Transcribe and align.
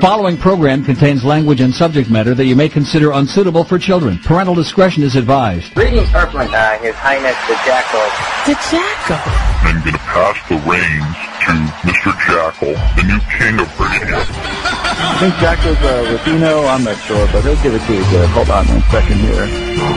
Following 0.00 0.38
program 0.38 0.82
contains 0.82 1.24
language 1.24 1.60
and 1.60 1.74
subject 1.74 2.08
matter 2.08 2.34
that 2.34 2.46
you 2.46 2.56
may 2.56 2.70
consider 2.70 3.12
unsuitable 3.12 3.64
for 3.64 3.78
children. 3.78 4.16
Parental 4.16 4.54
discretion 4.54 5.02
is 5.02 5.14
advised. 5.14 5.74
Greetings, 5.74 6.08
Earthling, 6.14 6.48
uh, 6.48 6.78
His 6.78 6.94
Highness 6.94 7.36
the 7.44 7.52
Jackal. 7.68 8.00
The 8.48 8.56
Jackal. 8.72 9.20
I'm 9.60 9.84
going 9.84 9.92
to 9.92 10.00
pass 10.08 10.40
the 10.48 10.56
reins 10.64 11.16
to 11.44 11.52
Mr. 11.84 12.16
Jackal, 12.24 12.72
the 12.96 13.04
new 13.12 13.20
king 13.36 13.60
of 13.60 13.68
radio. 13.76 14.16
I 14.16 15.16
think 15.20 15.34
Jackal's 15.36 15.76
uh, 15.84 16.16
Latino. 16.16 16.64
I'm 16.64 16.82
not 16.82 16.96
sure, 17.04 17.28
but 17.30 17.44
he'll 17.44 17.62
give 17.62 17.74
it 17.74 17.84
to 17.84 17.92
you 17.92 18.04
good. 18.08 18.28
Hold 18.30 18.48
on 18.48 18.66
one 18.68 18.80
second 18.88 19.18
here. 19.20 19.44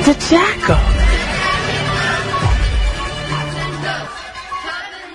The 0.03 0.19
Jackal. 0.19 1.02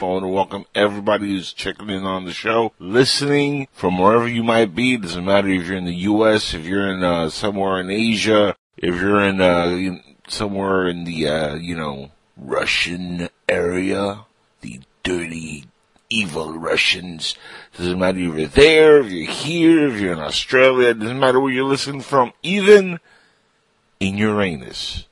I 0.00 0.04
want 0.04 0.22
to 0.22 0.28
welcome 0.28 0.64
everybody 0.76 1.30
who's 1.30 1.52
checking 1.52 1.90
in 1.90 2.04
on 2.04 2.24
the 2.24 2.32
show, 2.32 2.72
listening 2.78 3.66
from 3.72 3.98
wherever 3.98 4.28
you 4.28 4.44
might 4.44 4.72
be. 4.72 4.94
It 4.94 5.02
doesn't 5.02 5.24
matter 5.24 5.48
if 5.48 5.66
you're 5.66 5.76
in 5.76 5.86
the 5.86 5.94
U.S., 5.94 6.54
if 6.54 6.64
you're 6.64 6.86
in 6.86 7.02
uh, 7.02 7.30
somewhere 7.30 7.80
in 7.80 7.90
Asia, 7.90 8.54
if 8.76 8.94
you're 8.94 9.20
in 9.24 9.40
uh, 9.40 9.98
somewhere 10.28 10.86
in 10.86 11.02
the 11.02 11.26
uh, 11.26 11.54
you 11.56 11.74
know 11.74 12.12
Russian 12.36 13.28
area, 13.48 14.26
the 14.60 14.82
dirty, 15.02 15.64
evil 16.08 16.52
Russians. 16.56 17.34
Doesn't 17.76 17.98
matter 17.98 18.20
if 18.20 18.36
you're 18.36 18.46
there, 18.46 19.00
if 19.00 19.10
you're 19.10 19.32
here, 19.32 19.88
if 19.88 20.00
you're 20.00 20.12
in 20.12 20.20
Australia. 20.20 20.90
It 20.90 21.00
doesn't 21.00 21.18
matter 21.18 21.40
where 21.40 21.52
you're 21.52 21.64
listening 21.64 22.02
from, 22.02 22.32
even 22.44 23.00
in 23.98 24.16
Uranus 24.16 25.06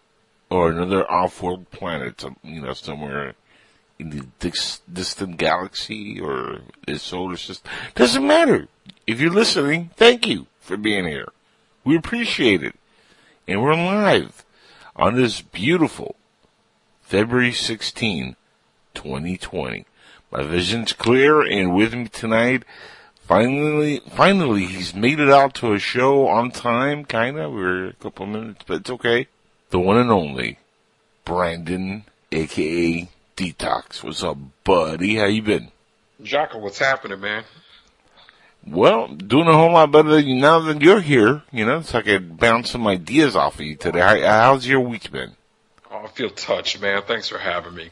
or 0.48 0.70
another 0.70 1.10
off-world 1.10 1.72
planet, 1.72 2.22
you 2.44 2.60
know, 2.60 2.72
somewhere 2.72 3.34
in 3.98 4.10
the 4.10 4.26
dis- 4.40 4.80
distant 4.92 5.36
galaxy 5.36 6.20
or 6.20 6.60
the 6.86 6.98
solar 6.98 7.36
system. 7.36 7.70
Doesn't 7.94 8.26
matter. 8.26 8.68
If 9.06 9.20
you're 9.20 9.30
listening, 9.30 9.90
thank 9.96 10.26
you 10.26 10.46
for 10.60 10.76
being 10.76 11.06
here. 11.06 11.28
We 11.84 11.96
appreciate 11.96 12.62
it. 12.62 12.74
And 13.48 13.62
we're 13.62 13.74
live 13.74 14.44
on 14.96 15.14
this 15.14 15.40
beautiful 15.40 16.16
February 17.02 17.52
16, 17.52 18.36
2020. 18.94 19.86
My 20.32 20.42
vision's 20.42 20.92
clear 20.92 21.42
and 21.42 21.74
with 21.74 21.94
me 21.94 22.08
tonight, 22.08 22.64
finally, 23.22 24.00
finally, 24.10 24.66
he's 24.66 24.94
made 24.94 25.20
it 25.20 25.30
out 25.30 25.54
to 25.54 25.72
a 25.72 25.78
show 25.78 26.26
on 26.26 26.50
time, 26.50 27.04
kinda. 27.04 27.48
We're 27.48 27.88
a 27.88 27.92
couple 27.94 28.26
minutes, 28.26 28.64
but 28.66 28.80
it's 28.80 28.90
okay. 28.90 29.28
The 29.70 29.78
one 29.78 29.96
and 29.96 30.10
only 30.10 30.58
Brandon, 31.24 32.04
aka 32.32 33.08
Detox. 33.36 34.02
What's 34.02 34.24
up, 34.24 34.38
buddy? 34.64 35.16
How 35.16 35.26
you 35.26 35.42
been? 35.42 35.70
Jackal, 36.22 36.62
what's 36.62 36.78
happening, 36.78 37.20
man? 37.20 37.44
Well, 38.66 39.08
doing 39.08 39.46
a 39.46 39.52
whole 39.52 39.72
lot 39.72 39.92
better 39.92 40.08
than 40.08 40.26
you 40.26 40.36
now 40.36 40.60
that 40.60 40.80
you're 40.80 41.02
here. 41.02 41.42
You 41.52 41.66
know, 41.66 41.82
so 41.82 41.98
I 41.98 42.02
could 42.02 42.38
bounce 42.38 42.70
some 42.70 42.86
ideas 42.86 43.36
off 43.36 43.56
of 43.56 43.60
you 43.60 43.76
today. 43.76 44.00
How, 44.00 44.18
how's 44.20 44.66
your 44.66 44.80
week 44.80 45.12
been? 45.12 45.36
Oh, 45.90 46.04
I 46.04 46.08
feel 46.08 46.30
touched, 46.30 46.80
man. 46.80 47.02
Thanks 47.06 47.28
for 47.28 47.36
having 47.36 47.74
me. 47.74 47.90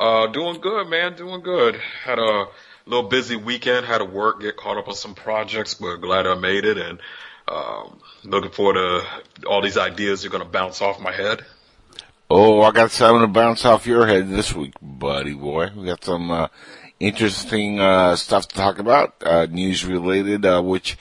Uh, 0.00 0.28
doing 0.28 0.60
good, 0.60 0.88
man. 0.88 1.16
Doing 1.16 1.42
good. 1.42 1.78
Had 2.02 2.18
a 2.18 2.46
little 2.86 3.10
busy 3.10 3.36
weekend. 3.36 3.84
Had 3.84 3.98
to 3.98 4.06
work, 4.06 4.40
get 4.40 4.56
caught 4.56 4.78
up 4.78 4.88
on 4.88 4.94
some 4.94 5.14
projects, 5.14 5.74
but 5.74 5.98
glad 5.98 6.26
I 6.26 6.34
made 6.34 6.64
it. 6.64 6.78
And 6.78 6.98
um, 7.46 8.00
looking 8.24 8.50
forward 8.50 8.74
to 8.74 9.46
all 9.46 9.60
these 9.60 9.76
ideas 9.76 10.22
that 10.22 10.28
are 10.28 10.32
going 10.32 10.44
to 10.44 10.50
bounce 10.50 10.80
off 10.80 10.98
my 10.98 11.12
head. 11.12 11.44
Oh, 12.30 12.60
I 12.60 12.72
got 12.72 12.90
something 12.90 13.22
to 13.22 13.26
bounce 13.26 13.64
off 13.64 13.86
your 13.86 14.06
head 14.06 14.28
this 14.28 14.54
week, 14.54 14.74
buddy 14.82 15.32
boy. 15.32 15.70
We 15.74 15.86
got 15.86 16.04
some 16.04 16.30
uh, 16.30 16.48
interesting 17.00 17.80
uh, 17.80 18.16
stuff 18.16 18.48
to 18.48 18.54
talk 18.54 18.78
about, 18.78 19.14
uh, 19.24 19.46
news 19.46 19.86
related, 19.86 20.44
uh, 20.44 20.60
which 20.60 20.98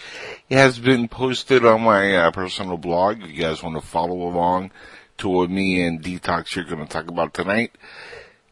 has 0.49 0.79
been 0.79 1.09
posted 1.09 1.65
on 1.65 1.81
my 1.81 2.15
uh, 2.15 2.31
personal 2.31 2.77
blog. 2.77 3.21
If 3.21 3.31
you 3.31 3.41
guys 3.41 3.61
want 3.61 3.75
to 3.75 3.81
follow 3.81 4.15
along 4.15 4.71
to 5.17 5.27
what 5.27 5.49
me 5.49 5.83
and 5.83 6.01
Detox 6.01 6.55
you're 6.55 6.63
going 6.63 6.87
to 6.87 6.87
talk 6.87 7.09
about 7.09 7.33
tonight, 7.33 7.73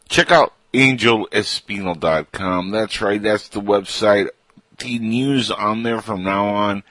check 0.09 0.29
out 0.29 0.51
angelespinal.com. 0.73 2.71
That's 2.71 2.99
right, 2.99 3.23
that's 3.23 3.47
the 3.47 3.61
website. 3.61 4.27
The 4.79 4.99
news 4.99 5.49
on 5.49 5.83
there 5.83 6.01
from 6.01 6.23
now 6.23 6.47
on 6.47 6.83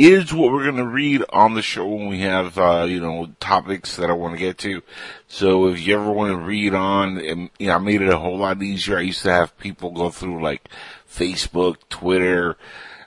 is 0.00 0.32
what 0.32 0.50
we're 0.50 0.64
going 0.64 0.76
to 0.76 0.86
read 0.86 1.22
on 1.28 1.52
the 1.52 1.60
show 1.60 1.86
when 1.86 2.08
we 2.08 2.20
have, 2.20 2.56
uh, 2.56 2.86
you 2.88 3.00
know, 3.00 3.28
topics 3.38 3.96
that 3.96 4.08
I 4.08 4.14
want 4.14 4.34
to 4.34 4.38
get 4.38 4.56
to. 4.58 4.82
So 5.28 5.68
if 5.68 5.86
you 5.86 5.94
ever 5.94 6.10
want 6.10 6.32
to 6.32 6.38
read 6.38 6.74
on, 6.74 7.18
and, 7.18 7.50
you 7.58 7.66
know, 7.66 7.74
I 7.74 7.78
made 7.78 8.00
it 8.00 8.08
a 8.08 8.16
whole 8.16 8.38
lot 8.38 8.62
easier. 8.62 8.96
I 8.96 9.02
used 9.02 9.22
to 9.22 9.32
have 9.32 9.58
people 9.58 9.90
go 9.90 10.08
through 10.08 10.42
like 10.42 10.70
Facebook, 11.12 11.76
Twitter, 11.90 12.56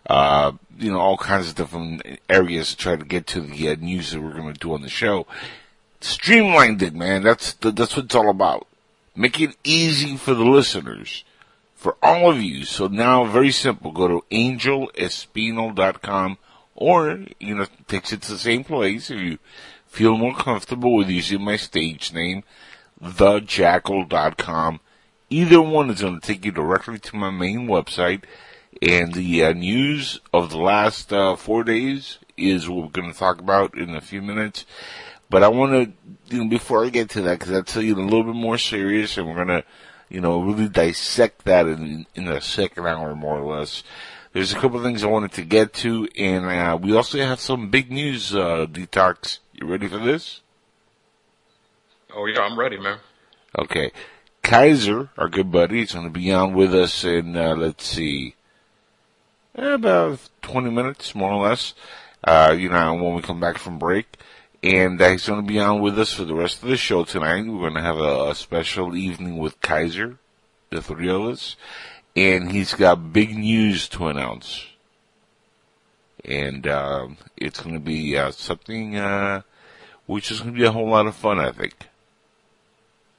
uh, 0.08 0.52
you 0.78 0.92
know, 0.92 1.00
all 1.00 1.18
kinds 1.18 1.50
of 1.50 1.56
different 1.56 2.20
areas 2.30 2.72
to 2.72 2.78
try 2.78 2.96
to 2.96 3.06
get 3.06 3.26
to 3.28 3.42
the 3.42 3.70
uh, 3.70 3.76
news 3.76 4.12
that 4.12 4.22
we're 4.22 4.34
going 4.34 4.54
to 4.54 4.60
do 4.60 4.74
on 4.74 4.84
the 4.84 4.90
show. 4.90 5.26
Streamlined 6.00 6.84
it, 6.84 6.94
man. 6.94 7.24
That's, 7.24 7.54
that's 7.54 7.96
what 7.96 8.06
it's 8.06 8.16
all 8.16 8.30
about. 8.30 8.68
Make 9.16 9.42
it 9.42 9.56
easy 9.64 10.16
for 10.16 10.36
the 10.36 10.46
listeners 10.46 11.24
for 11.76 11.98
all 12.04 12.30
of 12.30 12.40
you. 12.42 12.66
So 12.66 12.88
now, 12.88 13.26
very 13.26 13.52
simple. 13.52 13.92
Go 13.92 14.08
to 14.08 14.24
angelespinal.com 14.32 16.38
or, 16.76 17.20
you 17.40 17.56
know, 17.56 17.66
takes 17.88 18.12
it 18.14 18.22
to 18.24 18.32
the 18.32 18.38
same 18.38 18.64
place 18.64 19.10
if 19.10 19.20
you 19.20 19.38
feel 19.88 20.18
more 20.18 20.36
comfortable 20.36 20.96
with 20.96 21.10
using 21.10 21.44
my 21.44 21.56
stage 21.56 22.14
name, 22.14 22.44
thejackal.com. 23.02 24.80
Either 25.30 25.62
one 25.62 25.90
is 25.90 26.02
going 26.02 26.20
to 26.20 26.28
take 26.28 26.46
you 26.46 26.52
directly 26.52 27.00
to 27.00 27.16
my 27.16 27.30
main 27.30 27.68
website, 27.68 28.24
and 28.82 29.14
the 29.14 29.44
uh, 29.44 29.54
news 29.54 30.20
of 30.34 30.50
the 30.50 30.58
last 30.58 31.14
uh, 31.14 31.36
four 31.36 31.64
days 31.64 32.20
is 32.38 32.68
what 32.68 32.84
we're 32.84 33.02
going 33.02 33.12
to 33.12 33.18
talk 33.18 33.40
about 33.40 33.78
in 33.78 33.96
a 33.96 34.02
few 34.02 34.22
minutes. 34.22 34.66
But 35.30 35.44
I 35.44 35.48
want 35.48 35.72
to, 35.72 36.36
you 36.36 36.44
know, 36.44 36.50
before 36.50 36.86
I 36.86 36.90
get 36.90 37.10
to 37.12 37.22
that, 37.22 37.40
because 37.40 37.52
that's 37.52 37.76
you 37.76 37.96
know, 37.96 38.02
a 38.02 38.06
little 38.06 38.24
bit 38.24 38.36
more 38.36 38.58
serious, 38.58 39.18
and 39.18 39.28
we're 39.28 39.44
going 39.44 39.48
to, 39.48 39.64
you 40.10 40.22
know, 40.22 40.42
really 40.42 40.70
dissect 40.70 41.46
that 41.46 41.66
in, 41.68 42.06
in 42.14 42.28
a 42.28 42.42
second 42.42 42.86
hour, 42.86 43.16
more 43.16 43.40
or 43.40 43.60
less. 43.60 43.84
There's 44.34 44.52
a 44.52 44.56
couple 44.56 44.78
of 44.78 44.84
things 44.84 45.04
I 45.04 45.08
wanted 45.08 45.34
to 45.34 45.44
get 45.44 45.74
to, 45.74 46.08
and 46.18 46.46
uh, 46.46 46.76
we 46.82 46.96
also 46.96 47.20
have 47.20 47.40
some 47.40 47.70
big 47.70 47.92
news, 47.92 48.34
uh, 48.34 48.66
Detox. 48.66 49.38
You 49.54 49.68
ready 49.68 49.88
for 49.88 50.00
this? 50.00 50.42
Oh 52.12 52.26
yeah, 52.26 52.42
I'm 52.42 52.58
ready, 52.58 52.80
man. 52.80 52.98
Okay. 53.56 53.92
Kaiser, 54.42 55.10
our 55.20 55.30
good 55.30 55.52
buddy, 55.52 55.84
is 55.84 55.94
going 55.94 56.06
to 56.06 56.12
be 56.12 56.34
on 56.34 56.56
with 56.56 56.74
us 56.74 57.04
in, 57.04 57.38
uh, 57.38 57.56
let's 57.56 57.86
see, 57.86 58.34
about 59.54 60.20
20 60.42 60.72
minutes, 60.72 61.14
more 61.14 61.32
or 61.32 61.48
less, 61.48 61.76
uh, 62.24 62.56
you 62.58 62.70
know, 62.70 62.96
when 62.96 63.14
we 63.14 63.22
come 63.22 63.40
back 63.40 63.60
from 63.60 63.78
break. 63.78 64.18
And 64.64 65.00
uh, 65.00 65.10
he's 65.10 65.28
going 65.28 65.42
to 65.42 65.48
be 65.48 65.60
on 65.60 65.80
with 65.80 66.00
us 66.00 66.12
for 66.12 66.26
the 66.26 66.34
rest 66.34 66.64
of 66.64 66.70
the 66.70 66.78
show 66.78 67.04
tonight. 67.04 67.46
We're 67.46 67.70
going 67.70 67.76
to 67.76 67.82
have 67.82 68.00
a, 68.00 68.32
a 68.32 68.36
special 68.36 68.96
evening 68.96 69.38
with 69.38 69.62
Kaiser, 69.62 70.18
the 70.72 70.82
three 70.82 71.10
of 71.10 71.22
us 71.22 71.56
and 72.16 72.52
he's 72.52 72.74
got 72.74 73.14
big 73.14 73.36
news 73.36 73.88
to 73.90 74.08
announce. 74.08 74.66
And 76.24 76.68
um, 76.68 77.18
it's 77.36 77.60
going 77.60 77.76
to 77.76 77.82
be 77.82 78.18
uh, 78.18 78.32
something 78.32 78.96
uh, 78.96 79.42
which 80.06 80.32
is 80.32 80.40
going 80.40 80.54
to 80.54 80.60
be 80.60 80.66
a 80.66 80.72
whole 80.72 80.90
lot 80.90 81.08
of 81.08 81.16
fun, 81.16 81.40
I 81.40 81.52
think. 81.52 81.74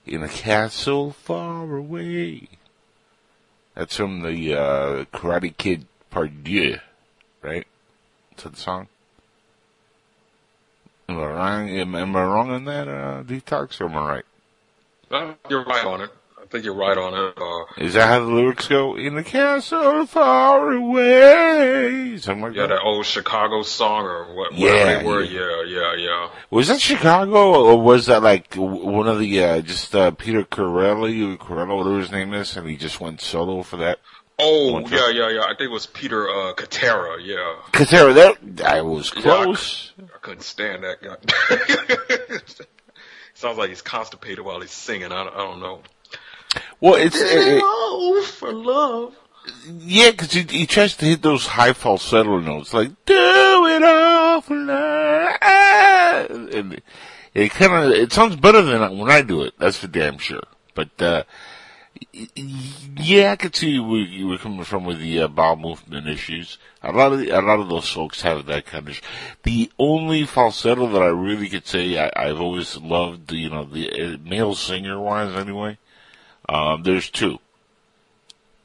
In 0.06 0.22
a 0.22 0.28
castle 0.28 1.12
far 1.12 1.77
away. 1.77 2.49
That's 3.75 3.97
from 3.97 4.22
the 4.22 4.55
uh, 4.55 5.05
Karate 5.06 5.56
Kid 5.56 5.87
Part 6.11 6.44
Deux, 6.44 6.78
right? 7.43 7.66
To 8.38 8.49
the 8.49 8.56
song. 8.56 8.88
Am 11.09 11.19
I 11.19 11.26
wrong? 11.26 11.69
Am, 11.69 11.94
am 11.94 12.16
I 12.16 12.25
wrong 12.25 12.50
on 12.50 12.65
that, 12.66 12.88
uh, 12.88 13.22
detox, 13.25 13.81
or 13.81 13.87
am 13.87 13.97
I 13.97 14.09
right? 14.09 14.25
Uh, 15.11 15.34
you're 15.50 15.65
right 15.65 15.84
on 15.84 16.03
it. 16.03 16.11
I 16.44 16.47
think 16.49 16.65
you're 16.66 16.75
right 16.75 16.97
on 16.97 17.15
it. 17.15 17.34
Uh, 17.38 17.82
Is 17.84 17.94
that 17.94 18.06
how 18.06 18.21
the 18.21 18.27
lyrics 18.27 18.69
go? 18.69 18.97
In 18.97 19.15
the 19.15 19.25
castle 19.25 20.05
far 20.06 20.72
away. 20.72 22.19
Something 22.19 22.43
like 22.43 22.55
yeah, 22.55 22.66
that. 22.66 22.75
that 22.75 22.82
old 22.82 23.06
Chicago 23.06 23.62
song 23.62 24.05
or 24.05 24.35
what? 24.35 24.52
Yeah, 24.55 24.69
whatever 24.73 24.99
they 25.00 25.05
were. 25.06 25.23
yeah. 25.23 25.62
Yeah, 25.67 25.94
yeah, 25.96 25.96
yeah. 25.96 26.29
Was 26.50 26.69
that 26.69 26.81
Chicago 26.81 27.64
or 27.64 27.81
was 27.81 28.06
that 28.06 28.23
like 28.23 28.55
one 28.55 29.08
of 29.08 29.19
the, 29.19 29.43
uh, 29.43 29.61
just, 29.62 29.94
uh, 29.94 30.11
Peter 30.12 30.44
Corelli 30.44 31.23
or 31.23 31.37
Corello, 31.38 31.79
whatever 31.79 31.99
his 31.99 32.12
name 32.12 32.35
is, 32.35 32.56
and 32.56 32.69
he 32.69 32.76
just 32.76 33.00
went 33.00 33.20
solo 33.23 33.62
for 33.62 33.79
that? 33.79 33.99
Oh 34.38 34.81
yeah, 34.88 35.08
yeah, 35.11 35.31
yeah. 35.31 35.43
I 35.43 35.49
think 35.55 35.61
it 35.62 35.70
was 35.70 35.87
Peter 35.87 36.29
uh, 36.29 36.52
Cetera. 36.70 37.23
Yeah. 37.23 37.55
Cetera, 37.85 38.12
that, 38.12 38.62
I 38.64 38.82
was 38.82 39.11
close. 39.11 39.93
I, 39.99 40.02
I 40.05 40.19
couldn't 40.20 40.43
stand 40.43 40.82
that 40.85 41.00
guy. 41.00 41.17
Sounds 43.35 43.58
like 43.58 43.69
he's 43.70 43.82
constipated 43.82 44.44
while 44.44 44.61
he's 44.61 44.70
singing. 44.73 45.12
I, 45.12 45.25
don't- 45.25 45.35
I 45.35 45.38
don't 45.38 45.61
know. 45.61 45.81
Well, 46.81 46.95
it's, 46.95 47.21
it, 47.21 47.27
it- 47.56 47.62
Oh, 47.65 48.23
for 48.39 48.53
love. 48.53 49.15
yeah, 49.79 50.11
cause 50.12 50.33
he, 50.33 50.43
he 50.43 50.67
tries 50.67 50.97
to 50.97 51.05
hit 51.06 51.23
those 51.23 51.47
high 51.47 51.73
falsetto 51.73 52.39
notes, 52.41 52.73
like, 52.75 52.89
do 53.06 53.67
it 53.69 53.83
all 53.83 54.41
for 54.41 54.56
love. 54.56 55.37
And 55.43 56.81
it 57.35 57.51
kind 57.53 57.73
of, 57.73 57.91
it 57.93 58.12
sounds 58.12 58.37
better 58.37 58.62
than 58.62 58.99
when 58.99 59.11
I 59.11 59.23
do 59.23 59.43
it, 59.43 59.55
that's 59.59 59.77
for 59.79 59.87
damn 59.89 60.19
sure. 60.19 60.43
But, 60.75 61.01
uh, 61.01 61.23
Yeah, 62.97 63.33
I 63.33 63.37
could 63.37 63.55
see 63.56 63.79
where 63.79 64.01
you 64.01 64.29
were 64.29 64.39
coming 64.39 64.65
from 64.65 64.85
with 64.85 64.99
the 64.99 65.21
uh, 65.21 65.29
bowel 65.29 65.56
movement 65.56 66.09
issues. 66.09 66.59
A 66.83 66.93
lot 66.93 67.12
of 67.12 67.19
the, 67.21 67.31
a 67.31 67.41
lot 67.41 67.61
of 67.61 67.69
those 67.69 67.89
folks 67.89 68.23
have 68.23 68.47
that 68.47 68.67
kind 68.67 68.89
of. 68.89 69.01
The 69.45 69.71
only 69.79 70.25
falsetto 70.25 70.89
that 70.89 71.03
I 71.03 71.06
really 71.06 71.49
could 71.49 71.67
say 71.67 71.99
I, 71.99 72.11
I've 72.17 72.41
always 72.41 72.77
loved, 72.77 73.33
you 73.33 73.51
know, 73.51 73.65
the 73.65 73.91
uh, 73.91 74.17
male 74.29 74.55
singer 74.55 74.99
wise 75.01 75.35
anyway. 75.37 75.79
Um, 76.49 76.82
there's 76.82 77.11
two. 77.11 77.38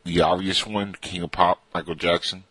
The 0.03 0.21
obvious 0.21 0.65
one, 0.65 0.95
King 1.01 1.23
of 1.23 1.31
Pop, 1.31 1.61
Michael 1.73 1.95
Jackson. 1.95 2.43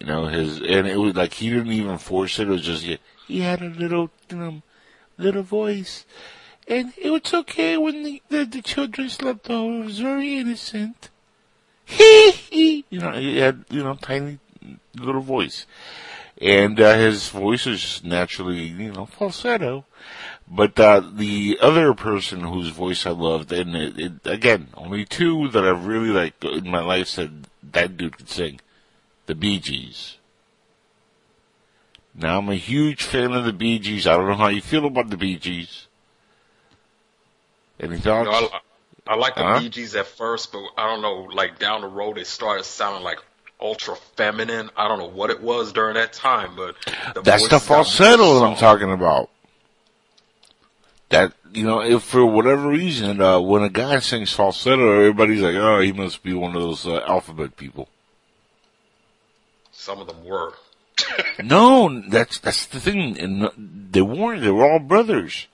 You 0.00 0.06
know 0.06 0.26
his, 0.26 0.58
and 0.58 0.86
it 0.86 0.96
was 0.96 1.14
like 1.16 1.34
he 1.34 1.50
didn't 1.50 1.72
even 1.72 1.98
force 1.98 2.38
it. 2.38 2.48
It 2.48 2.50
was 2.50 2.62
just 2.62 2.84
he, 2.84 2.98
he 3.26 3.40
had 3.40 3.60
a 3.62 3.68
little, 3.68 4.10
know, 4.30 4.62
little 5.16 5.42
voice 5.42 6.04
and 6.68 6.92
it 6.98 7.10
was 7.10 7.32
okay 7.32 7.78
when 7.78 8.02
the, 8.02 8.22
the, 8.28 8.44
the 8.44 8.62
children 8.62 9.08
slept 9.08 9.48
over. 9.48 9.80
It 9.80 9.84
was 9.86 9.98
very 10.00 10.36
innocent. 10.36 11.08
Hee 11.86 12.30
hee. 12.30 12.84
You 12.90 13.00
know, 13.00 13.12
he 13.12 13.38
had, 13.38 13.64
you 13.70 13.82
know, 13.82 13.94
tiny 13.94 14.38
little 14.94 15.22
voice. 15.22 15.64
And, 16.40 16.78
uh, 16.78 16.94
his 16.94 17.30
voice 17.30 17.64
just 17.64 18.04
naturally, 18.04 18.66
you 18.66 18.92
know, 18.92 19.06
falsetto. 19.06 19.86
But, 20.50 20.80
uh, 20.80 21.00
the 21.00 21.58
other 21.60 21.92
person 21.92 22.40
whose 22.40 22.68
voice 22.68 23.04
I 23.04 23.10
loved, 23.10 23.52
and 23.52 23.76
it, 23.76 23.98
it, 23.98 24.12
again, 24.24 24.68
only 24.74 25.04
two 25.04 25.48
that 25.50 25.64
I've 25.64 25.86
really, 25.86 26.08
like, 26.08 26.42
in 26.42 26.70
my 26.70 26.80
life 26.80 27.08
said 27.08 27.46
that 27.72 27.96
dude 27.96 28.16
could 28.16 28.30
sing. 28.30 28.60
The 29.26 29.34
Bee 29.34 29.60
Gees. 29.60 30.16
Now 32.14 32.38
I'm 32.38 32.48
a 32.48 32.54
huge 32.54 33.04
fan 33.04 33.32
of 33.32 33.44
the 33.44 33.52
Bee 33.52 33.78
Gees. 33.78 34.06
I 34.06 34.16
don't 34.16 34.26
know 34.26 34.34
how 34.34 34.48
you 34.48 34.62
feel 34.62 34.86
about 34.86 35.10
the 35.10 35.18
Bee 35.18 35.36
Gees. 35.36 35.86
Any 37.78 37.98
thoughts? 37.98 38.26
You 38.26 38.40
know, 38.40 38.48
I, 39.06 39.12
I 39.12 39.16
like 39.16 39.34
the 39.34 39.42
Huh? 39.42 39.60
Bee 39.60 39.68
Gees 39.68 39.94
at 39.94 40.06
first, 40.06 40.50
but 40.50 40.62
I 40.76 40.86
don't 40.86 41.02
know, 41.02 41.28
like 41.32 41.58
down 41.58 41.82
the 41.82 41.88
road, 41.88 42.18
it 42.18 42.26
started 42.26 42.64
sounding 42.64 43.04
like 43.04 43.18
ultra 43.60 43.96
feminine. 44.16 44.70
I 44.76 44.88
don't 44.88 44.98
know 44.98 45.08
what 45.08 45.30
it 45.30 45.42
was 45.42 45.72
during 45.72 45.94
that 45.94 46.12
time, 46.12 46.56
but 46.56 46.74
the 47.14 47.20
That's 47.20 47.48
the 47.48 47.60
falsetto 47.60 48.40
that 48.40 48.46
I'm 48.46 48.56
talking 48.56 48.90
about. 48.90 49.30
That 51.10 51.32
you 51.52 51.64
know, 51.64 51.80
if 51.80 52.02
for 52.02 52.24
whatever 52.26 52.68
reason, 52.68 53.20
uh, 53.20 53.40
when 53.40 53.62
a 53.62 53.70
guy 53.70 53.98
sings 54.00 54.32
falsetto, 54.32 54.92
everybody's 54.92 55.40
like, 55.40 55.54
"Oh, 55.54 55.80
he 55.80 55.92
must 55.92 56.22
be 56.22 56.34
one 56.34 56.54
of 56.54 56.62
those 56.62 56.86
uh, 56.86 57.00
alphabet 57.06 57.56
people." 57.56 57.88
Some 59.72 60.00
of 60.00 60.06
them 60.06 60.24
were. 60.24 60.52
no, 61.42 62.02
that's 62.08 62.38
that's 62.38 62.66
the 62.66 62.80
thing, 62.80 63.18
and 63.18 63.44
uh, 63.44 63.50
they 63.56 64.02
weren't. 64.02 64.42
They 64.42 64.50
were 64.50 64.70
all 64.70 64.80
brothers, 64.80 65.46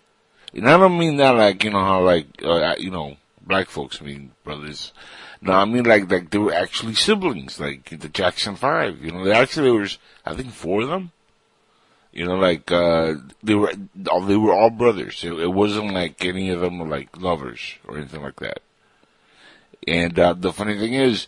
and 0.53 0.69
I 0.69 0.77
don't 0.77 0.99
mean 0.99 1.19
that 1.19 1.33
like 1.33 1.62
you 1.62 1.71
know 1.71 1.85
how 1.85 2.03
like 2.03 2.27
uh, 2.43 2.75
you 2.79 2.91
know 2.91 3.17
black 3.43 3.69
folks 3.69 4.01
mean 4.01 4.33
brothers. 4.43 4.93
No, 5.41 5.53
I 5.53 5.67
mean 5.67 5.85
like 5.85 6.11
like 6.11 6.31
they 6.31 6.39
were 6.39 6.55
actually 6.55 6.95
siblings, 6.95 7.61
like 7.61 7.91
the 7.91 8.09
Jackson 8.09 8.56
Five. 8.56 9.05
You 9.05 9.12
know, 9.12 9.25
they 9.25 9.33
actually 9.33 9.71
there 9.71 9.81
was 9.81 9.99
I 10.25 10.35
think 10.35 10.53
four 10.53 10.83
of 10.83 10.89
them. 10.89 11.12
You 12.15 12.27
know, 12.27 12.37
like 12.37 12.71
uh 12.71 13.15
they 13.43 13.57
were 13.57 13.73
they 13.97 14.37
were 14.37 14.55
all 14.55 14.71
brothers. 14.71 15.25
It, 15.25 15.33
it 15.33 15.53
wasn't 15.53 15.93
like 15.93 16.25
any 16.25 16.49
of 16.51 16.61
them 16.61 16.79
were 16.79 16.87
like 16.87 17.21
lovers 17.21 17.75
or 17.89 17.99
anything 17.99 18.23
like 18.23 18.39
that. 18.39 18.61
And 19.87 20.17
uh, 20.19 20.35
the 20.35 20.53
funny 20.53 20.79
thing 20.79 20.95
is, 20.95 21.27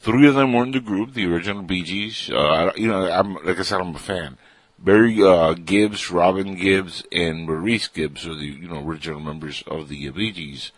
three 0.00 0.26
of 0.26 0.34
them 0.34 0.54
were 0.54 0.64
in 0.64 0.72
the 0.72 0.80
group, 0.80 1.12
the 1.12 1.26
original 1.26 1.62
Bee 1.62 1.82
Gees. 1.82 2.30
Uh, 2.30 2.72
you 2.74 2.88
know, 2.88 3.10
I'm 3.10 3.34
like 3.44 3.58
I 3.58 3.62
said, 3.62 3.82
I'm 3.82 3.94
a 3.94 3.98
fan. 3.98 4.38
Barry 4.78 5.22
uh, 5.22 5.52
Gibbs, 5.52 6.10
Robin 6.10 6.56
Gibbs, 6.56 7.04
and 7.12 7.46
Maurice 7.46 7.88
Gibbs 7.88 8.26
are 8.26 8.34
the 8.34 8.46
you 8.46 8.68
know 8.68 8.82
original 8.82 9.20
members 9.20 9.62
of 9.66 9.90
the 9.90 10.08
Bee 10.08 10.32
Gees. 10.32 10.72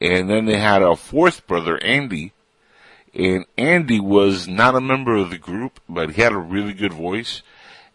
And 0.00 0.28
then 0.28 0.46
they 0.46 0.58
had 0.58 0.82
a 0.82 0.96
fourth 0.96 1.46
brother, 1.46 1.80
Andy, 1.82 2.32
and 3.14 3.44
Andy 3.56 4.00
was 4.00 4.48
not 4.48 4.74
a 4.74 4.80
member 4.80 5.14
of 5.14 5.30
the 5.30 5.38
group, 5.38 5.78
but 5.88 6.10
he 6.10 6.22
had 6.22 6.32
a 6.32 6.38
really 6.38 6.72
good 6.72 6.92
voice. 6.92 7.42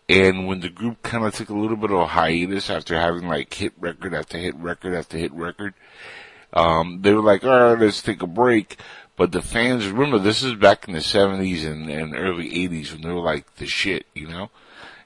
And 0.08 0.48
when 0.48 0.60
the 0.60 0.70
group 0.70 1.02
kind 1.02 1.26
of 1.26 1.34
took 1.34 1.50
a 1.50 1.56
little 1.56 1.78
bit 1.78 1.92
of 1.92 1.98
a 1.98 2.06
hiatus 2.06 2.70
after 2.70 3.00
having 3.00 3.28
like 3.28 3.54
hit 3.54 3.74
record 3.80 4.14
after 4.14 4.38
hit 4.38 4.56
record 4.56 4.94
after 4.94 5.18
hit 5.18 5.34
record, 5.34 5.74
um, 6.54 7.02
they 7.02 7.14
were 7.14 7.22
like, 7.22 7.44
all 7.44 7.74
right, 7.74 7.80
let's 7.80 8.02
take 8.02 8.22
a 8.22 8.28
break. 8.28 8.78
But 9.18 9.32
the 9.32 9.42
fans, 9.42 9.88
remember, 9.88 10.20
this 10.20 10.44
is 10.44 10.56
back 10.56 10.88
in 10.88 10.94
the 10.94 11.00
70s 11.00 11.66
and, 11.66 11.90
and 11.90 12.16
early 12.16 12.50
80s 12.50 12.92
when 12.92 13.02
they 13.02 13.12
were 13.12 13.22
like 13.22 13.56
the 13.56 13.66
shit, 13.66 14.06
you 14.14 14.28
know? 14.28 14.52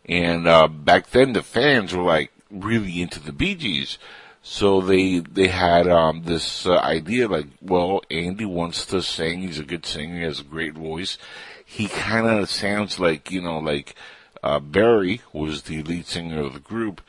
And, 0.05 0.47
uh, 0.47 0.67
back 0.67 1.11
then 1.11 1.33
the 1.33 1.43
fans 1.43 1.93
were 1.93 2.03
like 2.03 2.31
really 2.49 3.01
into 3.01 3.19
the 3.19 3.31
Bee 3.31 3.55
Gees. 3.55 3.99
So 4.41 4.81
they, 4.81 5.19
they 5.19 5.47
had, 5.47 5.87
um, 5.87 6.23
this 6.23 6.65
uh, 6.65 6.77
idea 6.77 7.27
like, 7.27 7.47
well, 7.61 8.01
Andy 8.09 8.45
wants 8.45 8.85
to 8.87 9.01
sing. 9.01 9.41
He's 9.41 9.59
a 9.59 9.63
good 9.63 9.85
singer. 9.85 10.15
He 10.15 10.23
has 10.23 10.39
a 10.39 10.45
great 10.45 10.73
voice. 10.73 11.17
He 11.63 11.87
kind 11.87 12.25
of 12.25 12.49
sounds 12.49 12.99
like, 12.99 13.29
you 13.29 13.41
know, 13.41 13.59
like, 13.59 13.95
uh, 14.43 14.59
Barry 14.59 15.21
was 15.33 15.63
the 15.63 15.83
lead 15.83 16.05
singer 16.05 16.41
of 16.41 16.53
the 16.53 16.59
group 16.59 17.01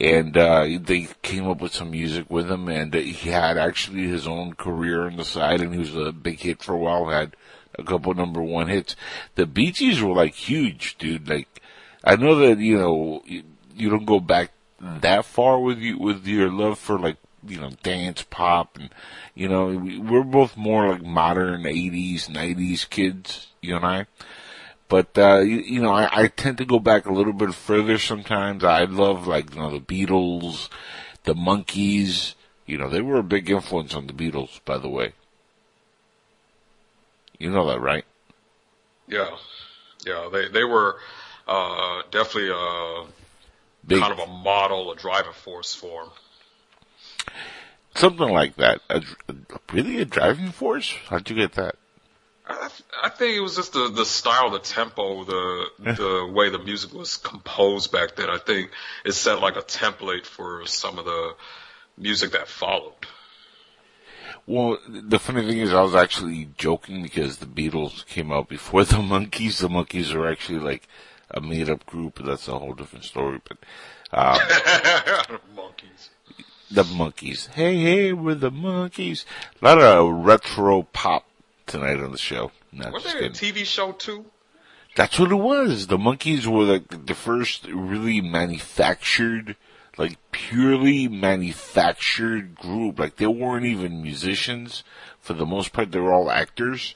and 0.00 0.36
uh, 0.36 0.66
they 0.80 1.08
came 1.22 1.46
up 1.48 1.60
with 1.60 1.74
some 1.74 1.90
music 1.90 2.30
with 2.30 2.50
him, 2.50 2.68
and 2.68 2.94
he 2.94 3.30
had 3.30 3.58
actually 3.58 4.06
his 4.08 4.26
own 4.26 4.54
career 4.54 5.02
on 5.02 5.16
the 5.16 5.24
side, 5.24 5.60
and 5.60 5.72
he 5.72 5.78
was 5.78 5.94
a 5.94 6.12
big 6.12 6.40
hit 6.40 6.62
for 6.62 6.74
a 6.74 6.78
while. 6.78 7.08
Had 7.08 7.36
a 7.78 7.82
couple 7.82 8.14
number 8.14 8.42
one 8.42 8.68
hits. 8.68 8.96
The 9.34 9.46
Bee 9.46 9.72
Gees 9.72 10.02
were 10.02 10.14
like 10.14 10.34
huge, 10.34 10.96
dude. 10.98 11.28
Like 11.28 11.62
I 12.04 12.16
know 12.16 12.34
that 12.36 12.58
you 12.58 12.78
know 12.78 13.22
you, 13.26 13.42
you 13.74 13.90
don't 13.90 14.06
go 14.06 14.20
back 14.20 14.52
that 14.80 15.24
far 15.24 15.60
with 15.60 15.78
you 15.78 15.98
with 15.98 16.26
your 16.26 16.50
love 16.50 16.78
for 16.78 16.98
like 16.98 17.18
you 17.46 17.60
know 17.60 17.70
dance 17.82 18.22
pop, 18.22 18.78
and 18.78 18.88
you 19.34 19.48
know 19.48 19.66
we- 19.66 19.98
we're 19.98 20.22
both 20.22 20.56
more 20.56 20.90
like 20.90 21.02
modern 21.02 21.64
'80s, 21.64 22.28
'90s 22.28 22.88
kids, 22.88 23.48
you 23.60 23.76
and 23.76 23.84
I. 23.84 24.06
But 24.92 25.16
uh, 25.16 25.38
you, 25.38 25.60
you 25.60 25.80
know, 25.80 25.90
I, 25.90 26.24
I 26.24 26.28
tend 26.28 26.58
to 26.58 26.66
go 26.66 26.78
back 26.78 27.06
a 27.06 27.12
little 27.14 27.32
bit 27.32 27.54
further 27.54 27.96
sometimes. 27.96 28.62
I 28.62 28.84
love 28.84 29.26
like 29.26 29.54
you 29.54 29.60
know 29.62 29.70
the 29.70 29.80
Beatles, 29.80 30.68
the 31.24 31.34
Monkees. 31.34 32.34
You 32.66 32.76
know, 32.76 32.90
they 32.90 33.00
were 33.00 33.16
a 33.18 33.22
big 33.22 33.48
influence 33.48 33.94
on 33.94 34.06
the 34.06 34.12
Beatles, 34.12 34.60
by 34.66 34.76
the 34.76 34.90
way. 34.90 35.14
You 37.38 37.50
know 37.50 37.66
that, 37.68 37.80
right? 37.80 38.04
Yeah, 39.08 39.30
yeah. 40.06 40.28
They 40.30 40.48
they 40.48 40.64
were 40.64 40.98
uh, 41.48 42.02
definitely 42.10 42.50
a 42.50 43.04
Big, 43.86 44.00
kind 44.00 44.12
of 44.12 44.18
a 44.18 44.26
model, 44.26 44.92
a 44.92 44.96
driving 44.96 45.32
force 45.32 45.74
for 45.74 46.02
'em. 46.02 46.10
something 47.94 48.28
like 48.28 48.56
that. 48.56 48.82
A, 48.90 49.02
a, 49.28 49.34
really, 49.72 50.02
a 50.02 50.04
driving 50.04 50.50
force? 50.50 50.94
How'd 51.08 51.30
you 51.30 51.36
get 51.36 51.52
that? 51.54 51.76
I, 52.52 52.68
I 53.04 53.08
think 53.08 53.36
it 53.36 53.40
was 53.40 53.56
just 53.56 53.72
the 53.72 53.88
the 53.88 54.04
style, 54.04 54.50
the 54.50 54.58
tempo, 54.58 55.24
the 55.24 55.66
the 55.78 56.32
way 56.32 56.50
the 56.50 56.58
music 56.58 56.92
was 56.92 57.16
composed 57.16 57.92
back 57.92 58.16
then. 58.16 58.28
I 58.30 58.38
think 58.38 58.70
it 59.04 59.12
set 59.12 59.40
like 59.40 59.56
a 59.56 59.62
template 59.62 60.26
for 60.26 60.66
some 60.66 60.98
of 60.98 61.04
the 61.04 61.34
music 61.96 62.32
that 62.32 62.48
followed. 62.48 62.94
Well, 64.46 64.78
the 64.88 65.18
funny 65.18 65.46
thing 65.46 65.58
is, 65.58 65.72
I 65.72 65.82
was 65.82 65.94
actually 65.94 66.48
joking 66.58 67.02
because 67.02 67.36
the 67.38 67.46
Beatles 67.46 68.04
came 68.06 68.32
out 68.32 68.48
before 68.48 68.84
the 68.92 68.96
Monkees. 68.96 69.60
The 69.60 69.68
Monkees 69.68 70.14
are 70.14 70.28
actually 70.28 70.58
like 70.58 70.88
a 71.30 71.40
made-up 71.40 71.86
group, 71.86 72.14
but 72.16 72.26
that's 72.26 72.48
a 72.48 72.58
whole 72.58 72.74
different 72.74 73.04
story. 73.04 73.40
But 73.48 73.58
um, 74.12 74.38
Monkeys. 75.56 76.10
the 76.70 76.84
monkeys. 76.84 77.46
Hey, 77.54 77.76
hey, 77.80 78.12
we're 78.12 78.34
the 78.34 78.50
monkeys. 78.50 79.24
A 79.60 79.64
lot 79.64 79.78
of 79.80 80.24
retro 80.24 80.82
pop 80.82 81.24
tonight 81.66 82.00
on 82.00 82.12
the 82.12 82.18
show. 82.18 82.52
No, 82.72 82.90
Was 82.90 83.04
there 83.04 83.24
a. 83.24 83.30
TV 83.30 83.64
show 83.64 83.92
too? 83.92 84.26
That's 84.94 85.18
what 85.18 85.32
it 85.32 85.36
was. 85.36 85.86
The 85.86 85.98
monkeys 85.98 86.46
were 86.46 86.64
like 86.64 87.06
the 87.06 87.14
first 87.14 87.66
really 87.66 88.20
manufactured, 88.20 89.56
like 89.96 90.18
purely 90.32 91.08
manufactured 91.08 92.54
group. 92.56 92.98
Like 92.98 93.16
they 93.16 93.26
weren't 93.26 93.64
even 93.64 94.02
musicians. 94.02 94.84
For 95.20 95.32
the 95.32 95.46
most 95.46 95.72
part, 95.72 95.92
they 95.92 96.00
were 96.00 96.12
all 96.12 96.30
actors. 96.30 96.94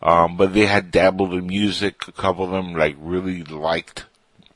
Um, 0.00 0.36
but 0.36 0.54
they 0.54 0.66
had 0.66 0.90
dabbled 0.90 1.34
in 1.34 1.46
music. 1.46 2.06
A 2.08 2.12
couple 2.12 2.44
of 2.44 2.50
them 2.50 2.74
like 2.74 2.96
really 2.98 3.42
liked, 3.42 4.06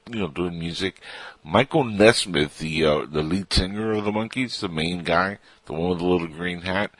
you 0.09 0.21
know, 0.21 0.29
doing 0.29 0.59
music. 0.59 1.01
Michael 1.45 1.85
Nesmith, 1.85 2.59
the 2.59 2.85
uh, 2.85 3.07
the 3.07 3.23
lead 3.23 3.53
singer 3.53 3.93
of 3.93 4.05
the 4.05 4.13
Monkees, 4.13 4.61
the 4.61 4.69
main 4.69 5.03
guy, 5.03 5.39
the 5.67 5.73
one 5.73 5.91
with 5.91 5.99
the 5.99 6.05
little 6.05 6.29
green 6.29 6.61
hat, 6.63 6.93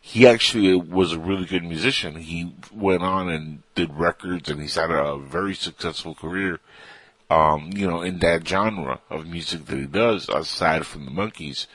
he 0.00 0.26
actually 0.26 0.74
was 0.74 1.12
a 1.12 1.18
really 1.18 1.44
good 1.44 1.62
musician. 1.62 2.16
He 2.16 2.54
went 2.72 3.02
on 3.02 3.28
and 3.28 3.62
did 3.74 3.94
records, 3.94 4.48
and 4.48 4.60
he's 4.60 4.74
had 4.74 4.90
a 4.90 5.18
very 5.18 5.54
successful 5.54 6.14
career. 6.14 6.60
Um, 7.28 7.70
you 7.76 7.86
know, 7.86 8.02
in 8.02 8.18
that 8.20 8.48
genre 8.48 9.00
of 9.08 9.26
music 9.26 9.66
that 9.66 9.78
he 9.78 9.86
does, 9.86 10.28
aside 10.28 10.84
from 10.84 11.04
the 11.04 11.12
Monkees. 11.12 11.66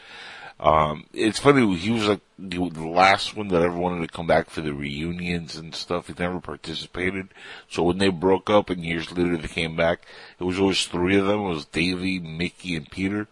Um, 0.60 1.06
it's 1.14 1.40
funny, 1.40 1.76
he 1.76 1.92
was 1.92 2.08
like 2.08 2.22
the, 2.40 2.70
the 2.70 2.88
last 2.88 3.36
one 3.36 3.50
that 3.50 3.62
ever 3.62 3.78
wanted 3.78 4.02
to 4.02 4.14
come 4.14 4.28
back 4.28 4.50
for 4.50 4.62
the 4.62 4.74
reunions 4.74 5.56
and 5.56 5.76
stuff. 5.76 6.08
He 6.08 6.14
never 6.18 6.40
participated. 6.40 7.30
So 7.70 7.84
when 7.84 8.00
they 8.00 8.10
broke 8.10 8.50
up 8.50 8.70
and 8.70 8.84
years 8.84 9.12
later 9.12 9.38
they 9.38 9.48
came 9.48 9.76
back, 9.76 10.06
it 10.40 10.44
was 10.44 10.60
always 10.60 10.86
three 10.86 11.18
of 11.18 11.26
them. 11.26 11.42
It 11.42 11.50
was 11.50 11.66
Davey, 11.66 12.20
Mickey, 12.20 12.76
and 12.76 12.90
Peter. 12.90 13.28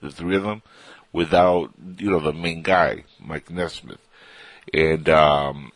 The 0.00 0.10
three 0.10 0.36
of 0.36 0.44
them. 0.44 0.62
Without, 1.12 1.72
you 1.98 2.10
know, 2.10 2.20
the 2.20 2.32
main 2.32 2.62
guy, 2.62 3.04
Mike 3.20 3.50
Nesmith. 3.50 4.00
And 4.72 5.08
um, 5.08 5.72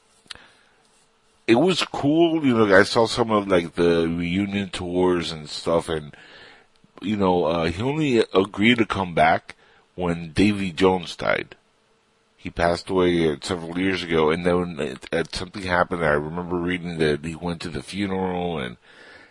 it 1.46 1.56
was 1.56 1.82
cool. 1.84 2.44
You 2.44 2.54
know, 2.54 2.76
I 2.76 2.82
saw 2.82 3.06
some 3.06 3.30
of 3.30 3.48
like 3.48 3.74
the 3.74 4.08
reunion 4.08 4.70
tours 4.70 5.32
and 5.32 5.48
stuff, 5.48 5.88
and 5.88 6.14
you 7.00 7.16
know, 7.16 7.44
uh, 7.44 7.64
he 7.66 7.82
only 7.82 8.18
agreed 8.34 8.78
to 8.78 8.86
come 8.86 9.14
back 9.14 9.54
when 9.94 10.32
Davy 10.32 10.72
Jones 10.72 11.16
died. 11.16 11.56
He 12.36 12.50
passed 12.50 12.88
away 12.90 13.30
uh, 13.30 13.36
several 13.40 13.78
years 13.78 14.02
ago, 14.02 14.30
and 14.30 14.46
then 14.46 14.76
it, 14.78 15.08
it, 15.12 15.34
something 15.34 15.62
happened. 15.62 16.04
I 16.04 16.10
remember 16.10 16.56
reading 16.56 16.98
that 16.98 17.24
he 17.24 17.34
went 17.34 17.60
to 17.62 17.68
the 17.68 17.82
funeral, 17.82 18.58
and 18.58 18.76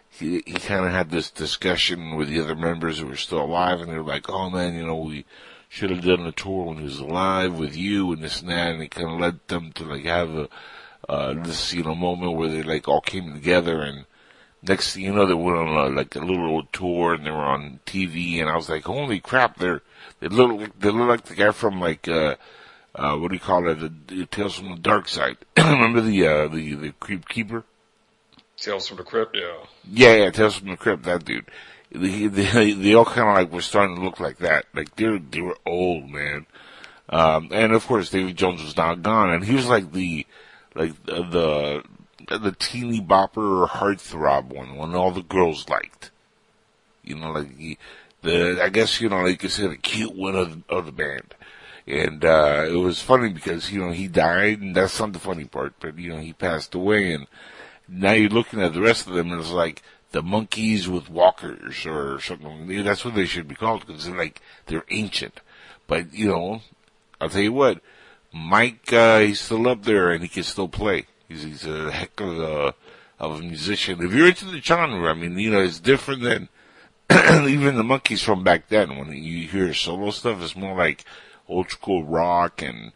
he 0.09 0.43
he 0.45 0.53
kind 0.53 0.85
of 0.85 0.91
had 0.91 1.11
this 1.11 1.29
discussion 1.29 2.15
with 2.15 2.29
the 2.29 2.41
other 2.41 2.55
members 2.55 2.99
who 2.99 3.07
were 3.07 3.15
still 3.15 3.43
alive, 3.43 3.81
and 3.81 3.91
they 3.91 3.97
were 3.97 4.03
like, 4.03 4.29
"Oh 4.29 4.49
man, 4.49 4.75
you 4.75 4.85
know, 4.85 4.97
we 4.97 5.25
should 5.75 5.89
have 5.89 6.05
done 6.05 6.25
a 6.25 6.31
tour 6.31 6.67
when 6.67 6.77
he 6.77 6.85
was 6.85 6.99
alive 6.99 7.53
with 7.59 7.75
you 7.75 8.13
and 8.13 8.23
this 8.23 8.39
and 8.39 8.49
that," 8.49 8.71
and 8.71 8.81
it 8.81 8.91
kind 8.91 9.11
of 9.11 9.19
led 9.19 9.39
them 9.47 9.73
to 9.73 9.83
like 9.83 10.05
have 10.05 10.33
a 10.33 10.49
uh, 11.09 11.33
this 11.43 11.73
you 11.73 11.83
know 11.83 11.93
moment 11.93 12.37
where 12.37 12.49
they 12.49 12.63
like 12.63 12.87
all 12.87 13.01
came 13.01 13.33
together 13.33 13.81
and 13.81 14.05
next 14.67 14.93
thing 14.93 15.03
you 15.03 15.13
know, 15.13 15.25
they 15.25 15.33
went 15.33 15.57
on 15.57 15.67
a, 15.67 15.95
like 15.95 16.15
a 16.15 16.19
little 16.19 16.47
old 16.47 16.71
tour 16.71 17.13
and 17.13 17.25
they 17.25 17.31
were 17.31 17.37
on 17.37 17.79
TV, 17.85 18.39
and 18.39 18.49
I 18.49 18.55
was 18.55 18.69
like, 18.69 18.85
holy 18.85 19.19
crap, 19.19 19.57
they're 19.57 19.81
they 20.19 20.27
look 20.29 20.59
like, 20.59 20.79
they 20.79 20.89
look 20.89 21.09
like 21.09 21.25
the 21.25 21.35
guy 21.35 21.51
from 21.51 21.79
like 21.81 22.07
uh, 22.07 22.35
uh, 22.93 23.17
what 23.17 23.29
do 23.29 23.35
you 23.35 23.41
call 23.41 23.67
it, 23.69 23.79
the, 23.79 23.93
the 24.07 24.25
Tales 24.25 24.55
from 24.55 24.69
the 24.69 24.81
Dark 24.81 25.07
Side. 25.07 25.37
Remember 25.57 26.01
the 26.01 26.27
uh, 26.27 26.47
the 26.47 26.75
the 26.75 26.91
Creep 26.99 27.27
Keeper? 27.27 27.63
Tales 28.57 28.87
from 28.87 28.97
the 28.97 29.03
Crypt, 29.03 29.35
yeah. 29.35 29.65
Yeah, 29.91 30.15
yeah, 30.15 30.31
Tales 30.31 30.55
from 30.55 30.69
the 30.69 30.77
Crypt, 30.77 31.03
that 31.03 31.25
dude. 31.25 31.45
They, 31.95 32.27
they, 32.27 32.71
they 32.73 32.93
all 32.93 33.05
kind 33.05 33.29
of 33.29 33.35
like 33.35 33.51
were 33.51 33.61
starting 33.61 33.95
to 33.95 34.03
look 34.03 34.19
like 34.19 34.37
that. 34.39 34.65
Like 34.73 34.95
they're 34.95 35.19
they 35.19 35.41
were 35.41 35.57
old, 35.65 36.09
man. 36.09 36.45
Um, 37.09 37.49
and 37.51 37.73
of 37.73 37.85
course, 37.85 38.09
David 38.09 38.35
Jones 38.35 38.63
was 38.63 38.75
now 38.75 38.95
gone, 38.95 39.31
and 39.31 39.43
he 39.43 39.53
was 39.53 39.67
like 39.67 39.91
the 39.91 40.25
like 40.73 41.05
the 41.05 41.83
the 42.27 42.55
teeny 42.57 42.99
bopper 42.99 43.67
heartthrob 43.67 44.45
one, 44.45 44.75
one 44.75 44.95
all 44.95 45.11
the 45.11 45.21
girls 45.21 45.69
liked. 45.69 46.11
You 47.03 47.15
know, 47.15 47.31
like 47.31 47.55
the, 47.57 47.77
the 48.23 48.59
I 48.63 48.69
guess 48.69 48.99
you 48.99 49.09
know, 49.09 49.21
like 49.21 49.43
you 49.43 49.49
said, 49.49 49.71
the 49.71 49.77
cute 49.77 50.15
one 50.15 50.35
of, 50.35 50.63
of 50.69 50.85
the 50.85 50.91
band. 50.91 51.35
And 51.87 52.25
uh 52.25 52.65
it 52.67 52.77
was 52.77 52.99
funny 52.99 53.29
because 53.29 53.71
you 53.71 53.79
know 53.79 53.91
he 53.91 54.07
died, 54.07 54.61
and 54.61 54.75
that's 54.75 54.99
not 54.99 55.13
the 55.13 55.19
funny 55.19 55.45
part. 55.45 55.73
But 55.79 55.99
you 55.99 56.09
know 56.09 56.19
he 56.19 56.33
passed 56.33 56.73
away, 56.73 57.13
and 57.13 57.27
now 57.87 58.13
you're 58.13 58.29
looking 58.29 58.61
at 58.61 58.73
the 58.73 58.81
rest 58.81 59.05
of 59.05 59.13
them, 59.13 59.31
and 59.31 59.39
it's 59.39 59.51
like 59.51 59.83
the 60.15 60.23
monkeys 60.23 60.87
with 60.87 61.09
walkers 61.09 61.85
or 61.85 62.21
something. 62.21 62.85
That's 62.85 63.03
what 63.03 63.15
they 63.15 63.25
should 63.25 63.49
be 63.49 63.55
called 63.55 63.85
because 63.85 64.05
they're 64.05 64.17
like 64.17 64.41
they're 64.67 64.85
ancient. 64.89 65.41
But 65.87 66.13
you 66.13 66.29
know, 66.29 66.61
I'll 67.19 67.27
tell 67.27 67.41
you 67.41 67.51
what, 67.51 67.81
Mike, 68.31 68.93
uh, 68.93 69.19
he's 69.19 69.41
still 69.41 69.67
up 69.67 69.83
there 69.83 70.11
and 70.11 70.23
he 70.23 70.29
can 70.29 70.43
still 70.43 70.69
play. 70.69 71.07
He's, 71.27 71.43
he's 71.43 71.65
a 71.65 71.91
heck 71.91 72.17
of 72.21 72.39
a, 72.39 72.73
of 73.19 73.39
a 73.39 73.43
musician. 73.43 74.01
If 74.01 74.13
you're 74.13 74.29
into 74.29 74.45
the 74.45 74.61
genre, 74.61 75.11
I 75.11 75.15
mean, 75.15 75.37
you 75.37 75.49
know, 75.49 75.59
it's 75.59 75.81
different 75.81 76.21
than 76.21 76.47
even 77.49 77.75
the 77.75 77.83
monkeys 77.83 78.23
from 78.23 78.41
back 78.41 78.69
then. 78.69 78.97
When 78.97 79.11
you 79.11 79.49
hear 79.49 79.73
solo 79.73 80.11
stuff, 80.11 80.41
it's 80.41 80.55
more 80.55 80.77
like 80.77 81.03
old 81.49 81.71
school 81.71 82.05
rock 82.05 82.61
and 82.61 82.93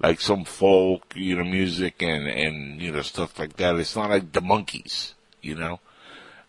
like 0.00 0.20
some 0.20 0.44
folk, 0.44 1.12
you 1.14 1.36
know, 1.36 1.44
music 1.44 2.02
and, 2.02 2.26
and, 2.26 2.82
you 2.82 2.90
know, 2.90 3.02
stuff 3.02 3.38
like 3.38 3.56
that. 3.58 3.76
It's 3.76 3.94
not 3.94 4.10
like 4.10 4.32
the 4.32 4.40
monkeys, 4.40 5.14
you 5.40 5.54
know? 5.54 5.78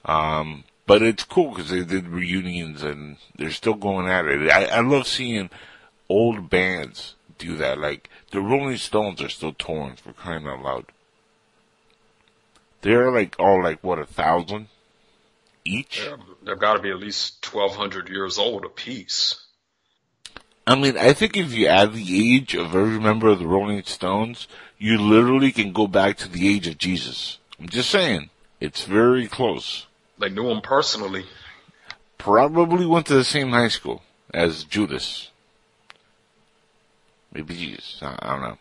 Um, 0.07 0.63
but 0.87 1.01
it's 1.01 1.25
cool 1.25 1.49
because 1.49 1.69
they 1.69 1.83
did 1.83 2.07
reunions 2.07 2.81
and 2.81 3.17
they're 3.37 3.51
still 3.51 3.75
going 3.75 4.07
at 4.07 4.25
it. 4.25 4.49
I, 4.49 4.65
I 4.65 4.79
love 4.79 5.05
seeing 5.05 5.49
old 6.09 6.49
bands 6.49 7.15
do 7.37 7.57
that. 7.57 7.77
Like 7.77 8.09
the 8.31 8.41
Rolling 8.41 8.77
Stones 8.77 9.21
are 9.21 9.29
still 9.29 9.53
touring 9.53 9.97
for 9.97 10.13
crying 10.13 10.47
out 10.47 10.61
loud. 10.61 10.85
They're 12.81 13.11
like 13.11 13.35
all 13.37 13.61
like 13.61 13.83
what 13.83 13.99
a 13.99 14.05
thousand 14.05 14.67
each. 15.65 16.05
Yeah, 16.05 16.15
they've 16.43 16.59
got 16.59 16.75
to 16.75 16.81
be 16.81 16.89
at 16.89 16.99
least 16.99 17.41
twelve 17.41 17.75
hundred 17.75 18.07
years 18.09 18.37
old 18.37 18.63
apiece. 18.63 19.43
I 20.65 20.75
mean, 20.75 20.97
I 20.97 21.13
think 21.13 21.37
if 21.37 21.53
you 21.53 21.67
add 21.67 21.93
the 21.93 22.35
age 22.35 22.53
of 22.53 22.75
every 22.75 22.99
member 22.99 23.27
of 23.27 23.39
the 23.39 23.47
Rolling 23.47 23.81
Stones, 23.83 24.47
you 24.77 24.97
literally 24.97 25.51
can 25.51 25.71
go 25.71 25.87
back 25.87 26.17
to 26.17 26.29
the 26.29 26.47
age 26.47 26.67
of 26.67 26.77
Jesus. 26.77 27.39
I'm 27.59 27.69
just 27.69 27.89
saying, 27.89 28.29
it's 28.59 28.83
very 28.83 29.27
close. 29.27 29.86
They 30.19 30.29
knew 30.29 30.49
him 30.49 30.61
personally. 30.61 31.25
Probably 32.17 32.85
went 32.85 33.05
to 33.07 33.15
the 33.15 33.23
same 33.23 33.51
high 33.51 33.67
school 33.67 34.01
as 34.33 34.63
Judas. 34.63 35.31
Maybe 37.31 37.55
Jesus. 37.55 37.99
I, 38.01 38.15
don't 38.21 38.41
know. 38.41 38.57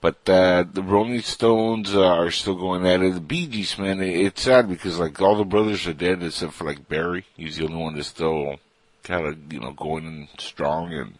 But 0.00 0.28
uh, 0.28 0.64
the 0.72 0.82
Rolling 0.82 1.20
Stones 1.20 1.94
are 1.94 2.30
still 2.30 2.54
going 2.54 2.86
at 2.86 3.02
it. 3.02 3.14
The 3.14 3.20
Bee 3.20 3.46
Gees, 3.46 3.78
man, 3.78 4.00
it's 4.00 4.42
sad 4.42 4.68
because 4.68 4.98
like 4.98 5.20
all 5.20 5.36
the 5.36 5.44
brothers 5.44 5.86
are 5.86 5.92
dead 5.92 6.22
except 6.22 6.54
for 6.54 6.64
like 6.64 6.88
Barry. 6.88 7.24
He's 7.36 7.56
the 7.56 7.64
only 7.64 7.76
one 7.76 7.94
that's 7.94 8.08
still 8.08 8.56
kind 9.04 9.26
of 9.26 9.52
you 9.52 9.60
know 9.60 9.72
going 9.72 10.06
in 10.06 10.28
strong 10.38 10.92
and 10.92 11.18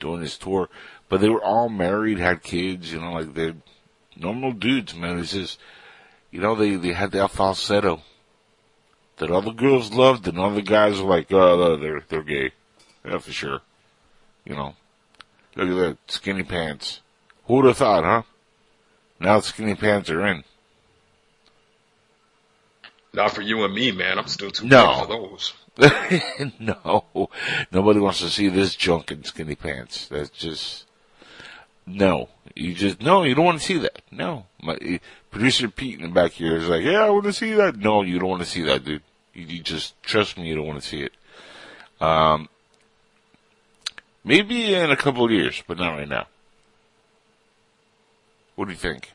doing 0.00 0.22
his 0.22 0.38
tour. 0.38 0.68
But 1.08 1.20
they 1.20 1.28
were 1.28 1.44
all 1.44 1.68
married, 1.68 2.18
had 2.18 2.42
kids. 2.42 2.92
You 2.92 3.00
know, 3.00 3.12
like 3.12 3.34
they're 3.34 3.56
normal 4.16 4.52
dudes, 4.52 4.94
man. 4.94 5.18
It's 5.18 5.32
just 5.32 5.58
you 6.30 6.40
know 6.40 6.54
they 6.54 6.76
they 6.76 6.92
had 6.92 7.12
that 7.12 7.30
falsetto 7.30 8.00
that 9.18 9.30
all 9.30 9.42
the 9.42 9.50
girls 9.52 9.92
loved, 9.92 10.26
and 10.26 10.38
all 10.38 10.50
the 10.50 10.62
guys 10.62 11.00
were 11.00 11.08
like, 11.08 11.30
oh, 11.32 11.76
they're 11.76 12.02
they're 12.08 12.22
gay, 12.22 12.52
yeah, 13.04 13.18
for 13.18 13.32
sure. 13.32 13.60
You 14.44 14.54
know, 14.56 14.74
look 15.56 15.68
at 15.68 15.74
that 15.76 15.98
skinny 16.10 16.42
pants. 16.42 17.00
Who 17.46 17.54
would 17.56 17.66
have 17.66 17.76
thought, 17.76 18.04
huh? 18.04 18.22
Now 19.18 19.40
skinny 19.40 19.74
pants 19.74 20.08
are 20.10 20.24
in. 20.26 20.44
Not 23.12 23.32
for 23.32 23.42
you 23.42 23.64
and 23.64 23.74
me, 23.74 23.90
man. 23.92 24.18
I'm 24.18 24.28
still 24.28 24.50
too 24.50 24.66
No. 24.66 24.86
big 24.86 24.98
for 25.00 25.06
those. 25.08 25.52
no, 26.60 27.28
nobody 27.72 27.98
wants 28.00 28.20
to 28.20 28.28
see 28.28 28.48
this 28.48 28.74
junk 28.76 29.10
in 29.10 29.24
skinny 29.24 29.54
pants. 29.54 30.06
That's 30.08 30.30
just 30.30 30.84
no. 31.86 32.28
You 32.54 32.74
just 32.74 33.00
no. 33.00 33.22
You 33.24 33.34
don't 33.34 33.44
want 33.44 33.58
to 33.60 33.66
see 33.66 33.78
that. 33.78 34.00
No, 34.10 34.46
my 34.62 35.00
producer 35.30 35.68
Pete 35.68 35.98
in 35.98 36.02
the 36.02 36.08
back 36.08 36.32
here 36.32 36.56
is 36.56 36.68
like, 36.68 36.84
yeah, 36.84 37.04
I 37.04 37.10
want 37.10 37.24
to 37.24 37.32
see 37.32 37.52
that. 37.54 37.76
No, 37.76 38.02
you 38.02 38.18
don't 38.18 38.28
want 38.28 38.42
to 38.42 38.48
see 38.48 38.62
that, 38.62 38.84
dude. 38.84 39.02
You, 39.34 39.46
you 39.46 39.62
just 39.62 40.00
trust 40.02 40.36
me. 40.36 40.48
You 40.48 40.56
don't 40.56 40.66
want 40.66 40.80
to 40.80 40.86
see 40.86 41.02
it. 41.02 41.12
Um, 42.00 42.48
maybe 44.24 44.74
in 44.74 44.90
a 44.90 44.96
couple 44.96 45.24
of 45.24 45.30
years, 45.30 45.62
but 45.66 45.78
not 45.78 45.90
right 45.92 46.08
now. 46.08 46.26
What 48.56 48.66
do 48.66 48.72
you 48.72 48.78
think? 48.78 49.12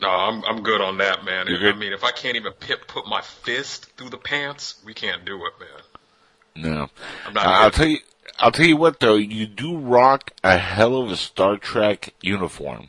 No, 0.00 0.08
I'm 0.08 0.44
I'm 0.44 0.62
good 0.62 0.80
on 0.80 0.98
that, 0.98 1.24
man. 1.24 1.48
I 1.48 1.72
mean, 1.72 1.92
if 1.92 2.04
I 2.04 2.12
can't 2.12 2.36
even 2.36 2.52
pip, 2.52 2.86
put 2.86 3.06
my 3.06 3.20
fist 3.20 3.90
through 3.96 4.10
the 4.10 4.18
pants, 4.18 4.80
we 4.84 4.94
can't 4.94 5.24
do 5.24 5.36
it, 5.46 5.52
man. 5.58 6.72
No. 6.72 6.90
I'm 7.26 7.34
not. 7.34 7.46
Uh, 7.46 7.48
I'll 7.48 7.70
tell 7.70 7.88
you. 7.88 7.98
I'll 8.38 8.52
tell 8.52 8.66
you 8.66 8.76
what 8.76 9.00
though. 9.00 9.16
You 9.16 9.46
do 9.46 9.76
rock 9.76 10.32
a 10.42 10.56
hell 10.56 10.96
of 10.96 11.10
a 11.10 11.16
Star 11.16 11.56
Trek 11.56 12.14
uniform. 12.22 12.88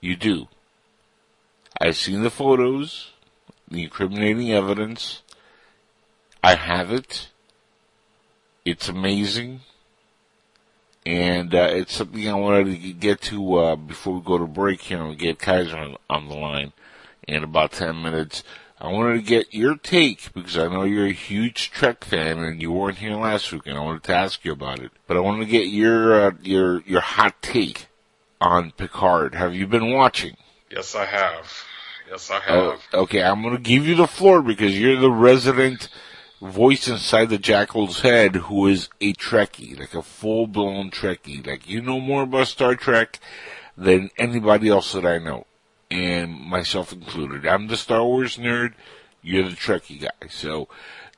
You 0.00 0.16
do. 0.16 0.48
I've 1.80 1.96
seen 1.96 2.22
the 2.22 2.30
photos, 2.30 3.12
the 3.68 3.84
incriminating 3.84 4.52
evidence. 4.52 5.22
I 6.42 6.54
have 6.54 6.92
it. 6.92 7.28
It's 8.64 8.88
amazing. 8.88 9.60
And 11.04 11.54
uh, 11.54 11.68
it's 11.70 11.94
something 11.94 12.28
I 12.28 12.34
wanted 12.34 12.82
to 12.82 12.92
get 12.92 13.20
to 13.22 13.56
uh, 13.56 13.76
before 13.76 14.14
we 14.14 14.20
go 14.20 14.38
to 14.38 14.46
break 14.46 14.80
here 14.80 15.02
and 15.02 15.18
get 15.18 15.38
Kaiser 15.38 15.76
on, 15.76 15.96
on 16.10 16.28
the 16.28 16.34
line 16.34 16.72
in 17.28 17.44
about 17.44 17.72
10 17.72 18.02
minutes. 18.02 18.42
I 18.80 18.88
wanted 18.88 19.14
to 19.14 19.22
get 19.22 19.54
your 19.54 19.76
take 19.76 20.32
because 20.34 20.58
I 20.58 20.68
know 20.68 20.82
you're 20.82 21.06
a 21.06 21.12
huge 21.12 21.70
Trek 21.70 22.04
fan 22.04 22.38
and 22.40 22.60
you 22.60 22.72
weren't 22.72 22.98
here 22.98 23.14
last 23.14 23.52
week 23.52 23.62
and 23.66 23.78
I 23.78 23.80
wanted 23.80 24.02
to 24.04 24.14
ask 24.14 24.44
you 24.44 24.52
about 24.52 24.80
it. 24.80 24.90
But 25.06 25.16
I 25.16 25.20
wanted 25.20 25.44
to 25.44 25.50
get 25.50 25.68
your, 25.68 26.26
uh, 26.26 26.30
your, 26.42 26.82
your 26.82 27.00
hot 27.00 27.40
take 27.40 27.85
on 28.40 28.70
Picard. 28.72 29.34
Have 29.34 29.54
you 29.54 29.66
been 29.66 29.92
watching? 29.92 30.36
Yes, 30.70 30.94
I 30.94 31.04
have. 31.06 31.52
Yes, 32.10 32.30
I 32.30 32.40
Oh, 32.48 32.70
have. 32.72 32.80
okay, 32.94 33.22
I'm 33.22 33.42
gonna 33.42 33.58
give 33.58 33.86
you 33.86 33.94
the 33.94 34.06
floor 34.06 34.42
because 34.42 34.78
you're 34.78 35.00
the 35.00 35.10
resident 35.10 35.88
voice 36.40 36.86
inside 36.86 37.30
the 37.30 37.38
Jackal's 37.38 38.00
head 38.02 38.36
who 38.36 38.66
is 38.66 38.88
a 39.00 39.12
Trekkie, 39.14 39.78
like 39.78 39.94
a 39.94 40.02
full 40.02 40.46
blown 40.46 40.90
Trekkie. 40.90 41.44
Like 41.46 41.68
you 41.68 41.80
know 41.80 41.98
more 42.00 42.22
about 42.22 42.48
Star 42.48 42.74
Trek 42.76 43.18
than 43.76 44.10
anybody 44.18 44.68
else 44.68 44.92
that 44.92 45.06
I 45.06 45.18
know. 45.18 45.46
And 45.90 46.32
myself 46.32 46.92
included. 46.92 47.46
I'm 47.46 47.68
the 47.68 47.76
Star 47.76 48.04
Wars 48.04 48.36
nerd, 48.36 48.74
you're 49.22 49.44
the 49.48 49.56
Trekkie 49.56 50.00
guy. 50.02 50.28
So 50.28 50.68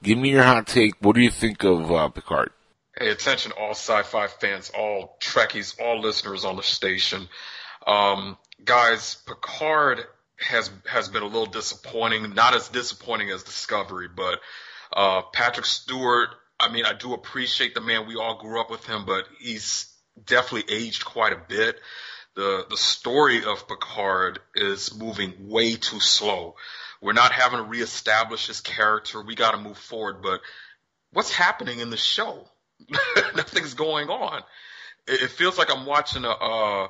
give 0.03 0.19
me 0.19 0.31
your 0.31 0.43
hot 0.43 0.67
take. 0.67 0.95
What 1.01 1.17
do 1.17 1.21
you 1.23 1.31
think 1.31 1.65
of 1.65 1.91
uh, 1.91 2.09
Picard? 2.09 2.51
Hey, 2.99 3.11
attention 3.11 3.53
all 3.53 3.71
sci-fi 3.71 4.27
fans, 4.27 4.73
all 4.77 5.19
Trekkies, 5.21 5.81
all 5.81 6.01
listeners 6.01 6.45
on 6.45 6.57
the 6.57 6.65
station. 6.65 7.29
Um, 7.87 8.37
guys, 8.65 9.15
Picard 9.25 10.01
has 10.41 10.69
has 10.85 11.09
been 11.09 11.23
a 11.23 11.27
little 11.27 11.47
disappointing. 11.47 12.35
Not 12.35 12.57
as 12.57 12.69
disappointing 12.69 13.31
as 13.31 13.45
Discovery, 13.45 14.09
but 14.09 14.41
uh, 14.93 15.23
Patrick 15.33 15.67
Stewart. 15.67 16.31
I 16.59 16.73
mean, 16.73 16.87
I 16.87 16.93
do 16.93 17.15
appreciate 17.15 17.77
the 17.77 17.81
man. 17.81 18.09
We 18.09 18.17
all 18.17 18.37
grew 18.37 18.61
up 18.61 18.69
with 18.69 18.85
him, 18.85 19.05
but 19.07 19.29
he's 19.39 19.95
definitely 20.27 20.75
aged 20.75 21.05
quite 21.05 21.33
a 21.33 21.43
bit. 21.49 21.79
The 22.35 22.67
the 22.69 22.77
story 22.77 23.45
of 23.45 23.69
Picard 23.69 24.41
is 24.57 24.93
moving 24.97 25.49
way 25.49 25.77
too 25.77 26.01
slow. 26.01 26.57
We're 27.01 27.13
not 27.13 27.31
having 27.31 27.59
to 27.59 27.65
reestablish 27.65 28.49
his 28.49 28.61
character. 28.61 29.23
We 29.23 29.37
got 29.37 29.53
to 29.53 29.59
move 29.59 29.79
forward. 29.79 30.21
But 30.21 30.41
what's 31.13 31.31
happening 31.33 31.79
in 31.79 31.91
the 31.91 31.97
show? 31.97 32.49
Nothing's 33.37 33.75
going 33.75 34.09
on. 34.09 34.43
It, 35.07 35.23
it, 35.23 35.31
feels 35.31 35.59
like 35.59 35.75
I'm 35.75 35.87
watching 35.87 36.25
a. 36.25 36.31
Uh, 36.31 36.89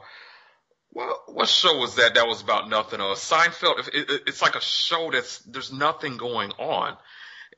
what, 0.90 1.35
what 1.35 1.49
show 1.49 1.78
was 1.78 1.97
that? 1.97 2.14
That 2.14 2.26
was 2.26 2.42
about 2.42 2.68
nothing. 2.68 3.00
Uh, 3.00 3.14
Seinfeld. 3.14 3.88
It, 3.88 4.11
it, 4.11 4.23
it's 4.26 4.42
like 4.42 4.54
a 4.54 4.61
show 4.61 5.11
that's 5.11 5.38
there's 5.40 5.73
nothing 5.73 6.16
going 6.16 6.50
on, 6.52 6.97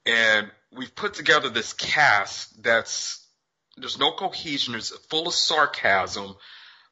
and 0.07 0.51
we've 0.73 0.95
put 0.95 1.15
together 1.15 1.49
this 1.49 1.73
cast 1.73 2.63
that's 2.63 3.25
there's 3.77 3.99
no 3.99 4.13
cohesion. 4.13 4.75
It's 4.75 4.91
full 5.09 5.29
of 5.29 5.35
sarcasm 5.35 6.37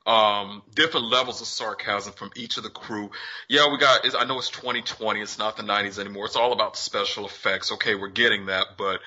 um, 0.09 0.63
different 0.75 1.07
levels 1.07 1.43
of 1.43 1.47
sarcasm 1.47 2.15
from 2.15 2.31
each 2.35 2.57
of 2.57 2.63
the 2.63 2.71
crew. 2.71 3.11
Yeah, 3.47 3.71
we 3.71 3.77
got, 3.77 4.07
I 4.19 4.25
know 4.25 4.39
it's 4.39 4.49
2020. 4.49 5.21
It's 5.21 5.39
not 5.39 5.59
the 5.59 5.63
90s 5.63 5.99
anymore. 5.99 6.25
It's 6.25 6.35
all 6.35 6.55
about 6.55 6.79
special 6.79 7.27
effects. 7.27 7.73
Okay, 7.73 7.95
we're 7.95 8.09
getting 8.09 8.47
that, 8.47 8.79
but, 8.79 9.01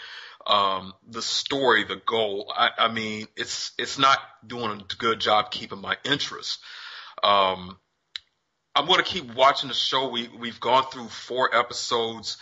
um, 0.48 0.94
the 1.08 1.22
story, 1.22 1.84
the 1.84 2.02
goal, 2.06 2.52
I, 2.56 2.70
I 2.78 2.92
mean, 2.92 3.28
it's, 3.36 3.72
it's 3.78 3.98
not 3.98 4.20
doing 4.46 4.82
a 4.82 4.96
good 4.96 5.20
job 5.20 5.52
keeping 5.52 5.82
my 5.82 5.98
interest. 6.04 6.60
Um, 7.24 7.78
I'm 8.76 8.88
going 8.88 9.00
to 9.00 9.06
keep 9.06 9.34
watching 9.36 9.70
the 9.70 9.76
show. 9.76 10.10
We, 10.10 10.30
we've 10.30 10.60
gone 10.60 10.84
through 10.92 11.08
four 11.08 11.54
episodes. 11.56 12.38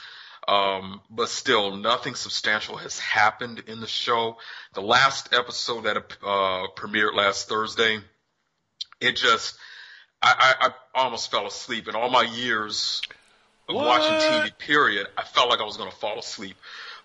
Um, 0.47 1.01
but 1.11 1.29
still, 1.29 1.75
nothing 1.75 2.15
substantial 2.15 2.77
has 2.77 2.97
happened 2.97 3.63
in 3.67 3.81
the 3.81 3.87
show. 3.87 4.37
The 4.73 4.81
last 4.81 5.33
episode 5.33 5.83
that 5.83 5.97
uh, 5.97 6.67
premiered 6.75 7.13
last 7.13 7.49
Thursday, 7.49 7.99
it 8.99 9.15
just 9.15 9.55
I, 10.21 10.55
I, 10.59 10.67
I 10.67 11.03
almost 11.03 11.31
fell 11.31 11.45
asleep 11.45 11.87
in 11.87 11.95
all 11.95 12.09
my 12.09 12.23
years 12.23 13.01
of 13.67 13.75
what? 13.75 13.85
watching 13.85 14.15
TV. 14.15 14.57
Period. 14.57 15.07
I 15.17 15.23
felt 15.23 15.49
like 15.49 15.59
I 15.59 15.65
was 15.65 15.77
going 15.77 15.89
to 15.89 15.95
fall 15.95 16.19
asleep. 16.19 16.55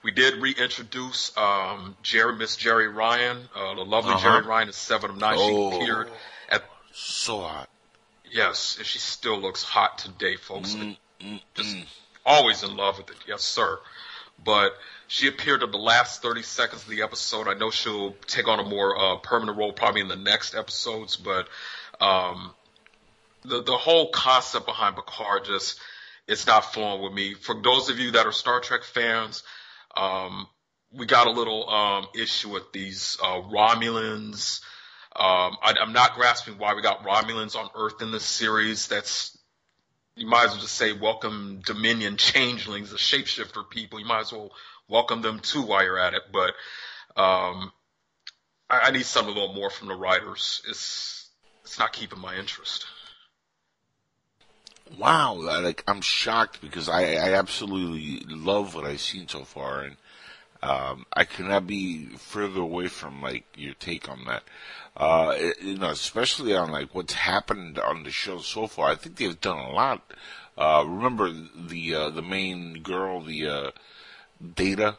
We 0.05 0.11
did 0.11 0.35
reintroduce 0.35 1.35
um, 1.35 1.97
Jeri, 2.05 2.37
Miss 2.37 2.59
Jeri 2.59 2.95
Ryan, 2.95 3.39
uh, 3.57 3.75
the 3.75 3.87
lovely 3.87 4.13
uh-huh. 4.13 4.43
Jeri 4.43 4.45
Ryan, 4.45 4.69
is 4.69 4.77
Seven 4.77 5.11
of 5.11 5.17
Nine. 5.17 5.37
Oh, 5.39 5.71
she 5.71 5.77
appeared 5.77 6.11
at 6.51 6.63
so 6.93 7.41
hot. 7.41 7.71
Yes, 8.31 8.77
and 8.77 8.87
she 8.87 8.99
still 8.99 9.41
looks 9.41 9.63
hot 9.63 9.97
today, 9.97 10.37
folks. 10.37 10.75
Mm, 10.75 10.99
mm, 11.23 11.41
just 11.55 11.75
mm. 11.75 11.87
always 12.27 12.63
in 12.63 12.77
love 12.77 12.99
with 12.99 13.09
it. 13.09 13.17
Yes, 13.27 13.43
sir. 13.43 13.79
But 14.45 14.77
she 15.09 15.27
appeared 15.27 15.63
in 15.63 15.71
the 15.71 15.79
last 15.79 16.21
30 16.21 16.43
seconds 16.43 16.83
of 16.83 16.89
the 16.89 17.01
episode. 17.01 17.49
I 17.49 17.55
know 17.55 17.71
she'll 17.71 18.13
take 18.27 18.47
on 18.47 18.61
a 18.61 18.65
more 18.65 18.99
uh, 18.99 19.17
permanent 19.17 19.57
role 19.57 19.73
probably 19.73 20.03
in 20.03 20.09
the 20.09 20.17
next 20.17 20.55
episodes, 20.55 21.17
but 21.17 21.49
um, 21.99 22.51
the 23.43 23.63
the 23.63 23.79
whole 23.79 24.11
concept 24.11 24.67
behind 24.67 24.97
Picard 24.97 25.47
just 25.47 25.81
it's 26.27 26.47
not 26.47 26.75
flowing 26.75 27.03
with 27.03 27.15
me. 27.15 27.33
For 27.35 27.55
those 27.55 27.89
of 27.89 27.99
you 27.99 28.11
that 28.13 28.27
are 28.27 28.33
Star 28.33 28.61
Trek 28.61 28.83
fans, 28.83 29.43
um, 29.97 30.47
we 30.93 31.07
got 31.07 31.27
a 31.27 31.31
little 31.31 31.69
um, 31.69 32.07
issue 32.15 32.51
with 32.51 32.73
these 32.73 33.19
uh, 33.23 33.43
Romulans. 33.43 34.61
Um, 35.17 35.57
I, 35.63 35.75
I'm 35.81 35.93
not 35.93 36.15
grasping 36.15 36.59
why 36.59 36.75
we 36.75 36.83
got 36.83 37.05
Romulans 37.05 37.57
on 37.57 37.69
Earth 37.75 38.03
in 38.03 38.11
this 38.11 38.25
series. 38.25 38.89
That's 38.89 39.37
you 40.17 40.27
might 40.27 40.45
as 40.45 40.51
well 40.53 40.61
just 40.61 40.75
say 40.75 40.93
welcome 40.93 41.63
Dominion 41.65 42.17
changelings, 42.19 42.91
the 42.91 42.97
shapeshifter 42.97 43.69
people. 43.69 43.99
You 43.99 44.07
might 44.07 44.21
as 44.21 44.33
well 44.33 44.53
welcome 44.89 45.23
them 45.23 45.41
too 45.41 45.63
while 45.63 45.83
you're 45.83 45.99
at 45.99 46.15
it. 46.15 46.23
But 46.33 46.55
um, 47.21 47.73
I, 48.71 48.81
I 48.85 48.91
need 48.91 49.07
something 49.07 49.35
a 49.35 49.39
little 49.39 49.55
more 49.55 49.71
from 49.71 49.89
the 49.89 49.95
writers. 49.95 50.63
It's 50.69 51.29
it's 51.63 51.79
not 51.79 51.93
keeping 51.93 52.21
my 52.21 52.37
interest. 52.37 52.87
Wow, 54.99 55.35
like 55.35 55.83
I'm 55.89 56.01
shocked 56.01 56.61
because 56.61 56.89
I, 56.89 57.15
I 57.15 57.35
absolutely 57.35 58.21
love 58.29 58.75
what 58.75 58.85
I've 58.85 59.01
seen 59.01 59.27
so 59.29 59.45
far, 59.45 59.83
and 59.83 59.97
um, 60.63 61.07
I 61.13 61.25
cannot 61.25 61.67
be 61.67 62.07
further 62.17 62.61
away 62.61 62.89
from 62.89 63.21
like 63.21 63.45
your 63.57 63.75
take 63.75 64.09
on 64.09 64.25
that. 64.27 64.43
Uh, 64.97 65.35
it, 65.37 65.63
you 65.63 65.79
know, 65.79 65.91
especially 65.91 66.55
on 66.55 66.71
like 66.71 66.95
what's 66.95 67.15
happened 67.15 67.79
on 67.79 68.05
the 68.05 68.11
show 68.11 68.39
so 68.39 68.67
far. 68.67 68.91
I 68.91 68.95
think 68.95 69.17
they've 69.17 69.41
done 69.41 69.59
a 69.59 69.73
lot. 69.73 70.03
Uh, 70.57 70.85
remember 70.87 71.33
the 71.33 71.95
uh, 71.95 72.11
the 72.11 72.23
main 72.23 72.81
girl, 72.83 73.21
the 73.21 73.49
uh, 73.49 73.71
Data, 74.55 74.99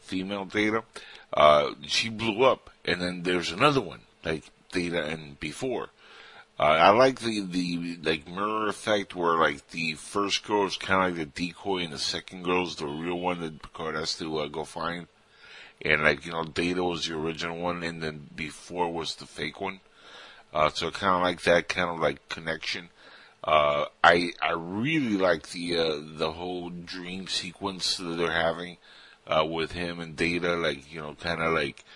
female 0.00 0.44
Data. 0.44 0.84
Uh, 1.32 1.70
she 1.86 2.10
blew 2.10 2.44
up, 2.44 2.70
and 2.84 3.00
then 3.00 3.22
there's 3.22 3.52
another 3.52 3.80
one 3.80 4.00
like 4.24 4.44
Data 4.72 5.04
and 5.04 5.38
before. 5.40 5.90
Uh, 6.60 6.76
I 6.78 6.90
like 6.90 7.20
the, 7.20 7.40
the, 7.40 7.96
like, 8.02 8.28
mirror 8.28 8.68
effect 8.68 9.16
where, 9.16 9.38
like, 9.38 9.70
the 9.70 9.94
first 9.94 10.44
girl 10.44 10.66
is 10.66 10.76
kind 10.76 11.10
of 11.10 11.18
like 11.18 11.34
the 11.34 11.46
decoy 11.46 11.78
and 11.78 11.92
the 11.94 11.98
second 11.98 12.44
girl 12.44 12.64
is 12.64 12.76
the 12.76 12.86
real 12.86 13.18
one 13.18 13.40
that 13.40 13.62
Picard 13.62 13.94
has 13.94 14.14
to, 14.18 14.40
uh, 14.40 14.46
go 14.46 14.64
find. 14.64 15.06
And, 15.80 16.02
like, 16.02 16.26
you 16.26 16.32
know, 16.32 16.44
Data 16.44 16.84
was 16.84 17.06
the 17.06 17.16
original 17.16 17.56
one 17.56 17.82
and 17.82 18.02
then 18.02 18.28
before 18.36 18.92
was 18.92 19.14
the 19.14 19.24
fake 19.24 19.58
one. 19.58 19.80
Uh, 20.52 20.68
so 20.68 20.90
kind 20.90 21.16
of 21.16 21.22
like 21.22 21.40
that 21.44 21.70
kind 21.70 21.88
of, 21.88 21.98
like, 21.98 22.28
connection. 22.28 22.90
Uh, 23.42 23.86
I, 24.04 24.32
I 24.42 24.52
really 24.52 25.16
like 25.16 25.48
the, 25.52 25.78
uh, 25.78 26.00
the 26.18 26.32
whole 26.32 26.68
dream 26.68 27.26
sequence 27.26 27.96
that 27.96 28.18
they're 28.18 28.32
having, 28.32 28.76
uh, 29.26 29.46
with 29.46 29.72
him 29.72 29.98
and 29.98 30.14
Data, 30.14 30.56
like, 30.56 30.92
you 30.92 31.00
know, 31.00 31.14
kind 31.14 31.40
of 31.40 31.54
like, 31.54 31.86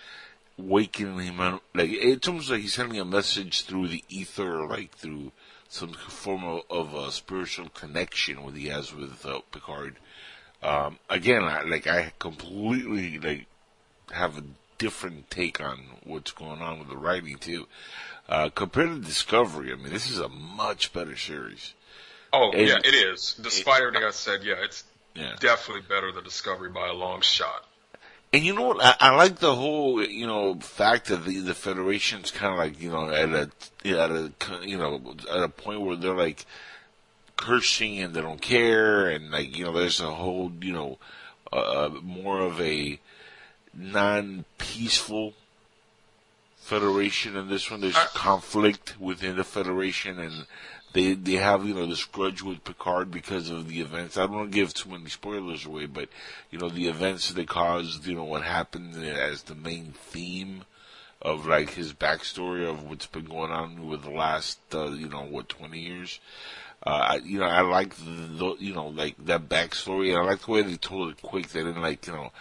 waking 0.57 1.19
him 1.19 1.39
up. 1.39 1.61
Like 1.73 1.89
it's 1.91 2.27
almost 2.27 2.49
like 2.49 2.61
he's 2.61 2.73
sending 2.73 2.99
a 2.99 3.05
message 3.05 3.63
through 3.63 3.87
the 3.89 4.03
ether, 4.09 4.65
like 4.65 4.95
through 4.95 5.31
some 5.69 5.93
form 5.93 6.43
of, 6.43 6.61
of 6.69 6.93
a 6.93 7.11
spiritual 7.11 7.69
connection 7.69 8.43
what 8.43 8.55
he 8.55 8.67
has 8.67 8.93
with 8.93 9.25
uh, 9.25 9.39
Picard. 9.51 9.97
Um, 10.63 10.99
again, 11.09 11.43
I, 11.43 11.63
like 11.63 11.87
I 11.87 12.13
completely 12.19 13.19
like 13.19 13.47
have 14.11 14.37
a 14.37 14.43
different 14.77 15.29
take 15.29 15.61
on 15.61 15.79
what's 16.03 16.31
going 16.31 16.61
on 16.61 16.79
with 16.79 16.89
the 16.89 16.97
writing 16.97 17.37
too. 17.37 17.67
Uh, 18.27 18.49
compared 18.49 18.89
to 18.89 18.99
Discovery, 18.99 19.71
I 19.71 19.75
mean, 19.75 19.93
this 19.93 20.09
is 20.09 20.19
a 20.19 20.29
much 20.29 20.93
better 20.93 21.15
series. 21.15 21.73
Oh 22.33 22.51
and, 22.51 22.67
yeah, 22.67 22.77
it 22.83 22.93
is. 22.93 23.35
Despite 23.41 23.81
everything 23.81 24.03
I 24.03 24.11
said, 24.11 24.43
yeah, 24.43 24.55
it's 24.63 24.83
yeah. 25.13 25.35
definitely 25.39 25.83
better 25.87 26.11
than 26.11 26.23
Discovery 26.23 26.69
by 26.69 26.87
a 26.87 26.93
long 26.93 27.21
shot. 27.21 27.65
And 28.35 28.43
you 28.43 28.53
know 28.53 28.63
what? 28.63 28.83
I, 28.83 28.95
I 28.99 29.15
like 29.15 29.37
the 29.37 29.55
whole, 29.55 30.03
you 30.03 30.27
know, 30.27 30.55
fact 30.55 31.07
that 31.07 31.23
the, 31.23 31.39
the 31.39 31.53
Federation's 31.53 32.31
kind 32.31 32.51
of 32.51 32.59
like, 32.59 32.81
you 32.81 32.91
know, 32.91 33.09
at 33.09 33.29
a, 33.29 33.49
at 33.85 34.11
a, 34.11 34.33
you 34.61 34.77
know, 34.77 35.15
at 35.31 35.41
a 35.41 35.47
point 35.47 35.79
where 35.79 35.95
they're 35.95 36.13
like 36.13 36.45
cursing 37.37 37.97
and 37.99 38.13
they 38.13 38.19
don't 38.19 38.41
care, 38.41 39.07
and 39.07 39.31
like, 39.31 39.57
you 39.57 39.63
know, 39.63 39.71
there's 39.71 40.01
a 40.01 40.11
whole, 40.11 40.51
you 40.59 40.73
know, 40.73 40.97
uh, 41.53 41.89
more 42.03 42.41
of 42.41 42.59
a 42.59 42.99
non-peaceful 43.73 45.33
Federation 46.57 47.37
in 47.37 47.47
this 47.47 47.71
one. 47.71 47.79
There's 47.79 47.95
uh, 47.95 48.07
conflict 48.15 48.99
within 48.99 49.37
the 49.37 49.45
Federation, 49.45 50.19
and 50.19 50.45
they 50.95 51.13
they 51.13 51.33
have 51.33 51.65
you 51.65 51.73
know 51.73 51.85
this 51.85 52.05
grudge 52.05 52.41
with 52.41 52.63
Picard 52.63 53.11
because 53.11 53.49
of 53.49 53.67
the 53.67 53.81
events. 53.81 54.17
I 54.17 54.21
don't 54.21 54.35
want 54.35 54.51
to 54.51 54.55
give 54.55 54.73
too 54.73 54.89
many 54.89 55.09
spoilers 55.09 55.65
away, 55.65 55.85
but 55.87 56.07
you 56.49 56.57
know 56.57 56.69
the 56.69 56.87
events 56.87 57.29
that 57.29 57.47
caused 57.47 58.07
you 58.07 58.15
know 58.15 58.23
what 58.23 58.43
happened 58.43 58.95
as 59.05 59.43
the 59.43 59.55
main 59.55 59.93
theme 59.93 60.63
of 61.21 61.45
like 61.45 61.71
his 61.71 61.93
backstory 61.93 62.67
of 62.67 62.89
what's 62.89 63.07
been 63.07 63.25
going 63.25 63.51
on 63.51 63.87
with 63.87 64.03
the 64.03 64.09
last 64.09 64.57
uh, 64.73 64.87
you 64.91 65.09
know 65.09 65.23
what 65.23 65.49
twenty 65.49 65.81
years. 65.81 66.19
Uh, 66.85 66.89
I, 66.89 67.15
you 67.15 67.39
know, 67.39 67.45
I 67.45 67.61
like 67.61 67.95
the, 67.95 68.55
you 68.59 68.73
know, 68.73 68.87
like 68.87 69.15
that 69.25 69.49
backstory, 69.49 70.09
and 70.09 70.19
I 70.19 70.21
like 70.23 70.45
the 70.45 70.51
way 70.51 70.61
they 70.61 70.75
told 70.75 71.09
it 71.09 71.21
quick. 71.21 71.47
They 71.47 71.63
didn't 71.63 71.81
like, 71.81 72.05
you 72.05 72.13
know, 72.13 72.31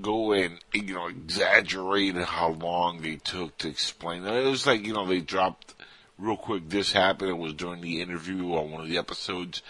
go 0.00 0.32
and 0.32 0.58
you 0.72 0.94
know 0.94 1.08
exaggerate 1.08 2.14
how 2.16 2.50
long 2.50 3.02
they 3.02 3.16
took 3.16 3.58
to 3.58 3.68
explain 3.68 4.24
it. 4.24 4.46
It 4.46 4.48
was 4.48 4.66
like 4.66 4.86
you 4.86 4.92
know 4.92 5.06
they 5.06 5.20
dropped 5.20 5.74
real 6.20 6.36
quick, 6.36 6.68
this 6.68 6.92
happened. 6.92 7.30
It 7.30 7.38
was 7.38 7.54
during 7.54 7.80
the 7.80 8.00
interview 8.00 8.52
on 8.54 8.70
one 8.70 8.82
of 8.82 8.88
the 8.88 8.98
episodes. 8.98 9.62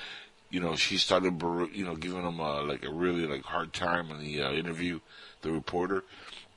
You 0.51 0.61
know, 0.61 0.75
she 0.75 0.97
started, 0.97 1.41
you 1.73 1.85
know, 1.85 1.95
giving 1.95 2.23
him 2.23 2.41
a, 2.41 2.63
like 2.63 2.85
a 2.85 2.91
really 2.91 3.27
like 3.27 3.45
hard 3.45 3.73
time 3.73 4.11
in 4.11 4.19
the 4.19 4.43
uh, 4.43 4.53
interview, 4.53 5.01
the 5.43 5.53
reporter, 5.53 6.03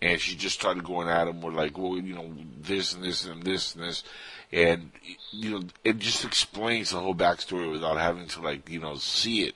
and 0.02 0.20
she 0.20 0.36
just 0.36 0.60
started 0.60 0.84
going 0.84 1.08
at 1.08 1.28
him 1.28 1.42
with 1.42 1.54
like, 1.54 1.78
well, 1.78 1.98
you 1.98 2.16
know, 2.16 2.34
this 2.60 2.94
and 2.94 3.04
this 3.04 3.26
and 3.26 3.44
this 3.44 3.76
and 3.76 3.84
this, 3.84 4.04
and 4.52 4.92
you 5.32 5.52
know, 5.52 5.64
it 5.84 6.00
just 6.00 6.26
explains 6.26 6.90
the 6.90 7.00
whole 7.00 7.14
backstory 7.14 7.72
without 7.72 7.98
having 7.98 8.28
to 8.28 8.42
like, 8.42 8.68
you 8.68 8.80
know, 8.80 8.96
see 8.96 9.44
it. 9.44 9.56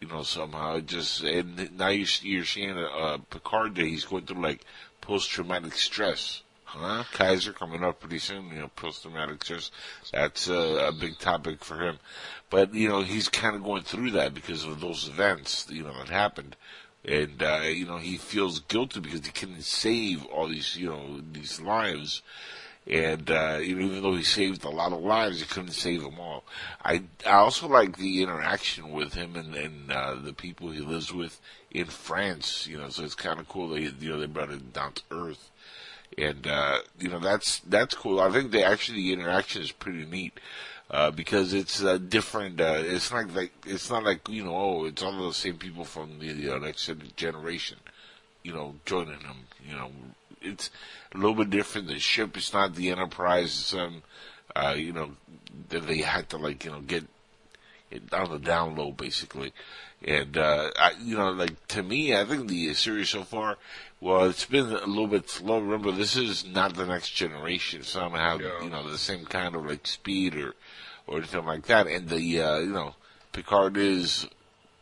You 0.00 0.08
know, 0.08 0.22
somehow 0.22 0.76
it 0.76 0.86
just, 0.86 1.22
and 1.22 1.76
now 1.76 1.88
you're, 1.88 2.06
you're 2.20 2.44
seeing 2.44 2.76
a 2.78 3.18
Picard 3.30 3.74
that 3.76 3.86
he's 3.86 4.04
going 4.04 4.26
through 4.26 4.42
like 4.42 4.60
post-traumatic 5.00 5.72
stress 5.72 6.42
Huh? 6.76 7.04
Kaiser 7.12 7.52
coming 7.52 7.82
up 7.82 8.00
pretty 8.00 8.18
soon, 8.18 8.48
you 8.50 8.60
know, 8.60 8.68
post-traumatic 8.76 9.44
stress. 9.44 9.70
That's 10.12 10.48
a, 10.48 10.88
a 10.88 10.92
big 10.92 11.18
topic 11.18 11.64
for 11.64 11.78
him. 11.80 11.98
But, 12.50 12.74
you 12.74 12.88
know, 12.88 13.02
he's 13.02 13.28
kind 13.28 13.56
of 13.56 13.64
going 13.64 13.82
through 13.82 14.12
that 14.12 14.34
because 14.34 14.64
of 14.64 14.80
those 14.80 15.08
events, 15.08 15.66
you 15.70 15.82
know, 15.82 15.92
that 15.98 16.08
happened. 16.08 16.56
and 17.06 17.42
uh, 17.42 17.62
you 17.64 17.86
know 17.86 17.98
he 17.98 18.16
feels 18.16 18.60
guilty 18.60 19.00
because 19.00 19.24
he 19.24 19.32
couldn't 19.32 19.62
save 19.62 20.24
all 20.26 20.48
these 20.48 20.76
you 20.76 20.88
know 20.88 21.20
these 21.32 21.60
lives. 21.60 22.22
And 22.88 23.28
uh, 23.32 23.58
even 23.62 24.00
though 24.00 24.14
he 24.14 24.22
saved 24.22 24.62
a 24.64 24.70
lot 24.70 24.92
of 24.92 25.00
lives, 25.00 25.40
he 25.40 25.46
couldn't 25.46 25.72
save 25.72 26.02
them 26.02 26.20
all. 26.20 26.44
I 26.84 27.02
I 27.26 27.32
also 27.32 27.66
like 27.68 27.96
the 27.96 28.22
interaction 28.22 28.92
with 28.92 29.14
him 29.14 29.34
and, 29.34 29.54
and 29.56 29.90
uh, 29.90 30.14
the 30.14 30.32
people 30.32 30.70
he 30.70 30.80
lives 30.80 31.12
with 31.12 31.40
in 31.70 31.86
France. 31.86 32.66
You 32.66 32.78
know, 32.78 32.88
so 32.90 33.04
it's 33.04 33.14
kind 33.16 33.40
of 33.40 33.48
cool. 33.48 33.68
They 33.70 33.82
you 33.82 34.10
know 34.10 34.20
they 34.20 34.26
brought 34.26 34.50
it 34.50 34.72
down 34.72 34.92
to 34.92 35.02
earth, 35.10 35.50
and 36.16 36.46
uh, 36.46 36.78
you 36.98 37.08
know 37.08 37.18
that's 37.18 37.60
that's 37.60 37.94
cool. 37.94 38.20
I 38.20 38.30
think 38.30 38.50
they 38.50 38.64
actually 38.64 39.02
the 39.02 39.12
interaction 39.12 39.62
is 39.62 39.72
pretty 39.72 40.04
neat. 40.04 40.38
Uh, 40.88 41.10
because 41.10 41.52
it's 41.52 41.82
uh, 41.82 41.98
different. 41.98 42.60
Uh, 42.60 42.76
it's 42.78 43.10
not 43.10 43.28
like 43.34 43.52
it's 43.66 43.90
not 43.90 44.04
like 44.04 44.28
you 44.28 44.44
know. 44.44 44.54
Oh, 44.54 44.84
it's 44.84 45.02
all 45.02 45.26
the 45.26 45.34
same 45.34 45.56
people 45.56 45.84
from 45.84 46.20
the 46.20 46.32
next 46.60 46.88
generation. 47.16 47.78
You 48.44 48.52
know, 48.52 48.76
joining 48.84 49.18
them. 49.22 49.48
You 49.68 49.74
know, 49.74 49.90
it's 50.40 50.70
a 51.12 51.18
little 51.18 51.34
bit 51.34 51.50
different. 51.50 51.88
The 51.88 51.98
ship 51.98 52.36
is 52.36 52.52
not 52.52 52.74
the 52.74 52.90
Enterprise. 52.90 53.46
It's, 53.46 53.74
um, 53.74 54.02
uh, 54.54 54.74
you 54.76 54.92
know, 54.92 55.12
that 55.68 55.86
they 55.86 55.98
had 55.98 56.28
to 56.30 56.36
like, 56.36 56.64
you 56.64 56.70
know, 56.70 56.80
get 56.80 57.04
it 57.90 58.12
on 58.12 58.30
the 58.30 58.38
down 58.38 58.76
low 58.76 58.92
basically. 58.92 59.52
And, 60.04 60.36
uh, 60.36 60.70
I, 60.78 60.92
you 61.00 61.16
know, 61.16 61.30
like 61.30 61.66
to 61.68 61.82
me, 61.82 62.14
I 62.14 62.24
think 62.24 62.48
the 62.48 62.72
series 62.74 63.10
so 63.10 63.24
far, 63.24 63.56
well, 64.00 64.24
it's 64.24 64.44
been 64.44 64.66
a 64.66 64.86
little 64.86 65.06
bit 65.06 65.28
slow. 65.30 65.58
Remember, 65.58 65.90
this 65.92 66.16
is 66.16 66.44
not 66.46 66.74
the 66.74 66.86
next 66.86 67.10
generation. 67.10 67.82
Somehow, 67.82 68.38
Yeah. 68.38 68.62
you 68.62 68.70
know, 68.70 68.88
the 68.88 68.98
same 68.98 69.24
kind 69.24 69.54
of 69.54 69.66
like 69.66 69.86
speed 69.86 70.36
or, 70.36 70.54
or 71.06 71.18
anything 71.18 71.44
like 71.44 71.66
that. 71.66 71.86
And 71.86 72.08
the, 72.08 72.42
uh, 72.42 72.58
you 72.58 72.72
know, 72.72 72.94
Picard 73.32 73.76
is 73.76 74.26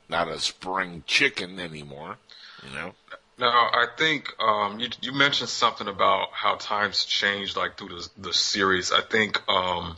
not 0.08 0.28
a 0.28 0.38
spring 0.38 1.04
chicken 1.06 1.58
anymore, 1.58 2.16
you 2.62 2.74
know? 2.74 2.94
Now, 3.36 3.48
I 3.50 3.86
think 3.96 4.30
um, 4.40 4.78
you 4.78 4.88
you 5.00 5.12
mentioned 5.12 5.48
something 5.48 5.88
about 5.88 6.28
how 6.32 6.54
times 6.54 7.04
change, 7.04 7.56
like 7.56 7.76
through 7.76 7.88
the 7.88 8.08
the 8.16 8.32
series. 8.32 8.92
I 8.92 9.00
think 9.00 9.42
um, 9.48 9.96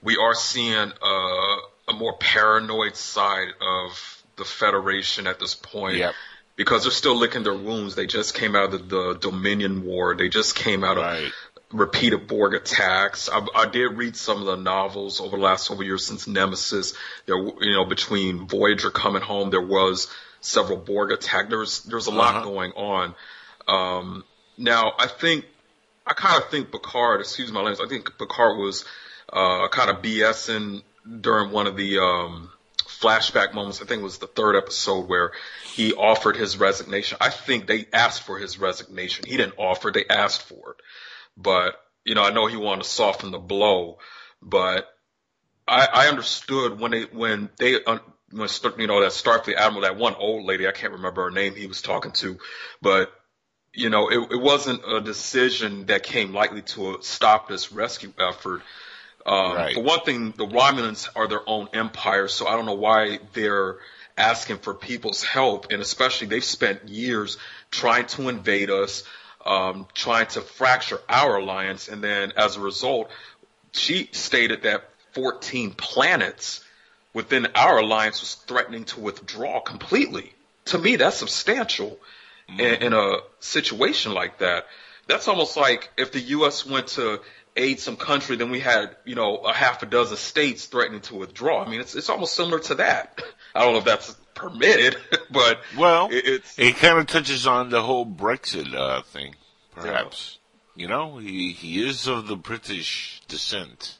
we 0.00 0.16
are 0.16 0.34
seeing 0.34 0.92
a, 1.02 1.56
a 1.88 1.92
more 1.92 2.16
paranoid 2.18 2.94
side 2.94 3.48
of 3.60 4.22
the 4.36 4.44
Federation 4.44 5.26
at 5.26 5.40
this 5.40 5.56
point. 5.56 5.96
Yep. 5.96 6.14
Because 6.56 6.82
they're 6.82 6.92
still 6.92 7.16
licking 7.16 7.42
their 7.44 7.54
wounds. 7.56 7.94
They 7.94 8.06
just 8.06 8.34
came 8.34 8.54
out 8.54 8.74
of 8.74 8.88
the 8.88 9.14
Dominion 9.20 9.84
War. 9.84 10.14
They 10.14 10.28
just 10.28 10.54
came 10.54 10.84
out 10.84 10.98
of 10.98 11.04
repeated 11.72 12.26
Borg 12.28 12.54
attacks. 12.54 13.30
I, 13.32 13.44
I 13.54 13.66
did 13.66 13.96
read 13.96 14.16
some 14.16 14.40
of 14.40 14.46
the 14.46 14.56
novels 14.56 15.20
over 15.20 15.36
the 15.36 15.42
last 15.42 15.66
several 15.66 15.86
years 15.86 16.04
since 16.04 16.26
Nemesis. 16.26 16.92
There, 17.26 17.38
you 17.38 17.72
know, 17.72 17.86
between 17.86 18.46
Voyager 18.46 18.90
coming 18.90 19.22
home, 19.22 19.48
there 19.50 19.62
was 19.66 20.08
several 20.40 20.76
Borg 20.76 21.10
attacks. 21.12 21.48
There's 21.48 21.82
there's 21.84 22.06
a 22.06 22.10
lot 22.10 22.36
Uh-huh. 22.36 22.44
going 22.44 22.72
on. 22.72 23.14
Um, 23.66 24.24
now, 24.58 24.92
I 24.98 25.06
think 25.06 25.46
I 26.06 26.12
kind 26.12 26.42
of 26.42 26.50
think 26.50 26.70
Picard, 26.70 27.20
excuse 27.20 27.50
my 27.50 27.62
language, 27.62 27.84
I 27.84 27.88
think 27.88 28.18
Picard 28.18 28.58
was 28.58 28.84
uh, 29.32 29.68
kind 29.68 29.88
of 29.88 30.02
BSing 30.02 30.82
during 31.20 31.50
one 31.50 31.66
of 31.66 31.76
the 31.76 31.98
um, 31.98 32.50
flashback 33.02 33.52
moments. 33.54 33.82
I 33.82 33.86
think 33.86 34.00
it 34.00 34.04
was 34.04 34.18
the 34.18 34.26
third 34.26 34.56
episode 34.56 35.08
where 35.08 35.32
he 35.64 35.92
offered 35.92 36.36
his 36.36 36.56
resignation. 36.56 37.18
I 37.20 37.30
think 37.30 37.66
they 37.66 37.86
asked 37.92 38.22
for 38.22 38.38
his 38.38 38.58
resignation. 38.58 39.26
He 39.26 39.36
didn't 39.36 39.58
offer; 39.58 39.90
they 39.90 40.06
asked 40.08 40.42
for 40.42 40.70
it. 40.70 40.76
But 41.36 41.74
you 42.04 42.14
know, 42.14 42.22
I 42.22 42.32
know 42.32 42.46
he 42.46 42.56
wanted 42.56 42.84
to 42.84 42.88
soften 42.88 43.30
the 43.30 43.38
blow, 43.38 43.98
but 44.40 44.88
I, 45.66 45.88
I 45.92 46.08
understood 46.08 46.80
when 46.80 46.90
they 46.90 47.02
when 47.02 47.50
they 47.58 47.82
uh, 47.84 47.98
when 48.30 48.48
you 48.78 48.86
know 48.86 49.00
that 49.00 49.12
Starfleet 49.12 49.56
admiral, 49.56 49.82
that 49.82 49.96
one 49.96 50.14
old 50.14 50.44
lady, 50.44 50.66
I 50.66 50.72
can't 50.72 50.94
remember 50.94 51.24
her 51.24 51.30
name, 51.30 51.54
he 51.54 51.66
was 51.66 51.82
talking 51.82 52.12
to, 52.12 52.38
but 52.80 53.12
you 53.74 53.88
know, 53.88 54.08
it, 54.08 54.32
it 54.32 54.40
wasn't 54.40 54.82
a 54.86 55.00
decision 55.00 55.86
that 55.86 56.02
came 56.02 56.34
likely 56.34 56.62
to 56.62 56.98
stop 57.00 57.48
this 57.48 57.72
rescue 57.72 58.12
effort. 58.18 58.62
Um, 59.24 59.54
Right. 59.54 59.74
For 59.74 59.82
one 59.82 60.00
thing, 60.00 60.32
the 60.36 60.46
Romulans 60.46 61.08
are 61.14 61.28
their 61.28 61.48
own 61.48 61.68
empire, 61.72 62.28
so 62.28 62.46
I 62.46 62.56
don't 62.56 62.66
know 62.66 62.74
why 62.74 63.20
they're 63.32 63.78
asking 64.16 64.58
for 64.58 64.74
people's 64.74 65.22
help, 65.22 65.70
and 65.70 65.80
especially 65.80 66.26
they've 66.26 66.44
spent 66.44 66.88
years 66.88 67.38
trying 67.70 68.06
to 68.06 68.28
invade 68.28 68.70
us, 68.70 69.04
um, 69.46 69.86
trying 69.94 70.26
to 70.26 70.40
fracture 70.40 71.00
our 71.08 71.36
alliance, 71.36 71.88
and 71.88 72.02
then 72.02 72.32
as 72.36 72.56
a 72.56 72.60
result, 72.60 73.10
she 73.72 74.08
stated 74.12 74.62
that 74.62 74.88
14 75.12 75.72
planets 75.72 76.64
within 77.14 77.46
our 77.54 77.78
alliance 77.78 78.20
was 78.20 78.34
threatening 78.34 78.84
to 78.84 79.00
withdraw 79.00 79.60
completely. 79.60 80.32
To 80.66 80.78
me, 80.78 80.96
that's 80.96 81.16
substantial 81.16 81.98
in, 82.48 82.82
in 82.82 82.92
a 82.92 83.16
situation 83.40 84.14
like 84.14 84.38
that. 84.38 84.66
That's 85.08 85.28
almost 85.28 85.56
like 85.56 85.90
if 85.96 86.12
the 86.12 86.20
U.S. 86.20 86.64
went 86.64 86.88
to 86.88 87.20
aid 87.56 87.80
some 87.80 87.96
country, 87.96 88.36
then 88.36 88.50
we 88.50 88.60
had, 88.60 88.96
you 89.04 89.14
know, 89.14 89.36
a 89.38 89.52
half 89.52 89.82
a 89.82 89.86
dozen 89.86 90.16
states 90.16 90.66
threatening 90.66 91.00
to 91.02 91.16
withdraw. 91.16 91.64
I 91.64 91.68
mean, 91.68 91.80
it's, 91.80 91.94
it's 91.94 92.08
almost 92.08 92.34
similar 92.34 92.58
to 92.60 92.76
that. 92.76 93.20
I 93.54 93.62
don't 93.62 93.72
know 93.72 93.78
if 93.78 93.84
that's 93.84 94.16
permitted, 94.34 94.96
but 95.30 95.60
Well, 95.76 96.08
it, 96.10 96.26
it's, 96.26 96.58
It 96.58 96.76
kind 96.76 96.98
of 96.98 97.06
touches 97.06 97.46
on 97.46 97.68
the 97.68 97.82
whole 97.82 98.06
Brexit 98.06 98.74
uh, 98.74 99.02
thing, 99.02 99.34
perhaps. 99.72 100.38
You 100.74 100.88
know, 100.88 101.18
he 101.18 101.52
he 101.52 101.86
is 101.86 102.06
of 102.06 102.28
the 102.28 102.36
British 102.36 103.20
descent. 103.28 103.98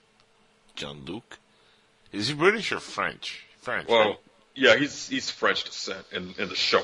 Jean-Luc, 0.75 1.38
is 2.12 2.29
he 2.29 2.35
British 2.35 2.73
or 2.73 2.81
French? 2.81 3.45
French. 3.61 3.88
well, 3.88 4.09
right? 4.09 4.19
yeah, 4.55 4.77
he's, 4.77 5.07
he's 5.07 5.31
French 5.31 5.65
descent 5.65 6.05
in, 6.12 6.35
in 6.38 6.49
the 6.49 6.55
show, 6.55 6.83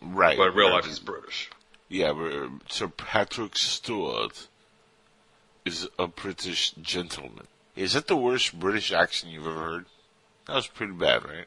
right. 0.00 0.38
but 0.38 0.48
in 0.48 0.54
real 0.54 0.72
life 0.72 0.86
he's 0.86 0.98
British. 0.98 1.50
Yeah, 1.90 2.12
uh, 2.12 2.48
Sir 2.70 2.88
Patrick 2.88 3.56
Stewart 3.56 4.48
is 5.68 5.88
a 5.98 6.06
British 6.06 6.72
gentleman. 6.82 7.46
Is 7.74 7.92
that 7.92 8.06
the 8.06 8.16
worst 8.16 8.58
British 8.58 8.92
accent 8.92 9.32
you've 9.32 9.46
ever 9.46 9.58
heard? 9.58 9.84
That 10.46 10.54
was 10.54 10.66
pretty 10.66 10.92
bad, 10.92 11.24
right? 11.24 11.46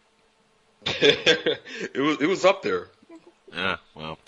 it 0.86 2.00
was, 2.00 2.22
it 2.22 2.28
was 2.28 2.46
up 2.46 2.62
there. 2.62 2.88
Yeah, 3.54 3.78
well. 3.96 4.20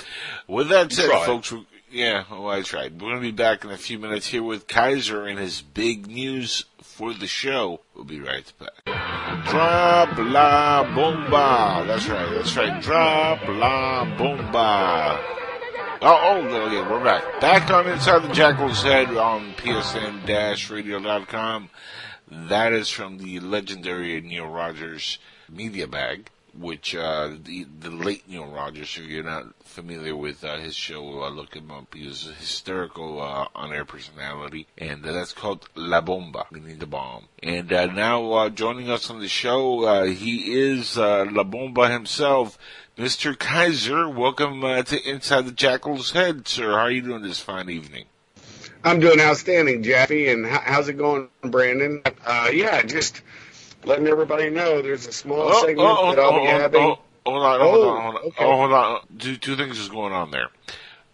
With 0.48 0.70
that 0.70 0.92
said, 0.92 1.10
folks, 1.26 1.52
we- 1.52 1.66
yeah, 1.92 2.24
well, 2.32 2.50
I 2.50 2.62
tried. 2.62 3.02
We're 3.02 3.16
to 3.16 3.22
be 3.22 3.32
back 3.32 3.66
in 3.66 3.72
a 3.72 3.78
few 3.78 4.00
minutes 4.00 4.28
here 4.28 4.42
with 4.42 4.68
Kaiser 4.68 5.26
and 5.26 5.38
his 5.38 5.62
big 5.62 6.08
news 6.08 6.64
for 6.82 7.14
the 7.14 7.28
show. 7.28 7.82
We'll 7.94 8.06
be 8.06 8.22
right 8.22 8.52
back. 8.58 9.46
Drop 9.50 10.18
la 10.18 10.84
bomba. 10.96 11.86
That's 11.86 12.08
right, 12.08 12.30
that's 12.34 12.56
right. 12.56 12.82
Drop 12.82 13.46
la 13.48 14.06
bomba. 14.18 15.41
Oh, 16.04 16.20
oh, 16.24 16.42
no, 16.42 16.66
yeah, 16.66 16.90
we're 16.90 17.04
back. 17.04 17.40
Back 17.42 17.70
on 17.70 17.88
Inside 17.88 18.24
the 18.24 18.34
Jackal's 18.34 18.82
Head 18.82 19.16
on 19.16 19.54
PSN-radio.com. 19.54 21.70
That 22.28 22.74
is 22.74 22.90
from 22.90 23.20
the 23.20 23.40
legendary 23.40 24.20
Neil 24.20 24.48
Rogers 24.48 25.20
media 25.48 25.86
bag, 25.86 26.32
which, 26.58 26.96
uh, 26.96 27.34
the, 27.44 27.68
the 27.80 27.92
late 27.92 28.28
Neil 28.28 28.48
Rogers, 28.48 28.98
if 28.98 29.06
you're 29.06 29.22
not 29.22 29.54
familiar 29.64 30.16
with, 30.16 30.44
uh, 30.44 30.58
his 30.58 30.76
show, 30.76 31.22
uh, 31.22 31.30
look 31.30 31.56
him 31.56 31.70
up. 31.70 31.94
He 31.94 32.08
was 32.08 32.28
a 32.28 32.34
hysterical, 32.34 33.22
uh, 33.22 33.50
on-air 33.54 33.86
personality. 33.86 34.66
And 34.80 35.06
uh, 35.06 35.12
that's 35.12 35.34
called 35.34 35.70
La 35.76 36.02
Bomba, 36.02 36.48
meaning 36.50 36.80
the 36.80 36.88
bomb. 36.88 37.26
And, 37.44 37.72
uh, 37.72 37.86
now, 37.86 38.32
uh, 38.32 38.50
joining 38.50 38.90
us 38.90 39.12
on 39.12 39.20
the 39.20 39.28
show, 39.28 39.84
uh, 39.84 40.06
he 40.06 40.52
is, 40.52 40.98
uh, 40.98 41.28
La 41.32 41.44
Bomba 41.44 41.90
himself, 41.90 42.58
Mr. 43.02 43.36
Kaiser. 43.36 44.08
Welcome, 44.08 44.64
uh, 44.64 44.84
to 44.84 45.10
Inside 45.10 45.48
the 45.48 45.52
Jackal's 45.52 46.12
Head, 46.12 46.48
sir. 46.48 46.70
How 46.74 46.82
are 46.82 46.92
you 46.92 47.02
doing 47.02 47.24
this 47.24 47.40
fine 47.40 47.68
evening? 47.68 48.06
I'm 48.84 49.00
doing 49.00 49.20
outstanding, 49.20 49.82
Jeffy. 49.82 50.30
And 50.30 50.46
how's 50.46 50.88
it 50.88 51.00
going, 51.00 51.28
Brandon? 51.42 52.04
Uh, 52.24 52.50
yeah, 52.54 52.84
just 52.84 53.24
letting 53.86 54.06
everybody 54.06 54.52
know 54.52 54.84
there's 54.84 55.08
a 55.08 55.12
small 55.12 55.52
segment 55.62 55.78
that 55.78 56.20
I'll 56.20 56.40
be 56.42 56.46
having. 56.46 56.80
oh, 56.80 57.00
hold 57.26 57.44
on, 57.44 57.60
hold 57.60 57.76
Oh, 57.76 57.90
on, 57.90 58.02
hold 58.04 58.16
on. 58.18 58.22
okay. 58.28 58.46
Oh, 58.46 58.56
hold 58.58 58.72
on. 58.74 59.02
Two, 59.18 59.36
two 59.38 59.56
things 59.56 59.80
is 59.80 59.90
going 59.90 60.14
on 60.14 60.30
there. 60.30 60.50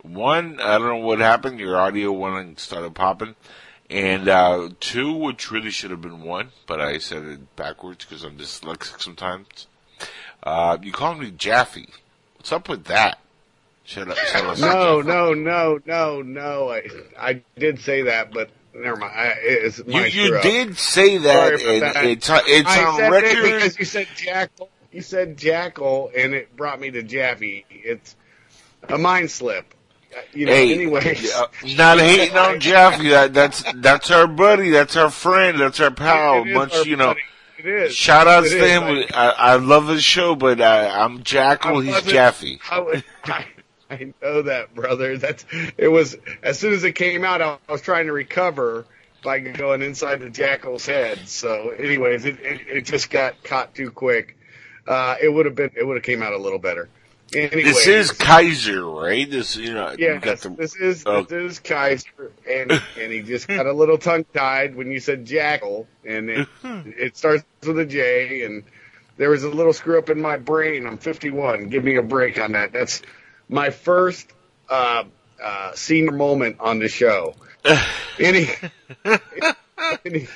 One, 0.02 0.60
I 0.60 0.78
don't 0.78 0.88
know 0.89 0.97
what 1.08 1.19
happened. 1.19 1.58
Your 1.58 1.78
audio 1.78 2.12
went 2.12 2.36
and 2.36 2.60
started 2.60 2.95
popping. 2.95 3.36
And, 3.89 4.28
uh, 4.28 4.71
two, 4.82 5.13
which 5.13 5.52
really 5.52 5.71
should 5.71 5.91
have 5.91 6.02
been 6.02 6.21
one, 6.21 6.50
but 6.65 6.82
I 6.82 6.97
said 6.97 7.23
it 7.23 7.56
backwards 7.56 8.04
because 8.04 8.26
I'm 8.26 8.38
dyslexic 8.38 9.02
sometimes. 9.02 9.67
Uh, 10.47 10.77
you 10.81 10.93
called 10.93 11.19
me 11.19 11.29
Jaffe. 11.31 11.89
What's 12.38 12.53
up 12.53 12.69
with 12.69 12.86
that? 12.86 13.19
Should 13.83 14.10
I, 14.10 14.13
should 14.15 14.45
I 14.45 14.55
No, 14.55 15.01
no, 15.01 15.33
no, 15.33 15.79
no, 15.86 16.21
no. 16.21 16.69
I 16.71 16.88
I 17.19 17.41
did 17.57 17.81
say 17.81 18.03
that, 18.03 18.31
but 18.31 18.49
never 18.73 18.95
mind. 18.95 19.13
I, 19.13 19.33
it's 19.41 19.79
You, 19.79 19.83
my 19.88 20.05
you 20.07 20.36
up. 20.38 20.43
did 20.43 20.77
say 20.77 21.17
that, 21.17 21.62
and 21.62 21.81
that. 21.81 22.05
it's, 22.05 22.29
it's 22.31 22.69
I 22.69 22.83
on 22.86 22.95
said 22.97 23.12
record. 23.12 23.43
that 23.43 23.53
because 23.55 23.79
you 23.79 23.83
said 23.86 24.07
jackal. 24.15 24.69
You 24.93 25.01
said 25.01 25.38
jackal, 25.38 26.12
and 26.15 26.33
it 26.33 26.55
brought 26.55 26.79
me 26.79 26.91
to 26.91 27.03
Jaffe. 27.03 27.65
It's 27.69 28.15
a 28.88 28.97
mind 28.97 29.29
slip. 29.29 29.73
You 30.33 30.45
know. 30.45 30.53
Hey, 30.53 30.73
anyways, 30.73 31.29
not 31.75 31.99
hating 31.99 32.38
on 32.38 32.60
Jeffy. 32.62 33.10
That, 33.10 33.33
that's 33.33 33.63
that's 33.75 34.12
our 34.12 34.27
buddy. 34.27 34.69
That's 34.69 34.95
our 34.95 35.10
friend. 35.10 35.60
That's 35.60 35.81
our 35.81 35.91
pal. 35.91 36.43
It 36.45 36.53
Much 36.53 36.73
our 36.73 36.86
you 36.86 36.95
know. 36.95 37.07
buddy. 37.07 37.19
It 37.58 37.65
is. 37.65 37.96
Shout 37.96 38.28
outs 38.28 38.52
It 38.52 38.60
to 38.60 38.67
him. 38.67 39.06
I, 39.13 39.30
I 39.30 39.56
love 39.56 39.88
his 39.88 40.04
show, 40.04 40.36
but 40.36 40.62
uh, 40.62 40.91
I'm 40.93 41.24
Jackal. 41.24 41.80
I 41.80 41.84
He's 41.84 42.02
Jaffe. 42.04 42.60
I, 42.70 43.04
I, 43.26 43.46
I 43.89 44.13
know 44.22 44.43
that, 44.43 44.76
brother. 44.76 45.17
That's 45.17 45.46
it 45.78 45.88
was 45.88 46.15
as 46.43 46.60
soon 46.60 46.74
as 46.74 46.84
it 46.84 46.93
came 46.93 47.24
out, 47.24 47.41
I 47.41 47.58
was 47.70 47.82
trying 47.82 48.08
to 48.08 48.13
recover 48.13 48.86
by 49.24 49.39
going 49.39 49.82
inside 49.82 50.20
the 50.20 50.30
jackal's 50.30 50.86
head. 50.86 51.28
So, 51.28 51.70
anyways, 51.70 52.26
it 52.26 52.39
it, 52.41 52.62
it 52.67 52.82
just 52.86 53.10
got 53.10 53.43
caught 53.43 53.74
too 53.74 53.91
quick. 53.91 54.38
Uh, 54.88 55.15
it 55.22 55.30
would 55.30 55.46
have 55.46 55.56
been 55.56 55.72
it 55.76 55.86
would 55.86 55.98
have 55.98 56.04
came 56.04 56.22
out 56.22 56.34
a 56.34 56.38
little 56.38 56.60
better. 56.60 56.89
Anyways, 57.34 57.86
This 57.86 57.88
is 57.88 58.12
Kaiser, 58.12 58.86
right? 58.86 59.30
This, 59.30 59.58
you 59.58 59.74
know, 59.74 59.94
yeah, 59.98 60.13
you 60.13 60.20
got 60.20 60.40
the, 60.40 60.50
this 60.50 60.76
is 60.76 61.04
oh. 61.06 61.24
this 61.24 61.52
is 61.54 61.60
Kaiser, 61.60 62.32
and 62.50 62.72
and 63.00 63.12
he 63.12 63.22
just 63.22 63.48
got 63.48 63.66
a 63.66 63.74
little 63.74 63.98
tongue 63.98 64.26
tied 64.34 64.76
when 64.76 64.92
you 64.92 65.00
said 65.00 65.26
jackal, 65.26 65.88
and 66.06 66.30
it 66.30 66.48
it 66.63 67.18
starts 67.18 67.44
with 67.66 67.80
a 67.80 67.86
J, 67.86 68.44
and 68.44 68.63
there 69.18 69.30
was 69.30 69.44
a 69.44 69.50
little 69.50 69.74
screw 69.74 69.98
up 69.98 70.10
in 70.10 70.22
my 70.22 70.38
brain. 70.38 70.88
I'm 70.88 70.98
51. 70.98 71.68
Give 71.70 71.84
me 71.84 71.98
a 71.98 72.04
break 72.04 72.40
on 72.40 72.54
that. 72.54 72.72
That's 72.72 73.02
my 73.50 73.72
first 73.72 74.32
uh, 74.70 75.04
uh, 75.44 75.72
senior 75.74 76.12
moment 76.12 76.58
on 76.60 76.80
the 76.80 76.88
show. 76.88 77.36
Any, 78.20 78.48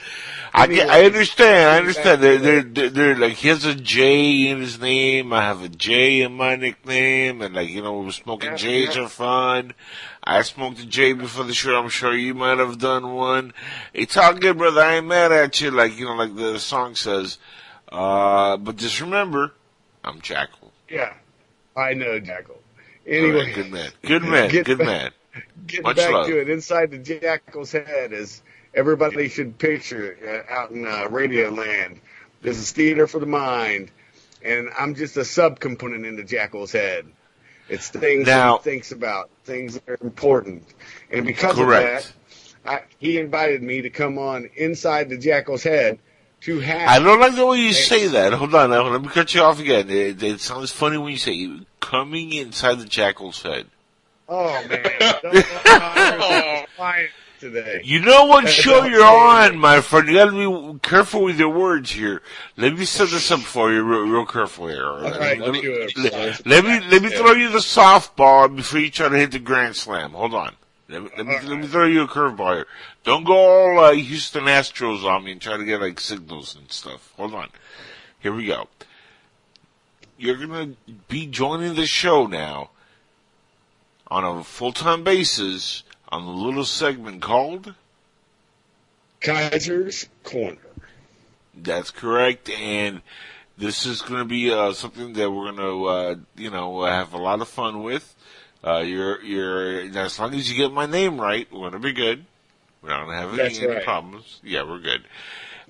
I, 0.54 0.68
get, 0.68 0.90
I 0.90 1.06
understand. 1.06 1.70
I 1.70 1.78
understand. 1.80 2.22
They're, 2.22 2.38
they're, 2.38 2.62
they're, 2.64 2.90
they're 2.90 3.16
like, 3.18 3.34
he 3.34 3.48
has 3.48 3.66
a 3.66 3.74
J 3.74 4.50
in 4.50 4.60
his 4.60 4.80
name. 4.80 5.34
I 5.34 5.42
have 5.44 5.64
a 5.64 5.70
J 5.70 6.22
in 6.22 6.34
my 6.34 6.56
nickname. 6.56 7.42
And 7.42 7.56
like, 7.56 7.70
you 7.70 7.82
know, 7.82 8.10
smoking 8.12 8.52
Yeah, 8.52 8.56
J's 8.58 8.96
yeah. 8.96 9.04
are 9.04 9.10
fun. 9.10 9.74
I 10.24 10.42
smoked 10.44 10.80
a 10.80 10.86
J 10.86 11.14
before 11.14 11.46
the 11.46 11.54
show. 11.54 11.76
I'm 11.82 11.90
sure 11.90 12.16
you 12.16 12.34
might 12.34 12.60
have 12.60 12.78
done 12.78 13.14
one. 13.14 13.54
It's 13.94 14.16
all 14.18 14.34
good, 14.36 14.58
brother. 14.58 14.82
I 14.82 14.96
ain't 14.98 15.08
mad 15.08 15.32
at 15.32 15.60
you. 15.62 15.72
Like, 15.72 15.98
you 15.98 16.06
know, 16.06 16.14
like 16.16 16.36
the 16.36 16.60
song 16.60 16.96
says. 16.96 17.38
Uh, 17.92 18.58
but 18.58 18.76
just 18.78 19.02
remember, 19.02 19.54
I'm 20.04 20.22
Jackal. 20.22 20.72
yeah, 20.90 21.14
I 21.76 21.94
know 21.94 22.20
jackal. 22.20 22.58
Anyway, 23.06 23.46
right, 23.46 23.56
good 23.56 23.72
man. 23.72 23.92
Good 24.04 24.24
man. 24.24 24.50
Get 24.50 24.66
Good 24.66 24.78
back- 24.78 24.88
man. 24.88 25.12
getting 25.66 25.84
Much 25.84 25.98
back 25.98 26.12
love. 26.12 26.28
to 26.28 26.40
it, 26.40 26.50
inside 26.50 26.92
the 26.92 27.00
jackal's 27.00 27.72
head 27.74 28.14
is 28.14 28.42
everybody 28.74 29.30
should 29.30 29.58
picture 29.58 30.46
uh, 30.50 30.54
out 30.54 30.72
in 30.72 30.86
uh, 30.86 31.08
radio 31.10 31.50
land. 31.50 32.00
This 32.42 32.58
is 32.58 32.72
theater 32.72 33.08
for 33.08 33.20
the 33.20 33.26
mind, 33.26 33.92
and 34.44 34.70
I'm 34.78 34.96
just 34.96 35.18
a 35.18 35.22
subcomponent 35.22 36.08
in 36.08 36.16
the 36.16 36.24
jackal's 36.24 36.72
head. 36.72 37.06
It's 37.70 37.90
things 37.90 38.26
Now- 38.28 38.58
that 38.58 38.64
he 38.64 38.70
thinks 38.72 38.92
about, 38.92 39.30
things 39.46 39.76
that 39.76 39.88
are 39.90 39.98
important, 40.02 40.64
and 41.12 41.26
because 41.26 41.56
Correct. 41.56 42.06
of 42.06 42.14
that, 42.64 42.72
I, 42.72 42.82
he 43.00 43.18
invited 43.18 43.62
me 43.64 43.82
to 43.84 43.90
come 43.90 44.18
on 44.18 44.50
inside 44.56 45.10
the 45.10 45.18
jackal's 45.18 45.64
head 45.64 46.00
to 46.42 46.60
have. 46.60 46.90
I 46.90 47.00
don't 47.00 47.20
like 47.20 47.36
the 47.36 47.46
way 47.46 47.58
you 47.58 47.74
say 47.74 48.08
that. 48.08 48.34
Hold 48.34 48.54
on, 48.56 48.72
now, 48.72 48.88
let 48.88 49.02
me 49.02 49.08
cut 49.08 49.34
you 49.34 49.42
off 49.42 49.60
again. 49.60 49.90
It, 49.90 50.22
it 50.22 50.40
sounds 50.42 50.72
funny 50.72 50.98
when 50.98 51.12
you 51.12 51.18
say 51.18 51.50
coming 51.80 52.34
inside 52.34 52.80
the 52.80 52.86
jackal's 52.86 53.42
head. 53.42 53.68
Oh 54.28 54.66
man, 54.68 56.66
Don't 57.42 57.54
know 57.54 57.62
how 57.62 57.68
I'm 57.68 57.74
quiet 57.74 57.82
today. 57.82 57.82
You 57.84 58.00
know 58.02 58.26
what 58.26 58.46
That's 58.46 58.56
show 58.64 58.84
you're 58.86 59.04
on, 59.04 59.58
my 59.58 59.82
friend. 59.82 60.08
You 60.08 60.16
gotta 60.16 60.74
be 60.74 60.80
careful 60.80 61.24
with 61.24 61.40
your 61.40 61.50
words 61.50 61.92
here. 61.92 62.22
Let 62.58 62.78
me 62.78 62.86
set 62.86 63.10
this 63.10 63.32
up 63.32 63.42
for 63.42 63.72
you 63.72 63.84
real, 63.84 64.02
real 64.02 64.26
careful 64.26 64.68
here. 64.68 64.86
all 64.86 65.02
right? 65.02 65.40
Let, 65.40 65.52
me, 65.52 65.88
let, 65.98 66.46
let 66.46 66.66
me 66.66 66.80
let 66.90 67.02
me 67.02 67.10
throw 67.10 67.34
you 67.34 67.50
the 67.50 67.60
softball 67.60 68.54
before 68.56 68.80
you 68.80 68.92
try 68.92 69.10
to 69.10 69.18
hit 69.18 69.32
the 69.32 69.40
grand 69.40 69.76
slam. 69.76 70.12
Hold 70.12 70.34
on. 70.34 70.56
Let 70.90 71.04
me, 71.04 71.10
let 71.18 71.26
me, 71.26 71.40
let 71.44 71.58
me 71.60 71.68
throw 71.68 71.86
you 71.86 72.02
a 72.02 72.08
curveball 72.08 72.56
here. 72.56 72.68
Don't 73.06 73.24
go 73.24 73.34
all 73.34 73.80
uh, 73.80 73.94
Houston 73.94 74.44
Astros 74.44 75.06
on 75.06 75.24
me 75.24 75.32
and 75.32 75.42
try 75.42 75.56
to 75.56 75.64
get 75.64 75.80
like 75.80 76.00
signals 76.00 76.56
and 76.56 76.70
stuff. 76.72 77.14
Hold 77.18 77.34
on. 77.34 77.50
Here 78.20 78.34
we 78.34 78.46
go. 78.46 78.68
You're 80.18 80.38
gonna 80.38 80.74
be 81.08 81.26
joining 81.26 81.76
the 81.76 81.86
show 81.86 82.28
now 82.28 82.72
on 84.08 84.26
a 84.26 84.44
full-time 84.44 85.04
basis 85.06 85.84
on 86.12 86.26
the 86.26 86.32
little 86.32 86.66
segment 86.66 87.22
called 87.22 87.74
Kaiser's 89.22 90.08
Corner. 90.24 90.58
That's 91.56 91.92
correct, 91.92 92.50
and 92.50 93.02
this 93.58 93.86
is 93.86 94.02
going 94.02 94.20
to 94.20 94.26
be 94.26 94.52
uh, 94.52 94.74
something 94.74 95.14
that 95.14 95.32
we're 95.32 95.52
going 95.52 95.58
to, 95.58 95.86
uh, 95.86 96.16
you 96.36 96.50
know, 96.50 96.84
have 96.84 97.14
a 97.14 97.18
lot 97.18 97.42
of 97.42 97.48
fun 97.48 97.84
with. 97.84 98.16
Uh, 98.64 98.80
you're, 98.80 99.22
you're, 99.24 99.98
as 99.98 100.20
long 100.20 100.34
as 100.34 100.50
you 100.52 100.58
get 100.58 100.74
my 100.74 100.86
name 100.86 101.20
right, 101.20 101.52
we're 101.52 101.70
going 101.70 101.74
to 101.74 101.80
be 101.80 101.94
good. 101.94 102.26
We're 102.82 102.90
not 102.90 103.06
going 103.06 103.16
to 103.16 103.22
have 103.22 103.40
any, 103.40 103.74
any 103.74 103.84
problems. 103.84 104.40
Yeah, 104.44 104.64
we're 104.64 104.80
good. 104.80 105.04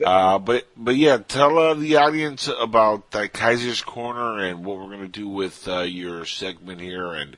Uh, 0.04 0.40
but, 0.40 0.68
but 0.76 0.96
yeah, 0.96 1.18
tell 1.18 1.58
uh, 1.58 1.74
the 1.74 1.98
audience 1.98 2.50
about 2.60 3.14
uh, 3.14 3.28
Kaiser's 3.28 3.82
Corner 3.82 4.40
and 4.40 4.66
what 4.66 4.78
we're 4.78 4.88
going 4.88 5.02
to 5.02 5.08
do 5.08 5.28
with 5.28 5.68
uh, 5.68 5.82
your 5.82 6.26
segment 6.26 6.82
here, 6.82 7.14
and 7.14 7.38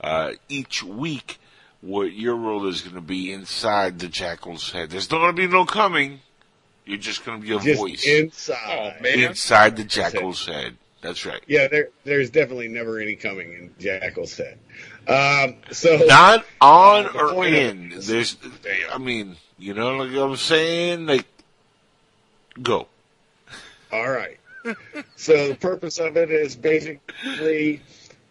uh, 0.00 0.32
each 0.48 0.82
week 0.82 1.38
what 1.80 2.12
your 2.12 2.36
role 2.36 2.66
is 2.66 2.82
going 2.82 2.94
to 2.94 3.00
be 3.00 3.32
inside 3.32 3.98
the 3.98 4.08
Jackal's 4.08 4.70
head. 4.70 4.90
There's 4.90 5.10
not 5.10 5.18
going 5.18 5.36
to 5.36 5.42
be 5.42 5.48
no 5.48 5.64
coming. 5.64 6.20
You're 6.84 6.98
just 6.98 7.24
going 7.24 7.40
to 7.40 7.46
be 7.46 7.54
a 7.54 7.60
Just 7.60 7.78
voice 7.80 8.06
inside. 8.06 8.96
Oh, 8.98 9.02
man. 9.02 9.18
inside 9.20 9.76
the 9.76 9.84
Jackal's 9.84 10.44
head. 10.46 10.76
That's 11.02 11.24
right. 11.24 11.40
Yeah, 11.46 11.68
there, 11.68 11.88
there's 12.04 12.30
definitely 12.30 12.68
never 12.68 12.98
any 12.98 13.16
coming 13.16 13.52
in 13.52 13.74
Jackal's 13.78 14.36
head. 14.36 14.58
Um, 15.08 15.56
so 15.70 15.96
Not 16.06 16.44
on 16.60 17.06
Uh, 17.06 17.18
or 17.18 17.32
point 17.32 17.54
of 17.54 17.60
in. 17.60 17.92
There's, 18.00 18.36
I 18.92 18.98
mean, 18.98 19.36
you 19.58 19.72
know, 19.72 19.96
like 19.96 20.14
I'm 20.14 20.36
saying, 20.36 21.06
like, 21.06 21.26
go. 22.60 22.86
all 23.92 24.10
right. 24.10 24.36
so 25.16 25.48
the 25.48 25.54
purpose 25.54 25.98
of 25.98 26.18
it 26.18 26.30
is 26.30 26.54
basically 26.54 27.80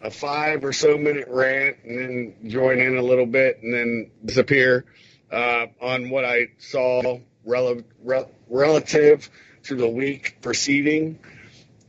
a 0.02 0.10
five 0.10 0.64
or 0.64 0.72
so 0.72 0.98
minute 0.98 1.28
rant, 1.30 1.78
and 1.84 1.98
then 1.98 2.50
join 2.50 2.80
in 2.80 2.96
a 2.96 3.02
little 3.02 3.26
bit, 3.26 3.60
and 3.62 3.74
then 3.74 4.10
disappear 4.24 4.86
uh, 5.32 5.66
on 5.82 6.10
what 6.10 6.24
I 6.24 6.48
saw 6.58 7.20
rel- 7.44 7.82
rel- 8.04 8.30
relative 8.48 9.30
to 9.64 9.76
the 9.76 9.88
week 9.88 10.38
preceding, 10.42 11.18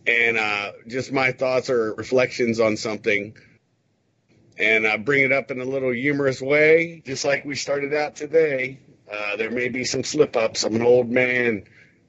and 0.08 0.38
uh, 0.38 0.74
just 0.88 1.12
my 1.12 1.32
thoughts 1.34 1.70
or 1.70 1.94
reflections 1.96 2.60
on 2.60 2.78
something. 2.78 3.34
and 4.58 4.88
uh, 4.88 4.98
bring 4.98 5.24
it 5.26 5.34
up 5.34 5.52
in 5.52 5.62
a 5.62 5.66
little 5.66 5.92
humorous 5.92 6.42
way, 6.42 7.04
just 7.06 7.26
like 7.26 7.46
we 7.46 7.56
started 7.56 7.94
out 7.94 8.16
today. 8.18 8.80
Uh, 9.12 9.38
there 9.38 9.52
may 9.52 9.70
be 9.70 9.86
some 9.86 10.04
slip 10.04 10.36
ups. 10.38 10.64
I'm 10.66 10.76
an 10.76 10.84
old 10.84 11.10
man 11.12 11.66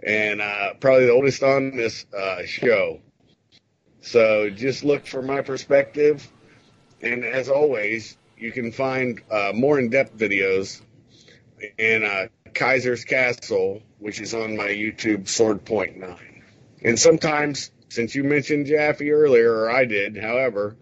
and 0.07 0.41
uh, 0.41 0.75
probably 0.81 1.07
the 1.07 1.13
oldest 1.13 1.43
on 1.43 1.77
this 1.77 2.07
uh, 2.17 2.45
show. 2.45 3.01
So 4.03 4.51
just 4.51 4.85
look 4.85 5.07
for 5.07 5.23
my 5.23 5.43
perspective. 5.43 6.31
And 7.01 7.25
as 7.25 7.49
always, 7.49 8.17
you 8.37 8.53
can 8.53 8.73
find 8.73 9.23
uh, 9.31 9.53
more 9.55 9.79
in 9.79 9.91
depth 9.91 10.17
videos 10.17 10.81
in 11.79 12.05
uh, 12.05 12.27
Kaiser's 12.53 13.05
Castle, 13.05 13.81
which 13.99 14.21
is 14.21 14.35
on 14.35 14.57
my 14.57 14.69
YouTube 14.69 15.29
Sword 15.29 15.65
Point 15.65 15.97
9. 15.97 16.43
And 16.85 16.99
sometimes, 16.99 17.71
since 17.89 18.15
you 18.15 18.25
mentioned 18.25 18.67
Jaffe 18.67 19.11
earlier, 19.11 19.53
or 19.53 19.71
I 19.71 19.85
did, 19.85 20.17
however, 20.17 20.77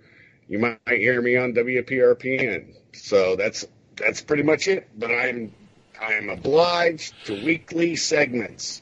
you 0.49 0.59
might 0.59 0.79
hear 0.87 1.21
me 1.21 1.37
on 1.37 1.53
WPRPN. 1.53 2.75
So 2.95 3.37
that's 3.37 3.67
that's 3.97 4.23
pretty 4.23 4.43
much 4.43 4.67
it. 4.67 4.89
But 4.99 5.11
I'm 5.11 5.53
I'm 6.01 6.31
obliged 6.31 7.15
to 7.27 7.35
weekly 7.45 7.97
segments, 7.97 8.81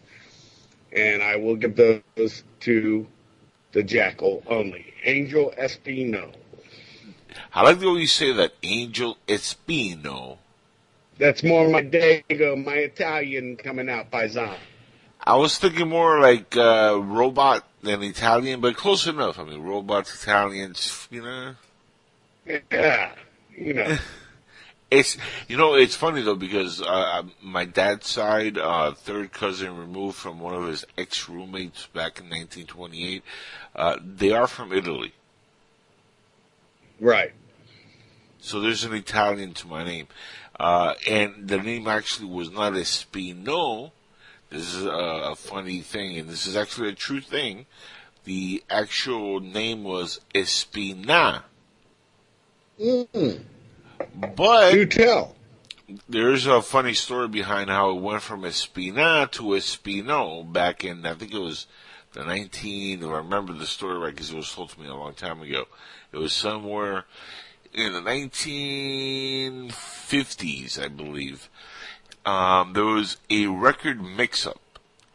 and 0.92 1.22
I 1.22 1.36
will 1.36 1.56
give 1.56 1.74
those 1.74 2.44
to 2.60 3.06
the 3.72 3.82
Jackal 3.82 4.42
only. 4.46 4.92
Angel 5.04 5.52
Espino. 5.58 6.32
I 7.54 7.62
like 7.62 7.78
the 7.78 7.92
way 7.92 8.00
you 8.00 8.06
say 8.06 8.32
that, 8.32 8.52
Angel 8.62 9.16
Espino. 9.26 10.38
That's 11.18 11.42
more 11.42 11.68
my 11.68 11.82
Dago, 11.82 12.64
my 12.64 12.74
Italian 12.74 13.56
coming 13.56 13.88
out, 13.88 14.10
by 14.10 14.28
Paisan. 14.28 14.56
I 15.20 15.36
was 15.36 15.58
thinking 15.58 15.88
more 15.88 16.20
like 16.20 16.56
uh, 16.56 16.98
robot 17.02 17.66
than 17.82 18.02
Italian, 18.02 18.60
but 18.60 18.76
close 18.76 19.06
enough. 19.06 19.38
I 19.38 19.44
mean, 19.44 19.60
robots, 19.60 20.22
Italians, 20.22 21.08
you 21.10 21.22
know. 21.22 21.54
Yeah, 22.70 23.12
you 23.56 23.74
know. 23.74 23.98
It's 24.90 25.18
you 25.48 25.56
know 25.58 25.74
it's 25.74 25.94
funny 25.94 26.22
though 26.22 26.34
because 26.34 26.80
uh, 26.80 27.22
my 27.42 27.64
dad's 27.66 28.06
side, 28.08 28.56
uh, 28.56 28.92
third 28.92 29.32
cousin 29.32 29.76
removed 29.76 30.16
from 30.16 30.40
one 30.40 30.54
of 30.54 30.66
his 30.66 30.84
ex 30.96 31.28
roommates 31.28 31.86
back 31.88 32.18
in 32.20 32.24
1928. 32.26 33.22
Uh, 33.76 33.96
they 34.02 34.32
are 34.32 34.46
from 34.46 34.72
Italy, 34.72 35.12
right. 37.00 37.32
so 38.40 38.60
there's 38.60 38.84
an 38.84 38.94
Italian 38.94 39.52
to 39.54 39.66
my 39.66 39.84
name, 39.84 40.08
uh, 40.58 40.94
and 41.06 41.48
the 41.48 41.58
name 41.58 41.86
actually 41.86 42.28
was 42.30 42.50
not 42.50 42.72
Espino. 42.72 43.92
This 44.50 44.74
is 44.74 44.86
a, 44.86 44.88
a 44.88 45.36
funny 45.36 45.82
thing, 45.82 46.16
and 46.18 46.28
this 46.30 46.46
is 46.46 46.56
actually 46.56 46.88
a 46.88 46.94
true 46.94 47.20
thing. 47.20 47.66
The 48.24 48.64
actual 48.70 49.40
name 49.40 49.84
was 49.84 50.20
Espina, 50.34 51.42
Mm, 52.80 53.40
but 54.36 54.72
do 54.72 54.86
tell. 54.86 55.34
there's 56.08 56.46
a 56.46 56.62
funny 56.62 56.94
story 56.94 57.28
behind 57.28 57.70
how 57.70 57.90
it 57.90 58.00
went 58.00 58.22
from 58.22 58.42
Espina 58.42 59.30
to 59.32 59.42
Espino 59.42 60.50
back 60.50 60.84
in, 60.84 61.04
I 61.06 61.14
think 61.14 61.32
it 61.32 61.40
was 61.40 61.66
the 62.12 62.24
19, 62.24 63.02
if 63.02 63.08
I 63.08 63.18
remember 63.18 63.52
the 63.52 63.66
story 63.66 63.98
right, 63.98 64.14
because 64.14 64.30
it 64.30 64.36
was 64.36 64.52
told 64.52 64.70
to 64.70 64.80
me 64.80 64.88
a 64.88 64.94
long 64.94 65.14
time 65.14 65.42
ago. 65.42 65.66
It 66.12 66.18
was 66.18 66.32
somewhere 66.32 67.04
in 67.72 67.92
the 67.92 68.00
1950s, 68.00 70.82
I 70.82 70.88
believe. 70.88 71.48
Um, 72.24 72.72
there 72.72 72.84
was 72.84 73.18
a 73.30 73.46
record 73.46 74.02
mix-up. 74.02 74.60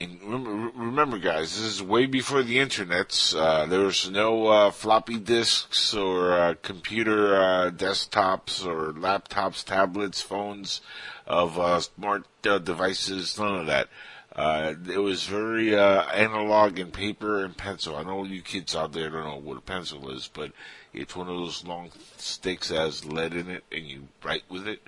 And 0.03 0.21
remember, 0.21 0.71
remember, 0.75 1.17
guys, 1.17 1.55
this 1.55 1.75
is 1.75 1.81
way 1.81 2.07
before 2.07 2.43
the 2.43 2.57
internets. 2.57 3.33
Uh, 3.33 3.65
there 3.67 3.79
was 3.79 4.09
no 4.09 4.47
uh, 4.47 4.71
floppy 4.71 5.17
disks 5.17 5.93
or 5.93 6.33
uh, 6.33 6.55
computer 6.61 7.37
uh, 7.37 7.71
desktops 7.71 8.65
or 8.65 8.91
laptops, 8.91 9.63
tablets, 9.63 10.19
phones 10.21 10.81
of 11.25 11.57
uh, 11.57 11.79
smart 11.79 12.25
uh, 12.45 12.57
devices. 12.57 13.39
None 13.39 13.61
of 13.61 13.67
that. 13.67 13.87
It 14.91 14.97
was 14.97 15.23
very 15.23 15.73
analog 15.73 16.79
and 16.79 16.91
paper 16.91 17.45
and 17.45 17.55
pencil. 17.55 17.95
I 17.95 18.03
know 18.03 18.25
you 18.25 18.41
kids 18.41 18.75
out 18.75 18.91
there 18.91 19.09
don't 19.09 19.23
know 19.23 19.37
what 19.37 19.57
a 19.57 19.61
pencil 19.61 20.09
is, 20.09 20.29
but 20.33 20.51
it's 20.91 21.15
one 21.15 21.29
of 21.29 21.37
those 21.37 21.63
long 21.63 21.91
sticks 22.17 22.67
that 22.69 22.79
has 22.79 23.05
lead 23.05 23.33
in 23.33 23.49
it, 23.49 23.63
and 23.71 23.85
you 23.85 24.09
write 24.21 24.43
with 24.49 24.67
it. 24.67 24.81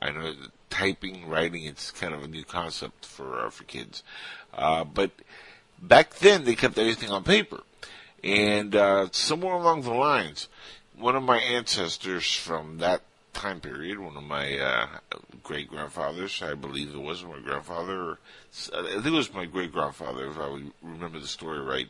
I 0.00 0.10
know 0.10 0.32
typing, 0.70 1.28
writing, 1.28 1.64
it's 1.64 1.90
kind 1.90 2.14
of 2.14 2.22
a 2.22 2.28
new 2.28 2.44
concept 2.44 3.04
for 3.04 3.50
for 3.50 3.64
kids. 3.64 4.02
Uh, 4.54 4.84
but 4.84 5.10
back 5.80 6.14
then, 6.16 6.44
they 6.44 6.54
kept 6.54 6.78
everything 6.78 7.10
on 7.10 7.24
paper, 7.24 7.60
and 8.24 8.74
uh, 8.74 9.08
somewhere 9.12 9.54
along 9.54 9.82
the 9.82 9.92
lines, 9.92 10.48
one 10.96 11.14
of 11.14 11.22
my 11.22 11.38
ancestors 11.38 12.34
from 12.34 12.78
that 12.78 13.02
time 13.32 13.60
period, 13.60 13.98
one 14.00 14.16
of 14.16 14.24
my 14.24 14.58
uh, 14.58 14.86
great 15.44 15.68
grandfathers, 15.68 16.42
I 16.42 16.54
believe 16.54 16.92
it 16.92 17.00
was 17.00 17.22
my 17.22 17.38
grandfather, 17.38 18.00
or, 18.00 18.18
I 18.74 18.94
think 18.94 19.06
it 19.06 19.10
was 19.10 19.32
my 19.32 19.44
great 19.46 19.72
grandfather, 19.72 20.26
if 20.26 20.38
I 20.38 20.60
remember 20.82 21.20
the 21.20 21.28
story 21.28 21.60
right. 21.60 21.88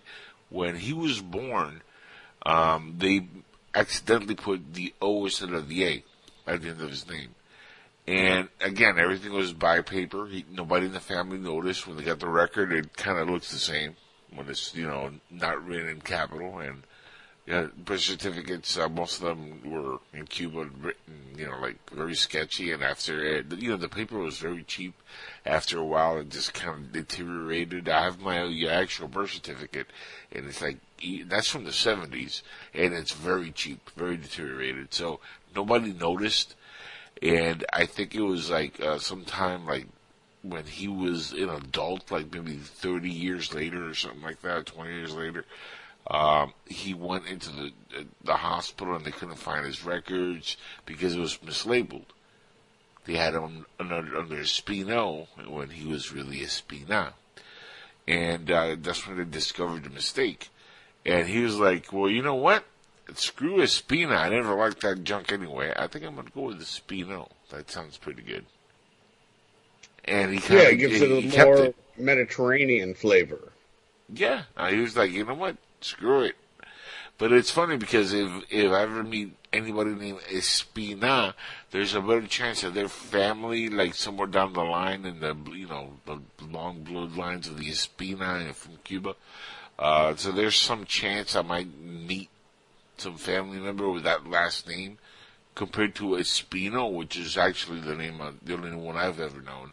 When 0.51 0.77
he 0.77 0.93
was 0.93 1.21
born, 1.21 1.81
um, 2.45 2.97
they 2.99 3.27
accidentally 3.75 4.35
put 4.35 4.75
the 4.75 4.93
O 5.01 5.25
instead 5.25 5.53
of 5.53 5.69
the 5.69 5.85
A 5.85 6.05
at 6.47 6.63
the 6.63 6.69
end 6.69 6.83
of 6.83 6.91
his 6.91 7.09
name. 7.09 7.35
And 8.09 8.49
again, 8.63 8.99
everything 8.99 9.35
was 9.35 9.53
by 9.53 9.83
paper. 9.83 10.27
He, 10.27 10.43
nobody 10.51 10.87
in 10.87 10.93
the 10.93 11.01
family 11.01 11.37
noticed 11.37 11.87
when 11.87 11.99
they 11.99 12.05
got 12.05 12.21
the 12.21 12.29
record. 12.29 12.73
It 12.73 12.97
kind 12.97 13.19
of 13.19 13.29
looks 13.29 13.53
the 13.53 13.59
same 13.59 13.97
when 14.35 14.49
it's 14.49 14.75
you 14.75 14.87
know 14.87 15.11
not 15.31 15.63
written 15.63 15.91
in 15.91 16.01
capital. 16.01 16.59
And 16.59 16.85
yeah, 17.47 17.67
birth 17.77 18.01
certificates, 18.01 18.79
uh, 18.79 18.89
most 18.89 19.21
of 19.21 19.27
them 19.27 19.61
were 19.63 19.99
in 20.15 20.27
Cuba 20.27 20.71
written, 20.81 21.35
you 21.37 21.49
know, 21.49 21.59
like 21.61 21.77
very 21.91 22.15
sketchy. 22.15 22.73
And 22.73 22.83
after 22.83 23.23
it, 23.23 23.53
you 23.59 23.69
know, 23.69 23.77
the 23.77 23.91
paper 23.91 24.17
was 24.17 24.39
very 24.39 24.63
cheap. 24.63 24.95
After 25.45 25.79
a 25.79 25.85
while, 25.85 26.17
it 26.17 26.31
just 26.31 26.55
kind 26.55 26.87
of 26.87 26.93
deteriorated. 26.93 27.91
I 27.91 28.05
have 28.05 28.21
my 28.21 28.39
actual 28.71 29.09
birth 29.09 29.33
certificate, 29.33 29.89
and 30.33 30.47
it's 30.47 30.63
like 30.63 30.79
that's 31.27 31.49
from 31.49 31.65
the 31.65 31.73
70s, 31.73 32.41
and 32.73 32.95
it's 32.95 33.13
very 33.13 33.51
cheap, 33.51 33.91
very 33.95 34.17
deteriorated. 34.17 34.95
So 34.95 35.21
nobody 35.55 35.93
noticed 35.93 36.55
and 37.23 37.65
I 37.73 37.87
think 37.87 38.15
it 38.15 38.23
was 38.23 38.51
like 38.51 38.81
uh, 38.81 38.99
sometime 38.99 39.67
like 39.67 39.87
when 40.43 40.65
he 40.65 40.89
was 40.89 41.33
an 41.33 41.49
adult, 41.49 42.11
like 42.11 42.33
maybe 42.33 42.57
30 42.57 43.11
years 43.11 43.55
later 43.55 43.89
or 43.89 43.95
something 43.95 44.23
like 44.23 44.43
that, 44.43 44.67
20 44.67 44.91
years 44.91 45.15
later. 45.15 45.45
Um, 46.11 46.55
he 46.67 46.95
went 46.95 47.27
into 47.27 47.51
the 47.51 47.73
the 48.25 48.37
hospital 48.37 48.95
and 48.95 49.05
they 49.05 49.11
couldn't 49.11 49.37
find 49.37 49.67
his 49.67 49.85
records 49.85 50.57
because 50.87 51.15
it 51.15 51.21
was 51.21 51.39
mislabeled. 51.39 52.07
They 53.05 53.17
had 53.17 53.35
him 53.35 53.67
under, 53.81 54.19
under 54.19 54.37
Espino 54.37 55.27
when 55.47 55.71
he 55.71 55.87
was 55.87 56.13
really 56.13 56.43
a 56.43 56.47
Espina. 56.47 57.15
And 58.07 58.51
uh, 58.51 58.77
that's 58.79 59.07
when 59.07 59.19
they 59.19 59.25
discovered 59.25 59.85
the 59.85 59.91
mistake. 59.91 60.49
And 61.05 61.27
he 61.27 61.43
was 61.43 61.59
like, 61.59 61.93
well, 61.93 62.11
you 62.11 62.23
know 62.23 62.35
what? 62.35 62.65
Screw 63.15 63.59
Espina. 63.59 64.17
I 64.17 64.29
never 64.29 64.55
liked 64.55 64.81
that 64.83 65.05
junk 65.05 65.33
anyway. 65.33 65.73
I 65.77 65.87
think 65.87 66.05
I'm 66.05 66.15
going 66.15 66.27
to 66.27 66.33
go 66.33 66.43
with 66.43 66.61
Espino. 66.61 67.29
That 67.51 67.71
sounds 67.71 67.97
pretty 67.97 68.23
good. 68.23 68.45
And 70.05 70.33
he 70.33 70.41
kinda, 70.41 70.63
yeah, 70.63 70.69
it 70.71 70.77
gives 70.77 71.01
it 71.01 71.11
a 71.11 71.45
more 71.45 71.65
it. 71.67 71.77
Mediterranean 71.99 72.95
flavor. 72.95 73.53
Yeah, 74.13 74.45
he 74.71 74.81
was 74.81 74.97
like, 74.97 75.11
you 75.11 75.25
know 75.25 75.35
what? 75.35 75.57
Screw 75.81 76.23
it. 76.23 76.37
But 77.19 77.33
it's 77.33 77.51
funny 77.51 77.77
because 77.77 78.13
if 78.13 78.31
if 78.49 78.71
I 78.71 78.83
ever 78.83 79.03
meet 79.03 79.37
anybody 79.53 79.91
named 79.91 80.21
Espina, 80.31 81.35
there's 81.73 81.95
a 81.95 82.01
better 82.01 82.27
chance 82.29 82.61
that 82.61 82.75
their 82.75 82.89
family, 82.89 83.69
like 83.69 83.95
somewhere 83.97 84.29
down 84.29 84.53
the 84.53 84.63
line 84.63 85.05
in 85.05 85.19
the 85.19 85.37
you 85.53 85.67
know 85.67 85.95
the 86.07 86.21
long 86.47 86.85
bloodlines 86.85 87.49
of 87.49 87.59
the 87.59 87.69
Espina 87.69 88.55
from 88.55 88.77
Cuba. 88.85 89.17
Uh, 89.79 90.15
so 90.15 90.31
there's 90.31 90.57
some 90.57 90.85
chance 90.85 91.35
I 91.35 91.43
might 91.43 91.77
meet 91.79 92.31
some 93.01 93.17
family 93.17 93.59
member 93.59 93.89
with 93.91 94.05
that 94.05 94.29
last 94.29 94.69
name 94.69 94.99
compared 95.55 95.95
to 95.97 96.11
Espino, 96.11 96.93
which 96.93 97.17
is 97.17 97.37
actually 97.37 97.81
the 97.81 97.97
name 97.97 98.21
of 98.21 98.37
the 98.45 98.55
only 98.55 98.75
one 98.75 98.97
I've 98.97 99.21
ever 99.21 99.41
known. 99.41 99.73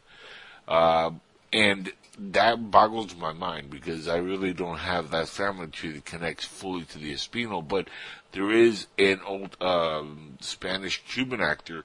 Uh, 0.68 1.12
and 1.54 1.94
that 2.18 2.72
boggles 2.72 3.16
my 3.16 3.34
mind 3.34 3.70
because 3.70 4.08
I 4.08 4.18
really 4.18 4.54
don't 4.54 4.80
have 4.80 5.12
that 5.12 5.28
family 5.28 5.68
tree 5.68 5.92
that 5.92 6.06
connects 6.06 6.46
fully 6.46 6.86
to 6.86 6.98
the 6.98 7.14
Espino, 7.14 7.66
but 7.66 7.88
there 8.32 8.52
is 8.52 8.88
an 8.98 9.22
old 9.26 9.62
um, 9.62 10.38
Spanish 10.42 11.04
Cuban 11.08 11.42
actor 11.42 11.84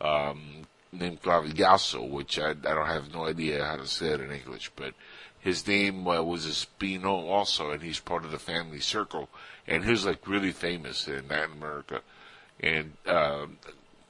um, 0.00 0.66
named 0.92 1.22
Clavillazo, 1.22 2.08
which 2.08 2.38
I, 2.38 2.50
I 2.50 2.54
don't 2.54 2.86
have 2.86 3.14
no 3.14 3.26
idea 3.26 3.64
how 3.64 3.76
to 3.76 3.86
say 3.86 4.08
it 4.08 4.20
in 4.20 4.30
English, 4.30 4.70
but 4.76 4.94
his 5.40 5.66
name 5.66 6.06
uh, 6.06 6.22
was 6.22 6.46
Espino 6.46 7.06
also, 7.06 7.70
and 7.70 7.82
he's 7.82 7.98
part 7.98 8.24
of 8.24 8.30
the 8.30 8.38
family 8.38 8.80
circle 8.80 9.28
and 9.66 9.84
he 9.84 9.90
was 9.90 10.04
like 10.04 10.26
really 10.26 10.52
famous 10.52 11.06
in 11.06 11.28
Latin 11.28 11.52
America. 11.52 12.00
And 12.60 12.92
uh, 13.06 13.46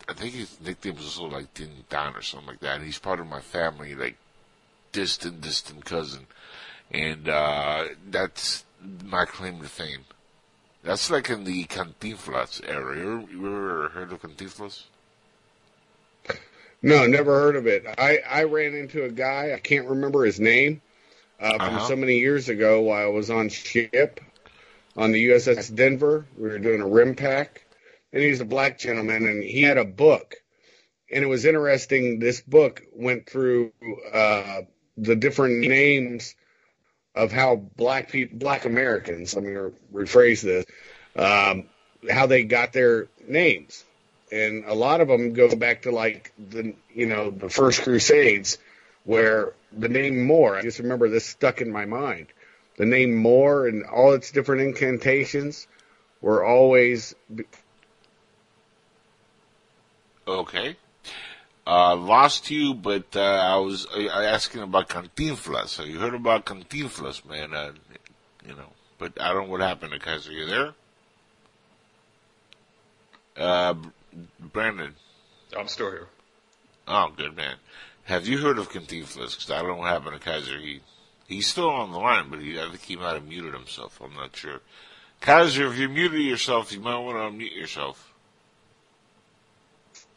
I 0.09 0.15
think 0.15 0.35
his 0.35 0.59
nickname 0.61 0.97
was 0.97 1.19
also 1.19 1.35
like 1.35 1.53
Din 1.55 1.71
Don 1.88 2.15
or 2.15 2.23
something 2.23 2.49
like 2.49 2.61
that. 2.61 2.77
And 2.77 2.85
he's 2.85 2.99
part 2.99 3.21
of 3.21 3.27
my 3.27 3.41
family, 3.41 3.95
like 3.95 4.17
distant, 4.93 5.41
distant 5.41 5.85
cousin. 5.85 6.27
And 6.91 7.29
uh, 7.29 7.85
that's 8.11 8.65
my 9.05 9.25
claim 9.25 9.61
to 9.61 9.69
fame. 9.69 10.05
That's 10.83 11.11
like 11.11 11.31
in 11.31 11.45
the 11.45 11.65
Cantinflas 11.65 12.62
era. 12.67 12.97
You 12.97 13.03
ever, 13.03 13.33
you 13.33 13.47
ever 13.47 13.88
heard 13.91 14.12
of 14.12 14.21
Cantinflas? 14.21 14.85
No, 16.83 17.07
never 17.07 17.38
heard 17.38 17.55
of 17.55 17.69
it. 17.69 17.85
I, 17.97 18.19
I 18.29 18.43
ran 18.43 18.75
into 18.75 19.05
a 19.05 19.09
guy, 19.09 19.53
I 19.55 19.61
can't 19.61 19.87
remember 19.87 20.25
his 20.25 20.41
name, 20.41 20.83
uh, 21.38 21.53
from 21.53 21.77
uh-huh. 21.77 21.87
so 21.87 21.97
many 21.97 22.19
years 22.19 22.49
ago 22.49 22.81
while 22.81 23.07
I 23.07 23.09
was 23.09 23.31
on 23.31 23.49
ship 23.49 24.21
on 24.96 25.12
the 25.12 25.28
USS 25.28 25.74
Denver. 25.74 26.26
We 26.37 26.48
were 26.48 26.59
doing 26.59 26.81
a 26.81 26.87
RIMPAC, 26.87 27.48
and 28.12 28.22
he's 28.22 28.40
a 28.40 28.44
black 28.44 28.78
gentleman, 28.78 29.26
and 29.26 29.42
he 29.42 29.62
had 29.62 29.78
a 29.78 29.85
book, 29.85 30.35
and 31.11 31.24
it 31.24 31.28
was 31.28 31.44
interesting. 31.44 32.18
This 32.18 32.40
book 32.40 32.83
went 32.92 33.28
through 33.28 33.72
uh, 34.12 34.62
the 34.96 35.16
different 35.16 35.61
names 35.61 36.35
of 37.14 37.33
how 37.33 37.57
black 37.57 38.11
people, 38.11 38.38
black 38.38 38.64
Americans, 38.64 39.35
let 39.35 39.44
me 39.44 39.55
rephrase 39.92 40.42
this, 40.42 40.64
um, 41.16 41.68
how 42.11 42.26
they 42.26 42.42
got 42.42 42.72
their 42.72 43.09
names, 43.26 43.85
and 44.31 44.64
a 44.64 44.74
lot 44.74 45.00
of 45.00 45.09
them 45.09 45.33
go 45.33 45.55
back 45.55 45.83
to 45.83 45.90
like 45.90 46.33
the 46.38 46.74
you 46.94 47.07
know 47.07 47.31
the 47.31 47.50
first 47.50 47.83
Crusades, 47.83 48.59
where 49.05 49.52
the 49.72 49.88
name 49.88 50.26
Moore. 50.26 50.57
I 50.57 50.62
just 50.62 50.78
remember 50.78 51.09
this 51.09 51.26
stuck 51.26 51.61
in 51.61 51.70
my 51.70 51.85
mind 51.85 52.28
the 52.76 52.87
name 52.87 53.14
Moore 53.14 53.66
and 53.66 53.85
all 53.85 54.12
its 54.12 54.30
different 54.30 54.62
incantations 54.62 55.66
were 56.20 56.44
always. 56.44 57.14
Okay. 60.26 60.76
Uh, 61.66 61.94
lost 61.94 62.50
you, 62.50 62.74
but 62.74 63.14
uh, 63.14 63.20
I 63.20 63.56
was 63.56 63.87
uh, 63.87 64.08
asking 64.08 64.62
about 64.62 64.88
Cantinflas. 64.88 65.68
So 65.68 65.85
you 65.85 65.98
heard 65.98 66.14
about 66.14 66.44
Cantinflas, 66.44 67.24
man? 67.24 67.54
Uh, 67.54 67.72
you 68.46 68.54
know, 68.54 68.70
but 68.98 69.20
I 69.20 69.32
don't 69.32 69.46
know 69.46 69.52
what 69.52 69.61
happened 69.61 69.92
to 69.92 69.98
Kaiser. 69.98 70.32
You 70.32 70.46
there? 70.46 70.74
Uh, 73.37 73.74
Brandon. 74.40 74.94
I'm 75.56 75.68
still 75.68 75.90
here. 75.90 76.08
Oh, 76.88 77.12
good 77.16 77.37
man. 77.37 77.56
Have 78.04 78.27
you 78.27 78.38
heard 78.38 78.58
of 78.58 78.70
Cantinflas? 78.70 79.37
Because 79.37 79.50
I 79.50 79.58
don't 79.58 79.68
know 79.68 79.77
what 79.77 79.88
happened 79.88 80.20
to 80.20 80.31
Kaiser. 80.31 80.58
He 80.58 80.81
He's 81.33 81.46
still 81.46 81.70
on 81.70 81.92
the 81.92 81.98
line, 81.98 82.26
but 82.30 82.40
he, 82.40 82.58
I 82.58 82.68
think 82.68 82.83
he 82.83 82.96
might 82.96 83.14
have 83.14 83.26
muted 83.26 83.54
himself. 83.54 84.00
I'm 84.02 84.14
not 84.14 84.37
sure. 84.37 84.60
Kaiser, 85.20 85.66
if 85.68 85.78
you 85.78 85.88
muted 85.88 86.20
yourself, 86.22 86.72
you 86.72 86.80
might 86.80 86.98
want 86.98 87.16
to 87.16 87.37
unmute 87.44 87.56
yourself. 87.56 88.12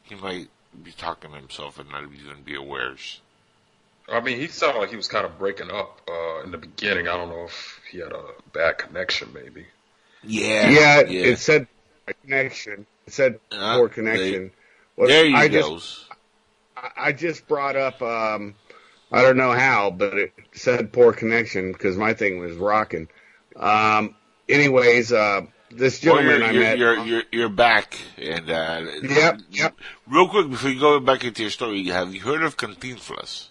He 0.03 0.15
might 0.15 0.49
be 0.83 0.91
talking 0.91 1.31
to 1.31 1.37
himself 1.37 1.79
and 1.79 1.89
not 1.89 2.03
even 2.03 2.41
be 2.43 2.55
aware. 2.55 2.95
I 4.07 4.19
mean, 4.19 4.39
he 4.39 4.47
sounded 4.47 4.79
like 4.79 4.89
he 4.89 4.95
was 4.95 5.07
kind 5.07 5.25
of 5.25 5.39
breaking 5.39 5.71
up 5.71 6.01
uh, 6.09 6.43
in 6.43 6.51
the 6.51 6.57
beginning. 6.57 7.07
I 7.07 7.17
don't 7.17 7.29
know 7.29 7.45
if 7.45 7.79
he 7.89 7.99
had 7.99 8.11
a 8.11 8.23
bad 8.53 8.77
connection, 8.77 9.29
maybe. 9.33 9.65
Yeah, 10.23 10.69
yeah. 10.69 11.01
yeah. 11.01 11.25
It 11.31 11.39
said 11.39 11.67
connection. 12.21 12.85
It 13.07 13.13
said 13.13 13.39
uh, 13.51 13.77
poor 13.77 13.89
connection. 13.89 14.47
They, 14.47 14.51
well, 14.95 15.07
there 15.07 15.25
you 15.25 15.35
I 15.35 15.47
goes. 15.47 16.05
I- 16.09 16.91
I 16.97 17.11
just 17.13 17.47
brought 17.47 17.75
up. 17.75 18.01
Um, 18.01 18.53
I 19.15 19.21
don't 19.21 19.37
know 19.37 19.53
how, 19.53 19.91
but 19.91 20.13
it 20.17 20.33
said 20.51 20.91
poor 20.91 21.13
connection 21.13 21.71
because 21.71 21.95
my 21.95 22.13
thing 22.13 22.39
was 22.39 22.57
rocking. 22.57 23.07
Um, 23.55 24.13
anyways, 24.49 25.13
uh, 25.13 25.43
this 25.71 26.03
Well, 26.03 26.17
gentleman 26.17 26.41
you're, 26.41 26.47
I 26.47 26.51
you're, 26.51 26.63
met. 26.63 26.77
you're, 26.77 27.05
you're, 27.05 27.23
you're 27.31 27.49
back. 27.49 27.97
And, 28.17 28.49
uh, 28.49 28.85
Yep, 29.03 29.39
yep. 29.51 29.77
Real 30.05 30.27
quick, 30.27 30.49
before 30.49 30.69
you 30.69 30.81
go 30.81 30.99
back 30.99 31.23
into 31.23 31.43
your 31.43 31.51
story, 31.51 31.81
have 31.85 32.13
you 32.13 32.19
heard 32.19 32.43
of 32.43 32.57
Cantinflas? 32.57 33.47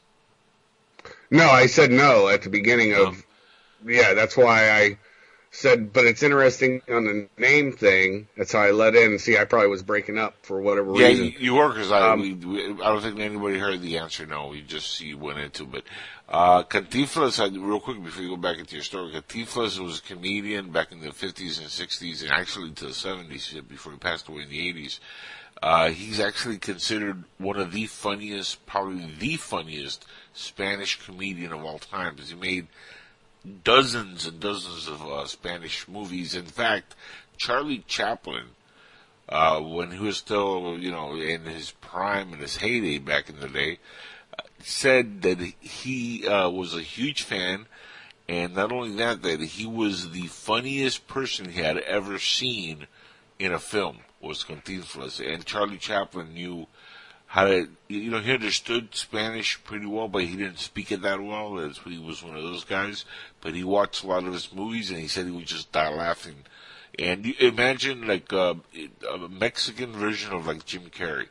No, 1.31 1.49
I 1.49 1.65
said 1.67 1.91
no 1.91 2.29
at 2.29 2.43
the 2.43 2.51
beginning 2.51 2.93
of. 2.93 3.17
Oh. 3.17 3.87
Yeah, 3.87 4.13
that's 4.15 4.37
why 4.37 4.71
I 4.71 4.99
said. 5.55 5.93
But 5.93 6.05
it's 6.05 6.23
interesting 6.23 6.83
on 6.89 7.05
the 7.05 7.29
name 7.39 7.73
thing. 7.73 8.29
That's 8.37 8.53
how 8.53 8.61
I 8.61 8.71
let 8.73 8.95
in. 8.95 9.19
See, 9.19 9.39
I 9.39 9.45
probably 9.45 9.69
was 9.69 9.83
breaking 9.83 10.19
up 10.19 10.35
for 10.43 10.61
whatever 10.61 10.93
Yeah, 10.93 11.09
reason. 11.09 11.27
you, 11.27 11.33
you 11.39 11.55
were, 11.55 11.69
because 11.69 11.91
I, 11.93 12.13
Um, 12.13 12.21
we, 12.21 12.35
we, 12.35 12.65
I 12.83 12.89
don't 12.89 13.03
think 13.03 13.19
anybody 13.21 13.59
heard 13.59 13.81
the 13.81 13.99
answer 13.99 14.27
no. 14.27 14.49
We 14.49 14.63
just 14.63 15.01
you 15.01 15.19
went 15.19 15.39
into 15.39 15.65
But, 15.65 15.85
uh, 16.29 16.63
Cantinflas, 16.65 17.41
I, 17.41 17.47
real 17.57 17.81
quick 17.81 18.03
before 18.03 18.23
you 18.23 18.31
go 18.31 18.37
back 18.37 18.59
into 18.59 18.75
your 18.77 18.85
story, 18.85 19.13
Cantinflas 19.13 19.79
was 19.79 20.01
a 20.01 20.03
comedian 20.03 20.71
back 20.71 20.93
in 20.93 21.01
the 21.01 21.09
50s 21.11 21.59
and 21.59 21.69
60s 21.69 22.23
and 22.23 22.31
actually 22.33 22.71
to 22.73 22.87
the 22.87 22.91
70s 22.93 23.67
before 23.69 23.93
he 23.93 23.99
passed 23.99 24.29
away 24.29 24.43
in 24.43 24.49
the 24.51 24.73
80s. 24.73 24.99
Uh, 25.63 25.91
he's 25.91 26.21
actually 26.21 26.59
considered 26.59 27.25
one 27.39 27.57
of 27.57 27.73
the 27.73 27.87
funniest, 27.87 28.67
probably 28.67 29.07
the 29.19 29.37
funniest 29.37 30.05
Spanish 30.33 31.01
comedian 31.05 31.53
of 31.53 31.65
all 31.65 31.79
time 31.79 32.15
because 32.15 32.31
he 32.31 32.37
made 32.37 32.67
dozens 33.63 34.27
and 34.27 34.41
dozens 34.41 34.89
of 34.89 35.03
uh, 35.05 35.27
Spanish 35.27 35.87
movies. 35.89 36.35
In 36.35 36.47
fact, 36.47 36.95
Charlie 37.37 37.85
Chaplin, 37.87 38.47
uh, 39.29 39.61
when 39.61 39.91
he 39.91 39.99
was 39.99 40.17
still, 40.17 40.79
you 40.79 40.91
know, 40.91 41.15
in 41.15 41.43
his 41.45 41.73
prime 41.73 42.33
and 42.33 42.41
his 42.41 42.57
heyday 42.57 42.99
back 42.99 43.29
in 43.29 43.41
the 43.41 43.49
day, 43.49 43.79
said 44.61 45.23
that 45.23 45.39
he 45.61 46.27
uh, 46.27 46.49
was 46.49 46.75
a 46.75 46.83
huge 46.83 47.23
fan, 47.23 47.67
and 48.29 48.55
not 48.55 48.73
only 48.73 48.93
that, 48.97 49.23
that 49.23 49.41
he 49.41 49.67
was 49.67 50.11
the 50.11 50.27
funniest 50.29 51.07
person 51.07 51.51
he 51.51 51.61
had 51.61 51.79
ever 51.79 52.19
seen 52.19 52.87
in 53.39 53.53
a 53.53 53.59
film 53.59 53.99
was 54.21 54.43
Cantinflas, 54.43 55.21
and 55.21 55.45
Charlie 55.45 55.77
Chaplin 55.77 56.33
knew 56.33 56.67
how 57.35 57.47
to, 57.47 57.69
you 57.89 58.13
know, 58.13 58.21
he 58.21 58.31
understood 58.31 58.95
Spanish 58.95 59.59
pretty 59.65 59.87
well, 59.87 60.07
but 60.07 60.23
he 60.23 60.37
didn't 60.37 60.61
speak 60.61 60.93
it 60.93 61.03
that 61.03 61.21
well. 61.21 61.55
That's 61.55 61.81
he 61.81 61.99
was 61.99 62.23
one 62.23 62.37
of 62.37 62.45
those 62.45 62.63
guys. 62.63 63.05
But 63.41 63.55
he 63.55 63.65
watched 63.65 64.05
a 64.05 64.07
lot 64.07 64.23
of 64.23 64.33
his 64.33 64.53
movies, 64.53 64.91
and 64.91 65.01
he 65.01 65.09
said 65.09 65.27
he 65.27 65.33
would 65.33 65.47
just 65.47 65.73
die 65.73 65.93
laughing. 65.93 66.45
And 66.97 67.27
you 67.27 67.35
imagine 67.41 68.07
like 68.07 68.33
uh, 68.33 68.55
a 69.13 69.29
Mexican 69.29 69.95
version 69.95 70.33
of 70.33 70.47
like 70.47 70.65
Jim 70.65 70.83
Carrey. 70.97 71.27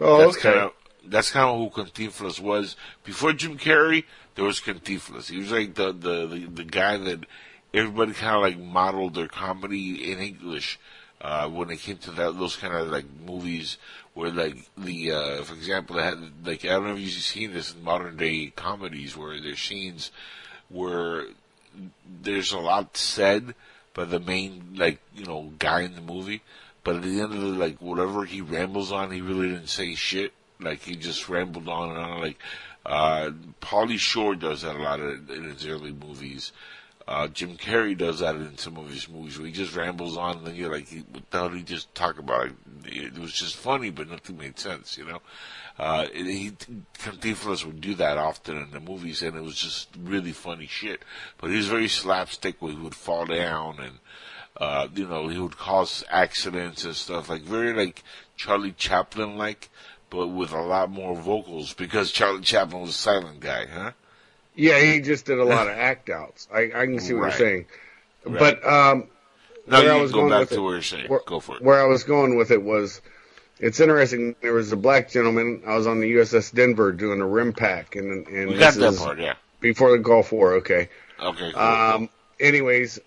oh, 0.00 0.18
That's 0.18 0.36
okay. 0.36 0.52
kind 0.52 0.66
of 0.66 0.72
that's 1.04 1.32
kind 1.32 1.48
of 1.48 1.58
who 1.58 1.82
Cantinflas 1.82 2.38
was. 2.38 2.76
Before 3.02 3.32
Jim 3.32 3.58
Carrey, 3.58 4.04
there 4.36 4.44
was 4.44 4.60
Cantinflas. 4.60 5.28
He 5.28 5.38
was 5.38 5.50
like 5.50 5.74
the 5.74 5.90
the 5.92 6.28
the, 6.28 6.46
the 6.54 6.64
guy 6.64 6.96
that 6.98 7.26
everybody 7.74 8.12
kind 8.12 8.36
of 8.36 8.42
like 8.42 8.60
modeled 8.60 9.16
their 9.16 9.26
comedy 9.26 10.12
in 10.12 10.20
English 10.20 10.78
uh, 11.20 11.48
when 11.48 11.70
it 11.70 11.80
came 11.80 11.96
to 11.98 12.10
that 12.12 12.38
those 12.38 12.54
kind 12.54 12.74
of 12.74 12.88
like 12.88 13.06
movies 13.26 13.76
where 14.18 14.32
like 14.32 14.56
the 14.76 15.12
uh, 15.12 15.42
for 15.44 15.54
example 15.54 15.94
they 15.94 16.02
had 16.02 16.18
like 16.44 16.64
I 16.64 16.70
don't 16.70 16.86
know 16.88 16.94
if 16.94 16.98
you've 16.98 17.12
seen 17.12 17.52
this 17.52 17.72
in 17.72 17.84
modern 17.84 18.16
day 18.16 18.46
comedies 18.46 19.16
where 19.16 19.40
there's 19.40 19.60
scenes 19.60 20.10
where 20.68 21.26
there's 22.22 22.50
a 22.50 22.58
lot 22.58 22.96
said 22.96 23.54
by 23.94 24.06
the 24.06 24.18
main 24.18 24.74
like 24.74 24.98
you 25.14 25.24
know 25.24 25.52
guy 25.60 25.82
in 25.82 25.94
the 25.94 26.00
movie, 26.00 26.42
but 26.82 26.96
at 26.96 27.02
the 27.02 27.20
end 27.20 27.32
of 27.32 27.40
the 27.40 27.46
like 27.46 27.80
whatever 27.80 28.24
he 28.24 28.40
rambles 28.40 28.90
on, 28.90 29.12
he 29.12 29.20
really 29.20 29.50
didn't 29.50 29.68
say 29.68 29.94
shit. 29.94 30.32
Like 30.58 30.80
he 30.80 30.96
just 30.96 31.28
rambled 31.28 31.68
on 31.68 31.90
and 31.90 31.98
on. 31.98 32.20
Like 32.20 32.38
uh, 32.84 33.30
Pauly 33.60 34.00
Shore 34.00 34.34
does 34.34 34.62
that 34.62 34.74
a 34.74 34.82
lot 34.82 34.98
of, 34.98 35.30
in 35.30 35.44
his 35.44 35.64
early 35.64 35.92
movies. 35.92 36.50
Uh, 37.08 37.26
Jim 37.26 37.56
Carrey 37.56 37.96
does 37.96 38.18
that 38.18 38.34
in 38.34 38.58
some 38.58 38.76
of 38.76 38.90
his 38.90 39.08
movies 39.08 39.38
where 39.38 39.46
he 39.46 39.52
just 39.52 39.74
rambles 39.74 40.18
on 40.18 40.46
and 40.46 40.54
you're 40.54 40.70
like, 40.70 40.90
what 41.10 41.30
the 41.30 41.38
hell 41.38 41.48
did 41.48 41.56
he 41.56 41.64
just 41.64 41.94
talk 41.94 42.18
about? 42.18 42.50
It, 42.84 43.16
was 43.18 43.32
just 43.32 43.56
funny, 43.56 43.88
but 43.88 44.10
nothing 44.10 44.36
made 44.36 44.58
sense, 44.58 44.98
you 44.98 45.06
know? 45.06 45.22
Uh, 45.78 46.06
he, 46.12 46.50
Cantinflas 46.98 47.64
would 47.64 47.80
do 47.80 47.94
that 47.94 48.18
often 48.18 48.58
in 48.58 48.72
the 48.72 48.80
movies 48.80 49.22
and 49.22 49.38
it 49.38 49.42
was 49.42 49.56
just 49.56 49.88
really 49.98 50.32
funny 50.32 50.66
shit. 50.66 51.02
But 51.38 51.48
he 51.48 51.56
was 51.56 51.68
very 51.68 51.88
slapstick 51.88 52.60
where 52.60 52.72
he 52.72 52.78
would 52.78 52.94
fall 52.94 53.24
down 53.24 53.78
and, 53.80 53.98
uh, 54.58 54.88
you 54.94 55.08
know, 55.08 55.28
he 55.28 55.38
would 55.38 55.56
cause 55.56 56.04
accidents 56.10 56.84
and 56.84 56.94
stuff, 56.94 57.30
like 57.30 57.40
very 57.40 57.72
like 57.72 58.02
Charlie 58.36 58.72
Chaplin 58.72 59.38
like, 59.38 59.70
but 60.10 60.26
with 60.26 60.52
a 60.52 60.60
lot 60.60 60.90
more 60.90 61.16
vocals 61.16 61.72
because 61.72 62.12
Charlie 62.12 62.42
Chaplin 62.42 62.82
was 62.82 62.90
a 62.90 62.92
silent 62.92 63.40
guy, 63.40 63.64
huh? 63.64 63.92
Yeah, 64.60 64.80
he 64.80 65.00
just 65.00 65.24
did 65.24 65.38
a 65.38 65.44
lot 65.44 65.68
of 65.68 65.74
act 65.78 66.10
outs. 66.10 66.48
I, 66.52 66.64
I 66.74 66.86
can 66.86 66.98
see 67.00 67.14
what 67.14 67.22
Right. 67.22 67.38
you're 67.38 67.48
saying. 67.48 67.66
Right. 68.24 68.38
But 68.38 68.66
um, 68.66 69.04
Now 69.66 69.80
where 69.82 69.92
I 69.94 70.00
was 70.00 70.10
go 70.12 70.18
going 70.20 70.30
back 70.30 70.40
with 70.40 70.48
to 70.50 70.54
it- 70.56 70.60
where 70.60 70.72
you're 70.74 70.82
saying. 70.82 71.08
where, 71.08 71.20
go 71.24 71.38
for 71.40 71.56
it. 71.56 71.62
where 71.62 71.80
I 71.80 71.86
was 71.86 72.02
going 72.04 72.36
with 72.36 72.50
it 72.50 72.62
was, 72.62 73.00
it's 73.60 73.78
interesting. 73.80 74.34
There 74.42 74.52
was 74.52 74.72
a 74.72 74.76
black 74.76 75.10
gentleman. 75.10 75.62
I 75.66 75.76
was 75.76 75.86
on 75.86 76.00
the 76.00 76.12
USS 76.14 76.52
Denver 76.54 76.92
doing 76.92 77.20
a 77.20 77.24
RIMPAC, 77.24 77.96
and 77.98 78.26
and 78.28 78.48
we 78.50 78.56
got 78.58 78.74
this 78.74 78.96
that 78.98 79.04
part, 79.04 79.18
yeah. 79.18 79.34
before 79.60 79.90
the 79.92 79.98
Gulf 79.98 80.30
War. 80.32 80.54
Okay. 80.54 80.88
Okay, 81.20 81.52
cool. 81.52 81.60
Um, 81.60 82.08
anyways, 82.38 83.00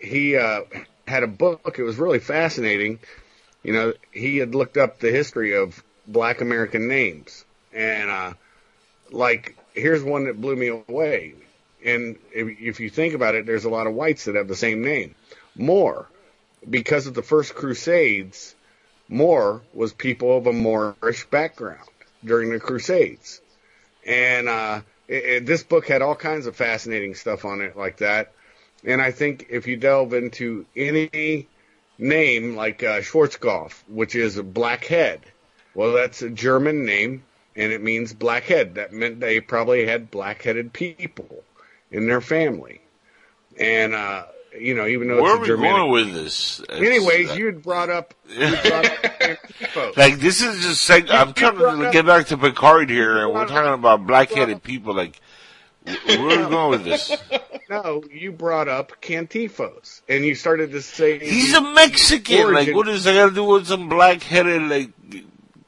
he 0.00 0.36
uh, 0.36 0.62
had 1.06 1.24
a 1.24 1.26
book. 1.26 1.76
It 1.78 1.82
was 1.82 1.96
really 1.96 2.20
fascinating. 2.20 3.00
You 3.62 3.72
know, 3.74 3.92
he 4.12 4.38
had 4.38 4.54
looked 4.54 4.76
up 4.78 4.98
the 5.00 5.10
history 5.10 5.54
of 5.54 5.82
Black 6.06 6.40
American 6.40 6.88
names, 6.88 7.44
and 7.74 8.08
uh, 8.10 8.32
like 9.10 9.57
here's 9.78 10.02
one 10.02 10.24
that 10.24 10.40
blew 10.40 10.56
me 10.56 10.68
away. 10.68 11.34
And 11.84 12.16
if, 12.32 12.60
if 12.60 12.80
you 12.80 12.90
think 12.90 13.14
about 13.14 13.34
it, 13.34 13.46
there's 13.46 13.64
a 13.64 13.70
lot 13.70 13.86
of 13.86 13.94
whites 13.94 14.24
that 14.24 14.34
have 14.34 14.48
the 14.48 14.56
same 14.56 14.82
name. 14.82 15.14
Moore, 15.56 16.06
because 16.68 17.06
of 17.06 17.14
the 17.14 17.22
first 17.22 17.54
Crusades, 17.54 18.54
Moore 19.08 19.62
was 19.72 19.92
people 19.92 20.36
of 20.36 20.46
a 20.46 20.52
Moorish 20.52 21.26
background 21.26 21.88
during 22.24 22.50
the 22.50 22.60
Crusades, 22.60 23.40
and 24.06 24.48
uh, 24.48 24.80
it, 25.06 25.24
it, 25.24 25.46
this 25.46 25.62
book 25.62 25.88
had 25.88 26.02
all 26.02 26.14
kinds 26.14 26.46
of 26.46 26.56
fascinating 26.56 27.14
stuff 27.14 27.44
on 27.44 27.60
it 27.60 27.76
like 27.76 27.98
that. 27.98 28.32
And 28.84 29.00
I 29.00 29.10
think 29.10 29.46
if 29.50 29.66
you 29.66 29.76
delve 29.76 30.14
into 30.14 30.66
any 30.76 31.48
name 31.98 32.54
like 32.54 32.82
uh, 32.82 33.00
Schwarzkopf, 33.00 33.72
which 33.88 34.14
is 34.14 34.40
blackhead, 34.40 35.20
well, 35.74 35.92
that's 35.92 36.22
a 36.22 36.30
German 36.30 36.84
name 36.84 37.24
and 37.58 37.72
it 37.72 37.82
means 37.82 38.14
blackhead. 38.14 38.76
That 38.76 38.92
meant 38.92 39.20
they 39.20 39.40
probably 39.40 39.86
had 39.86 40.10
black-headed 40.10 40.72
people 40.72 41.44
in 41.90 42.06
their 42.06 42.20
family. 42.22 42.80
And 43.58 43.94
uh, 43.94 44.24
you 44.58 44.74
know, 44.74 44.86
even 44.86 45.08
though 45.08 45.20
Where 45.22 45.32
are 45.32 45.40
it's 45.40 45.40
a 45.40 45.40
we 45.42 45.46
Germanic. 45.48 45.76
going 45.76 45.90
with 45.92 46.14
this? 46.14 46.60
It's, 46.60 46.70
Anyways, 46.70 47.30
uh, 47.30 47.34
you 47.34 47.46
had 47.46 47.62
brought 47.62 47.90
up. 47.90 48.14
Brought 48.38 48.86
up 48.86 49.96
like 49.96 50.16
this 50.20 50.40
is 50.42 50.62
just 50.62 50.88
seg- 50.88 51.10
I'm 51.10 51.32
trying 51.34 51.56
to 51.58 51.90
get 51.92 52.06
back 52.06 52.26
to 52.28 52.38
Picard 52.38 52.88
here, 52.90 53.24
and 53.24 53.34
we're 53.34 53.46
talking 53.46 53.72
about 53.74 54.06
black-headed 54.06 54.62
people. 54.62 54.94
Like, 54.94 55.20
where 55.84 56.40
are 56.40 56.44
we 56.44 56.50
going 56.50 56.70
with 56.70 56.84
this? 56.84 57.16
no, 57.68 58.02
you 58.12 58.30
brought 58.32 58.68
up 58.68 58.92
Cantinflas, 59.02 60.02
and 60.08 60.24
you 60.24 60.34
started 60.34 60.70
to 60.72 60.82
say 60.82 61.18
He's 61.18 61.52
a 61.54 61.60
Mexican. 61.60 62.46
Like, 62.46 62.54
Origin- 62.68 62.76
what 62.76 62.86
does 62.86 63.04
that 63.04 63.14
got 63.14 63.28
to 63.30 63.34
do 63.34 63.44
with 63.44 63.66
some 63.66 63.88
black-headed? 63.88 64.62
Like, 64.62 64.90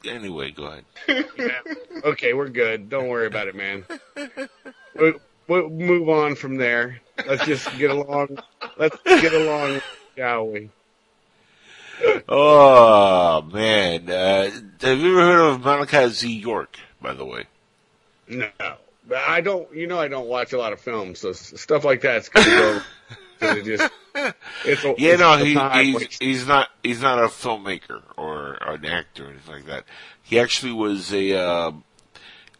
anyway, 0.05 0.51
go 0.51 0.65
ahead. 0.65 1.25
okay, 2.03 2.33
we're 2.33 2.49
good. 2.49 2.89
Don't 2.89 3.07
worry 3.07 3.27
about 3.27 3.47
it, 3.47 3.55
man. 3.55 3.85
We'll, 4.95 5.13
we'll 5.47 5.69
move 5.69 6.09
on 6.09 6.35
from 6.35 6.57
there. 6.57 7.01
Let's 7.27 7.45
just 7.45 7.77
get 7.77 7.91
along. 7.91 8.39
Let's 8.77 8.97
get 9.03 9.33
along, 9.33 9.81
shall 10.15 10.47
we? 10.47 10.69
Oh 12.27 13.41
man, 13.53 14.09
uh, 14.09 14.49
have 14.81 14.99
you 14.99 15.11
ever 15.11 15.21
heard 15.21 15.53
of 15.53 15.61
Malachi 15.61 16.09
Z. 16.09 16.33
York? 16.33 16.77
By 17.01 17.13
the 17.13 17.25
way, 17.25 17.45
No, 18.27 18.47
but 19.07 19.17
I 19.17 19.41
don't. 19.41 19.71
You 19.75 19.87
know, 19.87 19.99
I 19.99 20.07
don't 20.07 20.27
watch 20.27 20.53
a 20.53 20.57
lot 20.57 20.73
of 20.73 20.79
films, 20.79 21.19
so 21.19 21.31
stuff 21.31 21.83
like 21.83 22.01
that's 22.01 22.29
gonna 23.41 23.63
just, 23.63 23.93
it's 24.65 24.83
a, 24.83 24.87
yeah, 24.97 25.11
it's 25.11 25.19
no, 25.19 25.37
he, 25.37 25.91
he's 25.91 26.17
he's 26.17 26.47
not 26.47 26.69
he's 26.83 27.01
not 27.01 27.19
a 27.19 27.27
filmmaker 27.27 28.01
or 28.17 28.53
an 28.61 28.85
actor 28.85 29.25
or 29.25 29.29
anything 29.29 29.55
like 29.55 29.65
that. 29.65 29.83
He 30.21 30.39
actually 30.39 30.73
was 30.73 31.13
a 31.13 31.37
uh, 31.37 31.71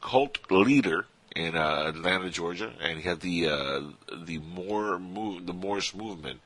cult 0.02 0.40
leader 0.52 1.06
in 1.36 1.56
uh, 1.56 1.86
Atlanta, 1.88 2.30
Georgia, 2.30 2.74
and 2.82 3.00
he 3.00 3.08
had 3.08 3.22
the 3.22 3.48
uh, 3.48 3.82
the 4.26 4.40
Moore 4.40 5.00
move 5.00 5.46
the 5.46 5.54
Morse 5.54 5.94
movement, 5.96 6.42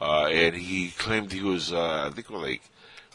uh, 0.00 0.26
and 0.26 0.54
he 0.54 0.90
claimed 0.90 1.32
he 1.32 1.42
was 1.42 1.72
uh, 1.72 2.08
I 2.08 2.14
think 2.14 2.30
like 2.30 2.62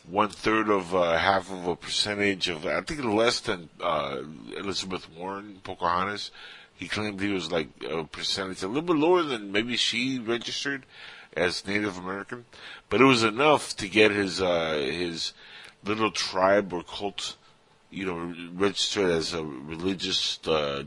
one 0.07 0.29
third 0.29 0.69
of 0.69 0.93
uh, 0.93 1.17
half 1.17 1.51
of 1.51 1.67
a 1.67 1.75
percentage 1.75 2.49
of 2.49 2.65
I 2.65 2.81
think 2.81 3.03
less 3.03 3.39
than 3.39 3.69
uh, 3.81 4.17
Elizabeth 4.57 5.09
Warren 5.15 5.61
Pocahontas. 5.63 6.31
He 6.75 6.87
claimed 6.87 7.21
he 7.21 7.31
was 7.31 7.51
like 7.51 7.69
a 7.89 8.03
percentage 8.03 8.63
a 8.63 8.67
little 8.67 8.81
bit 8.81 8.97
lower 8.97 9.23
than 9.23 9.51
maybe 9.51 9.77
she 9.77 10.19
registered 10.19 10.85
as 11.33 11.65
Native 11.65 11.97
American, 11.97 12.45
but 12.89 13.01
it 13.01 13.05
was 13.05 13.23
enough 13.23 13.75
to 13.77 13.87
get 13.87 14.11
his 14.11 14.41
uh, 14.41 14.73
his 14.73 15.33
little 15.83 16.11
tribe 16.11 16.73
or 16.73 16.83
cult 16.83 17.37
you 17.95 18.05
know, 18.05 18.35
registered 18.53 19.09
as 19.09 19.33
a 19.33 19.43
religious 19.43 20.39
uh, 20.47 20.83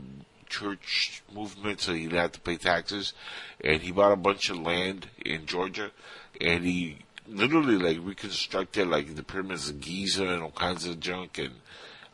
church 0.47 1.23
movement, 1.33 1.81
so 1.81 1.93
he 1.93 2.03
didn't 2.03 2.19
have 2.19 2.31
to 2.33 2.39
pay 2.39 2.55
taxes. 2.55 3.13
And 3.61 3.81
he 3.81 3.91
bought 3.91 4.11
a 4.11 4.17
bunch 4.17 4.49
of 4.51 4.59
land 4.59 5.07
in 5.25 5.47
Georgia, 5.47 5.91
and 6.39 6.63
he 6.63 6.99
literally 7.27 7.77
like 7.77 7.97
reconstructed 8.01 8.87
like 8.87 9.15
the 9.15 9.23
pyramids 9.23 9.69
of 9.69 9.81
Giza 9.81 10.27
and 10.27 10.43
all 10.43 10.51
kinds 10.51 10.85
of 10.85 10.99
junk 10.99 11.37
and 11.39 11.55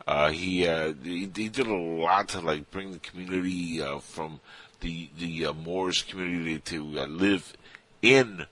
uh, 0.08 0.30
he, 0.32 0.68
uh, 0.68 0.94
he 1.04 1.30
he 1.36 1.50
did 1.50 1.68
a 1.68 1.74
lot 1.74 2.30
to 2.30 2.40
like 2.42 2.70
bring 2.72 2.92
the 2.92 3.00
community 3.00 3.82
uh, 3.82 4.00
from 4.00 4.40
the 4.82 5.10
the 5.18 5.46
uh, 5.48 5.54
Moors 5.54 6.04
community 6.04 6.60
to 6.60 7.00
uh, 7.00 7.06
live 7.08 7.54
in 8.02 8.46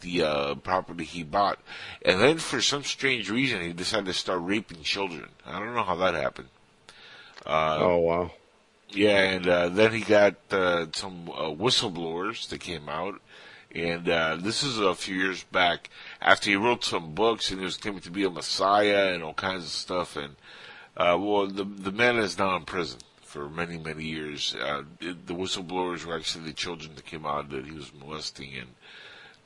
the 0.00 0.22
uh, 0.22 0.54
property 0.56 1.04
he 1.04 1.22
bought, 1.24 1.58
and 2.04 2.20
then 2.20 2.38
for 2.38 2.60
some 2.60 2.84
strange 2.84 3.30
reason 3.30 3.60
he 3.60 3.72
decided 3.72 4.06
to 4.06 4.12
start 4.12 4.40
raping 4.42 4.82
children. 4.82 5.28
I 5.46 5.58
don't 5.58 5.74
know 5.74 5.82
how 5.84 5.96
that 5.96 6.14
happened. 6.14 6.48
Uh, 7.46 7.78
Oh 7.80 7.98
wow. 7.98 8.30
yeah, 8.90 9.20
and 9.20 9.46
uh, 9.48 9.68
then 9.68 9.92
he 9.92 10.00
got 10.00 10.34
uh, 10.50 10.86
some 10.92 11.28
uh, 11.30 11.50
whistleblowers 11.50 12.48
that 12.48 12.60
came 12.60 12.88
out, 12.88 13.20
and 13.74 14.08
uh, 14.08 14.36
this 14.36 14.62
is 14.62 14.78
a 14.78 14.94
few 14.94 15.16
years 15.16 15.44
back 15.44 15.90
after 16.20 16.50
he 16.50 16.56
wrote 16.56 16.84
some 16.84 17.14
books 17.14 17.50
and 17.50 17.60
he 17.60 17.64
was 17.64 17.76
claiming 17.76 18.00
to 18.00 18.10
be 18.10 18.24
a 18.24 18.30
messiah 18.30 19.12
and 19.12 19.22
all 19.22 19.34
kinds 19.34 19.64
of 19.64 19.70
stuff. 19.70 20.16
And 20.16 20.36
uh, 20.98 21.16
well, 21.18 21.46
the 21.46 21.64
the 21.64 21.92
man 21.92 22.18
is 22.18 22.38
now 22.38 22.56
in 22.56 22.64
prison 22.64 23.00
for 23.22 23.48
many 23.48 23.78
many 23.78 24.04
years. 24.04 24.54
Uh, 24.60 24.82
it, 25.00 25.26
the 25.26 25.34
whistleblowers 25.34 26.04
were 26.04 26.16
actually 26.16 26.44
the 26.44 26.52
children 26.52 26.94
that 26.96 27.06
came 27.06 27.24
out 27.24 27.48
that 27.50 27.64
he 27.64 27.72
was 27.72 27.92
molesting, 27.94 28.50
and 28.58 28.68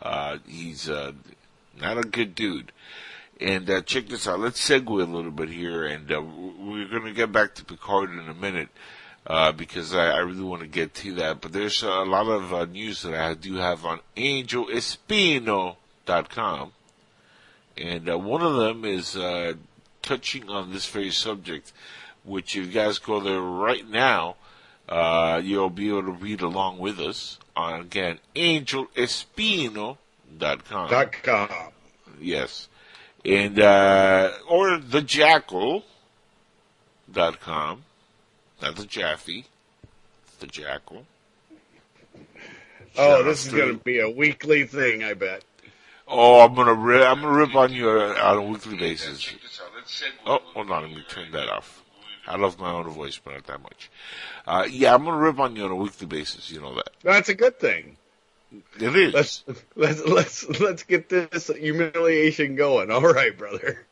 uh, 0.00 0.38
he's 0.48 0.88
uh, 0.88 1.12
not 1.80 1.98
a 1.98 2.02
good 2.02 2.34
dude. 2.34 2.72
And 3.40 3.68
uh, 3.68 3.82
check 3.82 4.08
this 4.08 4.26
out. 4.28 4.40
Let's 4.40 4.66
segue 4.66 4.88
a 4.88 5.04
little 5.04 5.30
bit 5.30 5.50
here, 5.50 5.84
and 5.84 6.10
uh, 6.10 6.22
we're 6.22 6.88
going 6.88 7.04
to 7.04 7.12
get 7.12 7.32
back 7.32 7.54
to 7.56 7.64
Picard 7.64 8.10
in 8.10 8.28
a 8.28 8.34
minute 8.34 8.68
uh, 9.26 9.50
because 9.52 9.94
I, 9.94 10.10
I 10.10 10.18
really 10.18 10.44
want 10.44 10.60
to 10.62 10.68
get 10.68 10.94
to 10.94 11.14
that. 11.14 11.40
But 11.40 11.52
there's 11.52 11.82
a 11.82 11.88
lot 11.88 12.28
of 12.28 12.54
uh, 12.54 12.66
news 12.66 13.02
that 13.02 13.14
I 13.14 13.34
do 13.34 13.56
have 13.56 13.84
on 13.84 13.98
AngelEspino.com, 14.16 16.72
and 17.76 18.08
uh, 18.08 18.16
one 18.18 18.42
of 18.42 18.54
them 18.56 18.84
is 18.84 19.16
uh, 19.16 19.54
touching 20.02 20.48
on 20.48 20.72
this 20.72 20.86
very 20.86 21.10
subject. 21.10 21.72
Which, 22.24 22.56
if 22.56 22.66
you 22.66 22.72
guys 22.72 22.98
go 22.98 23.20
there 23.20 23.40
right 23.40 23.88
now, 23.88 24.36
uh, 24.88 25.40
you'll 25.42 25.70
be 25.70 25.88
able 25.88 26.02
to 26.04 26.12
read 26.12 26.40
along 26.40 26.78
with 26.78 27.00
us 27.00 27.38
on 27.56 27.80
again 27.80 28.18
AngelEspino.com. 28.36 29.98
Dot 30.38 31.12
com. 31.22 31.48
Yes. 32.20 32.68
And, 33.24 33.58
uh, 33.60 34.32
or 34.48 34.78
thejackal.com. 34.78 35.82
Not 38.62 38.76
the 38.76 38.84
Jaffe. 38.86 39.46
The 40.40 40.46
Jackal. 40.46 41.06
Oh, 42.96 43.22
this 43.22 43.46
is 43.46 43.52
going 43.52 43.78
to 43.78 43.84
be 43.84 44.00
a 44.00 44.10
weekly 44.10 44.64
thing, 44.64 45.02
I 45.02 45.14
bet. 45.14 45.44
Oh, 46.06 46.44
I'm 46.44 46.54
gonna 46.54 46.74
rip, 46.74 47.02
I'm 47.06 47.22
gonna 47.22 47.32
rip 47.32 47.54
on 47.54 47.72
you 47.72 47.88
uh, 47.88 48.14
on 48.22 48.36
a 48.36 48.42
weekly 48.42 48.76
basis. 48.76 49.34
Oh, 50.26 50.38
hold 50.54 50.70
on, 50.70 50.82
let 50.82 50.90
me 50.90 51.04
turn 51.08 51.30
that 51.32 51.48
off. 51.48 51.82
I 52.26 52.36
love 52.36 52.58
my 52.60 52.70
own 52.70 52.88
voice, 52.90 53.18
but 53.22 53.34
not 53.34 53.46
that 53.46 53.62
much. 53.62 53.90
Uh, 54.46 54.66
yeah, 54.70 54.94
I'm 54.94 55.04
gonna 55.04 55.16
rip 55.16 55.38
on 55.40 55.56
you 55.56 55.64
on 55.64 55.70
a 55.72 55.76
weekly 55.76 56.06
basis. 56.06 56.50
You 56.50 56.60
know 56.60 56.74
that. 56.74 56.90
That's 57.02 57.28
a 57.28 57.34
good 57.34 57.58
thing. 57.58 57.96
It 58.78 58.94
is. 58.94 59.14
Let's 59.14 59.44
let's 59.74 60.04
let's 60.04 60.60
let's 60.60 60.82
get 60.84 61.08
this 61.08 61.48
humiliation 61.48 62.54
going. 62.54 62.90
All 62.90 63.00
right, 63.00 63.36
brother. 63.36 63.84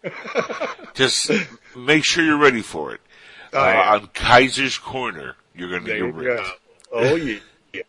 Just 0.95 1.31
make 1.77 2.05
sure 2.05 2.23
you're 2.25 2.37
ready 2.39 2.63
for 2.63 2.93
it. 2.95 3.01
Uh, 3.53 3.57
Oh, 3.59 3.65
yeah. 3.71 3.95
on 3.95 4.07
Kaiser's 4.15 4.79
Corner, 4.79 5.35
you're 5.57 5.71
gonna 5.71 5.87
There 5.87 5.97
get 5.97 6.07
you 6.07 6.13
ripped. 6.13 6.45
go. 6.45 6.53
Oh 6.93 7.15
yeah. 7.17 7.39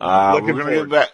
Uh, 0.00 0.32
we're 0.42 0.52
gonna 0.52 0.64
forward. 0.64 0.90
get 0.90 0.90
back. 0.90 1.10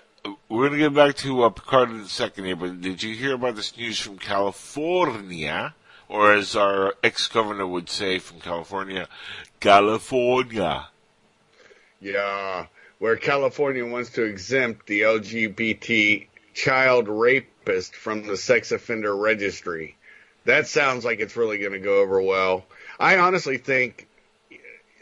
We're 0.49 0.69
gonna 0.69 0.79
get 0.79 0.95
back 0.95 1.15
to 1.17 1.43
uh, 1.43 1.51
Picard 1.51 1.91
in 1.91 2.01
a 2.01 2.09
second 2.09 2.45
here, 2.47 2.57
but 2.57 2.81
did 2.81 3.03
you 3.03 3.15
hear 3.15 3.35
about 3.35 3.57
this 3.57 3.77
news 3.77 3.99
from 4.01 4.17
California, 4.19 5.75
or 6.11 6.35
as 6.35 6.57
our 6.57 6.95
ex-governor 7.05 7.67
would 7.67 7.89
say 7.89 8.19
from 8.19 8.41
California, 8.41 9.07
California? 9.61 10.89
Yeah, 12.01 12.67
where 12.99 13.17
California 13.17 13.87
wants 13.87 14.11
to 14.11 14.25
exempt 14.25 14.87
the 14.87 15.03
LGBT 15.03 16.27
child 16.53 17.07
rapist 17.09 17.95
from 17.95 18.27
the 18.27 18.37
sex 18.37 18.73
offender 18.73 19.15
registry. 19.15 19.97
That 20.47 20.67
sounds 20.67 21.05
like 21.05 21.21
it's 21.21 21.37
really 21.37 21.59
going 21.59 21.73
to 21.73 21.79
go 21.79 22.01
over 22.01 22.21
well. 22.21 22.67
I 22.99 23.19
honestly 23.19 23.59
think, 23.59 24.09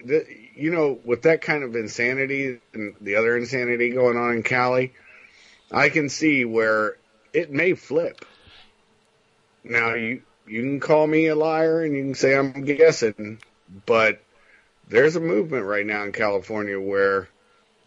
that, 0.05 0.27
you 0.55 0.71
know, 0.71 0.99
with 1.05 1.23
that 1.23 1.41
kind 1.41 1.65
of 1.65 1.75
insanity 1.75 2.61
and 2.75 2.95
the 3.01 3.17
other 3.17 3.37
insanity 3.37 3.91
going 3.91 4.19
on 4.19 4.33
in 4.33 4.43
Cali, 4.43 4.93
I 5.73 5.89
can 5.89 6.11
see 6.11 6.45
where 6.45 6.97
it 7.33 7.51
may 7.51 7.73
flip. 7.73 8.27
Now 9.65 9.95
you 9.95 10.23
you 10.49 10.63
can 10.63 10.81
call 10.81 11.07
me 11.07 11.27
a 11.27 11.35
liar 11.35 11.83
and 11.83 11.95
you 11.95 12.03
can 12.03 12.15
say 12.15 12.37
I'm 12.37 12.65
guessing, 12.65 13.39
but 13.87 14.23
there's 14.89 15.17
a 15.17 15.21
movement 15.21 15.65
right 15.65 15.87
now 15.87 16.05
in 16.05 16.13
California 16.13 16.81
where 16.81 17.29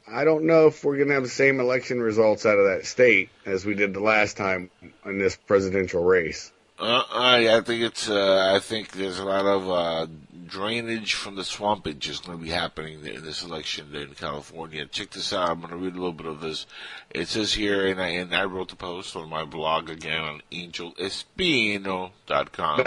I 0.08 0.24
don't 0.24 0.46
know 0.46 0.68
if 0.68 0.84
we're 0.84 0.98
going 0.98 1.08
to 1.08 1.14
have 1.16 1.24
the 1.24 1.30
same 1.30 1.60
election 1.60 2.02
results 2.02 2.46
out 2.46 2.58
of 2.58 2.66
that 2.66 2.86
state 2.86 3.30
as 3.46 3.66
we 3.66 3.76
did 3.76 3.94
the 3.94 4.02
last 4.02 4.38
time 4.38 4.70
in 5.06 5.20
this 5.20 5.36
presidential 5.36 6.04
race. 6.04 6.52
Uh, 6.78 7.04
I, 7.12 7.58
I 7.58 7.62
think 7.62 7.84
it's. 7.84 8.10
Uh, 8.10 8.54
I 8.56 8.60
think 8.60 8.92
there's 8.92 9.20
a 9.20 9.24
lot 9.24 9.46
of 9.46 9.70
uh, 9.70 10.08
drainage 10.48 11.14
from 11.14 11.36
the 11.36 11.44
swampage 11.44 12.10
is 12.10 12.20
going 12.20 12.38
to 12.38 12.44
be 12.44 12.52
happening 12.52 13.06
in 13.06 13.24
this 13.24 13.44
election 13.44 13.96
in 13.96 14.14
California. 14.16 14.86
Check 14.86 15.12
this 15.12 15.34
out. 15.34 15.50
I'm 15.50 15.60
going 15.60 15.72
to 15.72 15.78
read 15.78 15.94
a 15.94 15.98
little 15.98 16.14
bit 16.14 16.28
of 16.28 16.42
this. 16.42 16.66
It 17.10 17.28
says 17.28 17.54
here, 17.54 17.88
and 17.88 18.02
I, 18.02 18.08
and 18.08 18.34
I 18.34 18.46
wrote 18.46 18.70
the 18.70 18.76
post 18.76 19.16
on 19.16 19.30
my 19.30 19.46
blog 19.46 19.90
again 19.90 20.22
on 20.22 20.42
angelespino.com. 20.52 22.84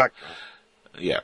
Yeah. 0.99 1.21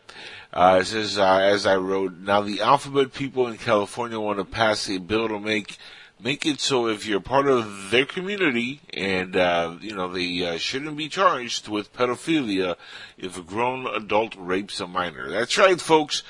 Uh, 0.52 0.78
it 0.80 0.86
says, 0.86 1.18
uh, 1.18 1.38
as 1.38 1.66
I 1.66 1.76
wrote, 1.76 2.18
now 2.18 2.40
the 2.40 2.60
alphabet 2.60 3.12
people 3.12 3.46
in 3.46 3.56
California 3.56 4.18
want 4.18 4.38
to 4.38 4.44
pass 4.44 4.88
a 4.90 4.98
bill 4.98 5.28
to 5.28 5.38
make, 5.38 5.78
make 6.22 6.44
it 6.44 6.60
so 6.60 6.86
if 6.86 7.06
you're 7.06 7.20
part 7.20 7.46
of 7.46 7.90
their 7.90 8.04
community 8.04 8.80
and, 8.92 9.36
uh, 9.36 9.74
you 9.80 9.94
know, 9.94 10.12
they 10.12 10.44
uh, 10.44 10.58
shouldn't 10.58 10.96
be 10.96 11.08
charged 11.08 11.68
with 11.68 11.92
pedophilia 11.92 12.76
if 13.16 13.38
a 13.38 13.42
grown 13.42 13.86
adult 13.86 14.34
rapes 14.36 14.80
a 14.80 14.86
minor. 14.86 15.30
That's 15.30 15.56
right, 15.56 15.80
folks. 15.80 16.22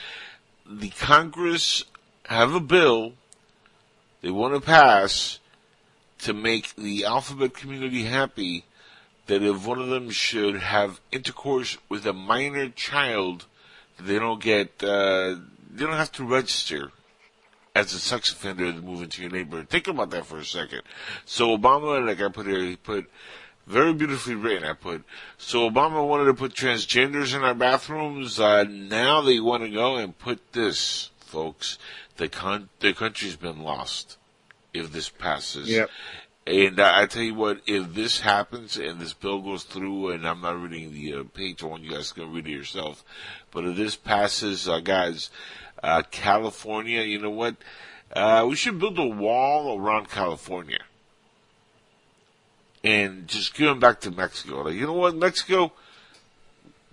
The 0.69 0.91
Congress 0.91 1.85
have 2.27 2.55
a 2.55 2.61
bill 2.61 3.15
they 4.23 4.31
want 4.31 4.55
to 4.55 4.61
pass 4.61 5.39
to 6.21 6.35
make 6.35 6.77
the 6.77 7.05
alphabet 7.05 7.55
community 7.55 8.05
happy 8.05 8.65
that 9.27 9.43
if 9.43 9.67
one 9.67 9.81
of 9.81 9.89
them 9.89 10.11
should 10.11 10.57
have 10.57 11.01
intercourse 11.11 11.79
with 11.89 12.05
a 12.05 12.13
minor 12.13 12.69
child, 12.69 13.47
they 13.99 14.19
don't 14.19 14.43
get, 14.43 14.83
uh, 14.83 15.37
they 15.71 15.85
don't 15.85 15.95
have 15.95 16.13
to 16.13 16.25
register 16.25 16.93
as 17.75 17.93
a 17.93 17.99
sex 17.99 18.33
offender 18.33 18.73
to 18.73 18.81
move 18.81 19.03
into 19.03 19.23
your 19.23 19.31
neighborhood. 19.31 19.69
Think 19.69 19.89
about 19.89 20.11
that 20.11 20.27
for 20.27 20.39
a 20.39 20.45
second. 20.45 20.83
So 21.25 21.57
Obama, 21.57 22.05
like 22.05 22.21
I 22.21 22.29
put 22.29 22.47
here, 22.47 22.63
he 22.63 22.77
put, 22.77 23.09
very 23.67 23.93
beautifully 23.93 24.35
written, 24.35 24.69
I 24.69 24.73
put, 24.73 25.05
so 25.39 25.71
Obama 25.71 26.07
wanted 26.07 26.25
to 26.25 26.35
put 26.35 26.55
transgenders 26.55 27.35
in 27.37 27.43
our 27.43 27.55
bathrooms, 27.55 28.41
uh, 28.41 28.65
now 28.65 29.21
they 29.21 29.39
want 29.39 29.63
to 29.63 29.71
go 29.71 29.97
and 29.97 30.19
put 30.19 30.53
this, 30.53 31.11
folks, 31.21 31.79
the 32.17 32.29
con- 32.29 32.69
the 32.81 32.93
country's 32.93 33.37
been 33.37 33.63
lost 33.63 34.19
if 34.75 34.93
this 34.93 35.09
passes. 35.09 35.69
Yep. 35.69 35.89
And 36.47 36.81
I 36.81 37.07
tell 37.07 37.23
you 37.23 37.35
what, 37.35 37.61
if 37.67 37.95
this 37.95 38.21
happens 38.21 38.77
and 38.77 38.99
this 38.99 39.13
bill 39.13 39.41
goes 39.41 39.63
through, 39.63 40.11
and 40.11 40.27
I'm 40.27 40.41
not 40.41 40.61
reading 40.61 40.93
the 40.93 41.15
uh, 41.15 41.23
page, 41.23 41.63
I 41.63 41.67
want 41.67 41.85
you 41.85 41.93
guys 41.93 42.11
to 42.11 42.21
go 42.21 42.27
read 42.27 42.49
it 42.49 42.51
yourself. 42.51 43.05
But 43.53 43.67
if 43.67 43.77
this 43.77 43.95
passes, 43.95 44.69
uh, 44.69 44.81
guys, 44.81 45.31
uh, 45.83 46.03
California, 46.11 47.03
you 47.03 47.19
know 47.19 47.31
what? 47.31 47.57
Uh, 48.13 48.47
we 48.49 48.57
should 48.57 48.79
build 48.79 48.99
a 48.99 49.07
wall 49.07 49.79
around 49.79 50.09
California. 50.09 50.81
And 52.83 53.29
just 53.29 53.55
give 53.55 53.69
them 53.69 53.79
back 53.79 54.01
to 54.01 54.11
Mexico. 54.11 54.63
Like, 54.63 54.75
you 54.75 54.87
know 54.87 54.95
what, 54.95 55.15
Mexico? 55.15 55.73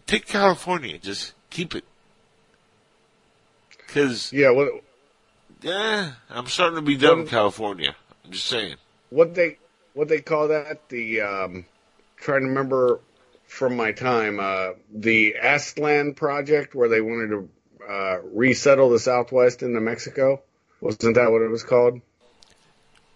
Take 0.05 0.25
California. 0.25 0.97
Just 0.97 1.33
keep 1.49 1.75
it. 1.75 1.85
Cause, 3.87 4.33
Yeah, 4.33 4.51
what 4.51 4.83
yeah, 5.61 6.11
I'm 6.29 6.47
starting 6.47 6.75
to 6.75 6.81
be 6.81 6.97
done 6.97 7.19
with 7.19 7.29
California. 7.29 7.95
I'm 8.25 8.31
just 8.31 8.45
saying. 8.45 8.75
what 9.09 9.33
they 9.33 9.57
what 9.93 10.07
they 10.07 10.21
call 10.21 10.49
that? 10.49 10.89
The 10.89 11.21
um, 11.21 11.65
trying 12.17 12.41
to 12.41 12.47
remember 12.47 12.99
from 13.47 13.75
my 13.75 13.91
time 13.91 14.39
uh, 14.39 14.71
the 14.93 15.35
Aztlan 15.41 16.15
project 16.15 16.75
where 16.75 16.89
they 16.89 17.01
wanted 17.01 17.29
to 17.29 17.49
uh, 17.87 18.17
resettle 18.33 18.89
the 18.89 18.99
Southwest 18.99 19.63
into 19.63 19.79
Mexico. 19.79 20.41
Wasn't 20.81 21.15
that 21.15 21.31
what 21.31 21.41
it 21.41 21.49
was 21.49 21.63
called? 21.63 22.01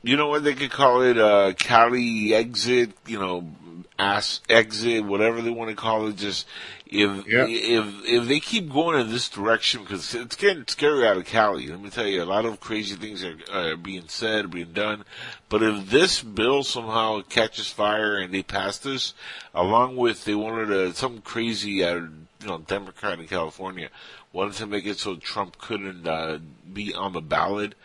You 0.03 0.17
know 0.17 0.28
what 0.28 0.43
they 0.43 0.55
could 0.55 0.72
call 0.72 1.03
it? 1.03 1.17
Uh, 1.17 1.53
Cali 1.53 2.34
exit. 2.34 2.91
You 3.05 3.19
know, 3.19 3.51
ass 3.99 4.41
exit, 4.49 5.05
whatever 5.05 5.41
they 5.41 5.51
want 5.51 5.69
to 5.69 5.76
call 5.76 6.07
it. 6.07 6.15
Just 6.15 6.47
if 6.88 7.28
Yeah. 7.28 7.45
if 7.47 7.86
if 8.05 8.28
they 8.28 8.39
keep 8.39 8.72
going 8.72 8.99
in 8.99 9.11
this 9.11 9.30
direction, 9.30 9.84
because 9.84 10.15
it's 10.15 10.36
getting 10.36 10.65
scary 10.67 11.07
out 11.07 11.17
of 11.17 11.26
Cali. 11.26 11.67
Let 11.67 11.82
me 11.82 11.89
tell 11.91 12.07
you, 12.07 12.24
a 12.24 12.26
lot 12.26 12.45
of 12.45 12.59
crazy 12.59 12.95
things 12.95 13.24
are, 13.24 13.38
are 13.53 13.78
being 13.78 14.07
said, 14.07 14.49
being 14.49 14.74
done. 14.74 15.05
But 15.49 15.61
if 15.61 15.89
this 15.89 16.22
bill 16.24 16.63
somehow 16.63 17.22
catches 17.22 17.69
fire 17.69 18.17
and 18.17 18.34
they 18.34 18.43
pass 18.43 18.80
this, 18.80 19.13
along 19.53 19.97
with 19.97 20.26
they 20.26 20.36
wanted 20.36 20.67
to 20.67 20.95
some 20.95 21.22
crazy, 21.22 21.84
uh, 21.84 21.95
you 21.95 22.47
know, 22.47 22.57
Democrat 22.57 23.19
in 23.19 23.28
California 23.28 23.89
wanted 24.34 24.55
to 24.55 24.67
make 24.67 24.86
it 24.86 24.99
so 24.99 25.15
Trump 25.15 25.57
couldn't 25.57 26.07
uh, 26.07 26.39
be 26.71 26.93
on 26.93 27.13
the 27.13 27.21
ballot 27.21 27.75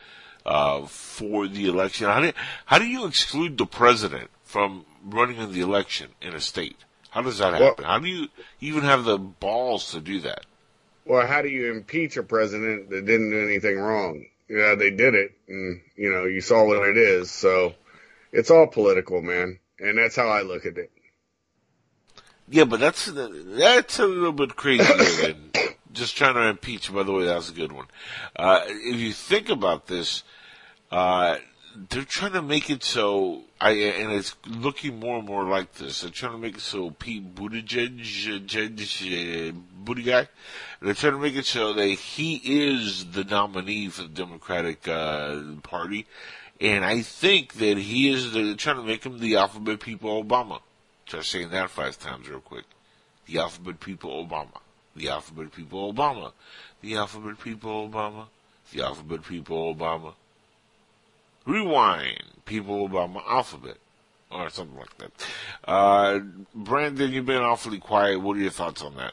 uh, 0.45 0.87
for 0.87 1.49
the 1.49 1.67
election. 1.67 2.07
How 2.07 2.21
do 2.21 2.33
how 2.65 2.79
do 2.79 2.87
you 2.87 3.07
exclude 3.07 3.59
the 3.59 3.67
president 3.67 4.31
from 4.45 4.85
running 5.05 5.39
in 5.39 5.53
the 5.53 5.61
election 5.61 6.11
in 6.23 6.35
a 6.35 6.41
state? 6.41 6.77
How 7.11 7.23
does 7.23 7.39
that 7.39 7.53
Well- 7.53 7.71
happen? 7.71 7.85
how 7.85 7.99
do 7.99 8.09
you 8.09 8.29
even 8.61 8.83
have 8.83 9.05
the 9.05 9.19
balls 9.19 9.91
to 9.93 10.01
do 10.01 10.21
that? 10.21 10.45
Well, 11.05 11.27
how 11.27 11.41
do 11.43 11.49
you 11.49 11.71
impeach 11.73 12.17
a 12.17 12.23
president 12.23 12.91
that 12.91 13.07
didn't 13.07 13.31
do 13.31 13.41
anything 13.47 13.79
wrong? 13.79 14.27
Yeah, 14.49 14.75
they 14.75 14.91
did 14.91 15.15
it, 15.15 15.33
and 15.49 15.81
you 15.97 16.13
know 16.13 16.25
you 16.25 16.41
saw 16.41 16.65
what 16.65 16.87
it 16.89 16.97
is. 16.97 17.31
So 17.31 17.75
it's 18.33 18.51
all 18.51 18.67
political, 18.67 19.23
man, 19.23 19.59
and 19.81 19.99
that's 19.99 20.15
how 20.17 20.29
I 20.29 20.43
look 20.43 20.67
at 20.67 20.79
it. 20.79 20.91
Yeah, 22.49 22.65
but 22.65 22.79
that's 22.79 23.07
that's 23.13 23.99
a 23.99 24.07
little 24.07 24.33
bit 24.33 24.55
crazier 24.55 24.97
than 24.97 25.51
just 25.97 26.17
trying 26.17 26.35
to 26.35 26.43
impeach. 26.43 26.93
By 26.93 27.03
the 27.03 27.13
way, 27.13 27.25
that's 27.25 27.51
a 27.51 27.55
good 27.55 27.73
one. 27.73 27.87
Uh, 28.37 28.63
if 28.67 29.01
you 29.01 29.13
think 29.13 29.49
about 29.49 29.87
this, 29.87 30.23
uh, 30.91 31.37
they're 31.89 32.05
trying 32.05 32.33
to 32.33 32.43
make 32.43 32.71
it 32.71 32.83
so 32.83 33.43
I 33.61 33.71
and 33.71 34.13
it's 34.13 34.37
looking 34.47 35.01
more 35.01 35.19
and 35.19 35.27
more 35.27 35.45
like 35.45 35.75
this. 35.75 36.01
They're 36.01 36.11
trying 36.11 36.33
to 36.33 36.39
make 36.39 36.57
it 36.57 36.61
so 36.61 36.91
Pete 36.91 37.35
Buttigieg, 37.35 38.03
Booty 39.85 40.03
guy, 40.03 40.29
they're 40.81 40.95
trying 40.95 41.13
to 41.13 41.19
make 41.19 41.37
it 41.37 41.47
so 41.47 41.73
that 41.73 41.87
he 41.87 42.37
is 42.45 43.13
the 43.13 43.25
nominee 43.25 43.89
for 43.89 44.03
the 44.03 44.09
Democratic 44.09 44.87
uh, 44.89 45.41
Party, 45.63 46.07
and 46.61 46.85
I 46.85 47.03
think 47.03 47.55
that 47.55 47.79
he 47.79 48.11
is. 48.11 48.33
The, 48.33 48.43
they're 48.43 48.55
trying 48.55 48.77
to 48.77 48.83
make 48.83 49.05
him 49.05 49.19
the 49.19 49.37
alphabet 49.37 49.81
people 49.81 50.23
Obama. 50.23 50.61
Try 51.07 51.21
saying 51.23 51.51
that 51.51 51.71
five 51.71 51.99
times 51.99 52.29
real 52.29 52.41
quick. 52.41 52.65
The 53.27 53.39
alphabet 53.39 53.81
people 53.81 54.25
Obama. 54.25 54.61
The 54.97 55.09
alphabet 55.11 55.53
people 55.53 55.93
Obama. 55.93 56.33
The 56.81 56.97
alphabet 56.97 57.39
people 57.39 57.89
Obama. 57.89 58.27
The 58.73 58.83
alphabet 58.83 59.23
people 59.25 59.75
Obama. 59.75 60.15
Rewind. 61.45 62.25
People 62.47 62.89
Obama 62.89 63.23
alphabet. 63.29 63.77
Or 64.31 64.51
something 64.51 64.77
like 64.79 64.97
that. 64.99 65.13
Uh, 65.65 66.19
Brandon, 66.55 67.13
you've 67.13 67.27
been 67.27 67.43
awfully 67.43 67.79
quiet. 67.79 68.21
What 68.21 68.37
are 68.37 68.41
your 68.41 68.51
thoughts 68.51 68.83
on 68.83 68.97
that? 68.97 69.13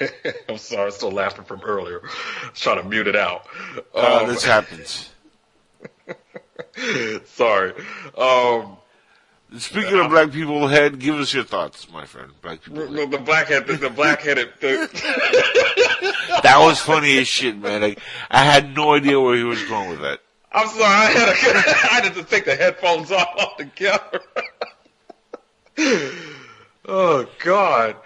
I'm 0.48 0.58
sorry, 0.58 0.86
I'm 0.86 0.90
still 0.90 1.12
laughing 1.12 1.44
from 1.44 1.60
earlier. 1.62 2.00
I 2.02 2.50
was 2.50 2.60
trying 2.60 2.82
to 2.82 2.88
mute 2.88 3.06
it 3.06 3.16
out. 3.16 3.46
Uh, 3.94 4.20
Um, 4.22 4.28
this 4.28 4.44
happens. 4.44 5.10
sorry. 7.26 7.72
Um, 8.16 8.76
Speaking 9.58 10.00
of 10.00 10.10
black 10.10 10.32
people 10.32 10.66
head, 10.66 10.98
give 10.98 11.14
us 11.16 11.32
your 11.32 11.44
thoughts, 11.44 11.90
my 11.90 12.04
friend. 12.04 12.32
Black 12.42 12.62
people 12.62 12.86
the, 12.88 13.00
head. 13.00 13.10
the 13.10 13.18
blackhead, 13.18 13.66
the, 13.66 13.76
the 13.76 13.90
black-headed, 13.90 14.50
the, 14.60 14.88
That 16.42 16.58
was 16.58 16.80
funny 16.80 17.18
as 17.18 17.28
shit, 17.28 17.56
man. 17.56 17.80
Like, 17.80 18.00
I 18.30 18.44
had 18.44 18.74
no 18.74 18.94
idea 18.94 19.20
where 19.20 19.36
he 19.36 19.44
was 19.44 19.62
going 19.64 19.90
with 19.90 20.00
that. 20.00 20.20
I'm 20.52 20.68
sorry, 20.68 20.84
I 20.84 21.04
had, 21.10 21.26
to, 21.26 21.68
I 21.68 22.02
had 22.02 22.14
to 22.14 22.24
take 22.24 22.44
the 22.44 22.56
headphones 22.56 23.12
off 23.12 23.28
altogether. 23.38 24.20
oh 26.86 27.26
God. 27.38 27.96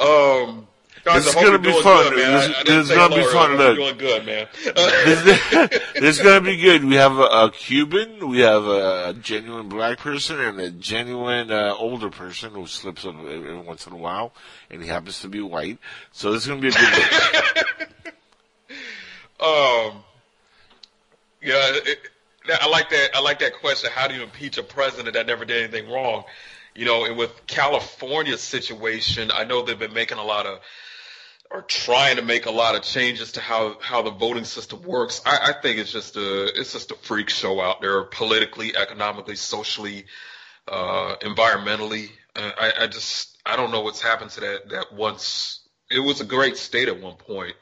Um, 0.00 0.66
guys, 1.06 1.24
This 1.24 1.34
is 1.36 1.42
gonna 1.42 1.58
be 1.58 1.82
fun. 1.82 2.10
Good. 2.10 2.18
This- 2.18 2.56
I, 2.56 2.60
I 2.60 2.62
this 2.64 2.90
is 2.90 2.96
gonna 2.96 3.16
be 3.16 3.24
fun. 3.24 3.56
Look. 3.56 3.76
Doing 3.76 3.98
good, 3.98 4.26
man. 4.26 4.48
this, 4.64 5.50
this 5.94 6.18
is 6.18 6.20
gonna 6.20 6.40
be 6.40 6.56
good. 6.56 6.84
We 6.84 6.96
have 6.96 7.16
a, 7.16 7.22
a 7.22 7.50
Cuban, 7.52 8.28
we 8.28 8.40
have 8.40 8.66
a, 8.66 9.14
genuine 9.14 9.68
black 9.68 9.98
person, 9.98 10.40
and 10.40 10.60
a 10.60 10.70
genuine 10.70 11.50
uh, 11.50 11.74
older 11.78 12.10
person 12.10 12.52
who 12.52 12.66
slips 12.66 13.06
up 13.06 13.14
every 13.18 13.56
once 13.58 13.86
in 13.86 13.92
a 13.92 13.96
while, 13.96 14.32
and 14.70 14.82
he 14.82 14.88
happens 14.88 15.20
to 15.20 15.28
be 15.28 15.40
white. 15.40 15.78
So 16.12 16.32
this 16.32 16.42
is 16.42 16.48
gonna 16.48 16.60
be 16.60 16.68
a 16.68 16.72
good. 16.72 17.72
Um, 19.38 20.02
yeah, 21.42 21.60
it, 21.74 21.98
I 22.48 22.68
like 22.68 22.88
that. 22.88 23.10
I 23.14 23.20
like 23.20 23.38
that 23.40 23.52
question. 23.60 23.90
How 23.94 24.08
do 24.08 24.14
you 24.14 24.22
impeach 24.22 24.56
a 24.56 24.62
president 24.62 25.12
that 25.12 25.26
never 25.26 25.44
did 25.44 25.62
anything 25.62 25.92
wrong? 25.92 26.24
You 26.74 26.86
know, 26.86 27.04
and 27.04 27.18
with 27.18 27.46
California's 27.46 28.40
situation, 28.40 29.30
I 29.32 29.44
know 29.44 29.62
they've 29.62 29.78
been 29.78 29.92
making 29.92 30.16
a 30.16 30.24
lot 30.24 30.46
of, 30.46 30.60
or 31.50 31.62
trying 31.62 32.16
to 32.16 32.22
make 32.22 32.46
a 32.46 32.50
lot 32.50 32.74
of 32.74 32.82
changes 32.82 33.32
to 33.32 33.40
how 33.40 33.78
how 33.80 34.02
the 34.02 34.10
voting 34.10 34.44
system 34.44 34.82
works. 34.82 35.20
I, 35.24 35.38
I 35.48 35.52
think 35.60 35.78
it's 35.78 35.92
just 35.92 36.16
a 36.16 36.44
it's 36.58 36.72
just 36.72 36.90
a 36.90 36.96
freak 36.96 37.30
show 37.30 37.60
out 37.60 37.80
there, 37.80 38.02
politically, 38.04 38.76
economically, 38.76 39.36
socially, 39.36 40.06
uh, 40.68 41.16
environmentally. 41.22 42.10
I, 42.34 42.72
I 42.80 42.86
just 42.86 43.36
I 43.46 43.56
don't 43.56 43.70
know 43.70 43.80
what's 43.80 44.02
happened 44.02 44.30
to 44.32 44.40
that 44.40 44.68
that 44.70 44.92
once 44.92 45.60
it 45.90 46.00
was 46.00 46.20
a 46.20 46.24
great 46.24 46.56
state 46.56 46.88
at 46.88 47.00
one 47.00 47.16
point. 47.16 47.54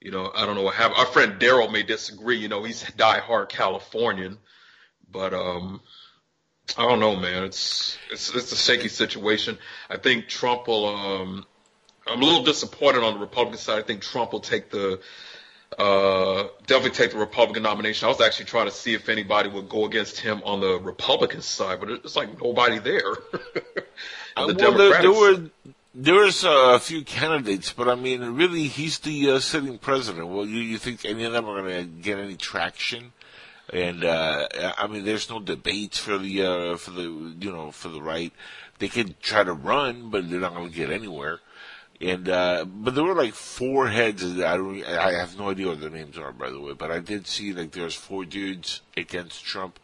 You 0.00 0.10
know, 0.10 0.30
I 0.34 0.46
don't 0.46 0.56
know 0.56 0.62
what 0.62 0.74
happened. 0.74 0.98
Our 0.98 1.06
friend 1.06 1.40
Daryl 1.40 1.70
may 1.72 1.84
disagree. 1.84 2.38
You 2.38 2.48
know, 2.48 2.64
he's 2.64 2.82
diehard 2.82 3.48
Californian, 3.48 4.38
but 5.08 5.32
um, 5.32 5.80
I 6.76 6.88
don't 6.88 7.00
know, 7.00 7.16
man. 7.16 7.44
It's 7.44 7.98
it's 8.10 8.34
it's 8.34 8.52
a 8.52 8.56
shaky 8.56 8.88
situation. 8.88 9.58
I 9.88 9.96
think 9.96 10.28
Trump 10.28 10.66
will. 10.66 10.86
Um, 10.86 11.46
I'm 12.06 12.20
a 12.20 12.24
little 12.24 12.44
disappointed 12.44 13.02
on 13.02 13.14
the 13.14 13.20
Republican 13.20 13.58
side. 13.58 13.78
I 13.78 13.82
think 13.82 14.02
Trump 14.02 14.32
will 14.32 14.40
take 14.40 14.70
the 14.70 15.00
uh, 15.78 16.48
definitely 16.66 16.90
take 16.90 17.12
the 17.12 17.18
Republican 17.18 17.62
nomination. 17.62 18.06
I 18.06 18.08
was 18.08 18.20
actually 18.20 18.46
trying 18.46 18.66
to 18.66 18.72
see 18.72 18.94
if 18.94 19.08
anybody 19.08 19.48
would 19.48 19.68
go 19.68 19.84
against 19.86 20.20
him 20.20 20.42
on 20.44 20.60
the 20.60 20.78
Republican 20.78 21.40
side, 21.40 21.80
but 21.80 21.90
it's 21.90 22.16
like 22.16 22.40
nobody 22.40 22.78
there. 22.78 23.14
The 24.34 24.54
well, 24.58 24.72
there, 24.72 25.02
there 25.02 25.12
were 25.12 25.50
there 25.94 26.14
was 26.14 26.42
a 26.42 26.78
few 26.80 27.04
candidates, 27.04 27.70
but 27.70 27.86
I 27.86 27.96
mean, 27.96 28.22
really, 28.22 28.62
he's 28.62 28.98
the 29.00 29.32
uh, 29.32 29.40
sitting 29.40 29.76
president. 29.76 30.28
Well, 30.28 30.46
you, 30.46 30.62
you 30.62 30.78
think 30.78 31.04
any 31.04 31.24
of 31.24 31.32
them 31.32 31.46
are 31.46 31.60
going 31.60 31.84
to 31.84 32.02
get 32.02 32.18
any 32.18 32.36
traction? 32.36 33.12
And 33.70 34.04
uh, 34.04 34.48
I 34.78 34.86
mean, 34.86 35.04
there's 35.04 35.28
no 35.28 35.38
debates 35.38 35.98
for 35.98 36.16
the 36.16 36.44
uh, 36.44 36.76
for 36.76 36.92
the 36.92 37.02
you 37.02 37.52
know 37.52 37.72
for 37.72 37.88
the 37.88 38.00
right. 38.00 38.32
They 38.78 38.88
could 38.88 39.20
try 39.20 39.44
to 39.44 39.52
run, 39.52 40.08
but 40.08 40.30
they're 40.30 40.40
not 40.40 40.54
going 40.54 40.70
to 40.70 40.74
get 40.74 40.90
anywhere. 40.90 41.40
And 42.02 42.28
uh, 42.28 42.64
but 42.64 42.96
there 42.96 43.04
were 43.04 43.14
like 43.14 43.34
four 43.34 43.88
heads. 43.88 44.24
I 44.24 44.56
don't. 44.56 44.84
I 44.84 45.12
have 45.12 45.38
no 45.38 45.50
idea 45.50 45.68
what 45.68 45.80
their 45.80 45.88
names 45.88 46.18
are, 46.18 46.32
by 46.32 46.50
the 46.50 46.60
way. 46.60 46.72
But 46.72 46.90
I 46.90 46.98
did 46.98 47.28
see 47.28 47.52
like 47.52 47.70
there's 47.70 47.94
four 47.94 48.24
dudes 48.24 48.80
against 48.96 49.44
Trump, 49.44 49.78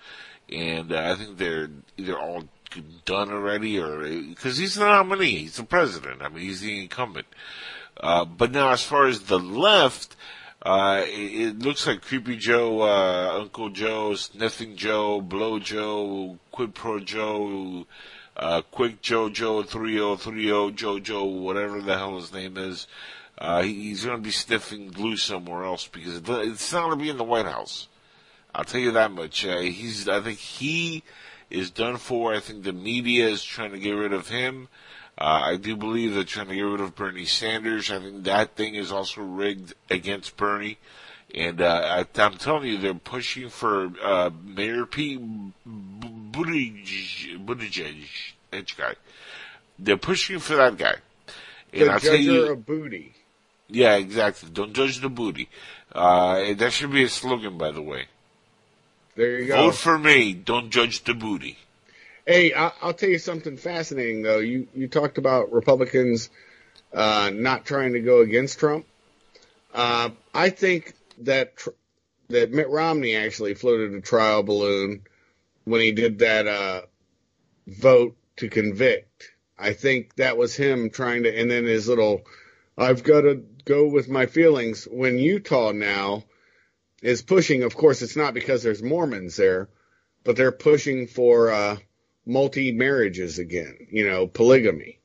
and 0.50 0.92
uh, 0.92 1.12
I 1.12 1.14
think 1.14 1.38
they're 1.38 1.70
either 1.96 2.18
all 2.18 2.44
done 3.04 3.30
already, 3.30 3.78
or 3.78 4.00
because 4.00 4.58
he's 4.58 4.74
the 4.74 4.84
nominee, 4.84 5.38
he's 5.38 5.56
the 5.56 5.62
president. 5.62 6.20
I 6.20 6.28
mean, 6.28 6.42
he's 6.42 6.60
the 6.60 6.80
incumbent. 6.82 7.28
Uh, 7.96 8.24
but 8.24 8.50
now, 8.50 8.70
as 8.70 8.82
far 8.82 9.06
as 9.06 9.20
the 9.20 9.38
left, 9.38 10.16
uh, 10.62 11.02
it, 11.04 11.10
it 11.10 11.58
looks 11.60 11.86
like 11.86 12.02
Creepy 12.02 12.36
Joe, 12.36 12.82
uh, 12.82 13.38
Uncle 13.40 13.70
Joe, 13.70 14.14
Sniffing 14.14 14.74
Joe, 14.74 15.20
Blow 15.20 15.60
Joe, 15.60 16.38
Quid 16.50 16.74
Pro 16.74 16.98
Joe, 16.98 17.86
uh, 18.38 18.62
Quick 18.70 19.02
Joe, 19.02 19.28
3030 19.28 20.72
Joe 20.72 20.98
Joe, 21.00 21.24
whatever 21.24 21.80
the 21.80 21.96
hell 21.96 22.16
his 22.16 22.32
name 22.32 22.56
is. 22.56 22.86
Uh, 23.36 23.62
he, 23.62 23.74
he's 23.74 24.04
going 24.04 24.16
to 24.16 24.22
be 24.22 24.30
sniffing 24.30 24.88
glue 24.88 25.16
somewhere 25.16 25.64
else 25.64 25.86
because 25.86 26.16
it's 26.16 26.72
not 26.72 26.86
going 26.86 26.98
to 26.98 27.02
be 27.02 27.10
in 27.10 27.18
the 27.18 27.24
White 27.24 27.46
House. 27.46 27.88
I'll 28.54 28.64
tell 28.64 28.80
you 28.80 28.92
that 28.92 29.12
much. 29.12 29.44
Uh, 29.46 29.58
he's, 29.58 30.08
I 30.08 30.20
think 30.20 30.38
he 30.38 31.02
is 31.50 31.70
done 31.70 31.96
for. 31.96 32.34
I 32.34 32.40
think 32.40 32.64
the 32.64 32.72
media 32.72 33.28
is 33.28 33.44
trying 33.44 33.72
to 33.72 33.78
get 33.78 33.92
rid 33.92 34.12
of 34.12 34.28
him. 34.28 34.68
Uh, 35.16 35.40
I 35.44 35.56
do 35.56 35.76
believe 35.76 36.14
they're 36.14 36.24
trying 36.24 36.48
to 36.48 36.54
get 36.54 36.62
rid 36.62 36.80
of 36.80 36.94
Bernie 36.94 37.24
Sanders. 37.24 37.90
I 37.90 37.98
think 37.98 38.24
that 38.24 38.54
thing 38.54 38.74
is 38.74 38.92
also 38.92 39.20
rigged 39.22 39.74
against 39.90 40.36
Bernie. 40.36 40.78
And 41.34 41.60
uh, 41.60 42.04
I, 42.16 42.20
I'm 42.22 42.38
telling 42.38 42.68
you, 42.68 42.78
they're 42.78 42.94
pushing 42.94 43.48
for 43.50 43.90
uh, 44.02 44.30
Mayor 44.44 44.86
Pete 44.86 45.20
Buttigieg, 45.66 47.44
Buttigieg, 47.44 48.06
that 48.50 48.76
guy. 48.76 48.94
They're 49.78 49.96
pushing 49.98 50.38
for 50.38 50.56
that 50.56 50.76
guy. 50.76 50.94
And 51.72 51.88
The 51.88 51.92
I'll 51.92 52.00
tell 52.00 52.16
you, 52.16 52.52
of 52.52 52.64
booty. 52.64 53.14
yeah, 53.68 53.96
exactly. 53.96 54.48
Don't 54.50 54.72
judge 54.72 55.00
the 55.00 55.10
booty. 55.10 55.48
Uh, 55.92 56.54
that 56.54 56.72
should 56.72 56.90
be 56.92 57.02
a 57.04 57.08
slogan, 57.08 57.58
by 57.58 57.72
the 57.72 57.82
way. 57.82 58.06
There 59.16 59.38
you 59.40 59.48
go. 59.48 59.56
Vote 59.66 59.74
for 59.74 59.98
me. 59.98 60.32
Don't 60.32 60.70
judge 60.70 61.04
the 61.04 61.12
booty. 61.14 61.58
Hey, 62.26 62.54
I, 62.54 62.72
I'll 62.82 62.94
tell 62.94 63.08
you 63.08 63.18
something 63.18 63.56
fascinating 63.56 64.22
though. 64.22 64.38
You 64.38 64.68
you 64.74 64.86
talked 64.86 65.18
about 65.18 65.50
Republicans 65.52 66.30
uh, 66.92 67.30
not 67.32 67.64
trying 67.64 67.94
to 67.94 68.00
go 68.00 68.20
against 68.20 68.58
Trump. 68.58 68.86
Uh, 69.74 70.10
I 70.34 70.50
think 70.50 70.94
that 71.24 71.56
tr- 71.56 71.70
that 72.28 72.50
Mitt 72.52 72.68
Romney 72.68 73.16
actually 73.16 73.54
floated 73.54 73.94
a 73.94 74.00
trial 74.00 74.42
balloon 74.42 75.02
when 75.64 75.80
he 75.80 75.92
did 75.92 76.18
that 76.18 76.46
uh, 76.46 76.82
vote 77.66 78.16
to 78.36 78.48
convict. 78.48 79.30
I 79.58 79.72
think 79.72 80.14
that 80.16 80.36
was 80.36 80.54
him 80.54 80.90
trying 80.90 81.24
to, 81.24 81.36
and 81.36 81.50
then 81.50 81.64
his 81.64 81.88
little, 81.88 82.22
I've 82.76 83.02
got 83.02 83.22
to 83.22 83.42
go 83.64 83.88
with 83.88 84.08
my 84.08 84.26
feelings. 84.26 84.86
When 84.90 85.18
Utah 85.18 85.72
now 85.72 86.24
is 87.02 87.22
pushing, 87.22 87.62
of 87.62 87.74
course, 87.74 88.02
it's 88.02 88.16
not 88.16 88.34
because 88.34 88.62
there's 88.62 88.82
Mormons 88.82 89.36
there, 89.36 89.68
but 90.24 90.36
they're 90.36 90.52
pushing 90.52 91.06
for 91.06 91.50
uh, 91.50 91.76
multi 92.26 92.72
marriages 92.72 93.38
again, 93.38 93.88
you 93.90 94.08
know, 94.08 94.26
polygamy. 94.26 94.98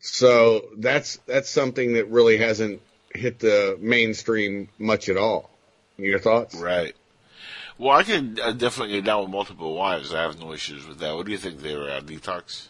So 0.00 0.68
that's 0.78 1.16
that's 1.26 1.50
something 1.50 1.94
that 1.94 2.08
really 2.08 2.38
hasn't 2.38 2.80
hit 3.14 3.40
the 3.40 3.76
mainstream 3.80 4.68
much 4.78 5.08
at 5.08 5.16
all. 5.16 5.50
Your 5.98 6.18
thoughts? 6.20 6.54
Right. 6.54 6.94
Well, 7.76 7.96
I 7.96 8.02
can 8.02 8.38
uh, 8.42 8.52
definitely 8.52 8.94
get 8.94 9.04
down 9.04 9.22
with 9.22 9.30
multiple 9.30 9.74
wives. 9.74 10.14
I 10.14 10.22
have 10.22 10.38
no 10.40 10.52
issues 10.52 10.86
with 10.86 10.98
that. 11.00 11.14
What 11.14 11.26
do 11.26 11.32
you 11.32 11.38
think 11.38 11.60
there, 11.60 11.82
uh, 11.90 12.00
Detox? 12.00 12.68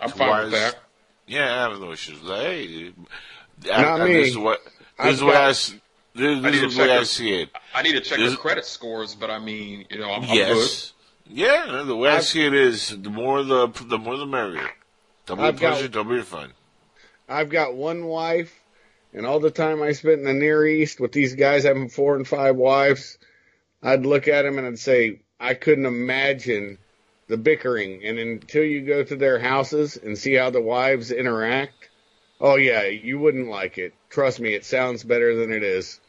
I'm 0.00 0.10
fine 0.10 0.28
wives? 0.28 0.44
with 0.52 0.60
that. 0.60 0.78
Yeah, 1.26 1.44
I 1.66 1.70
have 1.70 1.80
no 1.80 1.92
issues 1.92 2.20
with 2.20 2.28
that. 2.28 2.40
Hey, 2.42 2.92
Not 3.66 4.00
I, 4.00 4.02
I, 4.02 4.04
me. 4.04 4.12
This 4.14 4.28
is 4.28 4.38
what 4.38 4.60
this 5.02 5.14
is 5.16 5.22
what 5.24 5.32
got- 5.32 5.42
I 5.42 5.48
this, 5.48 5.74
I 6.16 6.40
this 6.40 6.62
is 6.62 6.76
the 6.76 6.82
way 6.82 6.96
I 6.96 7.02
see 7.02 7.42
it. 7.42 7.50
I 7.74 7.82
need 7.82 7.92
to 7.92 8.00
check 8.00 8.18
This- 8.18 8.32
the 8.32 8.38
credit 8.38 8.64
scores, 8.64 9.14
but 9.14 9.30
I 9.30 9.38
mean, 9.38 9.84
you 9.90 9.98
know, 9.98 10.10
I'm, 10.10 10.22
I'm 10.22 10.28
good. 10.28 10.36
Yes. 10.36 10.92
Yeah, 11.30 11.82
the 11.84 11.94
way 11.96 12.08
i 12.10 12.14
I've- 12.16 12.24
see 12.24 12.46
it 12.46 12.54
is 12.54 12.88
the 12.90 13.10
more 13.10 13.42
the 13.42 13.68
the 13.86 13.98
more 13.98 14.16
the 14.16 14.26
merrier. 14.26 14.70
Double 15.26 15.42
your 15.42 15.48
I've 15.52 15.60
got- 15.60 15.72
pleasure, 15.74 15.88
double 15.88 16.14
your 16.14 16.24
fun. 16.24 16.52
I've 17.28 17.50
got 17.50 17.74
one 17.74 18.06
wife, 18.06 18.58
and 19.12 19.26
all 19.26 19.40
the 19.40 19.50
time 19.50 19.82
I 19.82 19.92
spent 19.92 20.20
in 20.20 20.24
the 20.24 20.32
Near 20.32 20.66
East 20.66 21.00
with 21.00 21.12
these 21.12 21.34
guys 21.34 21.64
having 21.64 21.88
four 21.88 22.16
and 22.16 22.26
five 22.26 22.56
wives, 22.56 23.18
I'd 23.82 24.06
look 24.06 24.28
at 24.28 24.42
them 24.42 24.58
and 24.58 24.66
I'd 24.66 24.78
say, 24.78 25.20
I 25.40 25.54
couldn't 25.54 25.86
imagine 25.86 26.78
the 27.28 27.36
bickering. 27.36 28.04
And 28.04 28.18
until 28.18 28.64
you 28.64 28.82
go 28.82 29.02
to 29.02 29.16
their 29.16 29.38
houses 29.38 29.96
and 29.96 30.18
see 30.18 30.34
how 30.34 30.50
the 30.50 30.60
wives 30.60 31.10
interact, 31.10 31.88
oh 32.40 32.56
yeah, 32.56 32.84
you 32.84 33.18
wouldn't 33.18 33.48
like 33.48 33.78
it. 33.78 33.94
Trust 34.10 34.40
me, 34.40 34.54
it 34.54 34.64
sounds 34.64 35.04
better 35.04 35.36
than 35.36 35.52
it 35.52 35.62
is. 35.62 36.00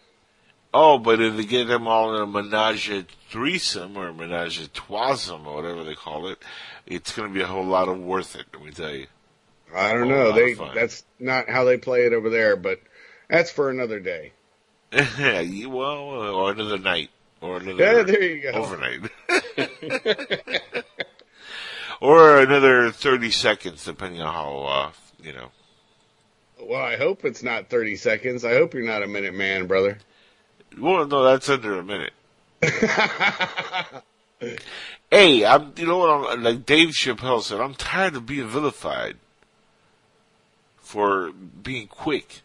Oh, 0.73 0.99
but 0.99 1.19
if 1.19 1.35
they 1.35 1.45
get 1.45 1.67
them 1.67 1.87
all 1.87 2.15
in 2.15 2.21
a 2.21 2.27
menage 2.27 2.91
a 2.91 3.05
threesome 3.29 3.97
or 3.97 4.09
a 4.09 4.13
menage 4.13 4.59
a 4.59 4.69
or 4.91 5.55
whatever 5.55 5.83
they 5.83 5.95
call 5.95 6.27
it, 6.27 6.37
it's 6.85 7.15
going 7.15 7.27
to 7.27 7.33
be 7.33 7.41
a 7.41 7.47
whole 7.47 7.65
lot 7.65 7.87
of 7.87 7.99
worth 7.99 8.35
it. 8.35 8.45
Let 8.53 8.63
me 8.63 8.71
tell 8.71 8.93
you. 8.93 9.07
I 9.75 9.93
don't 9.93 10.09
know. 10.09 10.31
They 10.31 10.53
that's 10.53 11.03
not 11.19 11.49
how 11.49 11.63
they 11.63 11.77
play 11.77 12.05
it 12.05 12.13
over 12.13 12.29
there, 12.29 12.55
but 12.55 12.79
that's 13.29 13.51
for 13.51 13.69
another 13.69 13.99
day. 13.99 14.31
Yeah, 14.91 15.39
you- 15.41 15.69
well, 15.69 15.97
or 15.97 16.51
another 16.51 16.77
night, 16.79 17.09
or 17.41 17.57
another 17.57 17.83
Yeah, 17.83 18.03
there 18.03 18.23
you 18.23 18.41
go. 18.41 18.51
overnight, 18.51 19.11
or 22.01 22.39
another 22.39 22.91
thirty 22.91 23.31
seconds, 23.31 23.85
depending 23.85 24.21
on 24.21 24.33
how 24.33 24.57
uh, 24.65 24.91
you 25.23 25.33
know. 25.33 25.51
Well, 26.61 26.81
I 26.81 26.97
hope 26.97 27.23
it's 27.23 27.41
not 27.41 27.69
30 27.69 27.95
seconds. 27.95 28.43
I 28.43 28.53
hope 28.53 28.73
you're 28.73 28.83
not 28.83 29.01
a 29.01 29.07
minute 29.07 29.33
man, 29.33 29.65
brother. 29.65 29.97
Well, 30.77 31.07
no, 31.07 31.23
that's 31.23 31.47
under 31.49 31.79
a 31.79 31.83
minute. 31.83 32.11
Hey, 35.11 35.43
I'm. 35.43 35.73
You 35.75 35.87
know 35.87 35.97
what? 35.97 36.09
I'm 36.31 36.43
like 36.43 36.65
Dave 36.65 36.89
Chappelle 36.89 37.41
said. 37.41 37.59
I'm 37.59 37.73
tired 37.73 38.15
of 38.15 38.25
being 38.27 38.47
vilified 38.47 39.17
for 40.77 41.31
being 41.31 41.87
quick. 41.87 42.41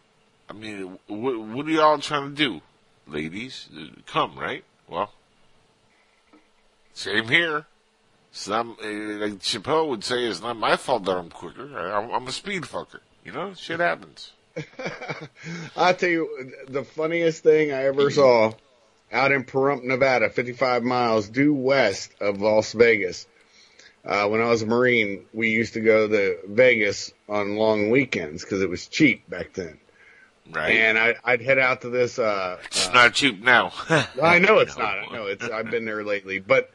I 0.49 0.53
mean, 0.53 0.99
what, 1.07 1.39
what 1.39 1.65
are 1.65 1.71
y'all 1.71 1.97
trying 1.99 2.29
to 2.29 2.35
do, 2.35 2.61
ladies? 3.07 3.67
Come, 4.05 4.37
right? 4.37 4.63
Well, 4.87 5.11
same 6.93 7.27
here. 7.27 7.65
It's 8.31 8.47
not 8.47 8.65
uh, 8.65 8.87
like 8.87 9.39
Chappelle 9.39 9.89
would 9.89 10.03
say. 10.03 10.25
It's 10.25 10.41
not 10.41 10.57
my 10.57 10.75
fault 10.75 11.05
that 11.05 11.17
I'm 11.17 11.29
quicker. 11.29 11.77
I, 11.77 11.97
I'm, 11.97 12.11
I'm 12.11 12.27
a 12.27 12.31
speed 12.31 12.63
fucker. 12.63 12.99
You 13.23 13.31
know, 13.31 13.53
shit 13.53 13.79
happens. 13.79 14.33
I'll 15.75 15.93
tell 15.93 16.09
you, 16.09 16.51
the 16.67 16.83
funniest 16.83 17.43
thing 17.43 17.71
I 17.71 17.85
ever 17.85 18.09
saw 18.11 18.53
out 19.11 19.31
in 19.31 19.43
Pahrump, 19.43 19.83
Nevada, 19.83 20.29
55 20.29 20.83
miles 20.83 21.29
due 21.29 21.53
west 21.53 22.11
of 22.21 22.41
Las 22.41 22.73
Vegas. 22.73 23.27
Uh, 24.03 24.27
when 24.27 24.41
I 24.41 24.49
was 24.49 24.61
a 24.61 24.67
Marine, 24.67 25.25
we 25.33 25.49
used 25.49 25.73
to 25.73 25.81
go 25.81 26.07
to 26.07 26.37
Vegas 26.47 27.11
on 27.27 27.55
long 27.55 27.89
weekends 27.89 28.43
because 28.43 28.61
it 28.61 28.69
was 28.69 28.87
cheap 28.87 29.27
back 29.29 29.53
then. 29.53 29.79
Right? 30.51 30.75
And 30.75 30.97
I, 30.97 31.15
I'd 31.23 31.41
head 31.41 31.57
out 31.57 31.81
to 31.81 31.89
this, 31.89 32.19
uh, 32.19 32.57
it's 32.65 32.93
not 32.93 33.13
cheap 33.13 33.43
now. 33.43 33.73
I 34.21 34.39
know 34.39 34.59
it's 34.59 34.77
not. 34.77 34.99
I 34.99 35.05
know 35.11 35.25
it's. 35.25 35.43
I've 35.43 35.71
been 35.71 35.85
there 35.85 36.03
lately, 36.03 36.39
but 36.39 36.69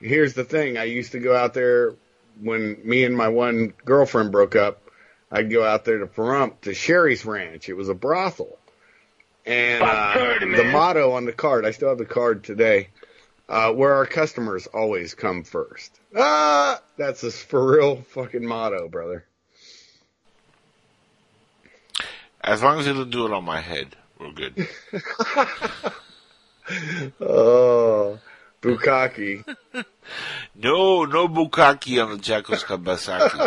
here's 0.00 0.34
the 0.34 0.44
thing: 0.44 0.76
I 0.76 0.84
used 0.84 1.12
to 1.12 1.20
go 1.20 1.34
out 1.34 1.54
there 1.54 1.94
when 2.40 2.78
me 2.84 3.04
and 3.04 3.16
my 3.16 3.28
one 3.28 3.72
girlfriend 3.84 4.32
broke 4.32 4.56
up. 4.56 4.82
I'd 5.30 5.50
go 5.50 5.64
out 5.64 5.84
there 5.84 5.98
to 5.98 6.06
Pahrump 6.06 6.62
to 6.62 6.74
Sheri's 6.74 7.24
Ranch. 7.24 7.68
It 7.68 7.74
was 7.74 7.88
a 7.88 7.94
brothel, 7.94 8.58
and 9.46 9.82
uh, 9.82 10.38
the 10.40 10.64
motto 10.64 11.12
on 11.12 11.24
the 11.24 11.32
card. 11.32 11.64
I 11.64 11.70
still 11.70 11.90
have 11.90 11.98
the 11.98 12.04
card 12.04 12.44
today. 12.44 12.88
Uh, 13.46 13.70
where 13.72 13.92
our 13.92 14.06
customers 14.06 14.66
always 14.68 15.12
come 15.12 15.44
first. 15.44 16.00
Ah, 16.16 16.80
that's 16.96 17.22
a 17.24 17.30
for 17.30 17.76
real 17.76 17.96
fucking 17.96 18.44
motto, 18.44 18.88
brother. 18.88 19.26
As 22.44 22.62
long 22.62 22.78
as 22.78 22.84
don't 22.84 23.10
do 23.10 23.26
it 23.26 23.32
on 23.32 23.44
my 23.44 23.60
head, 23.60 23.96
we're 24.18 24.32
good. 24.32 24.68
Oh, 27.20 28.18
Bukkake. 28.62 29.44
No, 30.54 31.04
no 31.04 31.28
bukkake 31.28 32.02
on 32.02 32.12
the 32.12 32.18
Jackals 32.18 32.62
Kabasaki. 32.62 33.40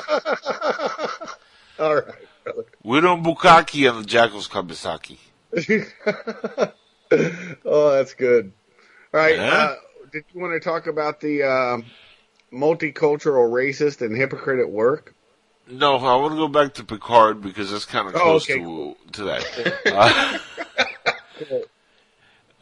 All 1.80 1.96
right, 1.96 2.16
brother. 2.44 2.66
We 2.84 3.00
don't 3.02 3.24
bukkake 3.24 3.90
on 3.90 4.02
the 4.02 4.08
Jackals 4.08 4.48
Kabasaki. 4.48 5.18
oh, 7.66 7.92
that's 7.92 8.14
good. 8.16 8.52
All 9.14 9.20
right. 9.20 9.40
Uh, 9.40 9.76
did 10.12 10.26
you 10.34 10.42
want 10.42 10.54
to 10.54 10.60
talk 10.60 10.88
about 10.88 11.22
the 11.22 11.44
uh, 11.44 11.78
multicultural 12.52 13.50
racist 13.52 14.02
and 14.02 14.16
hypocrite 14.16 14.60
at 14.60 14.70
work? 14.70 15.14
No, 15.70 15.98
I 15.98 16.16
want 16.16 16.34
to 16.34 16.38
go 16.38 16.48
back 16.48 16.74
to 16.76 16.84
Picard 16.84 17.42
because 17.42 17.72
that's 17.72 17.86
kind 17.86 18.08
of 18.08 18.16
Oh, 18.16 18.20
close 18.20 18.50
okay, 18.50 18.60
to 18.60 18.96
to 19.14 19.24
that. 19.26 20.42
Uh, 21.40 21.56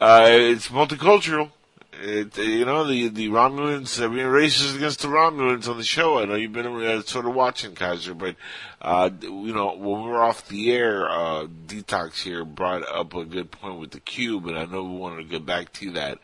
uh, 0.00 0.26
it's 0.28 0.68
multicultural. 0.68 1.50
It, 1.98 2.36
you 2.36 2.66
know, 2.66 2.84
the 2.86 3.08
the 3.08 3.28
Romulans 3.28 3.98
are 4.00 4.08
being 4.10 4.26
racist 4.26 4.76
against 4.76 5.00
the 5.00 5.08
Romulans 5.08 5.66
on 5.68 5.78
the 5.78 5.84
show. 5.84 6.18
I 6.18 6.26
know 6.26 6.34
you've 6.34 6.52
been 6.52 6.66
uh, 6.66 7.00
sort 7.02 7.24
of 7.24 7.34
watching, 7.34 7.74
Kaiser, 7.74 8.12
but 8.12 8.36
uh, 8.82 9.08
you 9.22 9.54
know, 9.54 9.74
when 9.76 10.02
we 10.02 10.10
were 10.10 10.22
off 10.22 10.46
the 10.48 10.72
air, 10.72 11.08
uh, 11.08 11.46
Detox 11.46 12.22
here 12.22 12.44
brought 12.44 12.86
up 12.86 13.14
a 13.14 13.24
good 13.24 13.50
point 13.50 13.80
with 13.80 13.92
the 13.92 14.00
cube, 14.00 14.46
and 14.46 14.58
I 14.58 14.66
know 14.66 14.84
we 14.84 14.98
wanted 14.98 15.22
to 15.22 15.28
get 15.30 15.46
back 15.46 15.72
to 15.74 15.92
that. 15.92 16.18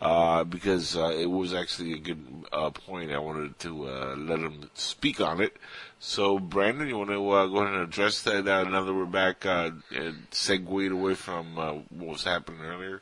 Uh, 0.00 0.42
because 0.42 0.96
uh, 0.96 1.12
it 1.16 1.30
was 1.30 1.54
actually 1.54 1.92
a 1.92 1.98
good 1.98 2.26
uh, 2.52 2.70
point. 2.70 3.12
I 3.12 3.18
wanted 3.20 3.56
to 3.60 3.86
uh, 3.88 4.16
let 4.18 4.40
him 4.40 4.68
speak 4.74 5.20
on 5.20 5.40
it. 5.40 5.56
So, 6.04 6.40
Brandon, 6.40 6.88
you 6.88 6.98
want 6.98 7.10
to 7.10 7.30
uh, 7.30 7.46
go 7.46 7.58
ahead 7.58 7.74
and 7.74 7.82
address 7.84 8.22
that 8.22 8.48
uh, 8.48 8.64
now 8.64 8.82
that 8.82 8.92
we're 8.92 9.04
back 9.04 9.46
uh, 9.46 9.70
and 9.94 10.26
segued 10.32 10.90
away 10.90 11.14
from 11.14 11.56
uh, 11.56 11.74
what 11.90 12.08
was 12.14 12.24
happening 12.24 12.60
earlier? 12.60 13.00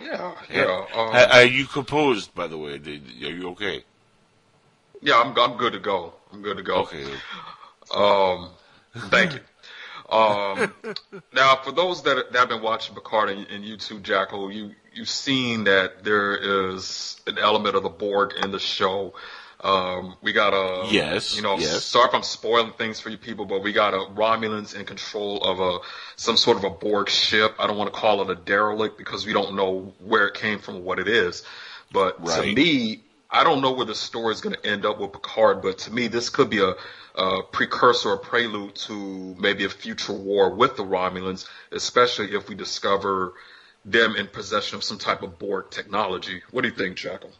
Yeah, 0.00 0.34
yeah. 0.50 0.86
Um, 0.94 1.08
Are- 1.10 1.28
Are 1.30 1.44
you 1.44 1.66
composed, 1.66 2.34
by 2.34 2.46
the 2.46 2.56
way? 2.56 2.78
Did, 2.78 3.02
are 3.22 3.30
you 3.32 3.50
okay? 3.50 3.84
yeah, 5.02 5.20
I'm 5.20 5.38
I'm 5.38 5.58
good 5.58 5.74
to 5.74 5.78
go. 5.78 6.14
I'm 6.32 6.40
good 6.40 6.56
to 6.56 6.62
go. 6.62 6.76
Okay. 6.88 7.04
Um, 7.94 8.48
thank 9.10 9.34
you. 9.34 9.40
Um, 10.10 10.72
now, 11.34 11.56
for 11.56 11.70
those 11.72 12.02
that, 12.04 12.32
that 12.32 12.38
have 12.38 12.48
been 12.48 12.62
watching 12.62 12.94
Picard 12.94 13.28
and, 13.28 13.46
and 13.48 13.62
you 13.62 13.76
too, 13.76 14.00
Jackal, 14.00 14.50
you 14.50 14.70
you've 14.94 15.10
seen 15.10 15.64
that 15.64 16.02
there 16.02 16.34
is 16.70 17.20
an 17.26 17.36
element 17.36 17.76
of 17.76 17.82
the 17.82 17.90
Borg 17.90 18.32
in 18.42 18.52
the 18.52 18.58
show. 18.58 19.12
Um, 19.60 20.14
we 20.22 20.32
got 20.32 20.54
a 20.54 20.92
Yes, 20.92 21.34
you 21.34 21.42
know, 21.42 21.58
yes. 21.58 21.84
sorry 21.84 22.08
if 22.08 22.14
I'm 22.14 22.22
spoiling 22.22 22.72
things 22.74 23.00
for 23.00 23.10
you 23.10 23.18
people, 23.18 23.44
but 23.44 23.62
we 23.62 23.72
got 23.72 23.92
a 23.92 23.98
Romulans 23.98 24.76
in 24.76 24.84
control 24.84 25.42
of 25.42 25.58
a 25.58 25.78
some 26.14 26.36
sort 26.36 26.58
of 26.58 26.64
a 26.64 26.70
Borg 26.70 27.08
ship. 27.08 27.56
I 27.58 27.66
don't 27.66 27.76
want 27.76 27.92
to 27.92 27.98
call 27.98 28.22
it 28.22 28.30
a 28.30 28.36
derelict 28.36 28.98
because 28.98 29.26
we 29.26 29.32
don't 29.32 29.56
know 29.56 29.94
where 29.98 30.28
it 30.28 30.34
came 30.34 30.60
from, 30.60 30.76
or 30.76 30.82
what 30.82 31.00
it 31.00 31.08
is. 31.08 31.42
But 31.92 32.24
to 32.24 32.52
me, 32.54 33.02
I 33.30 33.42
don't 33.44 33.60
know 33.60 33.72
where 33.72 33.86
the 33.86 33.94
story 33.94 34.32
is 34.32 34.40
going 34.40 34.54
to 34.54 34.66
end 34.66 34.86
up 34.86 35.00
with 35.00 35.12
Picard, 35.12 35.62
but 35.62 35.78
to 35.78 35.92
me, 35.92 36.08
this 36.08 36.30
could 36.30 36.50
be 36.50 36.60
a, 36.62 36.74
a 37.20 37.42
precursor, 37.42 38.12
a 38.12 38.18
prelude 38.18 38.74
to 38.76 39.36
maybe 39.38 39.64
a 39.64 39.68
future 39.68 40.12
war 40.12 40.54
with 40.54 40.76
the 40.76 40.84
Romulans, 40.84 41.46
especially 41.72 42.34
if 42.34 42.48
we 42.48 42.54
discover 42.54 43.34
them 43.84 44.16
in 44.16 44.26
possession 44.28 44.76
of 44.76 44.84
some 44.84 44.98
type 44.98 45.22
of 45.22 45.38
Borg 45.38 45.70
technology. 45.70 46.42
What 46.52 46.62
do 46.62 46.68
you 46.68 46.74
think, 46.74 46.96
Jackal? 46.96 47.30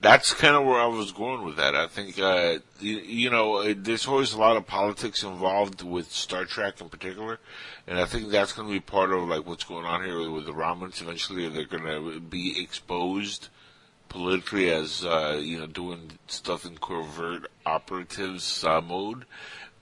That's 0.00 0.34
kind 0.34 0.54
of 0.54 0.64
where 0.64 0.78
I 0.78 0.86
was 0.86 1.10
going 1.12 1.42
with 1.42 1.56
that. 1.56 1.74
I 1.74 1.86
think, 1.86 2.18
uh, 2.18 2.58
you, 2.80 2.98
you 2.98 3.30
know, 3.30 3.56
uh, 3.56 3.74
there's 3.76 4.06
always 4.06 4.34
a 4.34 4.38
lot 4.38 4.56
of 4.56 4.66
politics 4.66 5.22
involved 5.22 5.82
with 5.82 6.12
Star 6.12 6.44
Trek 6.44 6.80
in 6.80 6.90
particular, 6.90 7.38
and 7.86 7.98
I 7.98 8.04
think 8.04 8.28
that's 8.28 8.52
going 8.52 8.68
to 8.68 8.74
be 8.74 8.80
part 8.80 9.10
of 9.10 9.26
like 9.26 9.46
what's 9.46 9.64
going 9.64 9.86
on 9.86 10.04
here 10.04 10.30
with 10.30 10.44
the 10.44 10.52
Romulans. 10.52 11.00
Eventually, 11.00 11.48
they're 11.48 11.64
going 11.64 11.84
to 11.84 12.20
be 12.20 12.62
exposed 12.62 13.48
politically 14.08 14.70
as 14.70 15.04
uh, 15.04 15.40
you 15.42 15.58
know 15.58 15.66
doing 15.66 16.12
stuff 16.26 16.64
in 16.64 16.76
covert 16.78 17.50
operatives 17.64 18.64
uh, 18.64 18.80
mode 18.80 19.24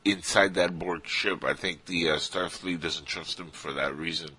inside 0.05 0.55
that 0.55 0.79
Borg 0.79 1.07
ship. 1.07 1.45
I 1.45 1.55
think 1.55 1.87
the 1.87 2.11
uh, 2.11 2.17
Starfleet 2.17 2.81
doesn't 2.81 3.07
trust 3.07 3.39
them 3.39 3.51
for 3.51 3.73
that 3.73 3.97
reason, 3.97 4.31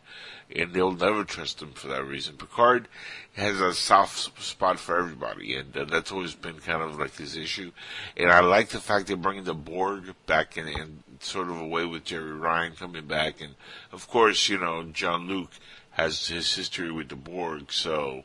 and 0.54 0.74
they'll 0.74 0.92
never 0.92 1.24
trust 1.24 1.62
him 1.62 1.72
for 1.72 1.88
that 1.88 2.06
reason. 2.06 2.36
Picard 2.36 2.88
has 3.34 3.60
a 3.60 3.74
soft 3.74 4.42
spot 4.42 4.80
for 4.80 4.98
everybody, 4.98 5.56
and 5.56 5.76
uh, 5.76 5.86
that's 5.86 6.12
always 6.12 6.36
been 6.36 6.60
kind 6.60 6.82
of 6.82 7.00
like 7.00 7.16
his 7.16 7.36
issue. 7.36 7.72
And 8.16 8.32
I 8.32 8.42
like 8.42 8.70
the 8.70 8.80
fact 8.80 9.08
they're 9.08 9.18
bringing 9.18 9.44
the 9.44 9.54
Borg 9.54 10.14
back 10.26 10.58
in, 10.58 10.68
in 10.68 11.04
sort 11.20 11.50
of 11.50 11.60
a 11.60 11.68
way 11.68 11.86
with 11.86 12.06
Jeri 12.06 12.40
Ryan 12.40 12.74
coming 12.74 13.06
back, 13.06 13.42
and 13.42 13.56
of 13.92 14.08
course, 14.08 14.50
you 14.50 14.58
know, 14.58 14.84
Jean-Luc 14.84 15.50
has 15.92 16.28
his 16.28 16.54
history 16.54 16.92
with 16.92 17.10
the 17.10 17.16
Borg, 17.16 17.72
so. 17.72 18.24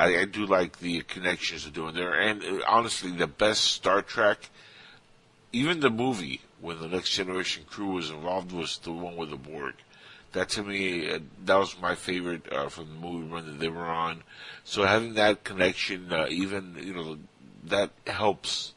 I, 0.00 0.20
I 0.20 0.24
do 0.26 0.46
like 0.46 0.78
the 0.78 1.00
connections 1.00 1.64
they're 1.64 1.72
doing 1.72 1.96
there, 1.96 2.14
and 2.14 2.40
uh, 2.44 2.60
honestly, 2.68 3.10
the 3.10 3.26
best 3.26 3.64
Star 3.64 4.00
Trek, 4.00 4.48
even 5.52 5.80
the 5.80 5.90
movie 5.90 6.40
when 6.60 6.80
the 6.80 6.86
Next 6.86 7.10
Generation 7.10 7.64
crew 7.68 7.92
was 7.92 8.10
involved 8.10 8.52
was 8.52 8.78
the 8.78 8.92
one 8.92 9.16
with 9.16 9.30
the 9.30 9.36
Borg. 9.36 9.74
That 10.32 10.50
to 10.50 10.62
me, 10.62 11.10
uh, 11.10 11.20
that 11.44 11.56
was 11.56 11.80
my 11.80 11.94
favorite 11.94 12.52
uh, 12.52 12.68
from 12.68 12.88
the 12.88 12.94
movie 12.94 13.32
run 13.32 13.46
that 13.46 13.58
they 13.58 13.68
were 13.68 13.86
on. 13.86 14.22
So 14.64 14.84
having 14.84 15.14
that 15.14 15.44
connection, 15.44 16.12
uh, 16.12 16.26
even 16.28 16.76
you 16.78 16.94
know, 16.94 17.18
that 17.64 17.90
helps 18.06 18.74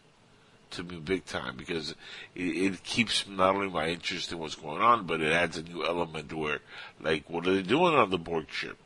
to 0.72 0.84
me 0.84 0.98
big 1.00 1.26
time 1.26 1.58
because 1.58 1.92
it, 2.36 2.42
it 2.42 2.84
keeps 2.84 3.28
not 3.28 3.56
only 3.56 3.70
my 3.70 3.90
interest 3.90 4.32
in 4.32 4.40
what's 4.40 4.56
going 4.56 4.82
on, 4.82 5.06
but 5.06 5.22
it 5.22 5.32
adds 5.32 5.58
a 5.58 5.64
new 5.64 5.86
element 5.86 6.34
where, 6.34 6.60
like, 7.02 7.30
what 7.30 7.46
are 7.46 7.54
they 7.54 7.62
doing 7.62 7.96
on 7.96 8.10
the 8.10 8.18
Borg 8.18 8.50
ship? 8.50 8.78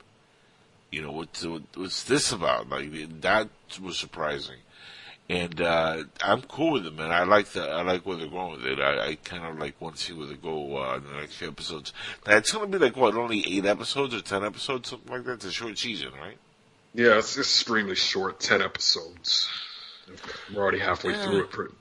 You 0.92 1.02
know, 1.02 1.12
what's 1.12 1.46
what's 1.76 2.04
this 2.04 2.32
about? 2.32 2.70
Like 2.70 2.92
that 3.22 3.50
was 3.82 3.98
surprising, 3.98 4.60
and 5.30 5.60
uh, 5.60 6.04
I'm 6.24 6.42
cool 6.44 6.74
with 6.74 6.84
them, 6.84 7.00
and 7.00 7.12
I 7.12 7.24
like 7.24 7.48
the 7.48 7.64
I 7.68 7.82
like 7.82 8.06
where 8.06 8.18
they're 8.18 8.28
going 8.28 8.58
with 8.58 8.66
it. 8.66 8.80
I, 8.80 9.08
I 9.10 9.16
kind 9.16 9.44
of 9.46 9.58
like 9.60 9.80
want 9.82 9.96
to 9.96 10.02
see 10.04 10.14
where 10.14 10.28
they 10.28 10.36
go 10.36 10.78
uh, 10.78 10.98
in 10.98 11.04
the 11.04 11.20
next 11.20 11.36
few 11.36 11.48
episodes. 11.48 11.94
Now 12.28 12.38
it's 12.38 12.52
going 12.52 12.72
to 12.72 12.78
be 12.80 12.84
like 12.86 12.96
what, 12.96 13.16
only 13.16 13.44
eight 13.48 13.66
episodes 13.66 14.14
or 14.14 14.22
ten 14.22 14.44
episodes, 14.44 14.90
something 14.90 15.12
like 15.12 15.24
that. 15.26 15.34
It's 15.34 15.46
a 15.46 15.52
short 15.52 15.78
season, 15.78 16.10
right? 16.20 16.38
Yeah, 16.94 17.18
it's 17.18 17.38
extremely 17.38 17.96
short, 17.96 18.40
ten 18.40 18.62
episodes. 18.62 19.50
We're 20.54 20.62
already 20.62 20.80
halfway 20.80 21.14
Yeah. 21.14 21.26
through 21.26 21.40
it. 21.46 21.50
Pretty. 21.52 21.74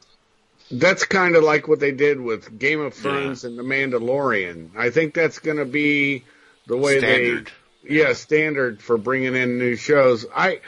That's 0.70 1.04
kind 1.04 1.36
of 1.36 1.44
like 1.44 1.68
what 1.68 1.78
they 1.78 1.92
did 1.92 2.18
with 2.20 2.58
Game 2.58 2.80
of 2.80 2.94
Thrones 2.94 3.44
and 3.44 3.58
The 3.58 3.62
Mandalorian. 3.62 4.70
I 4.76 4.88
think 4.90 5.12
that's 5.12 5.38
going 5.38 5.58
to 5.58 5.66
be 5.66 6.24
the 6.66 6.76
way 6.78 6.98
Standard. 6.98 7.52
they 7.84 7.94
yeah, 7.96 8.14
standard 8.14 8.80
for 8.82 8.96
bringing 8.96 9.36
in 9.36 9.58
new 9.58 9.76
shows. 9.76 10.24
I, 10.34 10.60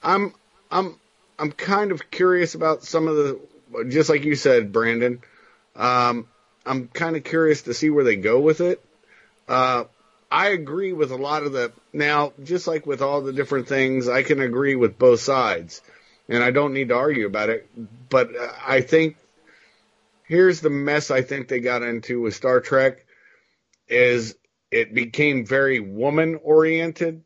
I'm, 0.00 0.32
I'm, 0.70 0.94
I'm 1.38 1.52
kind 1.52 1.92
of 1.92 2.10
curious 2.10 2.54
about 2.54 2.84
some 2.84 3.08
of 3.08 3.16
the, 3.16 3.84
just 3.88 4.08
like 4.08 4.24
you 4.24 4.34
said, 4.34 4.72
Brandon. 4.72 5.20
Um, 5.74 6.28
I'm 6.64 6.88
kind 6.88 7.16
of 7.16 7.24
curious 7.24 7.62
to 7.62 7.74
see 7.74 7.90
where 7.90 8.04
they 8.04 8.16
go 8.16 8.40
with 8.40 8.60
it. 8.60 8.82
Uh, 9.48 9.84
I 10.30 10.48
agree 10.48 10.92
with 10.92 11.12
a 11.12 11.16
lot 11.16 11.44
of 11.44 11.52
the, 11.52 11.72
now, 11.92 12.32
just 12.42 12.66
like 12.66 12.86
with 12.86 13.02
all 13.02 13.20
the 13.20 13.32
different 13.32 13.68
things, 13.68 14.08
I 14.08 14.22
can 14.22 14.40
agree 14.40 14.74
with 14.74 14.98
both 14.98 15.20
sides 15.20 15.82
and 16.28 16.42
I 16.42 16.50
don't 16.50 16.72
need 16.72 16.88
to 16.88 16.96
argue 16.96 17.26
about 17.26 17.50
it, 17.50 17.68
but 18.08 18.34
uh, 18.34 18.48
I 18.66 18.80
think 18.80 19.16
here's 20.24 20.60
the 20.60 20.70
mess 20.70 21.10
I 21.10 21.22
think 21.22 21.48
they 21.48 21.60
got 21.60 21.82
into 21.82 22.20
with 22.20 22.34
Star 22.34 22.60
Trek 22.60 23.04
is 23.88 24.34
it 24.70 24.92
became 24.92 25.46
very 25.46 25.78
woman 25.78 26.40
oriented. 26.42 27.22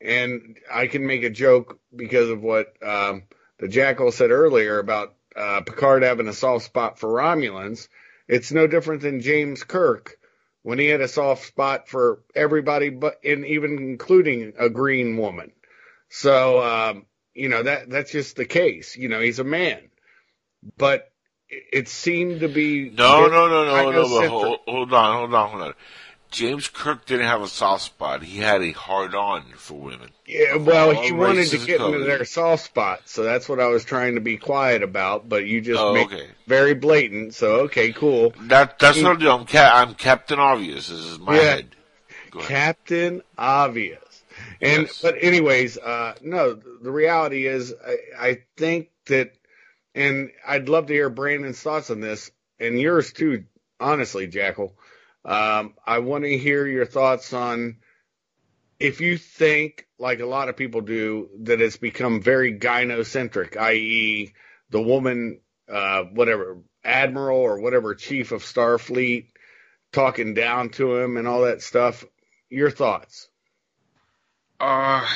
And 0.00 0.58
I 0.72 0.86
can 0.86 1.06
make 1.06 1.22
a 1.22 1.30
joke 1.30 1.80
because 1.94 2.28
of 2.28 2.42
what 2.42 2.74
um, 2.82 3.24
the 3.58 3.68
Jackal 3.68 4.12
said 4.12 4.30
earlier 4.30 4.78
about 4.78 5.14
uh, 5.34 5.62
Picard 5.62 6.02
having 6.02 6.28
a 6.28 6.32
soft 6.32 6.64
spot 6.64 6.98
for 6.98 7.08
Romulans. 7.08 7.88
It's 8.28 8.52
no 8.52 8.66
different 8.66 9.02
than 9.02 9.20
James 9.20 9.62
Kirk 9.62 10.18
when 10.62 10.78
he 10.78 10.86
had 10.86 11.00
a 11.00 11.08
soft 11.08 11.46
spot 11.46 11.88
for 11.88 12.22
everybody, 12.34 12.90
but 12.90 13.20
and 13.24 13.46
even 13.46 13.78
including 13.78 14.54
a 14.58 14.68
green 14.68 15.16
woman. 15.16 15.52
So 16.08 16.62
um, 16.62 17.06
you 17.34 17.48
know 17.48 17.62
that 17.62 17.88
that's 17.88 18.10
just 18.10 18.36
the 18.36 18.46
case. 18.46 18.96
You 18.96 19.08
know, 19.08 19.20
he's 19.20 19.38
a 19.38 19.44
man, 19.44 19.90
but 20.76 21.12
it 21.48 21.64
it 21.72 21.88
seemed 21.88 22.40
to 22.40 22.48
be 22.48 22.90
No, 22.90 23.28
no, 23.28 23.48
no, 23.48 23.64
no, 23.64 23.90
no. 23.92 24.08
But 24.08 24.28
hold, 24.28 24.58
hold 24.66 24.92
on, 24.92 25.16
hold 25.16 25.34
on, 25.34 25.50
hold 25.50 25.62
on. 25.62 25.74
James 26.36 26.68
Kirk 26.68 27.06
didn't 27.06 27.24
have 27.26 27.40
a 27.40 27.48
soft 27.48 27.84
spot. 27.84 28.22
He 28.22 28.36
had 28.38 28.60
a 28.62 28.70
hard 28.72 29.14
on 29.14 29.42
for 29.56 29.72
women. 29.80 30.10
Yeah, 30.26 30.56
well, 30.56 30.90
he 30.90 31.10
wanted 31.10 31.48
to 31.48 31.58
get 31.58 31.80
into 31.80 32.00
their 32.00 32.26
soft 32.26 32.62
spot, 32.64 33.00
so 33.06 33.22
that's 33.22 33.48
what 33.48 33.58
I 33.58 33.68
was 33.68 33.86
trying 33.86 34.16
to 34.16 34.20
be 34.20 34.36
quiet 34.36 34.82
about. 34.82 35.26
But 35.30 35.46
you 35.46 35.62
just 35.62 35.80
Oh, 35.80 35.94
make 35.94 36.12
okay. 36.12 36.24
it 36.24 36.30
very 36.46 36.74
blatant. 36.74 37.34
So 37.34 37.60
okay, 37.60 37.90
cool. 37.92 38.34
That 38.48 38.78
that's 38.78 39.00
what 39.02 39.12
I'm 39.12 39.18
doing. 39.18 39.32
I'm, 39.32 39.46
ca- 39.46 39.70
I'm 39.74 39.94
Captain 39.94 40.38
Obvious. 40.38 40.88
This 40.88 40.98
is 40.98 41.18
my 41.18 41.36
Yeah. 41.36 41.42
head. 41.42 41.76
Captain 42.40 43.22
Obvious. 43.38 44.22
And 44.60 44.82
Yes. 44.82 45.00
but 45.00 45.14
anyways, 45.18 45.78
uh, 45.78 46.16
no, 46.20 46.52
the 46.54 46.90
reality 46.90 47.46
is, 47.46 47.72
I, 47.86 47.96
I 48.18 48.42
think 48.58 48.90
that, 49.06 49.32
and 49.94 50.30
I'd 50.46 50.68
love 50.68 50.86
to 50.88 50.92
hear 50.92 51.08
Brandon's 51.08 51.60
thoughts 51.62 51.90
on 51.90 52.00
this 52.00 52.30
and 52.60 52.78
yours 52.78 53.12
too. 53.14 53.44
Honestly, 53.80 54.26
Jackal, 54.26 54.74
um, 55.26 55.74
I 55.84 55.98
want 55.98 56.24
to 56.24 56.38
hear 56.38 56.66
your 56.66 56.86
thoughts 56.86 57.32
on 57.32 57.78
if 58.78 59.00
you 59.00 59.16
think, 59.16 59.86
like 59.98 60.20
a 60.20 60.26
lot 60.26 60.48
of 60.48 60.56
people 60.56 60.82
do, 60.82 61.30
that 61.40 61.60
it's 61.60 61.76
become 61.76 62.20
very 62.20 62.58
gynocentric, 62.58 63.56
i.e., 63.56 64.34
the 64.70 64.80
woman, 64.80 65.40
uh, 65.72 66.02
whatever 66.04 66.58
admiral 66.84 67.38
or 67.38 67.60
whatever 67.60 67.94
chief 67.94 68.32
of 68.32 68.42
Starfleet 68.42 69.28
talking 69.92 70.34
down 70.34 70.68
to 70.70 70.96
him 70.96 71.16
and 71.16 71.26
all 71.26 71.42
that 71.42 71.62
stuff. 71.62 72.04
Your 72.50 72.70
thoughts? 72.70 73.28
Uh, 74.60 75.06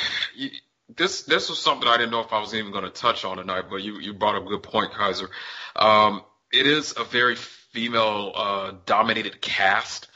this 0.97 1.23
this 1.23 1.49
was 1.49 1.59
something 1.59 1.89
I 1.89 1.97
didn't 1.97 2.11
know 2.11 2.21
if 2.21 2.33
I 2.33 2.41
was 2.41 2.55
even 2.55 2.73
going 2.73 2.85
to 2.85 2.91
touch 2.91 3.25
on 3.25 3.37
tonight, 3.37 3.65
but 3.71 3.77
you 3.77 3.99
you 4.01 4.15
brought 4.15 4.37
up 4.37 4.45
a 4.45 4.49
good 4.49 4.63
point, 4.63 4.93
Kaiser. 4.93 5.29
Um, 5.77 6.23
it 6.53 6.67
is 6.67 6.95
a 6.97 7.05
very 7.05 7.37
female 7.73 8.33
uh, 8.35 8.73
dominated 8.87 9.41
cast. 9.41 10.09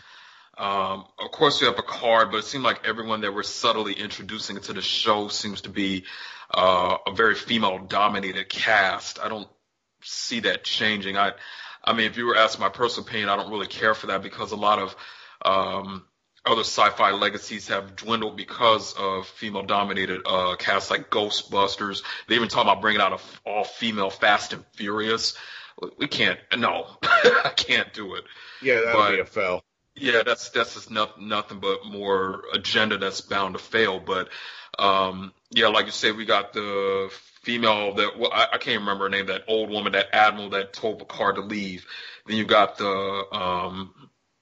Um, 0.56 1.04
of 1.18 1.30
course, 1.32 1.60
we 1.60 1.66
have 1.66 1.76
Picard, 1.76 2.30
but 2.30 2.38
it 2.38 2.44
seemed 2.44 2.64
like 2.64 2.86
everyone 2.86 3.22
that 3.22 3.34
we're 3.34 3.42
subtly 3.42 3.92
introducing 3.92 4.56
into 4.56 4.72
the 4.72 4.82
show 4.82 5.28
seems 5.28 5.62
to 5.62 5.68
be 5.68 6.04
uh, 6.52 6.96
a 7.06 7.12
very 7.12 7.34
female 7.34 7.78
dominated 7.78 8.48
cast. 8.48 9.18
I 9.18 9.28
don't 9.28 9.48
see 10.02 10.40
that 10.40 10.62
changing. 10.62 11.16
I, 11.16 11.32
I 11.82 11.92
mean, 11.92 12.06
if 12.06 12.16
you 12.16 12.26
were 12.26 12.36
asking 12.36 12.60
my 12.60 12.68
personal 12.68 13.08
opinion, 13.08 13.28
I 13.28 13.36
don't 13.36 13.50
really 13.50 13.66
care 13.66 13.94
for 13.94 14.08
that 14.08 14.22
because 14.22 14.52
a 14.52 14.56
lot 14.56 14.78
of 14.78 14.96
um, 15.44 16.04
other 16.46 16.60
sci-fi 16.60 17.10
legacies 17.12 17.68
have 17.68 17.96
dwindled 17.96 18.36
because 18.36 18.94
of 18.94 19.26
female-dominated 19.26 20.20
uh, 20.26 20.56
casts 20.56 20.90
like 20.90 21.10
Ghostbusters. 21.10 22.02
They 22.28 22.36
even 22.36 22.48
talk 22.48 22.62
about 22.62 22.80
bringing 22.80 23.00
out 23.00 23.12
a 23.12 23.48
all-female 23.48 24.10
Fast 24.10 24.52
and 24.52 24.64
Furious. 24.74 25.36
We 25.98 26.06
can't. 26.06 26.38
No, 26.56 26.86
I 27.02 27.52
can't 27.56 27.92
do 27.92 28.14
it. 28.14 28.24
Yeah, 28.62 28.80
that 28.84 28.96
would 28.96 29.12
be 29.12 29.20
a 29.20 29.24
fail. 29.24 29.64
Yeah, 29.96 30.22
that's 30.24 30.50
that's 30.50 30.74
just 30.74 30.90
not, 30.90 31.20
nothing 31.20 31.60
but 31.60 31.86
more 31.86 32.44
agenda 32.52 32.98
that's 32.98 33.20
bound 33.20 33.56
to 33.56 33.62
fail. 33.62 34.00
But 34.00 34.28
um, 34.78 35.32
yeah, 35.50 35.68
like 35.68 35.86
you 35.86 35.92
said, 35.92 36.16
we 36.16 36.24
got 36.24 36.52
the 36.52 37.10
female 37.42 37.94
that 37.94 38.18
well, 38.18 38.32
I, 38.32 38.48
I 38.54 38.58
can't 38.58 38.80
remember 38.80 39.04
her 39.04 39.10
name, 39.10 39.26
that 39.26 39.44
old 39.46 39.70
woman, 39.70 39.92
that 39.92 40.14
admiral 40.14 40.50
that 40.50 40.72
told 40.72 40.98
Picard 40.98 41.36
to 41.36 41.42
leave. 41.42 41.86
Then 42.26 42.36
you 42.36 42.44
got 42.44 42.78
the 42.78 43.24
um, 43.32 43.94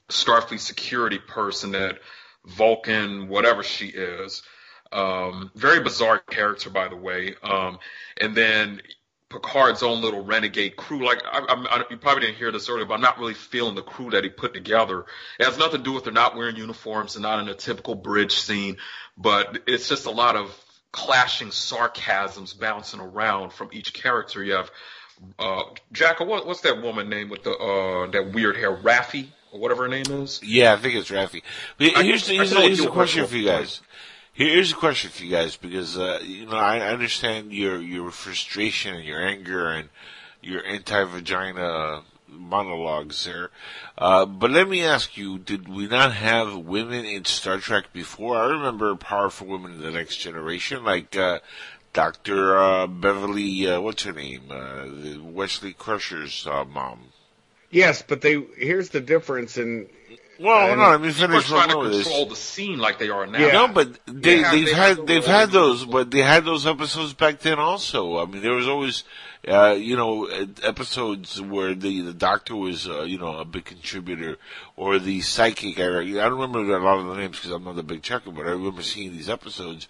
Starfleet 0.09 0.61
security 0.61 1.19
person, 1.19 1.73
that 1.73 1.99
Vulcan, 2.47 3.29
whatever 3.29 3.63
she 3.63 3.87
is. 3.87 4.43
Um, 4.93 5.51
very 5.55 5.81
bizarre 5.81 6.19
character, 6.19 6.71
by 6.71 6.89
the 6.89 6.97
way. 6.97 7.35
Um, 7.43 7.79
and 8.21 8.35
then 8.35 8.83
Picard's 9.33 9.83
own 9.83 10.03
little 10.03 10.25
renegade 10.25 10.77
crew. 10.77 11.05
Like 11.05 11.23
I, 11.25 11.39
I, 11.41 11.77
I, 11.79 11.85
you 11.91 11.97
probably 11.97 12.27
didn't 12.27 12.37
hear 12.37 12.53
this 12.53 12.69
earlier, 12.69 12.85
but 12.85 12.95
I'm 12.95 13.01
not 13.01 13.19
really 13.19 13.35
feeling 13.35 13.75
the 13.75 13.83
crew 13.83 14.11
that 14.11 14.25
he 14.25 14.31
put 14.31 14.55
together. 14.55 15.07
It 15.41 15.45
has 15.47 15.59
nothing 15.59 15.79
to 15.79 15.85
do 15.85 15.93
with 15.93 16.05
they're 16.05 16.13
not 16.13 16.37
wearing 16.37 16.57
uniforms 16.57 17.17
and 17.17 17.23
not 17.23 17.41
in 17.41 17.49
a 17.49 17.55
typical 17.55 17.95
bridge 17.95 18.35
scene, 18.35 18.77
but 19.17 19.59
it's 19.67 19.89
just 19.89 20.07
a 20.07 20.11
lot 20.11 20.37
of 20.37 20.57
clashing 20.93 21.51
sarcasms 21.51 22.53
bouncing 22.53 23.01
around 23.01 23.53
from 23.53 23.71
each 23.73 23.93
character. 23.95 24.45
You 24.45 24.53
have 24.55 24.71
uh, 25.39 25.63
Jacka. 25.93 26.25
What, 26.25 26.47
what's 26.47 26.61
that 26.63 26.83
woman 26.83 27.09
name 27.09 27.29
with 27.29 27.43
the 27.45 27.53
uh, 27.53 28.11
that 28.11 28.33
weird 28.33 28.57
hair, 28.57 28.75
Raffi 28.77 29.29
or 29.53 29.61
whatever 29.61 29.85
her 29.85 29.89
name 29.89 30.07
is? 30.23 30.41
Yeah, 30.43 30.73
I 30.75 30.77
think 30.77 30.95
it's 30.97 31.11
Raffi. 31.11 31.43
But 31.79 31.97
I- 31.97 32.03
here's 32.03 32.27
the, 32.27 32.35
I 32.35 32.37
here's, 32.39 32.53
here's 32.53 32.79
the 32.83 32.91
question 32.91 33.27
for 33.27 33.37
you 33.37 33.47
guys. 33.47 33.79
Here- 33.79 33.87
Here's 34.35 34.73
a 34.73 34.77
question 34.77 35.11
for 35.11 35.25
you 35.25 35.31
guys 35.31 35.57
because 35.57 35.99
uh, 35.99 36.21
you 36.25 36.47
know 36.47 36.57
I 36.57 36.81
understand 36.81 37.53
your 37.53 37.79
your 37.79 38.11
frustration 38.11 38.97
and 38.97 39.05
your 39.05 39.21
anger 39.21 39.69
and 39.69 39.91
your 40.41 40.65
anti-vagina 40.65 42.03
monologues 42.29 43.27
there. 43.27 43.51
Uh, 43.99 44.25
but 44.25 44.51
let 44.51 44.71
me 44.71 44.83
ask 44.83 45.19
you: 45.19 45.39
Did 45.39 45.69
we 45.69 45.87
not 45.87 46.15
have 46.15 46.57
women 46.57 47.05
in 47.05 47.27
Star 47.27 47.59
Trek 47.59 47.93
before? 47.93 48.39
I 48.39 48.47
remember 48.47 48.97
powerful 48.97 49.49
women 49.49 49.73
in 49.73 49.83
the 49.83 49.91
Next 49.91 50.17
Generation, 50.17 50.83
like 50.83 51.15
uh, 51.15 51.41
Doctor 51.93 52.57
uh, 52.57 52.87
Beverly, 52.87 53.69
uh, 53.69 53.83
what's 53.83 54.05
her 54.05 54.13
name? 54.13 54.51
Uh, 54.51 55.23
Wesley 55.23 55.75
Crusher's 55.75 56.47
mom. 56.47 57.01
Yes, 57.71 58.01
but 58.01 58.23
they 58.23 58.43
here's 58.57 58.89
the 58.89 59.01
difference 59.01 59.59
in 59.59 59.89
Well, 60.41 60.59
hold 60.61 60.73
And 60.73 60.81
on, 60.81 60.91
let 60.93 61.01
me 61.01 61.09
We're 61.09 61.13
finish 61.13 61.49
trying 61.49 61.69
to 61.71 61.77
one 61.77 61.91
this. 61.91 62.03
control 62.05 62.27
the 62.27 62.37
scene 62.37 62.79
like 62.79 62.99
they 62.99 63.11
are 63.11 63.27
now. 63.27 63.39
Yeah. 63.39 63.53
No, 63.53 63.69
but 63.69 63.99
they, 64.07 64.41
Yeah, 64.41 64.51
they've 64.53 64.67
they 64.67 64.73
had 64.73 64.89
have 64.89 64.97
the 64.99 65.03
they've 65.05 65.27
had 65.27 65.51
those, 65.51 65.85
but 65.85 66.11
they 66.11 66.21
had 66.23 66.45
those 66.45 66.67
episodes 66.67 67.13
back 67.13 67.39
then 67.41 67.59
also. 67.59 68.19
I 68.19 68.27
mean, 68.27 68.43
there 68.43 68.55
was 68.55 68.67
always, 68.67 69.05
uh, 69.47 69.73
you 69.79 69.97
know, 69.97 70.27
uh, 70.29 70.47
episodes 70.63 71.41
where 71.41 71.75
the 71.75 72.01
the 72.01 72.13
doctor 72.15 72.57
was, 72.57 72.89
uh, 72.89 73.03
you 73.03 73.19
know, 73.19 73.37
a 73.39 73.45
big 73.45 73.67
contributor, 73.67 74.37
or 74.77 74.99
the 74.99 75.21
psychic. 75.21 75.79
I, 75.79 75.85
I 75.99 76.05
don't 76.29 76.33
remember 76.41 76.77
a 76.77 76.83
lot 76.83 76.99
of 76.99 77.07
the 77.07 77.15
names 77.17 77.37
because 77.39 77.53
I'm 77.53 77.65
not 77.65 77.79
a 77.79 77.83
big 77.83 78.03
checker, 78.03 78.31
but 78.31 78.47
I 78.47 78.51
remember 78.51 78.83
seeing 78.83 79.13
these 79.13 79.29
episodes, 79.29 79.87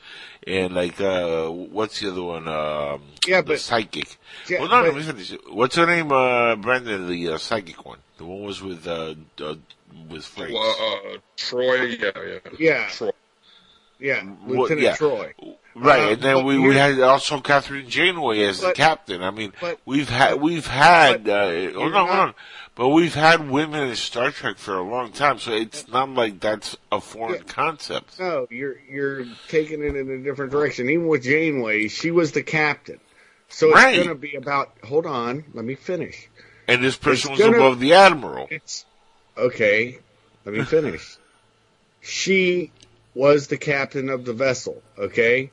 and 0.47 0.75
like, 0.75 1.01
uh, 1.01 1.49
what's 1.49 2.01
the 2.01 2.11
other 2.11 2.23
one? 2.23 2.49
Um, 2.49 3.03
Yeah, 3.27 3.41
the 3.43 3.49
but- 3.49 3.61
psychic. 3.61 4.19
Yeah, 4.49 4.59
Hold 4.59 4.73
on, 4.73 4.85
but- 4.85 4.95
let 4.95 5.17
me 5.17 5.23
finish. 5.25 5.41
What's 5.51 5.77
her 5.77 5.87
name? 5.87 6.11
Uh, 6.13 6.57
Brandon, 6.57 7.07
the 7.09 7.29
uh, 7.31 7.39
psychic 7.39 7.85
one. 7.87 7.99
The 8.19 8.25
one 8.27 8.43
was 8.43 8.63
with 8.63 8.87
uh, 8.87 9.15
uh 9.43 9.55
with 10.09 10.25
Frank. 10.25 10.53
Well, 10.53 10.77
uh, 11.15 11.19
Troi, 11.37 11.99
yeah, 12.01 12.11
yeah. 12.17 12.39
Yeah. 12.59 12.87
Troi. 12.89 13.13
yeah, 13.99 14.23
What- 14.25 14.71
Lieutenant 14.71 14.81
yeah. 14.81 14.97
Troi. 14.97 15.33
Right, 15.75 16.03
Uh, 16.03 16.13
and 16.13 16.21
then 16.23 16.45
we, 16.45 16.59
we 16.59 16.75
had 16.77 17.01
also 17.01 17.39
Kathryn 17.41 17.89
Janeway 17.89 18.43
as 18.43 18.61
the 18.61 18.73
captain. 18.73 19.23
I 19.23 19.31
mean, 19.31 19.55
but- 19.59 19.81
we've 19.87 20.09
had 20.11 20.35
we've 20.41 20.67
had 20.67 21.25
but 21.25 21.31
uh, 21.47 21.51
you're 21.51 21.73
hold 21.73 21.95
on, 21.95 22.07
hold 22.09 22.19
on, 22.19 22.35
but 22.75 22.89
we've 22.91 23.15
had 23.15 23.49
women 23.49 23.89
in 23.89 23.97
Star 23.97 24.31
Trek 24.31 24.59
for 24.59 24.77
a 24.77 24.83
long 24.83 25.13
time, 25.13 25.39
so 25.39 25.53
it's 25.53 25.89
not 25.89 26.11
like 26.11 26.41
that's 26.41 26.77
a 26.91 27.01
foreign 27.01 27.37
Yeah. 27.47 27.53
concept. 27.55 28.21
No, 28.21 28.47
you're 28.51 28.77
you're 28.87 29.25
taking 29.49 29.83
it 29.83 29.97
in 29.97 30.11
a 30.11 30.19
different 30.19 30.53
direction. 30.53 30.91
Even 30.91 31.07
with 31.09 31.23
Janeway, 31.23 31.89
she 31.89 32.11
was 32.11 32.33
the 32.33 32.43
captain. 32.43 33.01
So 33.49 33.69
it's 33.69 33.77
Right. 33.77 33.97
going 33.97 34.09
to 34.09 34.15
be 34.15 34.35
about. 34.35 34.73
Hold 34.85 35.07
on, 35.07 35.45
let 35.55 35.65
me 35.65 35.75
finish. 35.75 36.29
And 36.69 36.85
this 36.85 36.97
person 36.97 37.33
It's 37.33 37.41
was 37.41 37.49
gonna- 37.51 37.57
above 37.65 37.81
the 37.81 37.95
admiral. 37.95 38.47
It's 38.51 38.85
okay. 39.47 39.99
Let 40.45 40.55
me 40.55 40.65
finish. 40.65 41.17
she 42.01 42.73
was 43.15 43.47
the 43.47 43.57
captain 43.57 44.09
of 44.09 44.25
the 44.25 44.33
vessel. 44.33 44.83
Okay, 44.99 45.51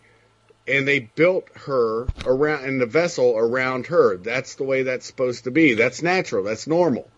and 0.67 0.87
they 0.87 0.99
built 0.99 1.47
her 1.55 2.07
around 2.25 2.65
and 2.65 2.81
the 2.81 2.85
vessel 2.85 3.37
around 3.37 3.87
her. 3.87 4.17
That's 4.17 4.55
the 4.55 4.63
way 4.63 4.83
that's 4.83 5.05
supposed 5.05 5.45
to 5.45 5.51
be. 5.51 5.73
That's 5.73 6.01
natural. 6.01 6.43
That's 6.43 6.67
normal. 6.67 7.09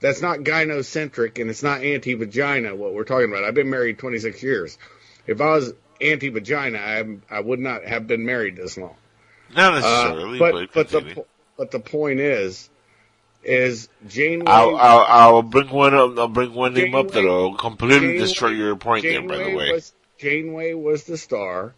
That's 0.00 0.22
not 0.22 0.38
gynocentric 0.38 1.40
and 1.40 1.50
it's 1.50 1.62
not 1.62 1.82
anti-vagina. 1.82 2.74
What 2.74 2.94
we're 2.94 3.04
talking 3.04 3.30
about. 3.30 3.44
I've 3.44 3.54
been 3.54 3.68
married 3.68 3.98
26 3.98 4.42
years. 4.42 4.78
If 5.26 5.40
I 5.40 5.50
was 5.50 5.74
anti-vagina, 6.00 6.78
I, 6.78 7.36
I 7.36 7.40
would 7.40 7.60
not 7.60 7.84
have 7.84 8.06
been 8.06 8.24
married 8.24 8.56
this 8.56 8.78
long. 8.78 8.94
Not 9.54 9.82
Uh, 9.84 10.38
but 10.38 10.52
but, 10.52 10.72
but 10.72 10.88
the 10.88 11.24
but 11.58 11.70
the 11.70 11.80
point 11.80 12.20
is, 12.20 12.69
is 13.42 13.88
Janeway. 14.08 14.50
I'll, 14.50 14.76
I'll 14.76 15.06
I'll 15.08 15.42
bring 15.42 15.70
one 15.70 15.94
up. 15.94 16.18
I'll 16.18 16.28
bring 16.28 16.52
one 16.52 16.74
name 16.74 16.94
up 16.94 17.10
that'll 17.10 17.54
completely 17.54 17.98
Janeway- 18.00 18.18
destroy 18.18 18.48
your 18.50 18.76
point 18.76 19.02
there. 19.04 19.22
By 19.22 19.38
the 19.38 19.54
way, 19.54 19.72
was 19.72 19.92
Janeway 20.18 20.74
was 20.74 21.04
the 21.04 21.16
star 21.16 21.74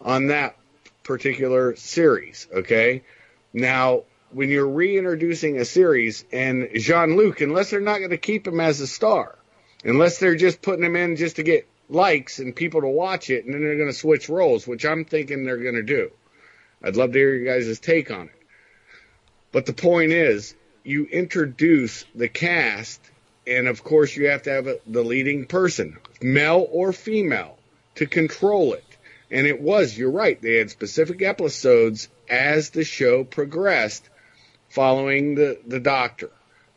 on 0.00 0.28
that 0.28 0.56
particular 1.02 1.76
series. 1.76 2.46
Okay, 2.54 3.02
now 3.52 4.04
when 4.32 4.48
you're 4.48 4.68
reintroducing 4.68 5.58
a 5.58 5.64
series 5.64 6.24
and 6.32 6.68
Jean-Luc, 6.74 7.40
unless 7.40 7.70
they're 7.70 7.80
not 7.80 7.98
going 7.98 8.10
to 8.10 8.16
keep 8.16 8.46
him 8.46 8.60
as 8.60 8.80
a 8.80 8.86
star, 8.86 9.36
unless 9.84 10.18
they're 10.18 10.36
just 10.36 10.62
putting 10.62 10.84
him 10.84 10.94
in 10.94 11.16
just 11.16 11.36
to 11.36 11.42
get 11.42 11.66
likes 11.88 12.38
and 12.38 12.54
people 12.54 12.80
to 12.80 12.86
watch 12.86 13.28
it, 13.30 13.44
and 13.44 13.52
then 13.52 13.60
they're 13.60 13.76
going 13.76 13.88
to 13.88 13.92
switch 13.92 14.28
roles, 14.28 14.68
which 14.68 14.84
I'm 14.84 15.04
thinking 15.04 15.44
they're 15.44 15.56
going 15.56 15.74
to 15.74 15.82
do. 15.82 16.12
I'd 16.80 16.94
love 16.96 17.12
to 17.12 17.18
hear 17.18 17.34
you 17.34 17.44
guys' 17.44 17.80
take 17.80 18.12
on 18.12 18.26
it. 18.28 18.34
But 19.50 19.66
the 19.66 19.72
point 19.72 20.12
is, 20.12 20.54
you 20.84 21.04
introduce 21.06 22.04
the 22.14 22.28
cast, 22.28 23.00
and 23.46 23.68
of 23.68 23.82
course, 23.84 24.16
you 24.16 24.28
have 24.28 24.42
to 24.42 24.50
have 24.50 24.66
a, 24.66 24.78
the 24.86 25.02
leading 25.02 25.46
person, 25.46 25.98
male 26.20 26.66
or 26.70 26.92
female, 26.92 27.58
to 27.96 28.06
control 28.06 28.74
it. 28.74 28.84
And 29.30 29.46
it 29.46 29.60
was, 29.60 29.96
you're 29.96 30.10
right, 30.10 30.40
they 30.40 30.56
had 30.56 30.70
specific 30.70 31.22
episodes 31.22 32.08
as 32.28 32.70
the 32.70 32.84
show 32.84 33.24
progressed, 33.24 34.08
following 34.68 35.34
the, 35.34 35.58
the 35.66 35.80
doctor, 35.80 36.30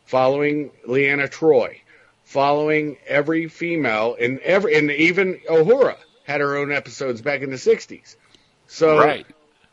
following 0.06 0.70
Leanna 0.86 1.28
Troi, 1.28 1.80
following 2.24 2.96
every 3.06 3.48
female, 3.48 4.16
and 4.20 4.38
every, 4.40 4.76
and 4.76 4.90
even 4.90 5.40
Uhura 5.48 5.96
had 6.24 6.40
her 6.40 6.56
own 6.56 6.72
episodes 6.72 7.20
back 7.20 7.42
in 7.42 7.50
the 7.50 7.56
60s. 7.56 8.16
So, 8.66 8.98
right? 8.98 9.26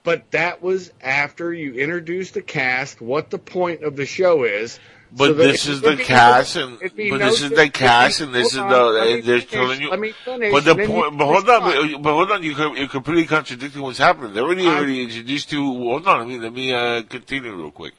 But 0.03 0.31
that 0.31 0.61
was 0.61 0.91
after 1.01 1.53
you 1.53 1.75
introduced 1.75 2.33
the 2.33 2.41
cast, 2.41 3.01
what 3.01 3.29
the 3.29 3.39
point 3.39 3.83
of 3.83 3.95
the 3.95 4.05
show 4.05 4.43
is. 4.43 4.79
But 5.13 5.27
so 5.27 5.33
this 5.33 5.67
is 5.67 5.81
the 5.81 5.97
cast, 5.97 6.55
and 6.55 6.79
but 6.79 7.17
this 7.17 7.41
is 7.41 7.49
the 7.49 7.69
cast, 7.69 8.21
and 8.21 8.33
this 8.33 8.47
is 8.47 8.53
the. 8.53 8.61
on, 8.61 8.93
let 8.93 9.07
me 9.07 9.13
and 9.15 9.23
they're 9.23 9.41
telling 9.41 9.81
you. 9.81 9.89
Let 9.89 9.99
me 9.99 10.13
finish. 10.13 10.53
But 10.53 10.63
the 10.63 10.75
point, 10.75 11.17
but 11.17 11.25
hold 11.25 11.49
on, 11.49 12.01
but, 12.01 12.13
hold 12.13 12.31
on, 12.31 12.43
you 12.43 12.55
co- 12.55 12.73
you're 12.75 12.87
completely 12.87 13.25
contradicting 13.25 13.81
what's 13.81 13.97
happening. 13.97 14.33
They 14.33 14.39
already 14.39 14.65
already 14.65 15.03
introduced 15.03 15.51
you. 15.51 15.63
Hold 15.63 16.07
on, 16.07 16.19
let 16.19 16.27
me 16.27 16.39
let 16.39 16.53
me 16.53 16.73
uh, 16.73 17.03
continue 17.03 17.53
real 17.53 17.71
quick. 17.71 17.93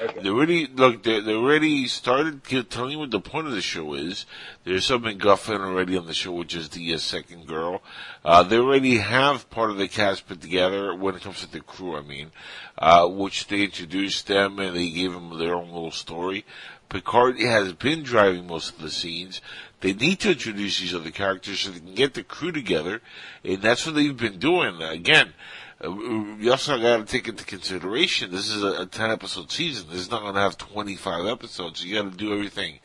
Okay. 0.00 0.20
They 0.20 0.28
already 0.28 0.66
look. 0.66 1.02
They 1.02 1.20
they 1.20 1.34
already 1.34 1.86
started 1.86 2.44
telling 2.70 2.92
you 2.92 2.98
what 2.98 3.10
the 3.10 3.20
point 3.20 3.46
of 3.46 3.54
the 3.54 3.62
show 3.62 3.94
is. 3.94 4.26
There's 4.64 4.84
some 4.84 5.02
MacGuffin 5.04 5.60
already 5.60 5.96
on 5.96 6.06
the 6.06 6.14
show, 6.14 6.32
which 6.32 6.54
is 6.54 6.68
the 6.68 6.94
uh, 6.94 6.98
second 6.98 7.46
girl. 7.46 7.82
Uh, 8.24 8.42
they 8.42 8.58
already 8.58 8.98
have 8.98 9.48
part 9.48 9.70
of 9.70 9.78
the 9.78 9.88
cast 9.88 10.28
put 10.28 10.40
together 10.40 10.94
when 10.94 11.14
it 11.14 11.22
comes 11.22 11.40
to 11.40 11.50
the 11.50 11.60
crew. 11.60 11.96
I 11.96 12.02
mean, 12.02 12.30
uh, 12.76 13.08
which 13.08 13.48
they 13.48 13.64
introduced 13.64 14.26
them 14.26 14.58
and 14.58 14.76
they 14.76 14.90
gave 14.90 15.12
them 15.12 15.36
their 15.38 15.54
own 15.54 15.70
little 15.70 15.90
story. 15.90 16.44
Picard 16.88 17.38
has 17.40 17.72
been 17.74 18.02
driving 18.02 18.46
most 18.46 18.74
of 18.74 18.80
the 18.80 18.90
scenes. 18.90 19.40
They 19.80 19.92
need 19.92 20.20
to 20.20 20.30
introduce 20.32 20.80
these 20.80 20.94
other 20.94 21.10
characters 21.10 21.60
so 21.60 21.70
they 21.70 21.80
can 21.80 21.94
get 21.94 22.14
the 22.14 22.22
crew 22.24 22.50
together, 22.50 23.00
and 23.44 23.60
that's 23.62 23.84
what 23.86 23.94
they've 23.94 24.16
been 24.16 24.38
doing. 24.38 24.80
Again, 24.82 25.34
uh, 25.84 25.90
you 26.38 26.50
also 26.50 26.80
got 26.80 26.96
to 26.96 27.04
take 27.04 27.28
into 27.28 27.44
consideration 27.44 28.30
this 28.32 28.50
is 28.50 28.62
a, 28.64 28.82
a 28.82 28.86
ten 28.86 29.10
episode 29.10 29.50
season. 29.52 29.86
This 29.88 30.00
is 30.00 30.10
not 30.10 30.22
going 30.22 30.34
to 30.34 30.40
have 30.40 30.56
twenty 30.58 30.96
five 30.96 31.26
episodes. 31.26 31.84
You 31.84 32.02
got 32.02 32.10
to 32.10 32.16
do 32.16 32.32
everything 32.32 32.80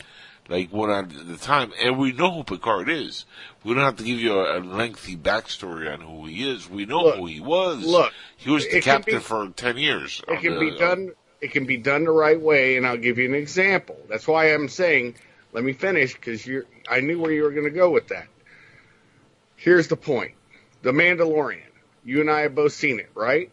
like 0.50 0.72
one 0.74 0.92
at 0.92 1.12
a 1.12 1.38
time, 1.40 1.72
and 1.82 1.98
we 1.98 2.12
know 2.12 2.30
who 2.32 2.44
Picard 2.44 2.90
is. 2.90 3.26
We 3.64 3.74
don't 3.74 3.84
have 3.84 3.96
to 3.96 4.04
give 4.04 4.20
you 4.20 4.38
a, 4.38 4.60
a 4.60 4.60
lengthy 4.60 5.16
backstory 5.16 5.92
on 5.92 6.02
who 6.02 6.26
he 6.26 6.48
is. 6.48 6.70
We 6.70 6.86
know 6.86 7.02
Look, 7.04 7.16
who 7.16 7.26
he 7.28 7.40
was. 7.40 7.84
look, 7.86 8.12
he 8.38 8.52
was 8.52 8.68
the 8.68 8.82
captain 8.82 9.16
be- 9.16 9.22
for 9.24 9.48
ten 9.56 9.78
years. 9.78 10.22
It 10.28 10.42
can 10.42 10.56
the- 10.56 10.60
be 10.60 10.78
done. 10.78 11.12
It 11.44 11.52
can 11.52 11.66
be 11.66 11.76
done 11.76 12.06
the 12.06 12.12
right 12.12 12.40
way, 12.40 12.78
and 12.78 12.88
I'll 12.88 12.96
give 12.96 13.18
you 13.18 13.26
an 13.28 13.36
example. 13.36 13.98
That's 14.08 14.26
why 14.26 14.54
I'm 14.54 14.70
saying, 14.70 15.16
let 15.52 15.62
me 15.62 15.74
finish 15.74 16.14
because 16.14 16.48
you. 16.48 16.66
I 16.90 17.02
knew 17.02 17.20
where 17.20 17.34
you 17.34 17.44
were 17.44 17.52
going 17.52 17.66
to 17.66 17.70
go 17.70 17.90
with 17.90 18.08
that. 18.08 18.28
Here's 19.58 19.90
the 19.90 19.98
point: 19.98 20.32
The 20.84 20.92
Mandalorian. 20.92 21.60
You 22.06 22.22
and 22.22 22.30
I 22.32 22.42
have 22.42 22.56
both 22.56 22.72
seen 22.72 23.00
it, 23.00 23.10
right? 23.14 23.52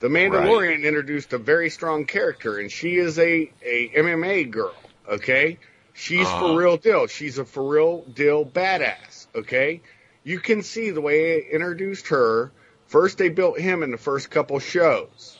The 0.00 0.06
Mandalorian 0.08 0.84
introduced 0.84 1.32
a 1.32 1.38
very 1.38 1.70
strong 1.70 2.04
character, 2.04 2.58
and 2.58 2.70
she 2.70 2.96
is 2.96 3.18
a 3.18 3.50
a 3.64 3.88
MMA 3.96 4.50
girl. 4.52 4.76
Okay, 5.08 5.58
she's 5.92 6.26
Uh-huh. 6.28 6.38
for 6.38 6.56
real 6.58 6.76
deal. 6.76 7.08
She's 7.08 7.38
a 7.38 7.44
for 7.44 7.68
real 7.68 8.02
deal 8.02 8.44
badass. 8.46 9.26
Okay, 9.34 9.80
you 10.22 10.38
can 10.38 10.62
see 10.62 10.90
the 10.90 11.00
way 11.00 11.38
it 11.38 11.46
introduced 11.52 12.08
her. 12.08 12.52
First, 12.86 13.18
they 13.18 13.28
built 13.28 13.58
him 13.58 13.82
in 13.82 13.90
the 13.90 13.98
first 13.98 14.30
couple 14.30 14.60
shows. 14.60 15.36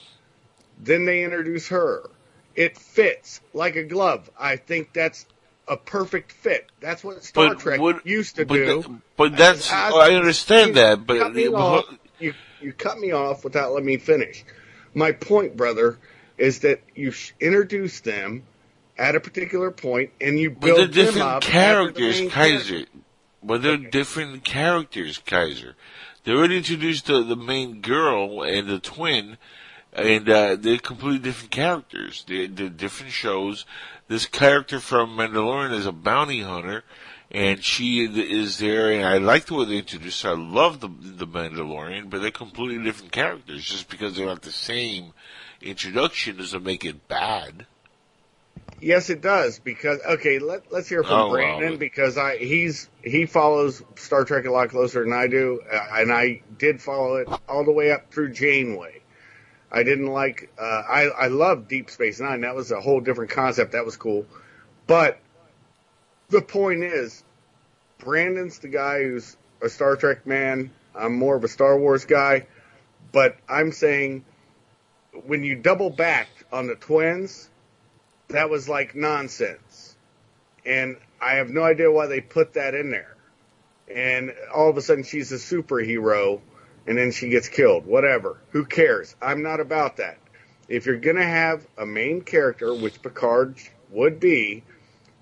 Then 0.78 1.04
they 1.04 1.24
introduce 1.24 1.68
her. 1.68 2.08
It 2.54 2.76
fits 2.78 3.40
like 3.52 3.76
a 3.76 3.84
glove. 3.84 4.30
I 4.38 4.56
think 4.56 4.92
that's 4.92 5.26
a 5.66 5.76
perfect 5.76 6.32
fit. 6.32 6.68
That's 6.80 7.02
what 7.02 7.24
Star 7.24 7.50
But 7.50 7.58
Trek 7.60 7.80
used 8.04 8.36
to 8.36 8.46
but 8.46 8.54
do. 8.54 9.00
but 9.16 9.32
that's- 9.36 9.70
As- 9.72 9.94
I 9.94 10.14
understand 10.14 10.68
you 10.68 10.74
that, 10.74 11.06
but- 11.06 11.18
cut 11.18 11.34
me 11.34 11.48
but- 11.48 11.54
off. 11.54 11.84
you 12.18 12.34
you 12.60 12.72
cut 12.72 12.98
me 12.98 13.12
off 13.12 13.44
without 13.44 13.72
letting 13.72 13.86
me 13.86 13.96
finish. 13.98 14.44
My 14.94 15.12
point, 15.12 15.56
brother, 15.56 15.98
is 16.38 16.60
that 16.60 16.80
you 16.94 17.10
sh- 17.10 17.32
introduce 17.40 18.00
them 18.00 18.44
at 18.96 19.14
a 19.16 19.20
particular 19.20 19.70
point 19.70 20.10
and 20.20 20.38
you 20.38 20.50
build 20.50 20.60
But 20.78 20.92
they're 20.92 21.04
different 21.04 21.26
after 21.26 21.46
the 21.46 21.52
characters, 21.52 22.20
Kaiser. 22.32 22.74
character. 22.74 22.98
But 23.42 23.62
they're 23.62 23.76
different 23.76 24.44
characters, 24.44 25.18
Kaiser. 25.26 25.74
They 26.24 26.32
already 26.32 26.56
introduced 26.58 27.06
the, 27.06 27.22
the 27.22 27.36
main 27.36 27.80
girl 27.82 28.42
and 28.42 28.66
the 28.68 28.78
twin, 28.78 29.36
and 29.95 30.28
uh, 30.28 30.57
they're 30.57 30.78
completely 30.78 31.18
different 31.20 31.51
characters. 31.51 32.24
They're, 32.26 32.49
they're 32.49 32.68
different 32.68 33.12
shows. 33.12 33.64
This 34.09 34.26
character 34.26 34.80
from 34.80 35.16
Mandalorian 35.16 35.72
is 35.72 35.86
a 35.86 35.92
bounty 35.92 36.40
hunter, 36.40 36.84
and 37.30 37.62
she 37.62 38.05
is 38.05 38.59
there. 38.59 38.92
And 38.92 39.05
I 39.05 39.18
like 39.18 39.47
the 39.47 39.55
way 39.55 39.64
they 39.64 39.78
introduced 39.78 40.22
her. 40.22 40.30
I 40.30 40.34
love 40.34 40.80
the 40.80 40.88
the 40.88 41.26
Mandalorian, 41.26 42.11
but 42.11 42.20
they're 42.20 42.30
completely 42.30 42.82
different 42.84 43.12
characters. 43.12 43.64
Just 43.64 43.88
because 43.88 44.16
they're 44.16 44.26
not 44.26 44.42
the 44.42 44.53
same 44.53 45.12
introduction 45.62 46.36
doesn't 46.36 46.62
make 46.62 46.84
it 46.84 47.09
bad. 47.09 47.66
Yes, 48.80 49.09
it 49.09 49.22
does 49.22 49.59
because 49.61 50.01
okay. 50.07 50.38
Let 50.38 50.70
Let's 50.70 50.88
hear 50.88 51.03
from 51.03 51.12
Oh. 51.12 51.30
Brandon 51.30 51.78
because 51.78 52.18
I 52.18 52.36
he's 52.36 52.88
he 53.03 53.24
follows 53.24 53.82
Star 53.97 54.24
Trek 54.24 54.45
a 54.45 54.51
lot 54.51 54.68
closer 54.68 55.03
than 55.03 55.12
I 55.12 55.26
do, 55.26 55.62
uh, 55.72 55.78
and 55.95 56.12
I 56.12 56.42
did 56.59 56.82
follow 56.82 57.16
it 57.16 57.28
all 57.49 57.64
the 57.64 57.72
way 57.72 57.90
up 57.92 58.12
through 58.12 58.32
Janeway. 58.32 59.01
I 59.74 59.82
didn't 59.82 60.06
like. 60.06 60.50
Uh, 60.56 60.62
I 60.62 61.02
I 61.08 61.26
love 61.26 61.66
Deep 61.66 61.90
Space 61.90 62.20
Nine. 62.20 62.42
That 62.42 62.54
was 62.54 62.70
a 62.70 62.80
whole 62.80 63.00
different 63.00 63.32
concept. 63.32 63.72
That 63.72 63.84
was 63.84 63.96
cool. 63.96 64.24
But 64.86 65.18
the 66.28 66.40
point 66.40 66.84
is, 66.84 67.24
Brandon's 67.98 68.60
the 68.60 68.68
guy 68.68 69.02
who's 69.02 69.36
a 69.60 69.68
Star 69.68 69.96
Trek 69.96 70.28
man. 70.28 70.70
I'm 70.94 71.16
more 71.16 71.34
of 71.34 71.42
a 71.42 71.48
Star 71.48 71.76
Wars 71.76 72.04
guy. 72.04 72.46
But 73.10 73.36
I'm 73.48 73.72
saying 73.72 74.24
when 75.26 75.42
you 75.42 75.56
double 75.56 75.90
back 75.90 76.28
on 76.52 76.68
the 76.68 76.76
twins, 76.76 77.50
that 78.28 78.50
was 78.50 78.68
like 78.68 78.94
nonsense. 78.94 79.96
And 80.64 80.98
I 81.20 81.34
have 81.34 81.50
no 81.50 81.64
idea 81.64 81.90
why 81.90 82.06
they 82.06 82.20
put 82.20 82.54
that 82.54 82.74
in 82.74 82.90
there. 82.90 83.16
And 83.92 84.32
all 84.54 84.70
of 84.70 84.76
a 84.76 84.82
sudden 84.82 85.02
she's 85.02 85.32
a 85.32 85.36
superhero 85.36 86.40
and 86.87 86.99
then 86.99 87.12
she 87.12 87.28
gets 87.28 87.49
killed. 87.49 87.87
Whatever. 87.87 88.39
Who 88.51 88.64
cares? 88.64 89.14
I'm 89.20 89.43
not 89.43 89.61
about 89.61 89.99
that. 89.99 90.18
If 90.68 90.87
you're 90.87 90.99
going 90.99 91.16
to 91.16 91.24
have 91.24 91.66
a 91.76 91.87
main 91.87 92.22
character, 92.22 92.74
which 92.74 93.03
Picard 93.03 93.57
would 93.91 94.20
be, 94.20 94.62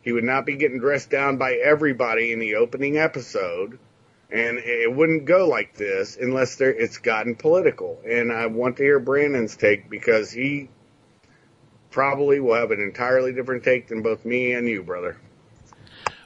he 0.02 0.12
would 0.12 0.24
not 0.24 0.46
be 0.46 0.56
getting 0.56 0.78
dressed 0.78 1.10
down 1.10 1.36
by 1.36 1.54
everybody 1.54 2.32
in 2.32 2.38
the 2.38 2.56
opening 2.56 2.98
episode. 2.98 3.78
And 4.30 4.58
it 4.58 4.92
wouldn't 4.92 5.26
go 5.26 5.46
like 5.46 5.74
this 5.74 6.16
unless 6.16 6.56
there, 6.56 6.70
it's 6.70 6.98
gotten 6.98 7.34
political. 7.34 8.00
And 8.08 8.32
I 8.32 8.46
want 8.46 8.78
to 8.78 8.82
hear 8.82 8.98
Brandon's 8.98 9.56
take 9.56 9.90
because 9.90 10.30
he 10.30 10.70
probably 11.90 12.40
will 12.40 12.54
have 12.54 12.70
an 12.70 12.80
entirely 12.80 13.32
different 13.32 13.62
take 13.62 13.88
than 13.88 14.02
both 14.02 14.24
me 14.24 14.52
and 14.52 14.66
you, 14.66 14.82
brother. 14.82 15.18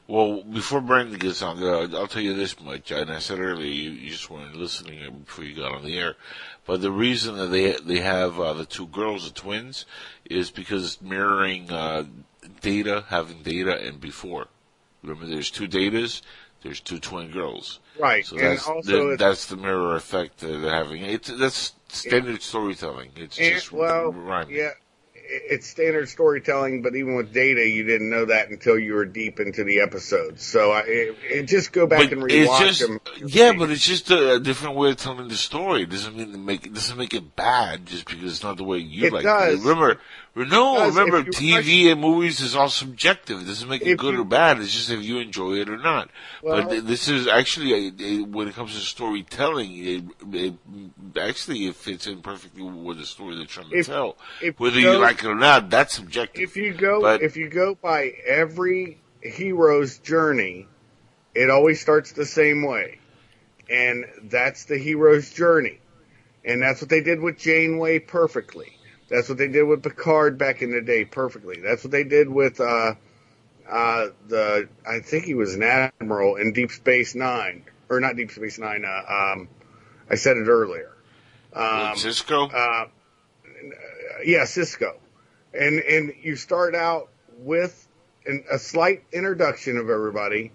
Well, 0.08 0.42
before 0.44 0.80
Brandon 0.80 1.18
gets 1.18 1.42
on, 1.42 1.60
uh, 1.60 1.88
I'll 1.98 2.06
tell 2.06 2.22
you 2.22 2.34
this 2.34 2.60
much, 2.60 2.92
and 2.92 3.10
I 3.10 3.18
said 3.18 3.40
earlier, 3.40 3.66
you, 3.66 3.90
you 3.90 4.10
just 4.10 4.30
weren't 4.30 4.54
listening 4.54 5.24
before 5.24 5.44
you 5.44 5.56
got 5.56 5.72
on 5.74 5.84
the 5.84 5.98
air. 5.98 6.14
But 6.64 6.80
the 6.80 6.92
reason 6.92 7.36
that 7.38 7.48
they 7.48 7.72
they 7.72 8.00
have 8.00 8.38
uh, 8.38 8.52
the 8.52 8.66
two 8.66 8.86
girls, 8.86 9.24
the 9.28 9.34
twins, 9.34 9.84
is 10.24 10.50
because 10.50 10.84
it's 10.84 11.02
mirroring 11.02 11.70
uh, 11.72 12.04
Data, 12.60 13.04
having 13.08 13.42
Data, 13.42 13.76
and 13.84 14.00
before. 14.00 14.46
Remember, 15.02 15.26
there's 15.26 15.50
two 15.50 15.66
Datas, 15.66 16.22
there's 16.62 16.80
two 16.80 16.98
twin 16.98 17.30
girls. 17.30 17.80
Right, 17.98 18.24
So 18.26 18.36
and 18.36 18.44
that's 18.46 18.66
also 18.68 19.10
the, 19.10 19.16
that's 19.16 19.46
the 19.46 19.56
mirror 19.56 19.96
effect 19.96 20.38
that 20.38 20.48
they're 20.48 20.70
having. 20.70 21.02
It's 21.02 21.28
that's 21.28 21.72
standard 21.88 22.42
storytelling. 22.42 23.10
It's 23.16 23.38
And, 23.38 23.54
just 23.54 23.72
well, 23.72 24.12
rhyming. 24.12 24.54
yeah, 24.54 24.70
it's 25.28 25.66
standard 25.66 26.08
storytelling, 26.08 26.82
but 26.82 26.94
even 26.96 27.14
with 27.16 27.32
Data, 27.32 27.66
you 27.66 27.84
didn't 27.84 28.10
know 28.10 28.24
that 28.26 28.50
until 28.50 28.78
you 28.78 28.94
were 28.94 29.04
deep 29.04 29.40
into 29.40 29.64
the 29.64 29.80
episodes. 29.80 30.44
So 30.44 30.72
I, 30.72 30.80
it, 30.86 31.16
it 31.30 31.42
just 31.44 31.72
go 31.72 31.86
back 31.86 32.10
But 32.10 32.12
and 32.12 32.22
rewatch 32.22 32.58
just, 32.60 32.80
them. 32.80 33.00
yeah, 33.26 33.52
but 33.52 33.70
it's 33.70 33.86
just 33.86 34.10
a, 34.10 34.34
a 34.34 34.40
different 34.40 34.76
way 34.76 34.90
of 34.90 34.96
telling 34.96 35.28
the 35.28 35.36
story. 35.36 35.82
It 35.82 35.90
doesn't 35.90 36.16
mean 36.16 36.32
to 36.32 36.38
make 36.38 36.66
it 36.66 36.74
doesn't 36.74 36.96
make 36.96 37.14
it 37.14 37.34
bad 37.36 37.86
just 37.86 38.06
because 38.06 38.32
it's 38.32 38.42
not 38.42 38.56
the 38.56 38.64
way 38.64 38.78
you 38.78 39.06
It 39.06 39.12
like 39.12 39.24
does. 39.24 39.60
it. 39.64 39.68
Remember, 39.68 40.00
no, 40.34 40.42
It 40.76 40.78
does. 40.80 40.96
remember, 40.96 41.30
TV 41.30 41.90
and 41.90 42.00
movies 42.00 42.40
is 42.40 42.54
all 42.54 42.68
subjective. 42.68 43.40
It 43.40 43.46
doesn't 43.46 43.68
make 43.68 43.82
it 43.86 43.96
good 43.98 44.14
you- 44.14 44.20
or 44.20 44.24
bad. 44.24 44.60
It's 44.60 44.72
just 44.72 44.90
if 44.90 45.02
you 45.02 45.18
enjoy 45.18 45.54
it 45.54 45.68
or 45.70 45.78
not. 45.78 46.10
Well- 46.42 46.62
but 46.68 46.86
this 46.86 47.08
is 47.08 47.26
actually 47.26 47.72
a, 47.88 47.92
a, 48.02 48.22
when 48.22 48.46
it 48.48 48.54
comes 48.54 48.74
to 48.74 48.80
storytelling, 48.80 49.70
it, 50.34 50.54
actually 51.18 51.66
it 51.66 51.74
fits 51.76 52.06
in 52.06 52.20
perfectly 52.22 52.62
with 52.62 52.98
the 52.98 53.06
story 53.06 53.36
they're 53.36 53.46
trying 53.46 53.70
to 53.70 53.76
If- 53.78 53.86
tell. 53.86 54.16
if 54.42 54.58
Whether 54.60 54.80
you 54.80 54.92
go- 54.92 55.00
like 55.16 55.24
it 55.24 55.28
or 55.28 55.34
not, 55.34 55.70
that's 55.70 55.94
subjective. 55.94 56.42
if 56.42 56.56
you 56.56 56.72
go 56.72 57.00
But- 57.00 57.22
if 57.22 57.36
you 57.36 57.48
go 57.48 57.74
by 57.74 58.12
every 58.26 58.98
hero's 59.22 59.98
journey, 59.98 60.68
it 61.34 61.50
always 61.50 61.80
starts 61.80 62.12
the 62.12 62.26
same 62.26 62.62
way, 62.62 62.98
and 63.68 64.04
that's 64.24 64.64
the 64.64 64.78
hero's 64.78 65.30
journey, 65.30 65.80
and 66.44 66.62
that's 66.62 66.80
what 66.80 66.90
they 66.90 67.00
did 67.00 67.20
with 67.20 67.38
Janeway 67.38 67.98
perfectly. 68.00 68.72
That's 69.08 69.28
what 69.28 69.38
they 69.38 69.48
did 69.48 69.62
with 69.64 69.82
Picard 69.82 70.36
back 70.36 70.62
in 70.62 70.72
the 70.72 70.80
day 70.80 71.04
perfectly. 71.04 71.60
That's 71.60 71.84
what 71.84 71.92
they 71.92 72.04
did 72.04 72.28
with 72.28 72.60
uh, 72.60 72.94
uh, 73.68 74.08
the 74.28 74.68
I 74.86 75.00
think 75.00 75.24
he 75.24 75.34
was 75.34 75.54
an 75.54 75.62
admiral 75.62 76.36
in 76.36 76.52
Deep 76.52 76.72
Space 76.72 77.14
Nine 77.14 77.64
or 77.88 78.00
not 78.00 78.16
Deep 78.16 78.30
Space 78.32 78.58
Nine. 78.58 78.84
Uh, 78.84 79.32
um, 79.32 79.48
I 80.10 80.16
said 80.16 80.36
it 80.36 80.48
earlier. 80.48 80.92
Um, 81.52 81.94
Sisko, 81.94 82.52
uh, 82.52 82.88
yeah, 84.24 84.42
Sisko, 84.42 84.94
and 85.56 85.80
and 85.80 86.14
you 86.22 86.36
start 86.36 86.74
out 86.74 87.08
with 87.38 87.86
an, 88.26 88.44
a 88.50 88.58
slight 88.58 89.04
introduction 89.12 89.76
of 89.78 89.90
everybody, 89.90 90.52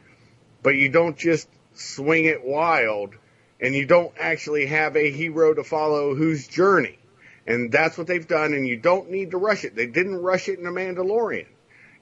but 0.63 0.71
you 0.71 0.89
don't 0.89 1.17
just 1.17 1.47
swing 1.73 2.25
it 2.25 2.43
wild, 2.43 3.15
and 3.59 3.75
you 3.75 3.85
don't 3.85 4.13
actually 4.19 4.65
have 4.67 4.95
a 4.95 5.11
hero 5.11 5.53
to 5.53 5.63
follow 5.63 6.15
whose 6.15 6.47
journey, 6.47 6.99
and 7.47 7.71
that's 7.71 7.97
what 7.97 8.07
they've 8.07 8.27
done, 8.27 8.53
and 8.53 8.67
you 8.67 8.77
don't 8.77 9.09
need 9.09 9.31
to 9.31 9.37
rush 9.37 9.63
it. 9.63 9.75
They 9.75 9.87
didn't 9.87 10.21
rush 10.21 10.49
it 10.49 10.59
in 10.59 10.65
The 10.65 10.71
Mandalorian. 10.71 11.47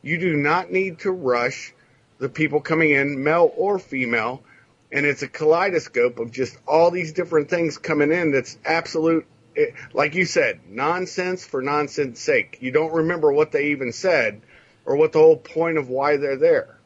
You 0.01 0.17
do 0.17 0.35
not 0.37 0.71
need 0.71 0.99
to 0.99 1.11
rush 1.11 1.73
the 2.19 2.29
people 2.29 2.61
coming 2.61 2.91
in, 2.91 3.23
male 3.23 3.51
or 3.55 3.79
female, 3.79 4.43
and 4.91 5.05
it's 5.05 5.21
a 5.21 5.27
kaleidoscope 5.27 6.19
of 6.19 6.31
just 6.31 6.57
all 6.67 6.91
these 6.91 7.13
different 7.13 7.49
things 7.49 7.77
coming 7.77 8.11
in 8.11 8.31
that's 8.31 8.57
absolute 8.65 9.25
it, 9.55 9.73
like 9.93 10.15
you 10.15 10.25
said, 10.25 10.61
nonsense 10.67 11.45
for 11.45 11.61
nonsense 11.61 12.19
sake. 12.19 12.57
You 12.61 12.71
don't 12.71 12.93
remember 12.93 13.31
what 13.31 13.51
they 13.51 13.67
even 13.67 13.91
said 13.91 14.41
or 14.85 14.95
what 14.95 15.11
the 15.11 15.19
whole 15.19 15.37
point 15.37 15.77
of 15.77 15.89
why 15.89 16.17
they're 16.17 16.37
there. 16.37 16.79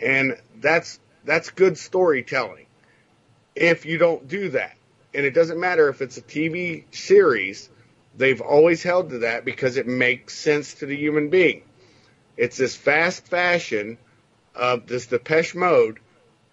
And 0.00 0.36
that's 0.56 1.00
that's 1.24 1.50
good 1.50 1.78
storytelling. 1.78 2.66
If 3.54 3.86
you 3.86 3.98
don't 3.98 4.26
do 4.28 4.50
that. 4.50 4.76
And 5.14 5.26
it 5.26 5.32
doesn't 5.34 5.60
matter 5.60 5.88
if 5.88 6.00
it's 6.00 6.16
a 6.16 6.22
TV 6.22 6.84
series, 6.90 7.68
they've 8.16 8.40
always 8.40 8.82
held 8.82 9.10
to 9.10 9.18
that 9.20 9.44
because 9.44 9.76
it 9.76 9.86
makes 9.86 10.34
sense 10.34 10.74
to 10.74 10.86
the 10.86 10.96
human 10.96 11.28
being. 11.28 11.62
It's 12.36 12.56
this 12.56 12.74
fast 12.74 13.26
fashion 13.26 13.98
of 14.54 14.86
this 14.86 15.06
Depeche 15.06 15.54
mode 15.54 15.98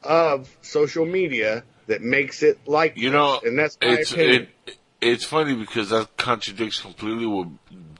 of 0.04 0.56
social 0.62 1.06
media 1.06 1.64
that 1.88 2.02
makes 2.02 2.43
it 2.43 2.60
like 2.68 2.97
You 2.97 3.12
know, 3.12 3.39
this. 3.39 3.50
and 3.50 3.60
that's 3.60 3.78
my 3.82 4.00
opinion. 4.00 4.47
it, 4.66 4.78
it's 5.02 5.24
funny 5.24 5.56
because 5.56 5.89
that 5.89 6.18
contradicts 6.18 6.82
completely 6.82 7.26
what 7.26 7.47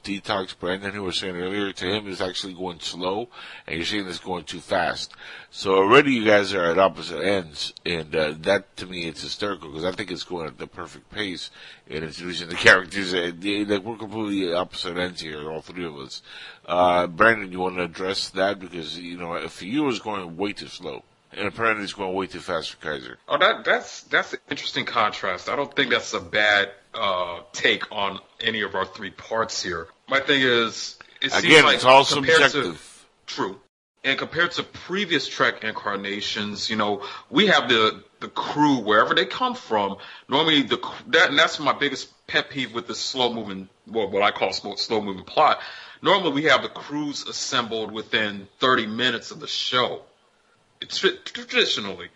Detox 0.04 0.58
Brandon 0.58 0.92
who 0.92 1.02
was 1.02 1.18
saying 1.18 1.36
earlier. 1.36 1.72
To 1.72 1.84
him, 1.84 2.08
it's 2.08 2.20
actually 2.20 2.54
going 2.54 2.80
slow, 2.80 3.28
and 3.66 3.76
you're 3.76 3.84
saying 3.84 4.06
it's 4.06 4.18
going 4.18 4.44
too 4.44 4.60
fast. 4.60 5.14
So 5.50 5.74
already 5.74 6.14
you 6.14 6.24
guys 6.24 6.54
are 6.54 6.70
at 6.70 6.78
opposite 6.78 7.22
ends, 7.22 7.74
and 7.84 8.14
uh, 8.14 8.34
that 8.40 8.76
to 8.78 8.86
me 8.86 9.08
it's 9.08 9.22
hysterical 9.22 9.68
because 9.68 9.84
I 9.84 9.92
think 9.92 10.10
it's 10.10 10.24
going 10.24 10.46
at 10.46 10.58
the 10.58 10.66
perfect 10.66 11.10
pace 11.10 11.50
in 11.86 12.02
introducing 12.02 12.48
the 12.48 12.54
characters. 12.68 13.12
And 13.12 13.40
they, 13.40 13.64
like 13.64 13.82
we're 13.82 13.96
completely 13.96 14.52
opposite 14.52 14.96
ends 14.96 15.20
here, 15.20 15.50
all 15.50 15.60
three 15.60 15.84
of 15.84 15.96
us. 15.96 16.22
Uh, 16.66 17.06
Brandon, 17.06 17.52
you 17.52 17.60
want 17.60 17.76
to 17.76 17.84
address 17.84 18.30
that 18.30 18.58
because 18.58 18.98
you 18.98 19.18
know 19.18 19.48
for 19.48 19.64
you 19.64 19.88
it's 19.88 19.98
going 19.98 20.36
way 20.36 20.52
too 20.52 20.68
slow. 20.68 21.02
And 21.32 21.46
apparently 21.46 21.84
it's 21.84 21.92
going 21.92 22.12
way 22.12 22.26
too 22.26 22.40
fast 22.40 22.72
for 22.72 22.84
Kaiser. 22.84 23.18
Oh, 23.28 23.38
that 23.38 23.64
that's 23.64 24.02
that's 24.02 24.32
an 24.32 24.40
interesting 24.50 24.84
contrast. 24.84 25.48
I 25.48 25.54
don't 25.54 25.74
think 25.74 25.90
that's 25.90 26.12
a 26.12 26.20
bad 26.20 26.70
uh, 26.94 27.40
take 27.52 27.90
on 27.92 28.18
any 28.40 28.62
of 28.62 28.74
our 28.74 28.84
three 28.84 29.10
parts 29.10 29.62
here. 29.62 29.88
My 30.08 30.20
thing 30.20 30.42
is, 30.42 30.98
it 31.20 31.32
seems 31.32 31.44
Again, 31.44 31.64
like 31.64 31.76
it's 31.76 31.84
all 31.84 32.04
compared 32.04 32.50
to- 32.52 32.76
True. 33.26 33.60
And 34.02 34.18
compared 34.18 34.52
to 34.52 34.62
previous 34.62 35.28
Trek 35.28 35.62
incarnations, 35.62 36.70
you 36.70 36.76
know, 36.76 37.04
we 37.28 37.48
have 37.48 37.68
the 37.68 38.02
the 38.20 38.28
crew 38.28 38.78
wherever 38.78 39.14
they 39.14 39.26
come 39.26 39.54
from. 39.54 39.96
Normally, 40.26 40.62
the 40.62 40.78
that 41.08 41.28
and 41.28 41.38
that's 41.38 41.60
my 41.60 41.72
biggest 41.74 42.08
pet 42.26 42.48
peeve 42.48 42.72
with 42.72 42.86
the 42.86 42.94
slow 42.94 43.32
moving, 43.32 43.68
well, 43.86 44.08
what 44.10 44.22
I 44.22 44.30
call 44.30 44.52
slow, 44.54 44.76
slow 44.76 45.02
moving 45.02 45.24
plot. 45.24 45.60
Normally, 46.00 46.32
we 46.32 46.44
have 46.44 46.62
the 46.62 46.70
crews 46.70 47.26
assembled 47.26 47.92
within 47.92 48.48
30 48.58 48.86
minutes 48.86 49.32
of 49.32 49.40
the 49.40 49.46
show. 49.46 50.02
It's 50.80 50.98
traditionally, 50.98 52.08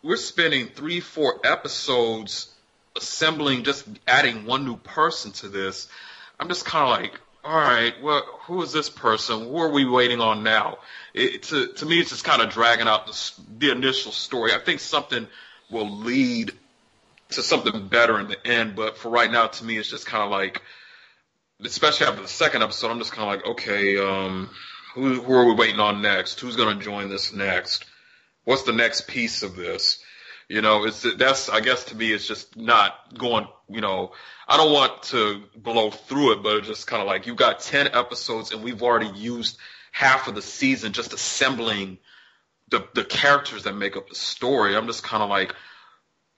we're 0.00 0.16
spending 0.16 0.68
three, 0.68 1.00
four 1.00 1.40
episodes 1.44 2.52
assembling, 2.96 3.64
just 3.64 3.86
adding 4.06 4.46
one 4.46 4.64
new 4.64 4.76
person 4.76 5.32
to 5.32 5.48
this. 5.48 5.88
I'm 6.38 6.48
just 6.48 6.64
kind 6.64 6.84
of 6.84 6.90
like, 6.90 7.20
all 7.44 7.56
right, 7.56 7.94
well, 8.02 8.22
who 8.42 8.62
is 8.62 8.72
this 8.72 8.88
person? 8.88 9.40
Who 9.40 9.56
are 9.58 9.70
we 9.70 9.84
waiting 9.84 10.20
on 10.20 10.42
now? 10.42 10.78
It, 11.12 11.42
to 11.44 11.72
to 11.74 11.86
me, 11.86 12.00
it's 12.00 12.10
just 12.10 12.24
kind 12.24 12.40
of 12.42 12.50
dragging 12.50 12.86
out 12.86 13.06
the, 13.06 13.32
the 13.58 13.70
initial 13.70 14.12
story. 14.12 14.52
I 14.52 14.58
think 14.58 14.80
something 14.80 15.26
will 15.70 15.90
lead 15.90 16.52
to 17.30 17.42
something 17.42 17.88
better 17.88 18.20
in 18.20 18.28
the 18.28 18.46
end, 18.46 18.76
but 18.76 18.98
for 18.98 19.10
right 19.10 19.30
now, 19.30 19.46
to 19.46 19.64
me, 19.64 19.78
it's 19.78 19.90
just 19.90 20.06
kind 20.06 20.22
of 20.22 20.30
like, 20.30 20.62
especially 21.64 22.06
after 22.06 22.22
the 22.22 22.28
second 22.28 22.62
episode, 22.62 22.90
I'm 22.90 22.98
just 22.98 23.12
kind 23.12 23.28
of 23.28 23.36
like, 23.36 23.46
okay, 23.52 23.98
um, 23.98 24.50
who 24.94 25.20
who 25.20 25.32
are 25.32 25.46
we 25.46 25.54
waiting 25.54 25.80
on 25.80 26.02
next? 26.02 26.38
Who's 26.40 26.56
going 26.56 26.78
to 26.78 26.84
join 26.84 27.08
this 27.08 27.32
next? 27.32 27.84
What's 28.44 28.62
the 28.62 28.72
next 28.72 29.06
piece 29.08 29.42
of 29.42 29.56
this? 29.56 30.01
You 30.52 30.60
know, 30.60 30.84
it's 30.84 31.00
that's 31.16 31.48
I 31.48 31.60
guess 31.60 31.84
to 31.84 31.96
me 31.96 32.12
it's 32.12 32.28
just 32.28 32.58
not 32.58 33.16
going. 33.16 33.46
You 33.70 33.80
know, 33.80 34.12
I 34.46 34.58
don't 34.58 34.70
want 34.70 35.02
to 35.04 35.44
blow 35.56 35.90
through 35.90 36.32
it, 36.32 36.42
but 36.42 36.58
it's 36.58 36.66
just 36.66 36.86
kind 36.86 37.00
of 37.00 37.08
like 37.08 37.26
you 37.26 37.34
got 37.34 37.60
ten 37.60 37.88
episodes 37.94 38.52
and 38.52 38.62
we've 38.62 38.82
already 38.82 39.08
used 39.18 39.56
half 39.92 40.28
of 40.28 40.34
the 40.34 40.42
season 40.42 40.92
just 40.92 41.14
assembling 41.14 41.96
the 42.68 42.86
the 42.92 43.02
characters 43.02 43.62
that 43.62 43.74
make 43.74 43.96
up 43.96 44.10
the 44.10 44.14
story. 44.14 44.76
I'm 44.76 44.86
just 44.86 45.02
kind 45.02 45.22
of 45.22 45.30
like, 45.30 45.54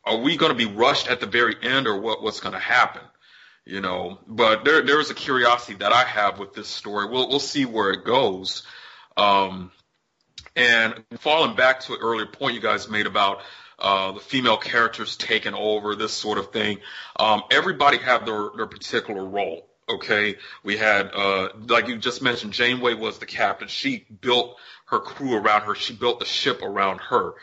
are 0.05 0.19
we 0.19 0.37
going 0.37 0.57
to 0.57 0.67
be 0.67 0.73
rushed 0.73 1.09
at 1.09 1.19
the 1.19 1.27
very 1.27 1.57
end, 1.61 1.89
or 1.89 2.01
what 2.01 2.23
what's 2.23 2.39
going 2.39 2.55
to 2.55 2.61
happen? 2.61 3.03
you 3.65 3.81
know. 3.81 4.21
But 4.29 4.65
there 4.65 4.83
there 4.83 5.01
is 5.01 5.11
a 5.11 5.15
curiosity 5.15 5.79
that 5.79 5.93
I 5.93 6.05
have 6.05 6.39
with 6.39 6.55
this 6.55 6.69
story. 6.69 7.09
We'll 7.09 7.29
we'll 7.29 7.41
see 7.41 7.65
where 7.65 7.91
it 7.91 8.05
goes. 8.05 8.63
Um, 9.17 9.73
and 10.55 11.03
falling 11.19 11.57
back 11.57 11.81
to 11.81 11.95
an 11.95 11.99
earlier 12.01 12.27
point 12.27 12.55
you 12.55 12.61
guys 12.61 12.89
made 12.89 13.07
about 13.09 13.43
uh, 13.79 14.13
the 14.13 14.21
female 14.21 14.57
characters 14.57 15.17
taking 15.17 15.55
over, 15.55 15.95
this 15.95 16.13
sort 16.13 16.39
of 16.39 16.53
thing. 16.53 16.79
Um, 17.17 17.43
everybody 17.51 17.99
had 17.99 18.27
their, 18.27 18.51
their 18.57 18.67
particular 18.67 19.25
role. 19.25 19.67
Okay, 19.89 20.37
we 20.63 20.79
had 20.79 21.11
uh, 21.13 21.49
like 21.69 21.89
you 21.89 21.99
just 21.99 22.23
mentioned, 22.23 22.55
Janeway 22.55 22.95
was 22.95 23.19
the 23.19 23.27
captain. 23.27 23.69
She 23.69 24.07
built 24.21 24.57
her 24.87 24.99
crew 24.99 25.35
around 25.35 25.63
her. 25.63 25.75
She 25.75 25.93
built 25.93 26.21
the 26.21 26.27
ship 26.27 26.63
around 26.63 27.01
her. 27.03 27.35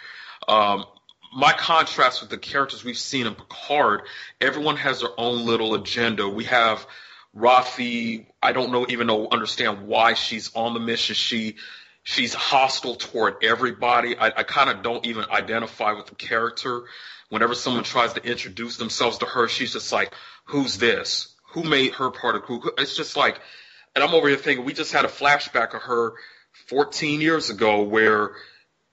Um, 0.48 0.86
my 1.34 1.54
contrast 1.54 2.22
with 2.22 2.30
the 2.30 2.38
characters 2.38 2.84
we've 2.84 2.98
seen 2.98 3.28
in 3.28 3.36
Picard, 3.36 4.02
everyone 4.40 4.76
has 4.78 5.02
their 5.02 5.12
own 5.18 5.46
little 5.46 5.76
agenda. 5.76 6.28
We 6.28 6.46
have 6.46 6.86
Raffi. 7.36 8.26
I 8.42 8.52
don't 8.52 8.72
know 8.72 8.86
even 8.90 9.08
know 9.08 9.28
understand 9.30 9.88
why 9.88 10.16
she's 10.16 10.54
on 10.56 10.74
the 10.74 10.80
mission. 10.80 11.16
She 11.16 11.56
she's 12.04 12.34
hostile 12.34 12.96
toward 12.96 13.44
everybody. 13.44 14.18
I, 14.18 14.28
I 14.28 14.44
kind 14.44 14.70
of 14.70 14.84
don't 14.84 15.06
even 15.06 15.26
identify 15.30 15.94
with 15.94 16.08
the 16.08 16.16
character. 16.16 16.84
Whenever 17.30 17.56
someone 17.56 17.84
tries 17.84 18.14
to 18.14 18.24
introduce 18.24 18.78
themselves 18.78 19.20
to 19.20 19.26
her, 19.26 19.48
she's 19.48 19.74
just 19.74 19.92
like, 19.92 20.14
"Who's 20.46 20.78
this? 20.78 21.34
Who 21.54 21.64
made 21.64 21.94
her 21.94 22.12
part 22.12 22.36
of 22.36 22.44
who?" 22.44 22.62
It's 22.78 22.96
just 22.96 23.16
like, 23.16 23.40
and 23.96 24.04
I'm 24.04 24.14
over 24.14 24.28
here 24.28 24.38
thinking 24.38 24.66
we 24.66 24.74
just 24.74 24.92
had 24.92 25.06
a 25.06 25.10
flashback 25.10 25.74
of 25.74 25.84
her 25.84 26.14
14 26.68 27.22
years 27.22 27.50
ago 27.50 27.84
where 27.84 28.32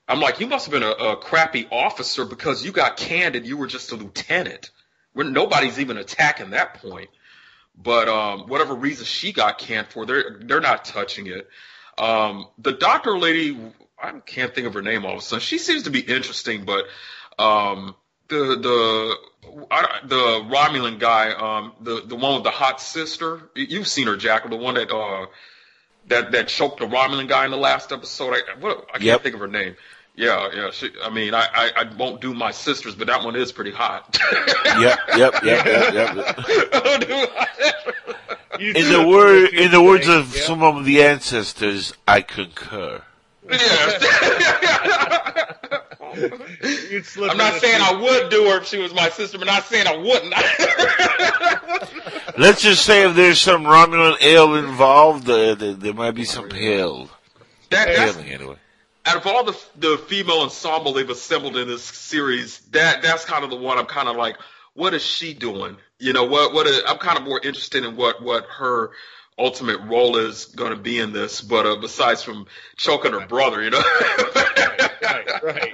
I'm 0.07 0.19
like, 0.19 0.39
you 0.39 0.47
must 0.47 0.65
have 0.65 0.73
been 0.73 0.83
a, 0.83 0.91
a 0.91 1.17
crappy 1.17 1.67
officer 1.71 2.25
because 2.25 2.65
you 2.65 2.71
got 2.71 2.97
canned 2.97 3.35
and 3.35 3.45
you 3.45 3.57
were 3.57 3.67
just 3.67 3.91
a 3.91 3.95
lieutenant. 3.95 4.71
Where 5.13 5.25
nobody's 5.25 5.79
even 5.79 5.97
attacking 5.97 6.51
that 6.51 6.75
point. 6.75 7.09
But 7.75 8.07
um, 8.07 8.47
whatever 8.47 8.73
reason 8.73 9.05
she 9.05 9.31
got 9.31 9.57
canned 9.57 9.87
for, 9.87 10.05
they're 10.05 10.39
they're 10.41 10.61
not 10.61 10.85
touching 10.85 11.27
it. 11.27 11.47
Um, 11.99 12.47
the 12.57 12.71
doctor 12.73 13.17
lady, 13.17 13.57
I 14.01 14.11
can't 14.25 14.53
think 14.55 14.67
of 14.67 14.73
her 14.73 14.81
name 14.81 15.05
all 15.05 15.13
of 15.13 15.19
a 15.19 15.21
sudden. 15.21 15.41
She 15.41 15.57
seems 15.57 15.83
to 15.83 15.89
be 15.91 15.99
interesting, 15.99 16.63
but 16.65 16.85
um, 17.37 17.95
the 18.29 18.55
the 18.57 19.15
I, 19.71 19.99
the 20.05 20.15
Romulan 20.49 20.99
guy, 20.99 21.31
um, 21.31 21.73
the 21.81 22.01
the 22.05 22.15
one 22.15 22.35
with 22.35 22.43
the 22.43 22.51
hot 22.51 22.81
sister, 22.81 23.49
you've 23.55 23.87
seen 23.87 24.07
her, 24.07 24.15
Jack, 24.15 24.49
the 24.49 24.55
one 24.55 24.75
that 24.75 24.91
uh, 24.91 25.25
that 26.07 26.31
that 26.31 26.47
choked 26.47 26.79
the 26.79 26.85
Romulan 26.87 27.27
guy 27.27 27.45
in 27.45 27.51
the 27.51 27.57
last 27.57 27.91
episode. 27.91 28.33
I, 28.33 28.41
what, 28.59 28.85
I 28.89 28.93
can't 28.93 29.03
Yep. 29.03 29.23
think 29.23 29.35
of 29.35 29.41
her 29.41 29.47
name. 29.47 29.75
Yeah, 30.15 30.49
yeah. 30.53 30.71
She, 30.71 30.89
I 31.01 31.09
mean, 31.09 31.33
I, 31.33 31.47
I, 31.53 31.71
I 31.77 31.83
won't 31.95 32.19
do 32.19 32.33
my 32.33 32.51
sisters, 32.51 32.93
but 32.93 33.07
that 33.07 33.23
one 33.23 33.37
is 33.37 33.53
pretty 33.53 33.71
hot. 33.71 34.17
Yep, 34.65 34.99
yep, 35.15 35.33
yep, 35.43 35.65
yep, 35.65 35.93
yep. 35.93 36.15
You 38.59 38.73
In 38.73 38.91
the 38.91 39.07
word, 39.07 39.53
in 39.53 39.69
the 39.71 39.81
words 39.81 40.07
of 40.07 40.35
yeah. 40.35 40.41
some 40.43 40.63
of 40.63 40.83
the 40.85 41.03
ancestors, 41.03 41.93
I 42.07 42.21
concur. 42.21 43.01
You'd 46.89 47.05
I'm 47.29 47.37
not 47.37 47.53
saying 47.61 47.75
few- 47.83 47.85
I 47.85 47.99
would 48.01 48.29
do 48.31 48.45
her 48.49 48.57
if 48.57 48.65
she 48.67 48.79
was 48.79 48.93
my 48.93 49.09
sister, 49.09 49.37
but 49.37 49.45
not 49.45 49.63
saying 49.65 49.85
I 49.87 49.95
wouldn't. 49.97 50.33
Let's 52.37 52.61
just 52.61 52.83
say 52.85 53.07
if 53.07 53.15
there's 53.15 53.39
some 53.39 53.63
Romulan 53.63 54.17
ale 54.21 54.55
involved, 54.55 55.29
uh, 55.29 55.55
there, 55.55 55.73
there 55.73 55.93
might 55.93 56.11
be 56.11 56.25
some 56.25 56.49
pale. 56.49 57.09
that, 57.69 57.87
that's, 57.95 58.13
Paling, 58.15 58.31
anyway. 58.31 58.55
out 59.05 59.17
of 59.17 59.27
all 59.27 59.43
the 59.43 59.57
the 59.77 59.97
female 60.07 60.41
ensemble 60.41 60.93
they've 60.93 61.09
assembled 61.09 61.55
in 61.57 61.67
this 61.67 61.83
series, 61.83 62.59
that 62.71 63.01
that's 63.03 63.25
kind 63.25 63.43
of 63.43 63.49
the 63.51 63.55
one 63.57 63.77
I'm 63.77 63.85
kind 63.85 64.07
of 64.09 64.15
like, 64.15 64.37
what 64.73 64.93
is 64.93 65.03
she 65.03 65.33
doing? 65.33 65.77
You 65.99 66.13
know, 66.13 66.23
what 66.25 66.53
what 66.53 66.65
is, 66.67 66.81
I'm 66.87 66.97
kind 66.97 67.17
of 67.17 67.23
more 67.25 67.39
interested 67.43 67.83
in 67.83 67.95
what 67.95 68.21
what 68.21 68.45
her 68.57 68.91
ultimate 69.37 69.81
role 69.81 70.17
is 70.17 70.45
going 70.45 70.71
to 70.71 70.77
be 70.77 70.99
in 70.99 71.13
this. 71.13 71.41
But 71.41 71.65
uh, 71.65 71.75
besides 71.77 72.23
from 72.23 72.47
choking 72.77 73.13
her 73.13 73.25
brother, 73.27 73.61
you 73.61 73.69
know. 73.71 73.81
right, 75.03 75.43
right. 75.43 75.73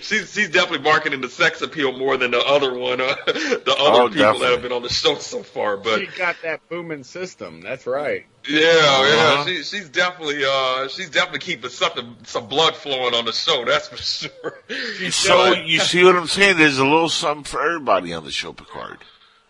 she's 0.00 0.32
she's 0.32 0.50
definitely 0.50 0.80
marketing 0.80 1.20
the 1.20 1.28
sex 1.28 1.62
appeal 1.62 1.96
more 1.96 2.16
than 2.16 2.30
the 2.30 2.38
other 2.38 2.74
one, 2.74 3.00
uh, 3.00 3.14
the 3.26 3.74
other 3.78 4.02
Oh, 4.02 4.08
people 4.08 4.38
that 4.40 4.52
have 4.52 4.62
been 4.62 4.72
on 4.72 4.82
the 4.82 4.88
show 4.88 5.16
so 5.16 5.42
far. 5.42 5.76
But 5.76 6.00
She 6.00 6.06
got 6.06 6.36
that 6.42 6.68
booming 6.68 7.04
system. 7.04 7.60
That's 7.60 7.86
right. 7.86 8.26
Yeah, 8.48 8.60
Uh-huh. 8.62 9.04
yeah, 9.06 9.44
she, 9.44 9.62
she's 9.62 9.88
definitely 9.90 10.42
uh, 10.44 10.88
she's 10.88 11.10
definitely 11.10 11.40
keeping 11.40 11.68
something 11.70 12.16
some 12.24 12.48
blood 12.48 12.74
flowing 12.74 13.14
on 13.14 13.24
the 13.26 13.32
show. 13.32 13.64
That's 13.64 13.88
for 13.88 13.96
sure. 13.98 14.58
So 15.10 15.52
you 15.54 15.80
see 15.80 16.02
what 16.04 16.16
I'm 16.16 16.26
saying? 16.26 16.56
There's 16.56 16.78
a 16.78 16.84
little 16.84 17.08
something 17.08 17.44
for 17.44 17.62
everybody 17.62 18.12
on 18.14 18.24
the 18.24 18.30
show, 18.30 18.52
Picard. 18.52 18.98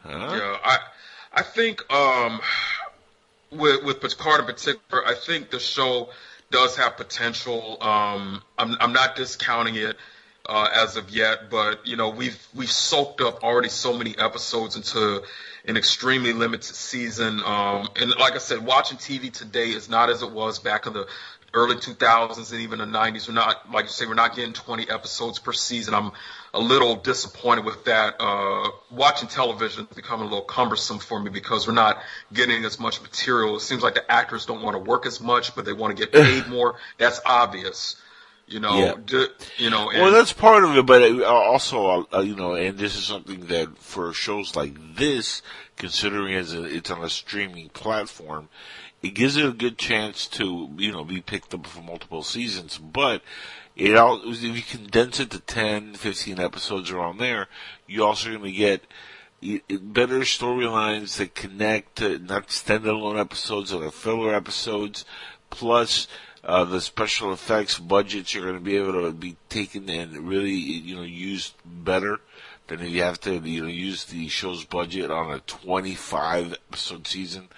Huh? 0.03 0.11
Yeah, 0.37 0.57
I 0.65 0.79
I 1.33 1.43
think 1.43 1.81
um, 1.93 2.41
with 3.51 3.85
with 3.85 4.01
Picard 4.01 4.41
in 4.41 4.47
particular, 4.47 5.07
I 5.07 5.15
think 5.15 5.51
the 5.51 5.61
show 5.61 6.11
does 6.51 6.77
have 6.77 6.97
potential. 6.97 7.79
Um, 7.81 8.43
I'm 8.59 8.77
I'm 8.81 8.93
not 8.93 9.15
discounting 9.17 9.77
it 9.77 9.97
uh, 10.47 10.69
as 10.75 10.97
of 10.97 11.11
yet, 11.11 11.51
but 11.51 11.87
you 11.87 11.97
know 11.97 12.09
we've 12.11 12.39
we've 12.55 12.71
soaked 12.71 13.21
up 13.21 13.43
already 13.45 13.69
so 13.69 13.97
many 13.97 14.17
episodes 14.19 14.77
into 14.77 15.23
an 15.69 15.77
extremely 15.77 16.33
limited 16.33 16.75
season. 16.75 17.41
Um, 17.45 17.89
and 17.97 18.11
like 18.19 18.35
I 18.35 18.39
said, 18.39 18.65
watching 18.65 18.99
TV 18.99 19.31
today 19.31 19.69
is 19.69 19.89
not 19.89 20.09
as 20.09 20.23
it 20.23 20.31
was 20.31 20.59
back 20.59 20.87
in 20.87 20.95
the 20.95 21.07
early 21.55 21.77
2000s 21.77 22.53
and 22.53 22.61
even 22.61 22.79
the 22.79 22.87
90s. 22.87 23.29
We're 23.29 23.35
not, 23.35 23.71
like 23.71 23.85
you 23.85 23.91
say, 23.91 24.07
we're 24.07 24.15
not 24.15 24.35
getting 24.35 24.55
20 24.55 24.91
episodes 24.91 25.39
per 25.39 25.53
season. 25.53 25.95
I'm 25.95 26.13
a 26.55 26.59
little 26.59 26.97
disappointed 26.97 27.65
with 27.65 27.85
that. 27.85 28.17
Uh, 28.19 28.71
watching 28.91 29.29
television 29.29 29.87
is 29.91 29.97
becoming 29.97 30.27
a 30.27 30.29
little 30.29 30.45
cumbersome 30.45 30.99
for 30.99 31.21
me 31.21 31.31
because 31.31 31.67
we're 31.67 31.75
not 31.75 31.99
getting 32.33 32.65
as 32.65 32.81
much 32.81 33.03
material. 33.03 33.57
It 33.57 33.61
seems 33.61 33.83
like 33.83 33.95
the 33.95 34.11
actors 34.11 34.47
don't 34.47 34.63
want 34.63 34.75
to 34.75 34.81
work 34.81 35.07
as 35.07 35.21
much, 35.21 35.55
but 35.55 35.65
they 35.65 35.73
want 35.75 35.97
to 35.97 36.03
get 36.03 36.13
paid 36.13 36.47
more. 36.49 36.77
That's 36.97 37.21
obvious. 37.25 37.97
You 38.49 38.61
know, 38.61 38.79
Yeah. 38.79 38.95
d- 39.05 39.27
you 39.59 39.69
know, 39.71 39.91
and 39.91 40.03
Well, 40.03 40.13
that's 40.13 40.33
part 40.33 40.65
of 40.65 40.77
it, 40.77 40.87
but 40.87 41.03
uh, 41.03 41.25
also, 41.25 42.07
uh, 42.13 42.21
you 42.21 42.35
know, 42.35 42.55
and 42.55 42.79
this 42.79 42.97
is 42.97 43.05
something 43.05 43.47
that 43.47 43.77
for 43.79 44.13
shows 44.15 44.57
like 44.57 44.97
this, 44.97 45.43
considering 45.77 46.35
as 46.35 46.55
a, 46.55 46.65
it's 46.65 46.91
on 46.91 47.05
a 47.05 47.11
streaming 47.11 47.69
platform, 47.69 48.49
it 49.03 49.11
gives 49.11 49.37
it 49.37 49.45
a 49.45 49.53
good 49.53 49.77
chance 49.79 50.27
to, 50.27 50.71
you 50.79 50.91
know, 50.91 51.05
be 51.05 51.21
picked 51.21 51.53
up 51.53 51.67
for 51.67 51.83
multiple 51.83 52.23
seasons. 52.23 52.79
But 52.79 53.23
it 53.77 53.95
all, 53.97 54.21
if 54.25 54.43
you 54.43 54.63
condense 54.63 55.21
it 55.21 55.31
to 55.31 55.41
10, 55.41 55.95
15 55.95 56.41
episodes 56.41 56.91
around 56.91 57.19
there, 57.19 57.49
you're 57.87 58.07
also 58.09 58.31
going 58.31 58.43
to 58.43 58.51
get 58.51 58.83
better 59.81 60.21
storylines 60.21 61.17
that 61.19 61.35
connect 61.35 61.97
to 61.97 62.19
not 62.19 62.49
standalone 62.49 63.21
episodes 63.21 63.73
or 63.73 63.89
filler 63.91 64.35
episodes, 64.35 65.05
plus 65.51 66.09
uh, 66.45 66.65
the 66.65 66.81
special 66.81 67.33
effects 67.33 67.79
budgets 67.79 68.35
you're 68.35 68.45
going 68.45 68.55
to 68.55 68.61
be 68.61 68.77
able 68.77 68.93
to 68.93 69.13
be 69.13 69.37
taken 69.49 69.89
and 69.89 70.29
really 70.29 70.53
you 70.53 70.97
know 70.97 71.03
used 71.03 71.55
better 71.65 72.21
than 72.69 72.81
if 72.81 72.91
you 72.91 73.03
have 73.03 73.21
to 73.21 73.39
you 73.39 73.63
know 73.63 73.69
use 73.69 74.05
the 74.05 74.29
show's 74.29 74.65
budget 74.65 75.11
on 75.11 75.33
a 75.33 75.41
25 75.41 76.53
episode 76.53 77.07
season. 77.07 77.49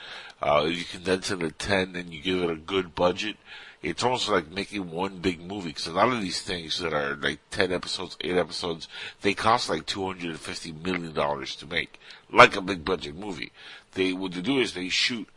Uh, 0.42 0.64
if 0.66 0.78
you 0.78 0.84
condense 0.84 1.30
it 1.30 1.40
to 1.40 1.50
10 1.50 1.94
and 1.96 2.14
you 2.14 2.22
give 2.22 2.42
it 2.42 2.48
a 2.48 2.56
good 2.56 2.94
budget, 2.94 3.36
it's 3.82 4.02
almost 4.02 4.28
like 4.28 4.50
making 4.50 4.90
one 4.90 5.18
big 5.18 5.40
movie 5.40 5.68
because 5.68 5.86
a 5.86 5.92
lot 5.92 6.12
of 6.12 6.20
these 6.20 6.40
things 6.40 6.78
that 6.78 6.94
are 6.94 7.16
like 7.16 7.40
10 7.50 7.72
episodes, 7.72 8.16
8 8.20 8.36
episodes, 8.36 8.88
they 9.22 9.34
cost 9.34 9.68
like 9.68 9.86
250 9.86 10.72
million 10.72 11.12
dollars 11.12 11.56
to 11.56 11.66
make, 11.66 11.98
like 12.32 12.56
a 12.56 12.60
big 12.60 12.84
budget 12.84 13.16
movie. 13.16 13.52
They, 13.94 14.12
what 14.12 14.32
they 14.32 14.42
do 14.42 14.58
is 14.58 14.74
they 14.74 14.88
shoot 14.88 15.28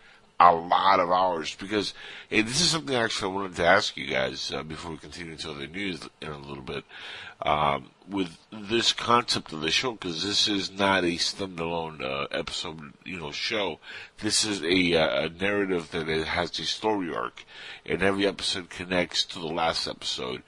a 0.43 0.55
lot 0.55 0.99
of 0.99 1.09
hours 1.09 1.55
because 1.55 1.93
and 2.31 2.47
this 2.47 2.61
is 2.61 2.71
something 2.71 2.95
actually 2.95 3.31
I 3.31 3.35
wanted 3.35 3.55
to 3.57 3.65
ask 3.65 3.95
you 3.95 4.07
guys 4.07 4.51
uh, 4.51 4.63
before 4.63 4.91
we 4.91 4.97
continue 4.97 5.35
to 5.35 5.53
the 5.53 5.67
news 5.67 6.07
in 6.21 6.29
a 6.29 6.37
little 6.37 6.63
bit. 6.63 6.83
Um, 7.41 7.91
with 8.07 8.37
this 8.51 8.93
concept 8.93 9.51
of 9.51 9.61
the 9.61 9.71
show, 9.71 9.93
because 9.93 10.23
this 10.23 10.47
is 10.47 10.71
not 10.71 11.03
a 11.03 11.17
standalone 11.17 12.01
uh, 12.01 12.27
episode, 12.31 12.93
you 13.03 13.19
know, 13.19 13.31
show. 13.31 13.79
This 14.19 14.45
is 14.45 14.61
a, 14.63 14.95
uh, 14.95 15.25
a 15.25 15.29
narrative 15.29 15.91
that 15.91 16.07
it 16.07 16.25
has 16.25 16.57
a 16.59 16.65
story 16.65 17.13
arc, 17.13 17.43
and 17.85 18.01
every 18.01 18.25
episode 18.25 18.69
connects 18.69 19.25
to 19.25 19.39
the 19.39 19.47
last 19.47 19.87
episode, 19.87 20.43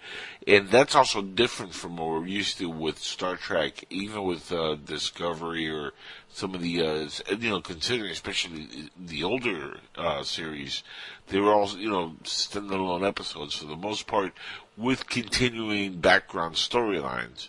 and 0.47 0.69
that's 0.69 0.95
also 0.95 1.21
different 1.21 1.73
from 1.73 1.97
what 1.97 2.07
we're 2.07 2.27
used 2.27 2.57
to 2.59 2.69
with 2.69 2.99
Star 2.99 3.35
Trek, 3.35 3.83
even 3.89 4.23
with 4.23 4.51
uh, 4.51 4.75
Discovery 4.75 5.69
or 5.69 5.91
some 6.35 6.53
of 6.53 6.61
the, 6.61 6.81
uh, 6.81 7.09
you 7.39 7.49
know, 7.49 7.61
considering 7.61 8.11
especially 8.11 8.89
the 8.99 9.23
older 9.23 9.77
uh, 9.95 10.21
series, 10.23 10.83
they 11.27 11.39
were 11.39 11.53
all, 11.53 11.69
you 11.69 11.89
know, 11.89 12.15
standalone 12.23 13.07
episodes 13.07 13.55
for 13.55 13.65
the 13.65 13.77
most 13.77 14.05
part, 14.05 14.33
with 14.75 15.07
continuing 15.07 16.01
background 16.01 16.55
storylines. 16.55 17.47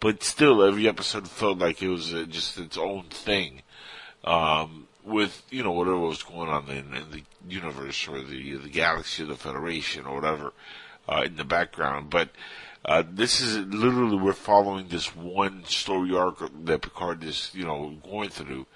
But 0.00 0.22
still, 0.22 0.64
every 0.64 0.88
episode 0.88 1.28
felt 1.28 1.58
like 1.58 1.80
it 1.80 1.88
was 1.88 2.12
uh, 2.12 2.24
just 2.28 2.58
its 2.58 2.76
own 2.76 3.04
thing. 3.08 3.62
Um, 4.24 4.88
with, 5.04 5.42
you 5.50 5.62
know, 5.62 5.72
whatever 5.72 5.98
was 5.98 6.22
going 6.22 6.48
on 6.48 6.68
in, 6.68 6.92
in 6.94 7.10
the 7.10 7.22
universe 7.48 8.08
or 8.08 8.20
the, 8.20 8.56
the 8.56 8.68
galaxy 8.68 9.22
or 9.22 9.26
the 9.26 9.36
Federation 9.36 10.06
or 10.06 10.14
whatever. 10.16 10.52
uh, 11.08 11.22
in 11.24 11.36
the 11.36 11.44
background. 11.44 12.10
But 12.10 12.30
uh, 12.84 13.02
this 13.10 13.40
is 13.40 13.58
literally 13.58 14.16
we're 14.16 14.32
following 14.32 14.88
this 14.88 15.14
one 15.16 15.64
story 15.64 16.14
arc 16.14 16.38
that 16.64 16.82
Picard 16.82 17.24
is, 17.24 17.50
you 17.54 17.64
know, 17.64 17.94
going 18.04 18.28
through. 18.28 18.66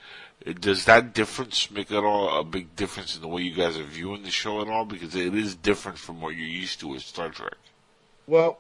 Does 0.61 0.87
that 0.87 1.15
difference 1.15 1.71
make 1.71 1.91
at 1.91 2.05
all 2.05 2.41
a 2.41 2.45
big 2.45 2.75
difference 2.75 3.17
in 3.17 3.23
the 3.23 3.29
way 3.29 3.43
you 3.43 3.55
guys 3.55 3.77
are 3.77 3.83
viewing 3.83 4.23
the 4.23 4.31
show 4.31 4.63
at 4.63 4.69
all? 4.69 4.85
Because 4.85 5.15
it 5.15 5.35
is 5.35 5.55
different 5.55 5.99
from 5.99 6.21
what 6.21 6.37
you're 6.37 6.47
used 6.47 6.81
to 6.81 6.89
with 6.89 7.03
Star 7.03 7.29
Trek. 7.29 7.55
Well, 8.27 8.59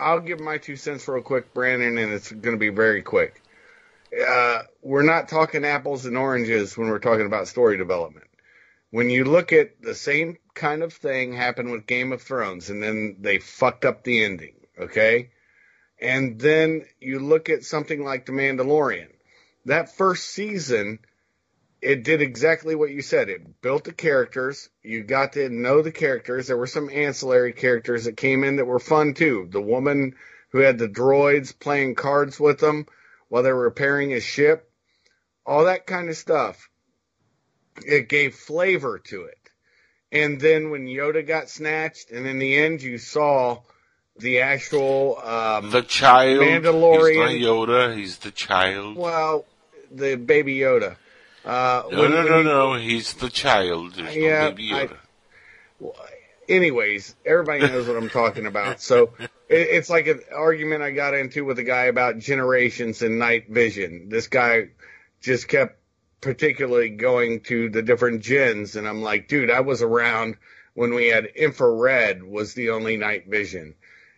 I'll 0.00 0.20
give 0.20 0.40
my 0.40 0.58
two 0.58 0.76
cents 0.76 1.06
real 1.06 1.22
quick, 1.22 1.54
Brandon, 1.54 1.98
and 1.98 2.12
it's 2.12 2.32
going 2.32 2.56
to 2.56 2.60
be 2.60 2.70
very 2.70 3.02
quick. 3.02 3.40
Uh, 4.26 4.62
we're 4.82 5.04
not 5.04 5.28
talking 5.28 5.64
apples 5.64 6.06
and 6.06 6.16
oranges 6.16 6.76
when 6.76 6.88
we're 6.88 6.98
talking 6.98 7.26
about 7.26 7.46
story 7.46 7.76
development. 7.76 8.26
When 8.90 9.10
you 9.10 9.24
look 9.24 9.52
at 9.52 9.80
the 9.80 9.94
same 9.94 10.38
kind 10.54 10.82
of 10.82 10.92
thing 10.92 11.32
happened 11.32 11.70
with 11.70 11.86
Game 11.86 12.12
of 12.12 12.20
Thrones, 12.20 12.68
and 12.68 12.82
then 12.82 13.16
they 13.20 13.38
fucked 13.38 13.84
up 13.84 14.02
the 14.02 14.24
ending, 14.24 14.54
okay? 14.78 15.30
And 16.00 16.40
then 16.40 16.84
you 17.00 17.20
look 17.20 17.48
at 17.48 17.64
something 17.64 18.04
like 18.04 18.26
The 18.26 18.32
Mandalorian. 18.32 19.08
That 19.66 19.94
first 19.94 20.26
season, 20.28 20.98
it 21.80 22.04
did 22.04 22.22
exactly 22.22 22.74
what 22.74 22.90
you 22.90 23.02
said. 23.02 23.28
It 23.28 23.60
built 23.62 23.84
the 23.84 23.92
characters. 23.92 24.68
You 24.82 25.04
got 25.04 25.34
to 25.34 25.48
know 25.48 25.82
the 25.82 25.92
characters. 25.92 26.46
There 26.46 26.56
were 26.56 26.66
some 26.66 26.90
ancillary 26.90 27.52
characters 27.52 28.04
that 28.04 28.16
came 28.16 28.42
in 28.44 28.56
that 28.56 28.66
were 28.66 28.80
fun 28.80 29.14
too. 29.14 29.48
The 29.50 29.60
woman 29.60 30.14
who 30.50 30.58
had 30.58 30.78
the 30.78 30.88
droids 30.88 31.58
playing 31.58 31.94
cards 31.94 32.38
with 32.38 32.58
them 32.58 32.86
while 33.28 33.42
they 33.42 33.52
were 33.52 33.64
repairing 33.64 34.10
his 34.10 34.24
ship, 34.24 34.70
all 35.46 35.64
that 35.64 35.86
kind 35.86 36.08
of 36.08 36.16
stuff. 36.16 36.68
It 37.86 38.08
gave 38.08 38.34
flavor 38.34 38.98
to 39.06 39.24
it. 39.24 39.38
And 40.12 40.38
then 40.38 40.70
when 40.70 40.86
Yoda 40.86 41.26
got 41.26 41.48
snatched, 41.48 42.10
and 42.10 42.26
in 42.26 42.38
the 42.38 42.58
end 42.58 42.82
you 42.82 42.98
saw 42.98 43.62
the 44.18 44.40
actual 44.40 45.18
um, 45.24 45.70
The 45.70 45.82
child. 45.82 46.40
Mandalorian. 46.42 47.30
He's 47.30 47.46
not 47.46 47.50
Yoda. 47.68 47.96
He's 47.96 48.18
the 48.18 48.30
child. 48.30 48.96
well, 48.96 49.44
the 49.90 50.16
baby 50.16 50.56
Yoda. 50.56 50.96
Uh, 51.44 51.82
No, 51.90 52.00
when- 52.02 52.10
no, 52.12 52.22
no, 52.22 52.38
you- 52.38 52.44
no. 52.44 52.74
He's 52.74 53.14
the 53.14 53.28
child. 53.30 53.94
There's 53.94 54.14
Yeah, 54.14 54.44
no 54.44 54.50
baby 54.50 54.72
I- 54.72 54.86
Yoda. 55.82 55.94
anyways, 56.48 57.14
everybody 57.24 57.60
knows 57.66 57.86
what 57.88 57.96
I'm 57.96 58.08
talking 58.10 58.46
about. 58.46 58.80
So 58.80 59.12
it, 59.18 59.28
it's 59.48 59.90
like 59.90 60.06
an 60.06 60.20
argument 60.34 60.82
I 60.82 60.90
got 60.92 61.14
into 61.14 61.44
with 61.44 61.58
a 61.58 61.64
guy 61.64 61.84
about 61.84 62.18
generations 62.18 63.02
and 63.02 63.18
night 63.18 63.48
vision. 63.48 64.08
This 64.08 64.28
guy 64.28 64.68
just 65.20 65.48
kept 65.48 65.78
particularly 66.20 66.90
going 66.90 67.40
to 67.40 67.68
the 67.68 67.82
different 67.82 68.22
gens, 68.22 68.76
and 68.76 68.86
I'm 68.86 69.02
like, 69.02 69.26
dude, 69.28 69.50
I 69.50 69.60
was 69.60 69.82
around 69.82 70.36
when 70.74 70.94
we 70.94 71.08
had 71.08 71.26
infrared 71.26 72.22
was 72.22 72.54
the 72.54 72.70
only 72.70 72.96
night 72.96 73.26
vision, 73.28 73.74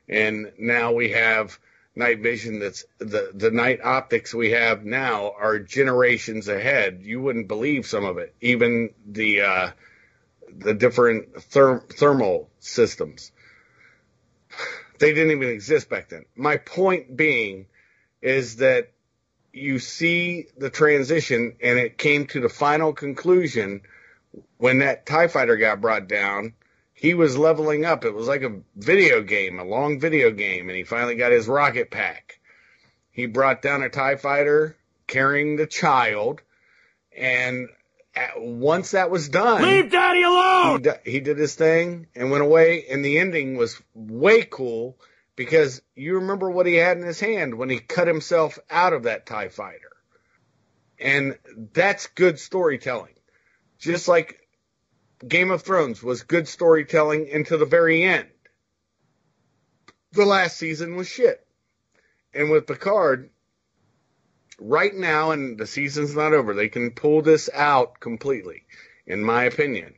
and 0.09 0.53
now 0.59 0.93
we 0.93 1.11
have 1.11 1.59
night 1.97 2.21
vision 2.21 2.59
that's 2.59 2.85
the 2.99 3.31
the 3.35 3.51
night 3.51 3.81
optics 3.83 4.35
we 4.35 4.51
have 4.51 4.85
now 4.85 5.33
are 5.39 5.59
generations 5.59 6.49
ahead. 6.49 7.01
You 7.03 7.21
wouldn't 7.21 7.49
believe 7.49 7.87
some 7.87 8.05
of 8.05 8.19
it, 8.19 8.35
even 8.41 8.91
the 9.07 9.41
uh, 9.43 9.71
the 10.57 10.75
different 10.75 11.35
therm- 11.35 11.89
thermal 11.93 12.51
systems. 12.59 13.33
They 14.99 15.13
didn't 15.13 15.33
even 15.33 15.49
exist 15.49 15.89
back 15.89 16.09
then. 16.09 16.25
My 16.37 16.57
point 16.57 17.17
being 17.17 17.67
is 18.23 18.57
that 18.57 18.91
you 19.53 19.79
see 19.79 20.47
the 20.57 20.71
transition 20.71 21.57
and 21.63 21.79
it 21.79 21.99
came 21.99 22.27
to 22.29 22.41
the 22.41 22.49
final 22.49 22.93
conclusion 22.93 23.83
when 24.59 24.79
that 24.79 25.07
TIE 25.07 25.29
fighter 25.29 25.57
got 25.57 25.81
brought 25.81 26.09
down. 26.09 26.55
He 27.05 27.13
was 27.13 27.37
leveling 27.37 27.85
up. 27.85 28.07
It 28.07 28.15
was 28.15 28.29
like 28.29 28.41
a 28.41 28.63
video 28.77 29.21
game, 29.21 29.59
a 29.59 29.65
long 29.65 30.01
video 30.01 30.31
game, 30.31 30.71
and 30.71 30.79
he 30.79 30.85
finally 30.85 31.17
got 31.17 31.33
his 31.33 31.47
rocket 31.47 31.91
pack. 31.91 32.41
He 33.11 33.27
brought 33.27 33.61
down 33.61 33.83
a 33.83 33.91
TIE 33.91 34.17
fighter 34.17 34.75
carrying 35.07 35.57
the 35.57 35.67
child, 35.67 36.41
and 37.15 37.69
at, 38.15 38.41
once 38.41 38.93
that 38.93 39.11
was 39.11 39.29
done, 39.29 39.61
Leave 39.61 39.91
daddy 39.91 40.23
alone! 40.23 40.79
he, 40.79 40.79
d- 40.79 41.11
he 41.11 41.21
did 41.21 41.37
his 41.37 41.55
thing 41.55 42.07
and 42.15 42.31
went 42.31 42.43
away. 42.43 42.87
And 42.91 43.05
the 43.05 43.19
ending 43.19 43.59
was 43.59 43.79
way 43.93 44.43
cool 44.43 44.97
because 45.37 45.83
you 45.95 46.15
remember 46.15 46.51
what 46.51 46.65
he 46.65 46.77
had 46.77 46.97
in 46.97 47.05
his 47.05 47.21
hand 47.21 47.57
when 47.57 47.69
he 47.69 47.81
cut 47.81 48.09
himself 48.09 48.59
out 48.71 48.95
of 48.95 49.03
that 49.03 49.27
TIE 49.27 49.51
fighter. 49.51 49.93
And 50.99 51.37
that's 51.75 52.07
good 52.07 52.39
storytelling. 52.39 53.13
Just 53.79 54.09
like 54.09 54.41
Game 55.27 55.51
of 55.51 55.63
Thrones 55.63 56.03
was 56.03 56.23
good 56.23 56.49
storytelling 56.49 57.29
into 57.29 57.57
the 57.57 57.67
very 57.67 58.03
end. 58.03 58.29
The 60.13 60.25
last 60.25 60.57
season 60.57 60.97
was 60.97 61.09
shit. 61.09 61.45
And 62.33 62.51
with 62.51 62.67
Picard, 62.67 63.31
right 64.59 64.95
now, 64.95 65.31
and 65.31 65.59
the 65.59 65.67
season's 65.67 66.15
not 66.15 66.33
over, 66.33 66.55
they 66.55 66.69
can 66.69 66.91
pull 66.91 67.23
this 67.23 67.49
out 67.53 68.01
completely, 68.01 68.63
in 69.07 69.23
my 69.23 69.45
opinion. 69.45 69.95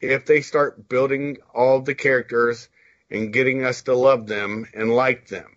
If 0.00 0.26
they 0.26 0.40
start 0.42 0.88
building 0.88 1.38
all 1.54 1.80
the 1.80 1.94
characters 1.94 2.68
and 3.10 3.32
getting 3.32 3.64
us 3.64 3.82
to 3.82 3.94
love 3.94 4.26
them 4.26 4.66
and 4.74 4.94
like 4.94 5.28
them. 5.28 5.56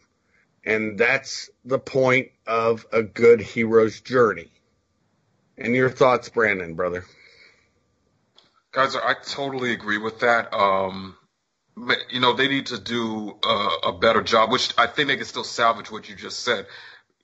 And 0.64 0.98
that's 0.98 1.50
the 1.66 1.80
point 1.80 2.30
of 2.46 2.86
a 2.92 3.02
good 3.02 3.42
hero's 3.42 4.02
journey. 4.02 4.52
And 5.58 5.76
your 5.76 5.90
thoughts, 5.90 6.30
Brandon, 6.30 6.76
brother? 6.76 7.06
Guys, 8.72 8.96
I 8.96 9.16
totally 9.16 9.74
agree 9.74 9.98
with 9.98 10.20
that. 10.20 10.54
Um, 10.54 11.18
you 12.12 12.20
know, 12.20 12.34
they 12.34 12.48
need 12.48 12.68
to 12.68 12.80
do 12.80 13.40
a, 13.44 13.70
a 13.88 13.94
better 13.94 14.22
job, 14.22 14.52
which 14.52 14.74
I 14.78 14.86
think 14.86 15.08
they 15.08 15.16
can 15.16 15.26
still 15.26 15.44
salvage 15.44 15.92
what 15.92 16.08
you 16.08 16.16
just 16.16 16.42
said. 16.42 16.68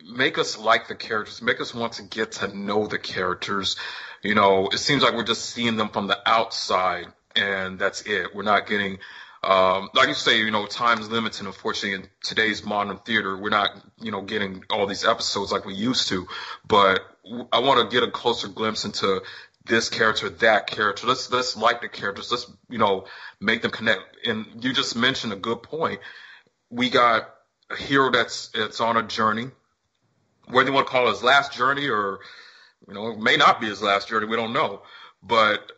Make 0.03 0.39
us 0.39 0.57
like 0.57 0.87
the 0.87 0.95
characters, 0.95 1.43
make 1.43 1.61
us 1.61 1.73
want 1.73 1.93
to 1.93 2.03
get 2.03 2.33
to 2.33 2.55
know 2.55 2.87
the 2.87 2.97
characters. 2.97 3.75
You 4.23 4.33
know, 4.33 4.69
it 4.69 4.79
seems 4.79 5.03
like 5.03 5.13
we're 5.13 5.23
just 5.23 5.45
seeing 5.45 5.77
them 5.77 5.89
from 5.89 6.07
the 6.07 6.17
outside, 6.25 7.07
and 7.35 7.77
that's 7.77 8.01
it. 8.01 8.33
We're 8.33 8.41
not 8.41 8.65
getting, 8.65 8.97
um, 9.43 9.89
like 9.93 10.07
you 10.07 10.15
say, 10.15 10.39
you 10.39 10.49
know, 10.49 10.65
time's 10.65 11.09
limited. 11.09 11.45
Unfortunately, 11.45 11.93
in 11.93 12.09
today's 12.23 12.65
modern 12.65 12.97
theater, 12.97 13.37
we're 13.37 13.49
not, 13.49 13.69
you 14.01 14.11
know, 14.11 14.23
getting 14.23 14.63
all 14.71 14.87
these 14.87 15.05
episodes 15.05 15.51
like 15.51 15.65
we 15.65 15.75
used 15.75 16.07
to. 16.07 16.27
But 16.67 17.01
I 17.51 17.59
want 17.59 17.87
to 17.87 17.95
get 17.95 18.07
a 18.07 18.09
closer 18.09 18.47
glimpse 18.47 18.83
into 18.83 19.21
this 19.65 19.89
character, 19.89 20.29
that 20.29 20.67
character. 20.67 21.07
Let's 21.07 21.31
let's 21.31 21.57
like 21.57 21.81
the 21.81 21.89
characters. 21.89 22.31
Let's 22.31 22.49
you 22.69 22.77
know 22.77 23.05
make 23.39 23.61
them 23.61 23.71
connect. 23.71 24.01
And 24.25 24.63
you 24.63 24.73
just 24.73 24.95
mentioned 24.95 25.33
a 25.33 25.37
good 25.37 25.63
point. 25.63 25.99
We 26.69 26.89
got 26.89 27.29
a 27.69 27.75
hero 27.75 28.11
that's 28.11 28.49
that's 28.49 28.79
on 28.79 28.97
a 28.97 29.03
journey, 29.03 29.49
whether 30.47 30.69
you 30.69 30.73
want 30.73 30.87
to 30.87 30.91
call 30.91 31.07
it 31.07 31.11
his 31.11 31.23
last 31.23 31.53
journey 31.53 31.87
or 31.89 32.19
you 32.87 32.93
know 32.93 33.11
it 33.11 33.19
may 33.19 33.37
not 33.37 33.59
be 33.59 33.67
his 33.67 33.81
last 33.81 34.07
journey. 34.07 34.27
We 34.27 34.35
don't 34.35 34.53
know, 34.53 34.83
but 35.23 35.71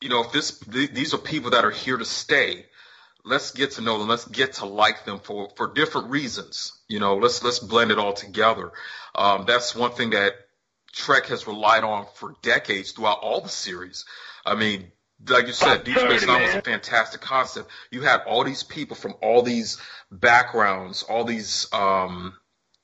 you 0.00 0.08
know 0.08 0.24
if 0.24 0.32
this 0.32 0.58
th- 0.58 0.92
these 0.92 1.14
are 1.14 1.18
people 1.18 1.50
that 1.50 1.64
are 1.64 1.70
here 1.70 1.96
to 1.96 2.04
stay. 2.04 2.66
Let's 3.22 3.50
get 3.50 3.72
to 3.72 3.82
know 3.82 3.98
them. 3.98 4.08
Let's 4.08 4.26
get 4.26 4.54
to 4.54 4.64
like 4.64 5.04
them 5.04 5.18
for 5.18 5.50
for 5.54 5.74
different 5.74 6.08
reasons. 6.08 6.72
You 6.88 7.00
know, 7.00 7.16
let's 7.16 7.44
let's 7.44 7.58
blend 7.58 7.90
it 7.90 7.98
all 7.98 8.14
together. 8.14 8.72
Um, 9.14 9.44
that's 9.46 9.76
one 9.76 9.92
thing 9.92 10.10
that 10.10 10.32
Trek 10.92 11.26
has 11.26 11.46
relied 11.46 11.84
on 11.84 12.06
for 12.14 12.34
decades 12.42 12.92
throughout 12.92 13.18
all 13.22 13.40
the 13.40 13.48
series. 13.48 14.04
I 14.44 14.54
mean, 14.54 14.90
like 15.28 15.46
you 15.46 15.52
said, 15.52 15.84
Deep 15.84 15.98
Space 15.98 16.26
Nine 16.26 16.42
was 16.42 16.54
a 16.54 16.62
fantastic 16.62 17.20
concept. 17.20 17.70
You 17.90 18.02
had 18.02 18.22
all 18.26 18.44
these 18.44 18.62
people 18.62 18.96
from 18.96 19.14
all 19.22 19.42
these 19.42 19.78
backgrounds, 20.10 21.02
all 21.02 21.24
these 21.24 21.68
um, 21.72 22.34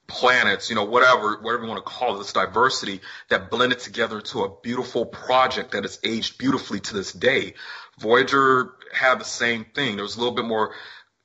planets, 0.07 0.69
you 0.69 0.77
know, 0.77 0.85
whatever, 0.85 1.39
whatever 1.41 1.65
you 1.65 1.69
want 1.69 1.85
to 1.85 1.91
call 1.91 2.15
it, 2.15 2.19
this 2.19 2.33
diversity 2.33 3.01
that 3.28 3.51
blended 3.51 3.78
together 3.78 4.20
to 4.20 4.43
a 4.43 4.61
beautiful 4.61 5.07
project 5.07 5.73
that 5.73 5.85
has 5.85 5.99
aged 6.05 6.39
beautifully 6.39 6.81
to 6.81 6.95
this 6.95 7.12
day. 7.12 7.55
Voyager 7.99 8.74
had 8.93 9.19
the 9.19 9.24
same 9.24 9.65
thing. 9.65 9.97
There 9.97 10.05
was 10.05 10.16
a 10.16 10.19
little 10.19 10.35
bit 10.35 10.45
more 10.45 10.74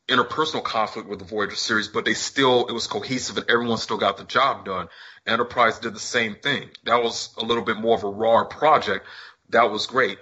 interpersonal 0.08 0.64
conflict 0.64 1.08
with 1.08 1.20
the 1.20 1.26
Voyager 1.26 1.56
series, 1.56 1.88
but 1.88 2.06
they 2.06 2.14
still, 2.14 2.68
it 2.68 2.74
was 2.74 2.88
cohesive 2.88 3.38
and 3.38 3.50
everyone 3.50 3.78
still 3.78 3.98
got 3.98 4.18
the 4.18 4.24
job 4.24 4.66
done. 4.66 4.88
Enterprise 5.28 5.80
did 5.80 5.94
the 5.94 6.00
same 6.00 6.36
thing. 6.36 6.70
That 6.86 7.04
was 7.04 7.34
a 7.38 7.46
little 7.46 7.64
bit 7.64 7.78
more 7.78 7.96
of 7.96 8.04
a 8.04 8.10
raw 8.10 8.44
project. 8.46 9.06
That 9.50 9.70
was 9.72 9.86
great. 9.86 10.18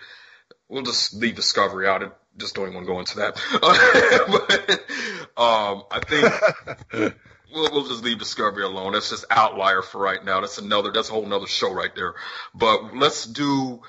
We'll 0.68 0.84
just 0.84 1.14
leave 1.14 1.36
Discovery 1.36 1.88
out. 1.88 2.04
I 2.04 2.10
just 2.38 2.56
don't 2.56 2.66
even 2.70 2.76
want 2.76 2.88
to 2.88 2.94
go 2.94 3.00
into 3.00 3.18
that. 3.18 3.36
but, 5.38 5.42
um, 5.42 5.84
I 5.92 6.00
think 6.06 7.16
we'll, 7.54 7.72
we'll 7.72 7.88
just 7.88 8.04
leave 8.04 8.20
Discovery 8.20 8.64
alone. 8.64 8.94
That's 8.94 9.10
just 9.10 9.26
outlier 9.30 9.82
for 9.82 10.00
right 10.00 10.24
now. 10.24 10.42
That's 10.42 10.58
another, 10.58 10.92
that's 10.92 11.10
a 11.10 11.14
whole 11.14 11.26
nother 11.26 11.48
show 11.48 11.74
right 11.74 11.94
there. 11.96 12.14
But 12.54 12.96
let's 12.96 13.26
do 13.26 13.82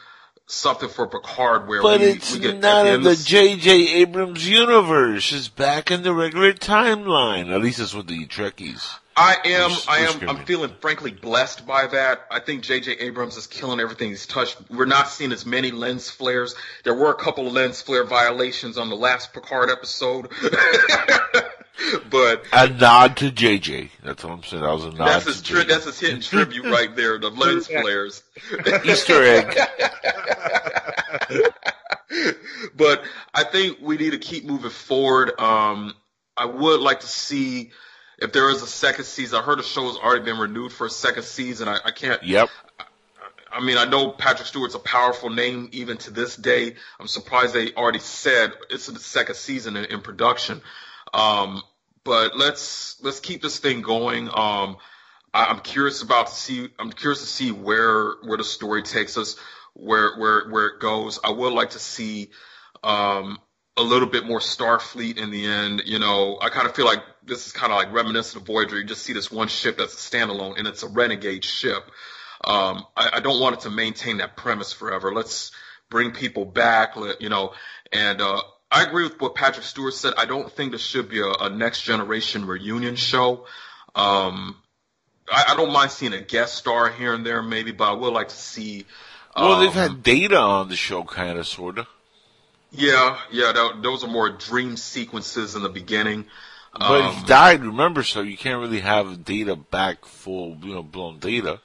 something 0.51 0.89
for 0.89 1.06
Picard 1.06 1.68
where 1.68 1.82
But 1.82 2.01
we, 2.01 2.06
it's 2.06 2.32
we 2.32 2.40
get 2.40 2.59
not 2.59 2.86
in 2.86 3.02
the 3.02 3.16
J.J. 3.16 3.94
Abrams 3.94 4.48
universe. 4.48 5.32
It's 5.32 5.48
back 5.48 5.90
in 5.90 6.02
the 6.02 6.12
regular 6.12 6.52
timeline. 6.52 7.52
At 7.55 7.60
least 7.62 7.78
that's 7.78 7.94
what 7.94 8.06
the 8.06 8.27
Trekkies. 8.27 8.82
I 9.16 9.36
am, 9.44 9.70
Who's- 9.70 9.86
I 9.89 9.98
am. 9.98 10.28
I'm 10.31 10.44
feeling 10.47 10.70
frankly 10.81 11.10
blessed 11.10 11.66
by 11.66 11.86
that. 11.89 12.27
I 12.31 12.40
think 12.40 12.62
J.J. 12.62 12.93
Abrams 12.93 13.36
is 13.36 13.47
killing 13.47 13.78
everything 13.81 14.09
he's 14.09 14.27
touched. 14.27 14.56
We're 14.70 14.86
not 14.86 15.09
seeing 15.09 15.32
as 15.32 15.44
many 15.44 15.70
lens 15.72 16.09
flares. 16.09 16.55
There 16.85 16.94
were 16.94 17.10
a 17.10 17.14
couple 17.16 17.47
of 17.47 17.52
lens 17.52 17.82
flare 17.82 18.05
violations 18.05 18.78
on 18.78 18.89
the 18.89 18.97
last 18.97 19.32
Picard 19.35 19.68
episode, 19.68 20.31
but 22.11 22.45
A 22.53 22.69
nod 22.69 23.17
to 23.19 23.31
J.J. 23.31 23.91
That's 24.03 24.25
what 24.25 24.33
I'm 24.33 24.43
saying. 24.43 24.63
That 24.63 24.73
was 24.73 24.85
a 24.85 24.91
nod 24.91 25.07
that's 25.09 25.25
to 25.25 25.31
his 25.31 25.43
tri- 25.43 25.63
JJ. 25.63 25.69
that's 25.69 25.85
his 25.85 26.01
hidden 26.01 26.21
tribute 26.21 26.65
right 26.65 26.95
there. 26.95 27.19
The 27.19 27.31
lens 27.31 27.67
flares. 27.67 28.23
Easter 28.85 29.23
egg. 29.23 29.59
but 32.77 33.03
I 33.35 33.45
think 33.45 33.79
we 33.81 33.97
need 33.97 34.11
to 34.11 34.19
keep 34.19 34.45
moving 34.45 34.71
forward. 34.71 35.39
Um, 35.41 35.95
I 36.37 36.47
would 36.47 36.81
like 36.81 37.01
to 37.01 37.09
see 37.09 37.71
if 38.19 38.33
there 38.33 38.51
is 38.51 38.63
a 38.63 38.67
second 38.67 39.05
season. 39.05 39.39
I 39.39 39.43
heard 39.43 39.59
the 39.59 39.63
show 39.63 39.87
has 39.87 39.97
already 39.97 40.25
been 40.25 40.39
renewed 40.39 40.73
for 40.73 40.87
a 40.87 40.91
second 40.91 41.25
season. 41.25 41.69
I, 41.69 41.79
I 41.85 41.91
can't. 41.91 42.23
Yep. 42.23 42.49
I 43.53 43.61
mean, 43.61 43.79
I 43.79 43.85
know 43.85 44.11
Patrick 44.11 44.47
Stewart's 44.47 44.77
a 44.77 44.79
powerful 44.79 45.29
name 45.29 45.71
even 45.73 45.97
to 45.99 46.11
this 46.13 46.37
day. 46.37 46.77
I'm 47.01 47.09
surprised 47.09 47.53
they 47.53 47.73
already 47.73 47.99
said 47.99 48.53
it's 48.71 48.87
the 48.87 48.99
second 49.01 49.35
season 49.35 49.77
in, 49.77 49.87
in 49.87 50.01
production. 50.03 50.61
Um, 51.12 51.62
but 52.05 52.37
let's 52.37 53.01
let's 53.03 53.20
keep 53.20 53.43
this 53.43 53.59
thing 53.59 53.82
going. 53.82 54.28
Um, 54.28 54.77
I, 55.32 55.47
I'm 55.47 55.61
curious 55.61 56.03
about 56.03 56.28
to 56.28 56.35
see. 56.35 56.69
I'm 56.78 56.91
curious 56.91 57.20
to 57.20 57.27
see 57.27 57.53
where 57.53 58.15
where 58.23 58.39
the 58.39 58.45
story 58.45 58.82
takes 58.82 59.16
us, 59.16 59.37
where 59.74 60.16
where 60.19 60.49
where 60.49 60.66
it 60.66 60.81
goes. 60.81 61.20
I 61.23 61.31
would 61.31 61.53
like 61.53 61.70
to 61.70 61.78
see 61.78 62.31
um, 62.82 63.39
a 63.77 63.82
little 63.82 64.09
bit 64.09 64.24
more 64.24 64.41
Starfleet 64.41 65.19
in 65.19 65.31
the 65.31 65.47
end. 65.47 65.82
You 65.87 65.99
know, 65.99 66.39
I 66.41 66.49
kind 66.49 66.66
of 66.66 66.74
feel 66.74 66.87
like 66.87 67.03
this 67.24 67.47
is 67.47 67.53
kind 67.53 67.73
of 67.73 67.78
like 67.78 67.93
reminiscent 67.93 68.41
of 68.41 68.47
Voyager. 68.47 68.78
You 68.78 68.85
just 68.85 69.03
see 69.03 69.12
this 69.12 69.31
one 69.31 69.49
ship 69.49 69.78
that's 69.78 69.95
a 69.95 70.16
standalone, 70.16 70.59
and 70.59 70.66
it's 70.66 70.82
a 70.82 70.89
renegade 70.89 71.45
ship. 71.45 71.91
Um, 72.43 72.87
I, 72.97 73.11
I 73.15 73.20
don't 73.20 73.41
want 73.41 73.57
it 73.57 73.61
to 73.62 73.70
maintain 73.70 74.19
that 74.19 74.37
premise 74.37 74.73
forever. 74.73 75.12
Let's 75.12 75.53
bring 75.91 76.12
people 76.12 76.47
back, 76.47 76.97
let, 76.97 77.20
you 77.20 77.28
know, 77.28 77.53
and, 77.93 78.20
uh, 78.20 78.41
I 78.73 78.85
agree 78.85 79.03
with 79.05 79.21
what 79.21 79.35
Patrick 79.35 79.65
Stewart 79.67 79.95
said. 79.95 80.15
I 80.17 80.27
don't 80.27 80.51
think 80.53 80.73
this 80.73 80.81
should 80.81 81.09
be 81.09 81.21
a, 81.21 81.29
a 81.29 81.51
next 81.51 81.83
generation 81.83 82.47
reunion 82.47 82.95
show. 82.97 83.47
Um, 83.95 84.57
I, 85.31 85.47
I 85.49 85.57
don't 85.57 85.73
mind 85.73 85.91
seeing 85.91 86.13
a 86.13 86.21
guest 86.21 86.55
star 86.55 86.89
here 86.91 87.13
and 87.15 87.27
there 87.27 87.43
maybe, 87.43 87.73
but 87.73 87.91
I 87.91 87.95
would 87.95 88.13
like 88.13 88.29
to 88.29 88.37
see, 88.37 88.87
Well, 89.37 89.55
um, 89.55 89.61
they've 89.65 89.73
had 89.73 90.03
Data 90.05 90.39
on 90.39 90.69
the 90.69 90.77
show, 90.77 91.03
kind 91.03 91.37
of, 91.39 91.47
sort 91.49 91.79
of. 91.79 91.87
yeah, 92.71 93.19
yeah, 93.33 93.51
tho- 93.53 93.81
those 93.81 94.05
are 94.05 94.09
more 94.11 94.31
dream 94.31 94.77
sequences 94.77 95.57
in 95.57 95.63
the 95.63 95.69
beginning. 95.69 96.27
But 96.79 97.01
Um, 97.03 97.15
he 97.17 97.25
died, 97.27 97.65
remember, 97.65 98.05
so 98.05 98.21
you 98.21 98.37
can't 98.37 98.61
really 98.61 98.79
have 98.81 99.25
Data 99.25 99.57
back 99.57 100.05
full, 100.05 100.57
you 100.63 100.75
know, 100.75 100.85
blown 100.85 101.19
Data. 101.19 101.61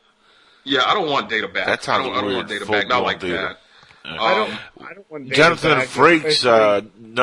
yeah, 0.63 0.81
I 0.83 0.95
don't 0.95 1.07
want 1.09 1.29
Data 1.29 1.47
back. 1.47 1.67
That 1.67 1.87
I 1.87 1.97
don't, 1.99 2.15
I 2.15 2.21
don't 2.21 2.33
want 2.33 2.47
Data 2.47 2.65
back. 2.65 2.87
Not 2.87 3.03
like 3.03 3.19
Data. 3.19 3.33
that. 3.35 3.59
I 4.07 4.35
don't. 4.35 4.87
I 4.89 4.93
don't 4.93 5.11
want 5.11 5.23
Data 5.25 5.35
Jonathan 5.35 5.71
back, 5.79 5.87
Frakes, 5.87 6.25
especially- 6.25 6.49
uh, 6.51 6.81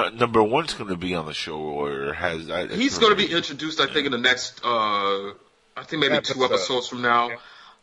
n- 0.08 0.16
number 0.16 0.42
one's 0.42 0.74
going 0.74 0.90
to 0.90 0.96
be 0.96 1.14
on 1.14 1.26
the 1.26 1.34
show, 1.34 1.56
or 1.58 2.12
has. 2.12 2.50
I, 2.50 2.66
He's 2.66 2.98
going 2.98 3.16
to 3.16 3.16
be 3.16 3.32
introduced, 3.32 3.80
I 3.80 3.86
think, 3.86 4.06
in 4.06 4.12
the 4.12 4.18
next, 4.18 4.64
uh, 4.64 4.68
I 5.76 5.84
think 5.84 6.00
maybe 6.00 6.20
two 6.20 6.44
episodes 6.44 6.88
from 6.88 7.02
now. 7.02 7.30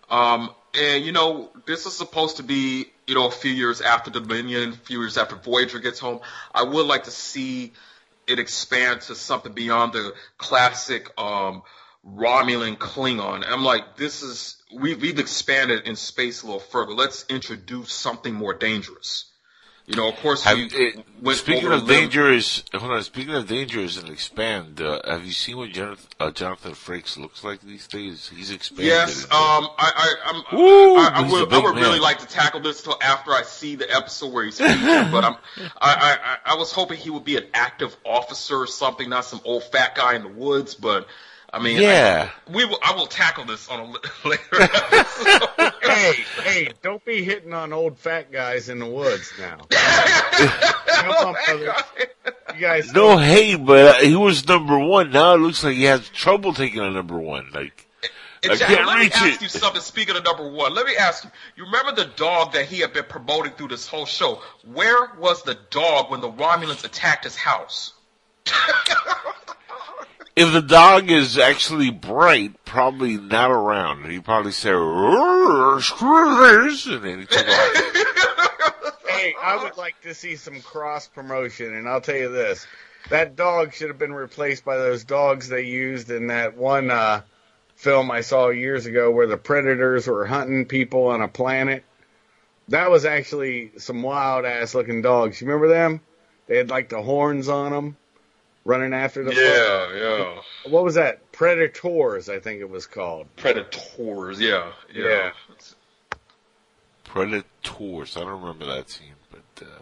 Um, 0.10 0.50
and 0.80 1.06
you 1.06 1.12
know, 1.12 1.50
this 1.66 1.86
is 1.86 1.94
supposed 1.94 2.38
to 2.38 2.44
be, 2.44 2.86
you 3.08 3.16
know, 3.16 3.28
a 3.28 3.32
few 3.32 3.52
years 3.52 3.82
after 3.82 4.12
Dominion, 4.12 4.70
a 4.74 4.76
few 4.76 5.00
years 5.02 5.18
after 5.18 5.36
Voyager 5.36 5.80
gets 5.80 6.00
home. 6.00 6.20
I 6.54 6.64
would 6.64 6.86
like 6.86 7.06
to 7.06 7.12
see 7.12 7.74
it 8.28 8.38
expand 8.40 9.02
to 9.02 9.16
something 9.16 9.54
beyond 9.54 9.94
the 9.94 10.14
classic, 10.38 11.10
um, 11.20 11.64
Romulan 12.16 12.78
Klingon. 12.78 13.44
I'm 13.48 13.64
like, 13.64 13.98
this 13.98 14.24
is, 14.24 14.58
we, 14.74 14.96
we've 14.96 15.20
expanded 15.20 15.88
in 15.88 15.96
space 15.96 16.44
a 16.44 16.46
little 16.46 16.60
further. 16.60 16.94
Let's 16.94 17.26
introduce 17.30 17.92
something 17.92 18.34
more 18.34 18.54
dangerous. 18.54 19.26
You 19.90 19.96
know, 19.96 20.08
of 20.08 20.18
course, 20.18 20.44
Have, 20.44 20.56
we 20.56 20.66
it, 20.66 21.36
speaking 21.36 21.72
of 21.72 21.88
dangerous, 21.88 22.64
hold 22.76 22.92
on. 22.92 23.02
Speaking 23.02 23.34
of 23.34 23.48
dangerous 23.48 24.00
and 24.00 24.08
expand, 24.10 24.80
uh, 24.80 25.02
have 25.04 25.26
you 25.26 25.32
seen 25.32 25.58
what 25.58 25.72
Jonathan, 25.72 26.08
uh, 26.20 26.30
Jonathan 26.30 26.74
Frakes 26.74 27.18
looks 27.18 27.44
like 27.44 27.62
these 27.62 27.88
days? 27.88 28.30
He's 28.30 28.52
expanded. 28.52 28.86
Yes, 28.86 29.24
um, 29.24 29.32
I, 29.32 29.68
I, 29.80 30.16
I'm, 30.26 30.60
Ooh, 30.60 30.96
I, 30.96 31.12
I 31.16 31.32
would, 31.32 31.52
I 31.52 31.58
would 31.58 31.76
really 31.76 32.00
like 32.00 32.20
to 32.20 32.28
tackle 32.28 32.60
this 32.60 32.84
till 32.84 33.00
after 33.02 33.32
I 33.32 33.42
see 33.42 33.78
the 33.78 33.92
episode 33.92 34.32
where 34.32 34.46
he's 34.46 34.60
featured. 34.60 35.12
but 35.12 35.24
I'm, 35.24 35.38
I, 35.82 36.38
I 36.46 36.54
I 36.54 36.56
was 36.58 36.72
hoping 36.72 37.00
he 37.00 37.10
would 37.10 37.26
be 37.26 37.38
an 37.38 37.48
active 37.56 37.98
officer 38.06 38.58
or 38.58 38.68
something, 38.68 39.10
not 39.10 39.26
some 39.26 39.42
old 39.44 39.64
fat 39.64 39.96
guy 39.96 40.14
in 40.14 40.22
the 40.22 40.30
woods. 40.30 40.76
But 40.76 41.08
I 41.52 41.60
mean, 41.60 41.82
Yeah. 41.82 42.30
I, 42.48 42.52
we 42.52 42.66
will, 42.66 42.78
I 42.84 42.94
will 42.96 43.08
tackle 43.08 43.46
this 43.46 43.68
on 43.70 43.80
a 43.80 43.86
li- 43.86 44.00
later. 44.26 44.70
Hey, 45.90 46.14
hey, 46.44 46.70
don't 46.84 47.04
be 47.04 47.24
hitting 47.24 47.52
on 47.54 47.74
old 47.74 47.98
fat 47.98 48.32
guys 48.32 48.70
in 48.70 48.78
the 48.80 48.86
woods 48.86 49.34
now. 49.40 49.58
Come 49.70 51.12
on, 51.12 51.36
brother. 51.48 51.76
You 52.54 52.60
guys. 52.62 52.94
no 52.94 53.18
hate, 53.18 53.56
but 53.56 53.96
uh, 53.96 54.00
he 54.06 54.16
was 54.16 54.48
number 54.48 54.78
one. 54.78 55.12
Now 55.12 55.34
it 55.34 55.40
looks 55.40 55.64
like 55.64 55.76
he 55.76 55.86
has 55.86 56.08
trouble 56.10 56.54
taking 56.54 56.82
a 56.82 56.92
number 56.92 57.18
one. 57.18 57.50
Like, 57.54 57.88
And 58.44 58.52
I 58.54 58.56
Jack, 58.56 58.68
can't 58.68 58.88
let 58.88 59.00
me 59.00 59.06
ask 59.08 59.36
it. 59.38 59.42
you 59.42 59.50
something. 59.50 59.82
Speaking 59.82 60.16
of 60.16 60.24
number 60.24 60.48
one, 60.50 60.76
let 60.76 60.86
me 60.86 60.96
ask 60.96 61.24
you. 61.24 61.32
You 61.58 61.66
remember 61.66 61.94
the 61.94 62.06
dog 62.16 62.54
that 62.54 62.68
he 62.68 62.80
had 62.80 62.94
been 62.94 63.06
promoting 63.06 63.54
through 63.54 63.70
this 63.70 63.88
whole 63.88 64.06
show? 64.06 64.42
Where 64.72 65.12
was 65.18 65.42
the 65.44 65.58
dog 65.72 66.12
when 66.12 66.22
the 66.22 66.30
Romulans 66.32 66.86
attacked 66.86 67.24
his 67.24 67.36
house? 67.36 67.94
If 70.40 70.54
the 70.54 70.62
dog 70.62 71.12
is 71.12 71.38
actually 71.38 71.92
bright, 71.92 72.64
probably 72.64 73.18
not 73.18 73.52
around. 73.52 74.10
He 74.10 74.22
probably 74.22 74.54
say, 74.54 74.70
"Screw 74.70 75.82
this," 75.82 76.86
and 76.86 77.04
then 77.04 77.20
he. 77.20 77.28
Hey, 79.06 79.36
I 79.44 79.62
would 79.62 79.76
like 79.76 80.00
to 80.04 80.14
see 80.14 80.38
some 80.38 80.62
cross 80.62 81.10
promotion, 81.10 81.76
and 81.76 81.90
I'll 81.90 82.00
tell 82.00 82.16
you 82.16 82.32
this: 82.32 82.66
that 83.10 83.36
dog 83.36 83.74
should 83.74 83.90
have 83.90 84.00
been 84.00 84.14
replaced 84.14 84.64
by 84.64 84.78
those 84.78 85.04
dogs 85.04 85.50
they 85.50 85.64
used 85.64 86.10
in 86.10 86.28
that 86.28 86.56
one 86.56 86.90
uh, 86.90 87.24
film 87.76 88.10
I 88.10 88.22
saw 88.22 88.48
years 88.48 88.86
ago, 88.86 89.12
where 89.12 89.28
the 89.28 89.36
predators 89.36 90.08
were 90.08 90.26
hunting 90.26 90.66
people 90.66 91.08
on 91.08 91.22
a 91.22 91.28
planet. 91.28 91.84
That 92.70 92.90
was 92.90 93.04
actually 93.04 93.72
some 93.78 94.04
wild 94.04 94.46
ass 94.46 94.74
looking 94.74 95.02
dogs. 95.02 95.42
You 95.42 95.48
remember 95.48 95.68
them? 95.68 96.00
They 96.48 96.56
had 96.56 96.70
like 96.70 96.88
the 96.88 97.02
horns 97.02 97.50
on 97.50 97.74
them, 97.74 97.98
running 98.66 98.94
after 98.94 99.24
the. 99.24 99.34
Yeah, 99.34 99.96
yeah. 99.98 100.72
What 100.72 100.84
was 100.84 100.96
that? 100.96 101.32
Predators, 101.32 102.30
I 102.30 102.40
think 102.40 102.62
it 102.62 102.70
was 102.70 102.86
called. 102.88 103.28
Predators. 103.36 104.40
Yeah, 104.40 104.72
yeah. 104.94 105.04
Yeah. 105.08 105.32
Predators. 107.04 108.18
I 108.18 108.20
don't 108.22 108.42
remember 108.42 108.66
that 108.68 108.90
scene, 108.90 109.14
but 109.32 109.66
uh, 109.66 109.82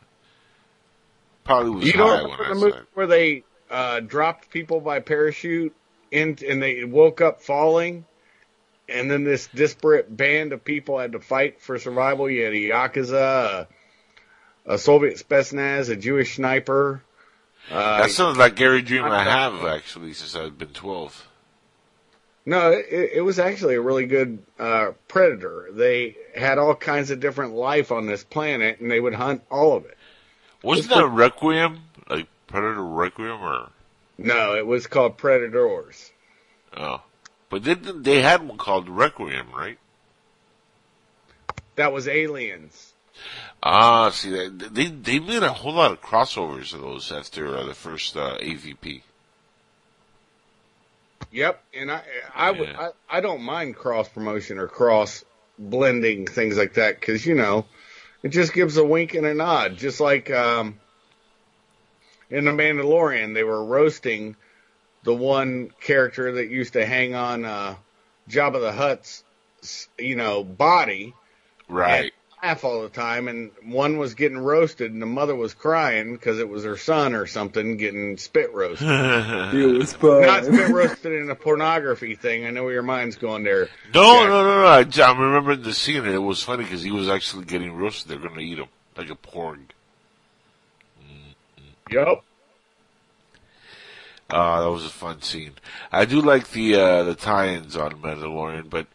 probably 1.43 1.71
was 1.71 1.85
You 1.85 1.91
high 1.93 1.97
don't 1.97 2.29
when 2.29 2.39
remember 2.39 2.43
I 2.45 2.49
the 2.49 2.55
saw 2.59 2.65
movie 2.65 2.77
it. 2.77 2.85
where 2.93 3.07
they 3.07 3.43
uh, 3.69 3.99
dropped 4.01 4.49
people 4.49 4.79
by 4.79 4.99
parachute 4.99 5.75
in, 6.11 6.37
and 6.47 6.61
they 6.61 6.83
woke 6.85 7.19
up 7.21 7.41
falling, 7.41 8.05
and 8.87 9.11
then 9.11 9.23
this 9.25 9.47
disparate 9.47 10.15
band 10.15 10.53
of 10.53 10.63
people 10.63 10.99
had 10.99 11.11
to 11.13 11.19
fight 11.19 11.61
for 11.61 11.77
survival. 11.79 12.29
You 12.29 12.43
had 12.45 12.53
a 12.53 12.69
yakuza, 12.69 13.67
a, 14.65 14.73
a 14.73 14.77
Soviet 14.77 15.15
Spetsnaz, 15.17 15.89
a 15.89 15.95
Jewish 15.97 16.35
sniper. 16.35 17.01
Uh, 17.69 18.01
That 18.01 18.11
sounds 18.11 18.37
like 18.37 18.55
Gary 18.55 18.81
Dream 18.81 19.03
I 19.05 19.23
have 19.23 19.65
actually 19.65 20.13
since 20.13 20.35
I've 20.35 20.57
been 20.57 20.69
twelve. 20.69 21.27
no, 22.45 22.71
it, 22.71 22.85
it 23.15 23.21
was 23.21 23.39
actually 23.39 23.75
a 23.75 23.81
really 23.81 24.05
good 24.05 24.39
uh, 24.57 24.91
predator. 25.07 25.67
They 25.71 26.15
had 26.35 26.57
all 26.57 26.75
kinds 26.75 27.11
of 27.11 27.19
different 27.19 27.53
life 27.53 27.91
on 27.91 28.05
this 28.05 28.23
planet, 28.23 28.79
and 28.79 28.89
they 28.89 28.99
would 28.99 29.13
hunt 29.15 29.41
all 29.51 29.75
of 29.75 29.85
it. 29.85 29.97
Wasn't 30.63 30.89
that 30.89 31.07
Requiem? 31.07 31.81
Like 32.09 32.27
Predator 32.47 32.83
Requiem 32.83 33.41
or 33.41 33.69
No, 34.17 34.55
it 34.55 34.65
was 34.65 34.87
called 34.87 35.17
Predators. 35.17 36.11
oh. 36.75 37.01
But 37.49 37.63
they 37.63 37.73
they 37.75 38.21
had 38.21 38.47
one 38.47 38.57
called 38.57 38.89
Requiem, 38.89 39.47
right? 39.55 39.77
That 41.75 41.93
was 41.93 42.07
aliens. 42.07 42.93
Ah, 43.63 44.09
see, 44.11 44.29
they 44.29 44.47
they, 44.49 44.85
they 44.87 45.19
made 45.19 45.43
a 45.43 45.51
whole 45.51 45.73
lot 45.73 45.91
of 45.91 46.01
crossovers 46.01 46.73
of 46.73 46.81
those 46.81 47.11
after 47.11 47.57
uh, 47.57 47.63
the 47.63 47.73
first 47.73 48.15
uh, 48.15 48.37
AVP. 48.37 49.01
Yep, 51.31 51.63
and 51.73 51.91
I 51.91 52.01
I 52.35 52.51
would 52.51 52.69
Yeah. 52.69 52.89
I, 53.09 53.17
I 53.17 53.21
don't 53.21 53.41
mind 53.41 53.75
cross 53.75 54.07
promotion 54.09 54.59
or 54.59 54.67
cross 54.67 55.25
blending 55.59 56.27
things 56.27 56.57
like 56.57 56.75
that 56.75 56.99
because 56.99 57.25
you 57.25 57.35
know 57.35 57.65
it 58.23 58.29
just 58.29 58.53
gives 58.53 58.77
a 58.77 58.85
wink 58.85 59.15
and 59.15 59.25
a 59.25 59.33
nod, 59.33 59.77
just 59.77 59.99
like 59.99 60.29
um, 60.31 60.79
in 62.29 62.45
the 62.45 62.51
Mandalorian 62.51 63.33
they 63.33 63.43
were 63.43 63.63
roasting 63.63 64.35
the 65.03 65.13
one 65.13 65.71
character 65.81 66.33
that 66.33 66.49
used 66.49 66.73
to 66.73 66.85
hang 66.85 67.15
on 67.15 67.43
uh, 67.43 67.75
Jabba 68.29 68.61
the 68.61 68.71
Hutt's 68.71 69.23
you 69.97 70.15
know 70.15 70.43
body, 70.43 71.13
Right. 71.69 72.13
Laugh 72.43 72.63
all 72.63 72.81
the 72.83 72.89
time, 72.89 73.27
and 73.27 73.51
one 73.63 73.97
was 73.97 74.13
getting 74.13 74.37
roasted, 74.37 74.91
and 74.93 75.01
the 75.01 75.05
mother 75.07 75.35
was 75.35 75.53
crying 75.53 76.13
because 76.13 76.39
it 76.39 76.47
was 76.47 76.63
her 76.63 76.77
son 76.77 77.13
or 77.15 77.25
something 77.25 77.77
getting 77.77 78.17
spit 78.17 78.53
roasted. 78.53 78.87
It 79.53 79.77
was 79.77 79.93
fun. 79.93 80.21
Not 80.21 80.45
spit 80.45 80.69
roasted 80.69 81.13
in 81.13 81.29
a 81.29 81.35
pornography 81.35 82.15
thing. 82.15 82.45
I 82.45 82.51
know 82.51 82.63
where 82.63 82.73
your 82.73 82.83
mind's 82.83 83.15
going 83.15 83.43
there. 83.43 83.69
No, 83.93 84.21
Yeah. 84.23 84.27
no, 84.27 84.43
no, 84.43 84.61
no. 84.61 84.65
I, 84.67 85.09
I 85.11 85.19
remember 85.19 85.55
the 85.55 85.73
scene, 85.73 86.05
and 86.05 86.13
it 86.13 86.19
was 86.19 86.43
funny 86.43 86.63
because 86.63 86.83
he 86.83 86.91
was 86.91 87.09
actually 87.09 87.45
getting 87.45 87.73
roasted. 87.75 88.09
They're 88.11 88.19
going 88.19 88.35
to 88.39 88.45
eat 88.45 88.59
him 88.59 88.67
like 88.95 89.09
a 89.09 89.15
porg. 89.15 89.59
Yep. 91.89 92.23
Uh, 94.29 94.61
that 94.61 94.69
was 94.69 94.85
a 94.85 94.89
fun 94.89 95.21
scene. 95.21 95.53
I 95.91 96.03
do 96.03 96.21
like 96.21 96.49
the 96.51 96.75
uh, 96.75 97.03
the 97.03 97.15
tie-ins 97.15 97.77
on 97.77 97.93
Mandalorian, 98.01 98.69
but 98.69 98.87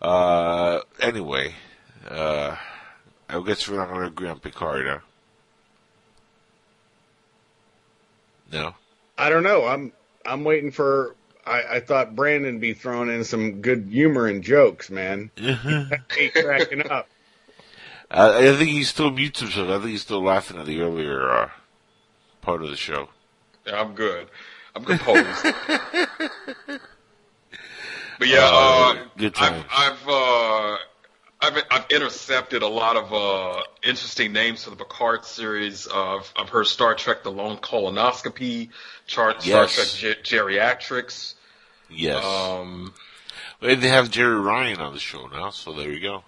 uh, 0.00 0.80
anyway, 1.00 1.54
uh, 2.08 2.56
I 3.30 3.42
guess 3.46 3.68
we're 3.68 3.76
not 3.76 3.88
going 3.88 4.00
to 4.00 4.06
agree 4.08 4.28
on 4.28 4.40
Picard, 4.40 4.86
huh? 4.86 4.98
No. 8.52 8.74
I 9.16 9.28
don't 9.30 9.42
know. 9.44 9.66
I'm 9.66 9.92
I'm 10.26 10.44
waiting 10.44 10.72
for. 10.72 11.14
I, 11.46 11.62
I 11.76 11.80
thought 11.80 12.14
Brandon 12.16 12.58
be 12.58 12.74
throwing 12.74 13.08
in 13.08 13.24
some 13.24 13.60
good 13.62 13.88
humor 13.90 14.26
and 14.26 14.42
jokes, 14.42 14.90
man. 14.90 15.30
Ain't 15.38 16.34
cracking 16.34 16.88
up. 16.90 17.08
I, 18.10 18.48
I 18.48 18.56
think 18.56 18.70
he 18.70 18.84
still 18.84 19.10
mutes 19.10 19.40
himself. 19.40 19.68
I 19.68 19.78
think 19.78 19.90
he's 19.90 20.02
still 20.02 20.22
laughing 20.22 20.58
at 20.58 20.66
the 20.66 20.80
earlier 20.80 21.30
uh, 21.30 21.50
part 22.42 22.62
of 22.62 22.70
the 22.70 22.76
show. 22.76 23.08
Yeah, 23.66 23.80
I'm 23.80 23.94
good. 23.94 24.28
I'm 24.74 24.84
composed. 24.84 25.42
but 28.18 28.28
yeah, 28.28 28.48
Uh, 28.52 28.94
uh, 28.96 29.04
good 29.16 29.34
I've. 29.38 29.64
I've, 29.70 30.08
uh, 30.08 30.76
I've 31.42 31.62
I've 31.70 31.86
intercepted 31.90 32.62
a 32.62 32.68
lot 32.68 32.96
of 32.96 33.12
uh, 33.12 33.62
interesting 33.82 34.32
names 34.32 34.64
for 34.64 34.70
the 34.70 34.76
Picard 34.76 35.24
series. 35.24 35.86
Uh, 35.88 36.16
I've, 36.16 36.32
I've 36.36 36.48
heard 36.50 36.66
Star 36.66 36.94
Trek: 36.94 37.22
The 37.22 37.30
Lone 37.30 37.56
Colonoscopy, 37.56 38.68
Char- 39.06 39.36
Yes. 39.42 39.72
Star 39.72 40.12
Trek 40.12 40.22
Ge- 40.22 40.28
Geriatrics. 40.30 41.34
Yes. 41.88 42.22
Um, 42.24 42.92
Well, 43.60 43.74
they 43.76 43.88
have 43.88 44.10
Jeri 44.10 44.42
Ryan 44.42 44.80
on 44.80 44.92
the 44.92 45.00
show 45.00 45.26
now, 45.28 45.50
so 45.50 45.72
there 45.72 45.90
you 45.90 46.00
go. 46.00 46.24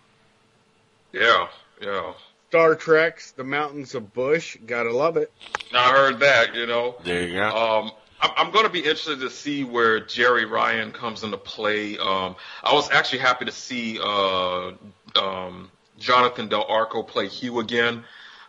yeah, 1.12 1.48
yeah. 1.80 2.12
Star 2.48 2.74
Trek's 2.74 3.30
The 3.32 3.44
Mountains 3.44 3.94
of 3.94 4.12
Bush. 4.12 4.56
Gotta 4.66 4.93
love 4.93 5.16
it. 5.16 5.30
I 5.74 5.90
heard 5.93 6.20
that. 6.20 6.55
You 6.55 6.66
know. 6.66 6.97
There 7.05 7.26
you 7.26 7.34
go. 7.34 7.48
Um, 7.48 7.93
I'm, 8.20 8.30
I'm 8.36 8.51
going 8.52 8.64
to 8.66 8.70
be 8.70 8.80
interested 8.80 9.20
to 9.20 9.30
see 9.30 9.64
where 9.64 10.01
Jeri 10.01 10.48
Ryan 10.48 10.93
comes 10.93 11.22
into 11.24 11.36
play. 11.39 11.97
Um, 11.98 12.36
I 12.62 12.72
was 12.74 12.90
actually 12.90 13.20
happy 13.20 13.47
to 13.47 13.52
see 13.52 13.98
uh, 14.02 14.72
um, 15.16 15.70
Jonathan 15.98 16.48
Del 16.48 16.64
Arco 16.64 17.02
play 17.02 17.28
Hugh 17.28 17.60
again. 17.60 18.05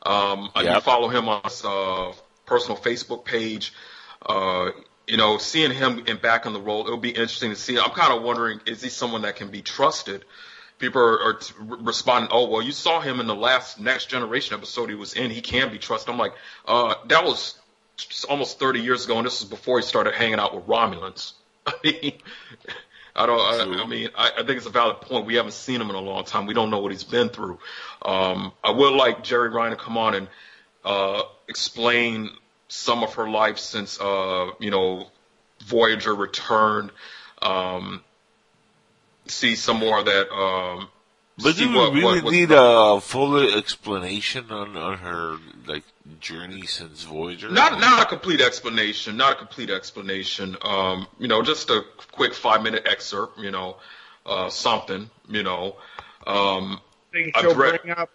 Um, 0.06 0.50
I 0.56 0.64
do 0.64 0.82
follow 0.82 1.08
him 1.08 1.30
on 1.30 1.42
his 1.44 1.64
uh, 1.64 2.14
personal 2.46 2.78
Facebook 2.78 3.26
page. 3.26 3.74
Uh, 4.26 4.72
you 5.08 5.18
know, 5.18 5.38
seeing 5.38 5.72
him 5.72 6.04
in 6.08 6.18
back 6.18 6.46
in 6.46 6.54
the 6.54 6.62
role, 6.62 6.86
it'll 6.86 6.98
be 6.98 7.10
interesting 7.10 7.50
to 7.50 7.56
see. 7.56 7.78
I'm 7.78 7.92
kind 7.92 8.14
of 8.14 8.24
wondering, 8.24 8.62
is 8.66 8.82
he 8.82 8.90
someone 8.90 9.24
that 9.24 9.36
can 9.36 9.50
be 9.50 9.62
trusted? 9.62 10.24
People 10.80 11.02
are, 11.02 11.24
are 11.24 11.40
responding, 11.60 12.30
oh, 12.34 12.50
well, 12.50 12.62
you 12.62 12.72
saw 12.72 13.00
him 13.00 13.20
in 13.20 13.28
the 13.28 13.36
last 13.36 13.80
Next 13.80 14.10
Generation 14.10 14.56
episode 14.56 14.90
he 14.90 14.96
was 14.96 15.14
in. 15.14 15.32
He 15.32 15.42
can 15.42 15.72
be 15.72 15.78
trusted. 15.78 16.12
I'm 16.12 16.20
like, 16.20 16.34
uh, 16.66 16.96
that 17.08 17.24
was 17.24 17.58
almost 18.30 18.60
30 18.60 18.82
years 18.82 19.06
ago, 19.06 19.18
and 19.18 19.26
this 19.26 19.42
was 19.42 19.50
before 19.50 19.80
he 19.80 19.86
started 19.86 20.14
hanging 20.14 20.40
out 20.40 20.56
with 20.56 20.66
Romulans. 20.66 21.34
I 21.66 21.74
mean, 21.84 22.14
I 23.16 23.26
don't. 23.28 23.40
I, 23.40 23.84
I 23.84 23.88
mean, 23.88 24.10
I, 24.16 24.32
I 24.40 24.44
think 24.44 24.58
it's 24.58 24.66
a 24.66 24.72
valid 24.72 25.02
point. 25.02 25.26
We 25.26 25.36
haven't 25.36 25.54
seen 25.54 25.80
him 25.80 25.90
in 25.90 25.96
a 25.96 26.02
long 26.02 26.24
time. 26.24 26.46
We 26.48 26.54
don't 26.56 26.72
know 26.72 26.80
what 26.80 26.92
he's 26.92 27.04
been 27.04 27.30
through. 27.30 27.60
Um, 28.02 28.52
I 28.64 28.72
would 28.72 28.94
like 28.94 29.24
Jeri 29.24 29.54
Ryan 29.54 29.72
to 29.72 29.78
come 29.78 29.98
on 29.98 30.16
and 30.16 30.28
uh, 30.84 31.22
explain 31.48 32.32
some 32.70 33.04
of 33.04 33.14
her 33.16 33.30
life 33.30 33.60
since 33.60 34.00
uh, 34.02 34.50
you 34.60 34.72
know 34.72 35.08
Voyager 35.66 36.16
returned. 36.16 36.92
Um, 37.42 38.02
see 39.28 39.56
some 39.56 39.78
more 39.78 40.00
of 40.00 40.06
that. 40.06 40.34
Um, 40.34 40.90
But 41.38 41.56
do 41.56 41.70
we 41.70 41.76
what- 41.76 41.94
really 41.94 42.22
what- 42.22 42.32
need 42.34 42.50
a 42.52 43.00
fuller 43.00 43.58
explanation 43.58 44.50
on, 44.52 44.76
on 44.76 44.98
her 44.98 45.38
like 45.68 45.84
journey 46.20 46.66
since 46.66 47.04
Voyager? 47.04 47.50
Not 47.50 47.80
not 47.80 48.02
a 48.04 48.06
complete 48.06 48.42
explanation, 48.42 49.18
not 49.18 49.34
a 49.34 49.36
complete 49.36 49.70
explanation. 49.70 50.58
Um, 50.62 51.08
you 51.20 51.28
know, 51.28 51.42
just 51.42 51.70
a 51.70 51.82
quick 52.12 52.34
five 52.34 52.62
minute 52.64 52.86
excerpt. 52.86 53.40
You 53.40 53.52
know, 53.52 53.78
uh, 54.26 54.50
something. 54.50 55.10
You 55.30 55.44
know, 55.44 55.78
um, 56.28 56.80
think 57.12 57.36
I've 57.36 57.42
she'll 57.44 57.56
read- 57.56 57.82
bring 57.82 57.96
up 57.98 58.10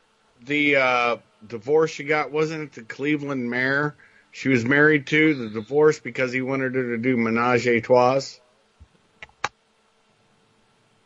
the 0.44 0.76
uh, 0.76 1.16
divorce 1.46 1.90
she 1.90 2.04
got. 2.04 2.30
Wasn't 2.30 2.62
it 2.62 2.72
the 2.72 2.82
Cleveland 2.82 3.48
mayor 3.50 3.96
she 4.32 4.48
was 4.50 4.64
married 4.64 5.06
to? 5.08 5.34
The 5.34 5.48
divorce 5.48 5.98
because 5.98 6.32
he 6.32 6.42
wanted 6.42 6.74
her 6.74 6.96
to 6.96 6.98
do 6.98 7.16
menage 7.16 7.66
a 7.66 7.80
trois. 7.80 8.38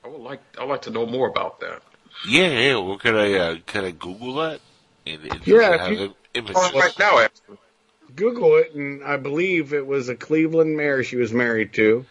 I 0.05 0.09
would 0.09 0.21
like 0.21 0.41
I'd 0.59 0.69
like 0.69 0.83
to 0.83 0.91
know 0.91 1.07
more 1.07 1.29
about 1.29 1.61
that. 1.61 1.81
Yeah, 2.29 2.49
yeah. 2.49 2.77
Well, 2.77 2.99
could 2.99 3.15
I 3.15 3.33
uh, 3.35 3.57
could 3.67 3.85
I 3.85 3.91
Google 3.93 4.35
that? 4.35 4.61
And, 5.07 5.23
and 5.25 5.47
Yeah, 5.47 5.87
if 5.87 5.99
you- 5.99 6.15
im- 6.35 6.47
images? 6.47 6.57
Oh, 6.59 6.79
right 6.79 6.99
now, 6.99 7.19
actually. 7.19 7.59
Google 8.15 8.57
it, 8.57 8.75
and 8.75 9.03
I 9.03 9.17
believe 9.17 9.73
it 9.73 9.87
was 9.87 10.09
a 10.09 10.15
Cleveland 10.15 10.77
mayor 10.77 11.03
she 11.03 11.17
was 11.17 11.33
married 11.33 11.73
to, 11.75 12.05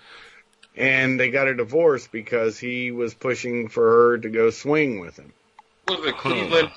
and 0.76 1.20
they 1.20 1.30
got 1.30 1.48
a 1.48 1.54
divorce 1.54 2.08
because 2.08 2.58
he 2.58 2.92
was 2.92 3.14
pushing 3.14 3.68
for 3.68 3.84
her 3.84 4.18
to 4.18 4.30
go 4.30 4.50
swing 4.50 5.00
with 5.00 5.18
him. 5.18 5.32
What 5.86 6.00
is 6.00 6.06
it, 6.08 6.18
Cleveland? 6.18 6.72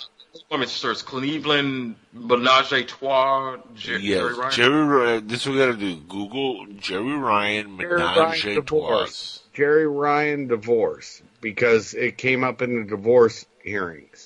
Let 0.51 0.61
me 0.61 0.67
search 0.67 1.05
Cleveland 1.05 1.95
Menage 2.13 2.73
a 2.73 2.85
Trois. 2.85 3.59
Jer- 3.77 3.99
Yes, 3.99 4.21
Jeri 4.21 4.37
Ryan? 4.37 4.53
Jeri 4.53 4.89
Ryan. 4.89 5.27
This 5.29 5.47
we 5.47 5.57
gotta 5.57 5.77
do. 5.77 5.95
Google 5.97 6.67
Jeri 6.67 7.23
Ryan 7.23 7.79
Jeri 7.79 7.99
Menage 7.99 8.45
a. 8.59 8.63
Trois. 8.63 9.41
Jeri 9.55 9.87
Ryan 9.89 10.49
divorce 10.49 11.23
because 11.41 11.95
it 11.95 12.19
came 12.19 12.43
up 12.43 12.63
in 12.63 12.81
the 12.81 12.85
divorce 12.89 13.47
hearings. 13.63 14.24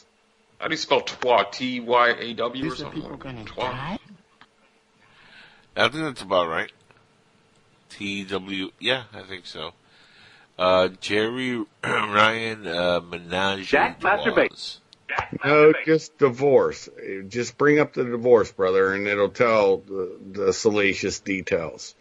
How 0.59 0.67
do 0.67 0.73
you 0.73 0.77
spell 0.79 1.01
Trois? 1.03 1.45
T 1.45 1.81
Y 1.81 2.09
A 2.19 2.35
W 2.35 2.65
or 2.65 2.67
Is 2.67 2.73
the 2.73 2.79
something? 2.85 3.01
people 3.03 3.17
gonna 3.17 3.45
Trois. 3.45 3.71
die? 3.71 3.99
I 5.77 5.89
think 5.89 6.05
that's 6.05 6.23
about 6.23 6.49
right. 6.49 6.73
T 7.91 8.25
W. 8.25 8.71
Yeah, 8.81 9.05
I 9.15 9.23
think 9.23 9.47
so. 9.47 9.73
Uh, 10.59 10.89
Jeri 11.01 11.65
Ryan 11.85 12.67
uh, 12.67 13.01
Menage 13.01 13.69
Jack 13.69 13.99
a 14.05 14.19
Trois. 14.31 14.49
No, 15.45 15.73
just 15.87 16.19
divorce. 16.19 16.89
Just 17.29 17.57
bring 17.57 17.79
up 17.79 17.95
the 17.95 18.05
divorce, 18.05 18.53
brother, 18.53 18.93
and 18.93 19.07
it'll 19.07 19.31
tell 19.31 19.79
the, 19.79 20.19
the 20.33 20.53
salacious 20.53 21.21
details. 21.21 21.95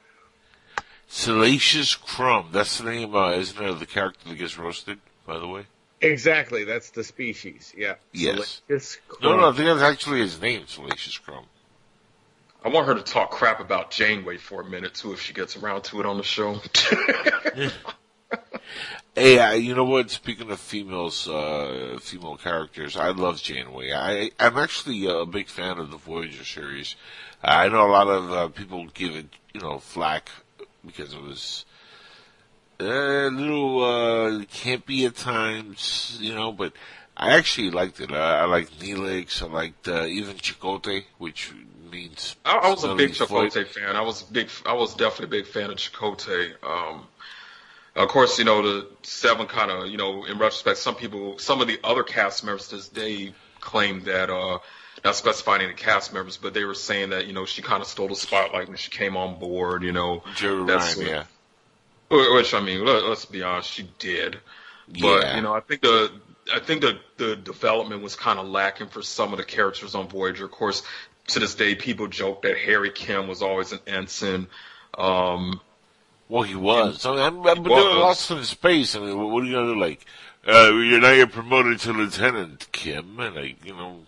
Salacious 1.07 1.95
Crumb. 1.95 2.49
That's 2.51 2.79
the 2.79 2.83
name, 2.91 3.15
uh, 3.15 3.31
isn't 3.31 3.63
it, 3.63 3.69
of 3.69 3.79
the 3.79 3.85
character 3.85 4.27
that 4.29 4.35
gets 4.35 4.57
roasted, 4.57 4.99
by 5.25 5.39
the 5.39 5.47
way? 5.47 5.67
Exactly, 6.01 6.63
that's 6.63 6.91
the 6.91 7.03
species. 7.03 7.73
Yeah. 7.75 7.95
Yes. 8.11 8.61
Salacious 8.67 8.99
No, 9.21 9.35
no, 9.37 9.49
I 9.49 9.51
think 9.53 9.65
that's 9.65 9.81
actually 9.81 10.19
his 10.19 10.39
name, 10.39 10.67
Salacious 10.67 11.17
Crumb. 11.17 11.45
I 12.63 12.69
want 12.69 12.87
her 12.87 12.95
to 12.95 13.01
talk 13.01 13.31
crap 13.31 13.59
about 13.59 13.91
Janeway 13.91 14.37
for 14.37 14.61
a 14.61 14.65
minute 14.65 14.93
too, 14.93 15.13
if 15.13 15.21
she 15.21 15.33
gets 15.33 15.55
around 15.55 15.83
to 15.85 15.99
it 15.99 16.05
on 16.05 16.17
the 16.17 16.23
show. 16.23 16.59
Hey, 19.17 19.39
I, 19.39 19.55
you 19.55 19.73
know 19.73 19.83
what? 19.83 20.11
Speaking 20.11 20.51
of 20.51 20.59
females, 20.59 21.27
uh, 21.27 21.97
female 21.99 22.37
characters, 22.37 22.95
I 22.95 23.09
love 23.09 23.41
Janeway. 23.41 23.91
I, 23.91 24.29
I'm 24.39 24.57
actually 24.57 25.07
a 25.07 25.25
big 25.25 25.47
fan 25.47 25.79
of 25.79 25.89
the 25.89 25.97
Voyager 25.97 26.43
series. 26.43 26.95
I 27.43 27.67
know 27.67 27.87
a 27.87 27.89
lot 27.89 28.07
of 28.07 28.31
uh, 28.31 28.47
people 28.49 28.85
give 28.93 29.15
it, 29.15 29.25
you 29.55 29.61
know, 29.61 29.79
flack 29.79 30.29
because 30.85 31.15
it 31.15 31.21
was 31.23 31.65
uh, 31.65 31.76
a 32.79 33.29
little 33.29 33.83
uh, 33.83 34.29
campy 34.45 35.05
at 35.05 35.15
times, 35.15 36.17
you 36.21 36.35
know, 36.35 36.51
but 36.51 36.73
I 37.15 37.35
actually 37.35 37.71
liked 37.71 37.99
it. 37.99 38.11
I, 38.11 38.41
I 38.41 38.45
liked 38.45 38.79
Neelix. 38.79 39.41
I 39.41 39.47
liked 39.47 39.87
uh, 39.87 40.05
even 40.05 40.35
Chakotay, 40.35 41.05
which 41.17 41.51
means 41.89 42.35
I, 42.45 42.57
I 42.57 42.69
was 42.69 42.83
a 42.83 42.95
big 42.95 43.15
foot. 43.15 43.53
Fan. 43.53 43.95
I 43.95 44.01
was 44.01 44.23
big. 44.23 44.49
I 44.65 44.73
was 44.73 44.93
definitely 44.95 45.39
a 45.39 45.41
big 45.41 45.51
fan 45.51 45.71
of 45.71 45.77
Chakotay. 45.77 46.51
Um, 46.63 47.07
of 47.97 48.09
course, 48.09 48.37
you 48.37 48.45
know 48.45 48.61
the 48.61 48.87
seven 49.01 49.47
kind 49.47 49.71
of, 49.71 49.87
you 49.87 49.97
know, 49.97 50.25
in 50.25 50.37
retrospect, 50.37 50.77
some 50.77 50.95
people, 50.95 51.39
some 51.39 51.61
of 51.61 51.67
the 51.67 51.79
other 51.83 52.03
cast 52.03 52.43
members 52.43 52.67
to 52.67 52.75
this 52.75 52.87
day 52.87 53.33
claim 53.59 54.01
that, 54.03 54.29
uh, 54.29 54.59
not 55.03 55.15
specifying 55.15 55.63
any 55.63 55.73
cast 55.73 56.13
members, 56.13 56.37
but 56.37 56.53
they 56.53 56.63
were 56.63 56.75
saying 56.75 57.09
that, 57.09 57.25
you 57.25 57.33
know, 57.33 57.45
she 57.45 57.63
kind 57.63 57.81
of 57.81 57.87
stole 57.87 58.07
the 58.07 58.15
spotlight 58.15 58.67
when 58.67 58.77
she 58.77 58.91
came 58.91 59.17
on 59.17 59.39
board, 59.39 59.81
you 59.81 59.91
know. 59.91 60.21
Jeri 60.35 60.67
That's 60.67 60.95
Ryan, 60.95 61.09
yeah. 61.09 61.23
Wh- 62.09 62.33
Which 62.35 62.53
I 62.53 62.59
mean, 62.61 62.85
let, 62.85 63.03
let's 63.03 63.25
be 63.25 63.43
honest, 63.43 63.69
she 63.71 63.89
did. 63.99 64.39
But 64.87 65.23
Yeah. 65.23 65.35
you 65.35 65.41
know, 65.41 65.53
I 65.53 65.59
think 65.59 65.81
the 65.81 66.11
I 66.53 66.59
think 66.59 66.81
the 66.81 66.97
the 67.17 67.35
development 67.35 68.01
was 68.01 68.15
kind 68.15 68.39
of 68.39 68.47
lacking 68.47 68.87
for 68.87 69.01
some 69.01 69.33
of 69.33 69.37
the 69.37 69.43
characters 69.43 69.95
on 69.95 70.07
Voyager. 70.07 70.45
Of 70.45 70.51
course, 70.51 70.83
to 71.27 71.39
this 71.39 71.55
day, 71.55 71.75
people 71.75 72.07
joke 72.07 72.41
that 72.43 72.57
Harry 72.57 72.89
Kim 72.91 73.27
was 73.27 73.41
always 73.41 73.71
an 73.73 73.79
ensign. 73.85 74.47
Um, 74.97 75.59
Well, 76.29 76.43
he 76.43 76.55
was. 76.55 77.05
I 77.05 77.11
mean, 77.11 77.19
I- 77.19 77.29
but 77.29 77.63
they 77.63 77.69
was. 77.69 77.83
were 77.83 77.99
lost 77.99 78.31
in 78.31 78.43
space. 78.45 78.95
I 78.95 78.99
mean, 78.99 79.17
what 79.31 79.43
are 79.43 79.45
you 79.45 79.53
gonna 79.53 79.73
do? 79.73 79.79
Like, 79.79 80.05
Uh, 80.47 80.71
you're 80.71 81.01
now 81.01 81.11
you're 81.11 81.27
promoted 81.27 81.79
to 81.81 81.91
lieutenant, 81.91 82.67
Kim, 82.71 83.19
and 83.19 83.35
like 83.35 83.65
you 83.65 83.73
know, 83.73 84.05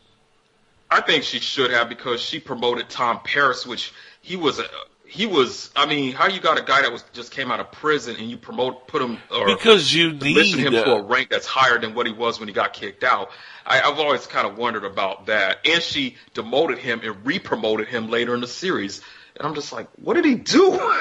I 0.90 1.02
think 1.02 1.26
she 1.26 1.40
should 1.40 1.72
have 1.72 1.90
because 1.90 2.22
she 2.22 2.40
promoted 2.40 2.90
Tom 2.90 3.20
Paris, 3.26 3.66
which 3.66 3.92
he 4.22 4.38
was 4.38 4.60
a 4.60 4.66
he 5.10 5.26
was. 5.26 5.72
I 5.76 5.86
mean, 5.86 6.14
how 6.14 6.28
you 6.28 6.40
got 6.40 6.60
a 6.60 6.64
guy 6.64 6.84
that 6.84 6.92
was 6.92 7.04
just 7.14 7.32
came 7.32 7.52
out 7.52 7.60
of 7.60 7.72
prison 7.72 8.16
and 8.18 8.30
you 8.30 8.38
promote 8.38 8.88
put 8.88 9.02
him 9.02 9.18
or 9.32 9.48
because 9.48 9.94
you 9.94 10.14
position 10.14 10.60
need 10.60 10.68
him 10.68 10.74
to 10.74 10.92
a 10.92 11.04
rank 11.04 11.30
that's 11.30 11.48
higher 11.48 11.80
than 11.80 11.96
what 11.96 12.06
he 12.06 12.14
was 12.14 12.40
when 12.40 12.48
he 12.48 12.54
got 12.54 12.74
kicked 12.74 13.04
out. 13.04 13.30
I, 13.66 13.82
I've 13.82 14.00
always 14.00 14.28
kind 14.28 14.48
of 14.48 14.58
wondered 14.58 14.86
about 14.86 15.26
that. 15.26 15.60
And 15.66 15.82
she 15.82 16.16
demoted 16.34 16.78
him 16.78 17.02
and 17.04 17.26
re-promoted 17.26 17.88
him 17.88 18.10
later 18.10 18.36
in 18.36 18.42
the 18.42 18.48
series. 18.48 19.02
And 19.36 19.48
I'm 19.48 19.56
just 19.56 19.72
like, 19.72 19.88
what 20.02 20.14
did 20.16 20.26
he 20.26 20.36
do? 20.36 20.80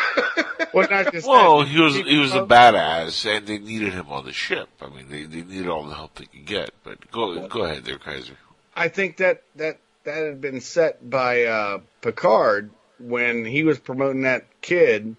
Well, 0.74 0.86
not 0.90 1.12
just 1.12 1.26
Well, 1.26 1.60
that, 1.60 1.68
he 1.68 1.80
was 1.80 1.96
he 1.96 2.18
was 2.18 2.34
a 2.34 2.40
badass, 2.40 3.24
and 3.24 3.46
they 3.46 3.58
needed 3.58 3.92
him 3.92 4.08
on 4.10 4.26
the 4.26 4.32
ship. 4.32 4.68
I 4.82 4.88
mean, 4.88 5.08
they 5.08 5.22
they 5.22 5.42
needed 5.42 5.68
all 5.68 5.84
the 5.84 5.94
help 5.94 6.16
they 6.16 6.26
could 6.26 6.44
get. 6.44 6.70
But 6.82 7.10
go 7.10 7.46
go 7.46 7.62
ahead, 7.62 7.84
there, 7.84 7.96
Kaiser. 7.96 8.34
I 8.76 8.88
think 8.88 9.16
that 9.18 9.44
that 9.56 9.78
that 10.04 10.16
had 10.16 10.40
been 10.40 10.60
set 10.60 11.08
by 11.08 11.44
uh, 11.44 11.78
Picard 12.02 12.70
when 12.98 13.44
he 13.44 13.64
was 13.64 13.78
promoting 13.78 14.22
that 14.22 14.46
kid 14.60 15.16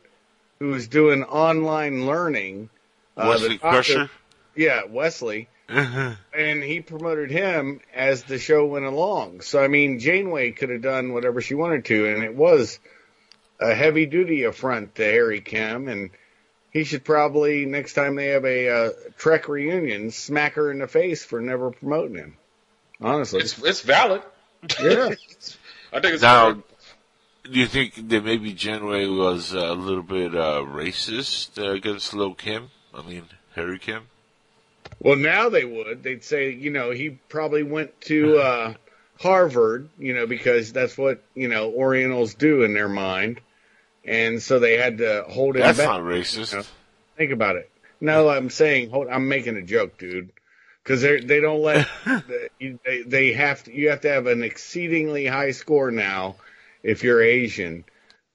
who 0.60 0.68
was 0.70 0.88
doing 0.88 1.24
online 1.24 2.06
learning. 2.06 2.70
Uh, 3.16 3.26
Wesley 3.30 3.58
doctor- 3.58 3.70
Crusher. 3.70 4.10
Yeah, 4.56 4.82
Wesley. 4.90 5.48
and 5.70 6.64
he 6.64 6.82
promoted 6.82 7.30
him 7.30 7.80
as 7.94 8.24
the 8.24 8.40
show 8.40 8.66
went 8.66 8.86
along. 8.86 9.42
So 9.42 9.64
I 9.64 9.68
mean, 9.68 10.00
Janeway 10.00 10.52
could 10.52 10.70
have 10.72 10.82
done 10.82 11.14
whatever 11.14 11.42
she 11.42 11.54
wanted 11.54 11.86
to, 11.86 12.08
and 12.12 12.24
it 12.24 12.36
was 12.36 12.80
a 13.60 13.76
heavy 13.76 14.08
duty 14.08 14.44
affront 14.46 14.96
to 14.96 15.04
Harry 15.04 15.42
Kim, 15.42 15.88
and 15.88 16.10
he 16.72 16.84
should 16.86 17.04
probably 17.04 17.66
next 17.66 17.94
time 17.94 18.16
they 18.16 18.28
have 18.30 18.46
a 18.46 18.70
uh, 18.70 18.90
Trek 19.18 19.48
reunion, 19.48 20.10
smack 20.10 20.54
her 20.54 20.72
in 20.72 20.80
the 20.80 20.88
face 20.88 21.24
for 21.24 21.40
never 21.40 21.70
promoting 21.70 22.16
him. 22.16 22.38
Honestly, 23.00 23.42
it's 23.42 23.62
it's 23.62 23.82
valid. 23.82 24.24
yeah. 24.82 25.10
I 25.94 26.00
think 26.02 26.14
it's 26.16 26.22
Now, 26.24 26.52
valid. 26.52 26.64
Do 27.52 27.60
you 27.60 27.68
think 27.68 28.10
that 28.10 28.24
maybe 28.24 28.54
Janeway 28.54 29.08
was 29.08 29.54
uh, 29.54 29.60
a 29.60 29.74
little 29.74 30.04
bit 30.04 30.36
uh, 30.36 30.64
racist 30.68 31.58
uh, 31.58 31.72
against 31.72 32.14
Lo 32.14 32.34
Kim? 32.34 32.70
I 32.94 33.02
mean, 33.02 33.26
Harry 33.56 33.80
Kim. 33.80 34.04
Well, 35.00 35.16
now 35.16 35.50
they 35.50 35.66
would. 35.66 36.04
They'd 36.04 36.24
say, 36.24 36.52
you 36.52 36.72
know, 36.72 36.92
he 36.92 37.12
probably 37.30 37.64
went 37.64 38.00
to 38.02 38.38
uh, 38.38 38.74
Harvard, 39.20 39.90
you 39.98 40.14
know, 40.14 40.28
because 40.28 40.74
that's 40.74 40.98
what 40.98 41.24
you 41.36 41.48
know 41.48 41.72
Orientals 41.72 42.34
do 42.34 42.64
in 42.64 42.74
their 42.74 42.90
mind, 42.90 43.42
and 44.04 44.42
so 44.42 44.60
they 44.60 44.78
had 44.78 45.00
to 45.00 45.26
hold 45.28 45.56
him 45.56 45.62
That's 45.62 45.78
back. 45.78 45.88
not 45.88 46.02
racist. 46.02 46.54
Yeah. 46.54 46.64
Think 47.18 47.32
about 47.32 47.56
it. 47.56 47.70
No, 48.02 48.30
I'm 48.30 48.50
saying, 48.50 48.92
hold, 48.92 49.10
I'm 49.10 49.28
making 49.28 49.58
a 49.58 49.62
joke, 49.62 49.98
dude, 49.98 50.32
because 50.84 51.02
they 51.02 51.20
they 51.20 51.40
don't 51.42 51.62
let 51.62 51.88
they 52.60 53.04
they 53.06 53.34
have 53.34 53.64
to 53.66 53.74
you 53.74 53.90
have 53.90 54.02
to 54.02 54.10
have 54.10 54.28
an 54.28 54.44
exceedingly 54.44 55.26
high 55.26 55.52
score 55.52 55.92
now 55.92 56.36
if 56.84 57.04
you're 57.04 57.22
Asian 57.22 57.86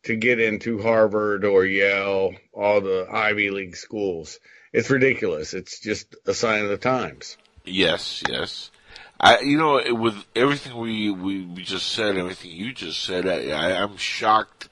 to 0.04 0.16
get 0.16 0.38
into 0.38 0.82
Harvard 0.82 1.44
or 1.44 1.64
Yale, 1.64 2.34
all 2.52 2.80
the 2.80 3.06
Ivy 3.10 3.50
League 3.50 3.76
schools. 3.76 4.38
It's 4.72 4.90
ridiculous. 4.90 5.54
It's 5.54 5.80
just 5.80 6.14
a 6.26 6.34
sign 6.34 6.62
of 6.62 6.68
the 6.68 6.76
times. 6.76 7.36
Yes, 7.64 8.22
yes. 8.28 8.70
I, 9.18 9.40
you 9.40 9.56
know, 9.56 9.80
with 9.94 10.16
everything 10.36 10.76
we, 10.76 11.10
we, 11.10 11.46
we 11.46 11.62
just 11.62 11.86
said, 11.86 12.16
everything 12.16 12.50
you 12.50 12.72
just 12.72 13.02
said, 13.02 13.26
I, 13.26 13.82
I'm 13.82 13.96
shocked 13.96 14.68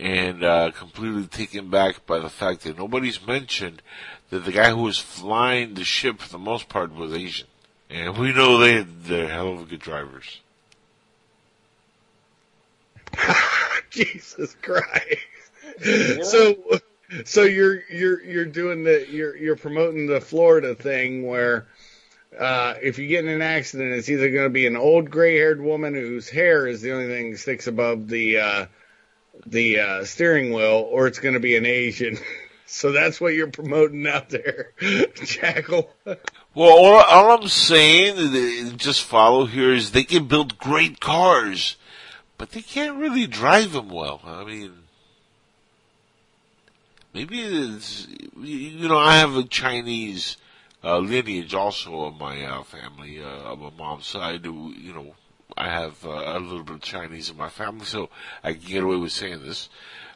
and 0.00 0.42
uh, 0.42 0.72
completely 0.72 1.26
taken 1.26 1.70
back 1.70 2.04
by 2.06 2.18
the 2.18 2.28
fact 2.28 2.62
that 2.62 2.78
nobody's 2.78 3.24
mentioned 3.24 3.82
that 4.30 4.44
the 4.44 4.52
guy 4.52 4.70
who 4.70 4.82
was 4.82 4.98
flying 4.98 5.74
the 5.74 5.84
ship 5.84 6.18
for 6.18 6.28
the 6.28 6.38
most 6.38 6.68
part 6.68 6.92
was 6.92 7.12
Asian. 7.12 7.46
And 7.88 8.16
we 8.16 8.32
know 8.32 8.58
they, 8.58 8.82
they're 8.82 9.28
hell 9.28 9.52
of 9.52 9.68
good 9.68 9.80
drivers. 9.80 10.40
Jesus 13.90 14.56
Christ. 14.62 15.18
So 16.22 16.56
so 17.24 17.42
you're 17.42 17.82
you're 17.90 18.22
you're 18.22 18.44
doing 18.44 18.84
the 18.84 19.06
you're 19.10 19.36
you're 19.36 19.56
promoting 19.56 20.06
the 20.06 20.20
Florida 20.20 20.74
thing 20.74 21.26
where 21.26 21.66
uh 22.38 22.74
if 22.80 22.98
you 22.98 23.06
get 23.06 23.24
in 23.24 23.30
an 23.30 23.42
accident 23.42 23.92
it's 23.92 24.08
either 24.08 24.30
going 24.30 24.44
to 24.44 24.50
be 24.50 24.66
an 24.66 24.76
old 24.76 25.10
gray-haired 25.10 25.60
woman 25.60 25.94
whose 25.94 26.28
hair 26.28 26.66
is 26.66 26.80
the 26.80 26.92
only 26.92 27.06
thing 27.06 27.32
that 27.32 27.38
sticks 27.38 27.66
above 27.66 28.08
the 28.08 28.38
uh 28.38 28.66
the 29.46 29.80
uh 29.80 30.04
steering 30.04 30.52
wheel 30.52 30.88
or 30.90 31.06
it's 31.06 31.18
going 31.18 31.34
to 31.34 31.40
be 31.40 31.56
an 31.56 31.66
Asian. 31.66 32.18
So 32.64 32.90
that's 32.90 33.20
what 33.20 33.34
you're 33.34 33.50
promoting 33.50 34.06
out 34.06 34.30
there, 34.30 34.72
Jackal. 35.14 35.90
Well, 36.06 36.16
all, 36.70 37.02
all 37.02 37.38
I'm 37.38 37.48
saying, 37.48 38.16
uh, 38.16 38.76
just 38.78 39.02
follow 39.02 39.44
here, 39.44 39.74
is 39.74 39.90
they 39.90 40.04
can 40.04 40.26
build 40.26 40.56
great 40.56 40.98
cars, 40.98 41.76
but 42.42 42.50
they 42.50 42.60
can't 42.60 42.98
really 42.98 43.28
drive 43.28 43.70
them 43.70 43.88
well. 43.88 44.20
I 44.26 44.42
mean, 44.42 44.72
maybe 47.14 47.40
it's, 47.40 48.08
you 48.36 48.88
know, 48.88 48.98
I 48.98 49.18
have 49.18 49.36
a 49.36 49.44
Chinese 49.44 50.38
uh, 50.82 50.98
lineage 50.98 51.54
also 51.54 52.06
of 52.06 52.18
my 52.18 52.42
uh, 52.42 52.64
family, 52.64 53.22
uh, 53.22 53.52
of 53.52 53.60
my 53.60 53.70
mom's 53.78 54.08
side. 54.08 54.44
who, 54.44 54.72
You 54.72 54.92
know, 54.92 55.14
I 55.56 55.68
have 55.68 56.04
uh, 56.04 56.08
a 56.10 56.40
little 56.40 56.64
bit 56.64 56.74
of 56.74 56.82
Chinese 56.82 57.30
in 57.30 57.36
my 57.36 57.48
family, 57.48 57.84
so 57.84 58.08
I 58.42 58.54
can 58.54 58.62
get 58.68 58.82
away 58.82 58.96
with 58.96 59.12
saying 59.12 59.44
this. 59.44 59.68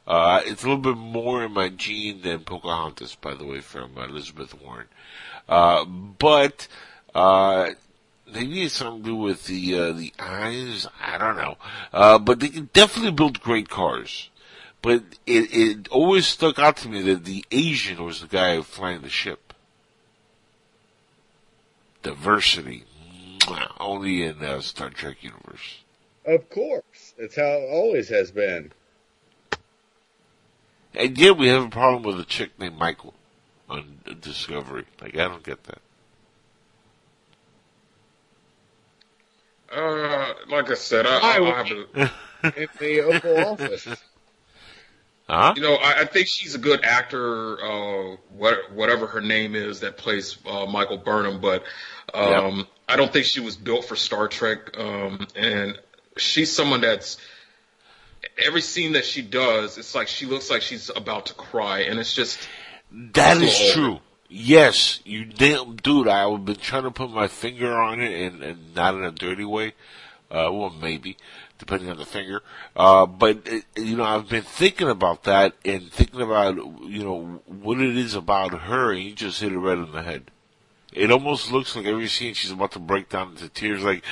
Uh, 0.05 0.41
it's 0.45 0.65
a 0.65 0.67
little 0.67 0.83
bit 0.83 0.97
more 0.97 1.45
in 1.45 1.53
my 1.53 1.69
gene 1.69 2.23
than 2.23 2.41
Pocahontas, 2.41 3.15
by 3.15 3.35
the 3.35 3.45
way, 3.45 3.61
from 3.61 3.97
Elizabeth 3.97 4.61
Warren. 4.61 4.89
Uh, 5.49 5.85
but, 5.85 6.67
uh, 7.15 7.69
maybe 8.33 8.63
it's 8.63 8.75
something 8.75 9.03
to 9.03 9.09
do 9.11 9.17
with 9.17 9.47
the, 9.47 9.79
uh, 9.79 9.93
the 9.93 10.13
eyes. 10.19 10.87
I 11.01 11.19
don't 11.19 11.37
know. 11.37 11.57
Uh, 11.93 12.19
but 12.19 12.41
they 12.41 12.49
definitely 12.49 13.13
build 13.13 13.41
great 13.41 13.69
cars. 13.69 14.31
But 14.83 15.03
it, 15.27 15.53
it 15.53 15.89
always 15.89 16.27
stuck 16.27 16.59
out 16.59 16.77
to 16.79 16.89
me 16.89 17.03
that 17.03 17.25
the 17.25 17.45
Asian 17.51 18.05
was 18.05 18.21
the 18.21 18.27
guy 18.27 18.61
flying 18.63 19.03
the 19.03 19.09
ship. 19.09 19.53
Diversity. 22.03 22.85
Only 23.79 24.23
in 24.23 24.43
uh, 24.43 24.61
Star 24.61 24.91
Trek 24.91 25.23
universe. 25.23 25.83
Of 26.25 26.51
course. 26.51 27.15
It's 27.19 27.37
how 27.37 27.45
it 27.45 27.69
always 27.71 28.09
has 28.09 28.31
been. 28.31 28.73
And 30.95 31.17
yet 31.19 31.37
we 31.37 31.49
have 31.49 31.65
a 31.65 31.69
problem 31.69 32.03
with 32.03 32.19
a 32.19 32.25
chick 32.25 32.59
named 32.59 32.79
Michael 32.79 33.15
on 33.69 34.01
Discovery. 34.21 34.87
Like, 35.01 35.15
I 35.15 35.29
don't 35.29 35.43
get 35.43 35.65
that. 35.65 35.81
Uh, 39.75 40.33
like 40.49 40.71
I 40.71 40.75
said, 40.75 41.07
I, 41.07 41.41
Why 41.41 41.49
I, 41.49 41.53
I 41.53 41.63
have 41.65 42.13
a, 42.55 42.63
In 42.63 42.69
the 42.79 43.01
Oval 43.03 43.47
Office. 43.53 43.89
Huh? 45.29 45.55
you 45.57 45.63
know, 45.63 45.75
I, 45.75 46.03
I 46.03 46.05
think 46.05 46.29
she's 46.29 46.55
a 46.55 46.59
good 46.59 46.85
actor, 46.85 47.61
uh, 47.61 48.17
what, 48.37 48.71
whatever 48.73 49.09
her 49.09 49.21
name 49.21 49.57
is 49.57 49.81
that 49.81 49.97
plays 49.97 50.39
uh, 50.47 50.67
Michael 50.67 50.99
Burnham, 50.99 51.41
but 51.41 51.65
um, 52.15 52.65
I 52.89 52.95
don't 52.95 53.13
think 53.13 53.27
she 53.27 53.41
was 53.41 53.57
built 53.57 53.87
for 53.87 53.97
Star 53.97 54.29
Trek. 54.29 54.79
Um, 54.79 55.27
and 55.35 55.77
she's 56.17 56.55
someone 56.55 56.81
that's 56.81 57.19
every 58.39 58.61
scene 58.61 58.93
that 58.93 59.05
she 59.05 59.21
does, 59.21 59.79
it's 59.79 59.97
like 59.97 60.07
she 60.07 60.27
looks 60.27 60.49
like 60.49 60.63
she's 60.63 60.91
about 60.95 61.27
to 61.27 61.35
cry, 61.35 61.81
and 61.81 61.99
it's 61.99 62.15
just 62.15 62.39
That 62.93 63.43
is 63.43 63.57
So- 63.57 63.73
true. 63.73 64.01
Yes, 64.29 65.01
you 65.05 65.25
damn 65.25 65.77
dude. 65.77 66.09
I've 66.09 66.45
been 66.45 66.57
trying 66.57 66.83
to 66.83 66.91
put 66.91 67.11
my 67.11 67.29
finger 67.29 67.77
on 67.77 68.01
it, 68.01 68.13
and, 68.13 68.43
and 68.43 68.75
not 68.75 68.95
in 68.95 69.05
a 69.05 69.13
dirty 69.13 69.45
way. 69.45 69.75
Uh, 70.29 70.51
well, 70.53 70.71
maybe 70.71 71.17
depending 71.59 71.89
on 71.91 71.97
the 71.97 72.05
finger. 72.05 72.43
Uh, 72.75 73.07
but 73.07 73.49
uh, 73.49 73.61
you 73.77 73.97
know, 73.97 74.05
I've 74.05 74.29
been 74.29 74.43
thinking 74.43 74.89
about 74.89 75.25
that 75.25 75.55
and 75.65 75.91
thinking 75.91 76.21
about 76.21 76.57
you 76.57 77.05
know 77.05 77.41
what 77.47 77.81
it 77.81 77.97
is 77.97 78.15
about 78.15 78.53
her, 78.53 78.93
and 78.93 79.03
you 79.03 79.15
just 79.15 79.41
hit 79.41 79.53
it 79.53 79.59
right 79.59 79.79
on 79.79 79.93
the 79.93 80.03
head. 80.03 80.31
It 80.97 81.11
almost 81.11 81.53
looks 81.53 81.77
like 81.77 81.85
every 81.85 82.09
scene 82.09 82.33
she's 82.33 82.51
about 82.51 82.73
to 82.73 82.79
break 82.79 83.11
down 83.11 83.33
into 83.33 83.51
tears, 83.51 83.83
like, 83.85 84.03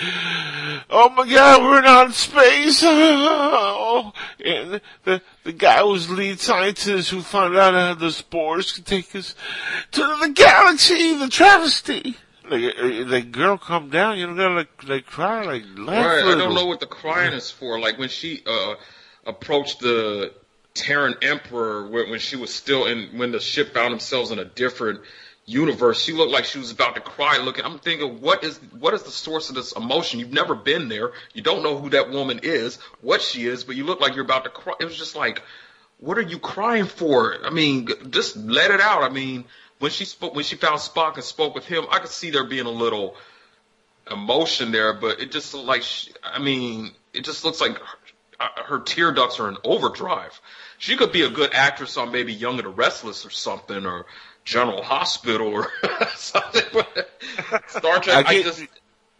"Oh 0.90 1.08
my 1.08 1.26
God, 1.26 1.62
we're 1.62 1.80
not 1.80 2.08
in 2.08 2.12
space!" 2.12 2.82
Oh, 2.84 4.12
and 4.44 4.82
the 5.04 5.22
the 5.44 5.52
guy 5.52 5.80
who's 5.80 6.10
lead 6.10 6.40
scientist 6.40 7.10
who 7.10 7.22
found 7.22 7.56
out 7.56 7.72
how 7.72 7.94
the 7.94 8.12
spores 8.12 8.72
could 8.72 8.84
take 8.84 9.16
us 9.16 9.34
to 9.92 10.00
the 10.20 10.28
galaxy, 10.28 11.16
the 11.16 11.28
travesty. 11.28 12.16
Like, 12.50 12.74
uh, 12.78 13.04
like, 13.06 13.32
girl, 13.32 13.56
calm 13.56 13.88
down. 13.88 14.18
You 14.18 14.26
don't 14.26 14.36
gotta 14.36 14.54
like, 14.54 14.86
like 14.86 15.06
cry, 15.06 15.42
like 15.42 15.62
laugh. 15.78 16.04
Right, 16.04 16.34
I 16.34 16.36
don't 16.36 16.54
know 16.54 16.66
what 16.66 16.80
the 16.80 16.86
crying 16.86 17.32
is 17.32 17.50
for. 17.50 17.80
Like 17.80 17.98
when 17.98 18.10
she 18.10 18.42
uh 18.46 18.74
approached 19.26 19.80
the 19.80 20.34
Terran 20.74 21.14
Emperor 21.22 21.86
when, 21.88 22.10
when 22.10 22.20
she 22.20 22.36
was 22.36 22.52
still 22.52 22.84
in 22.84 23.16
when 23.16 23.32
the 23.32 23.40
ship 23.40 23.72
found 23.72 23.92
themselves 23.92 24.30
in 24.30 24.38
a 24.38 24.44
different 24.44 25.00
universe, 25.46 26.00
she 26.00 26.12
looked 26.12 26.32
like 26.32 26.44
she 26.44 26.58
was 26.58 26.70
about 26.70 26.94
to 26.94 27.00
cry 27.00 27.38
looking 27.38 27.64
I'm 27.64 27.78
thinking 27.78 28.20
what 28.20 28.44
is 28.44 28.58
what 28.78 28.94
is 28.94 29.02
the 29.02 29.10
source 29.10 29.48
of 29.50 29.56
this 29.56 29.72
emotion? 29.72 30.20
You've 30.20 30.32
never 30.32 30.54
been 30.54 30.88
there. 30.88 31.12
You 31.32 31.42
don't 31.42 31.62
know 31.62 31.76
who 31.76 31.90
that 31.90 32.10
woman 32.10 32.40
is, 32.42 32.76
what 33.00 33.20
she 33.20 33.46
is, 33.46 33.64
but 33.64 33.76
you 33.76 33.84
look 33.84 34.00
like 34.00 34.14
you're 34.14 34.24
about 34.24 34.44
to 34.44 34.50
cry. 34.50 34.74
It 34.80 34.84
was 34.84 34.96
just 34.96 35.16
like 35.16 35.42
what 35.98 36.18
are 36.18 36.22
you 36.22 36.38
crying 36.38 36.86
for? 36.86 37.36
I 37.44 37.50
mean, 37.50 37.88
just 38.10 38.36
let 38.36 38.70
it 38.70 38.80
out. 38.80 39.02
I 39.02 39.08
mean, 39.08 39.44
when 39.78 39.90
she 39.90 40.04
spoke, 40.04 40.34
when 40.34 40.44
she 40.44 40.56
found 40.56 40.78
Spock 40.80 41.14
and 41.14 41.24
spoke 41.24 41.54
with 41.54 41.66
him, 41.66 41.84
I 41.90 41.98
could 41.98 42.10
see 42.10 42.30
there 42.30 42.44
being 42.44 42.66
a 42.66 42.70
little 42.70 43.16
emotion 44.10 44.72
there, 44.72 44.92
but 44.92 45.20
it 45.20 45.32
just 45.32 45.54
like, 45.54 45.82
she, 45.82 46.12
I 46.22 46.38
mean, 46.38 46.92
it 47.12 47.24
just 47.24 47.44
looks 47.44 47.60
like 47.60 47.78
her, 47.78 47.98
uh, 48.40 48.62
her 48.66 48.78
tear 48.80 49.12
ducts 49.12 49.40
are 49.40 49.48
in 49.48 49.56
overdrive. 49.64 50.38
She 50.78 50.96
could 50.96 51.12
be 51.12 51.22
a 51.22 51.30
good 51.30 51.54
actress 51.54 51.96
on 51.96 52.12
maybe 52.12 52.32
Young 52.32 52.58
and 52.58 52.66
the 52.66 52.70
Restless 52.70 53.24
or 53.24 53.30
something, 53.30 53.86
or 53.86 54.06
General 54.44 54.82
Hospital 54.82 55.48
or 55.48 55.68
something. 56.16 56.62
But 56.72 57.10
Star 57.68 58.00
Trek, 58.00 58.26
I, 58.26 58.30
I 58.38 58.42
just 58.42 58.64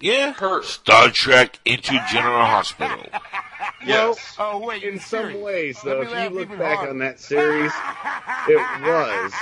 Yeah. 0.00 0.32
her. 0.34 0.62
Star 0.62 1.08
Trek 1.10 1.58
into 1.64 1.92
General 2.10 2.44
Hospital. 2.46 3.04
Yes. 3.86 4.34
Oh 4.38 4.58
wait, 4.64 4.82
In 4.82 4.98
some 4.98 5.20
serious. 5.26 5.42
ways, 5.42 5.78
though, 5.84 6.02
if 6.02 6.10
you 6.10 6.38
look 6.38 6.48
back 6.50 6.76
harder. 6.78 6.90
on 6.90 6.98
that 6.98 7.20
series, 7.20 7.72
it 8.48 8.56
was, 8.82 9.32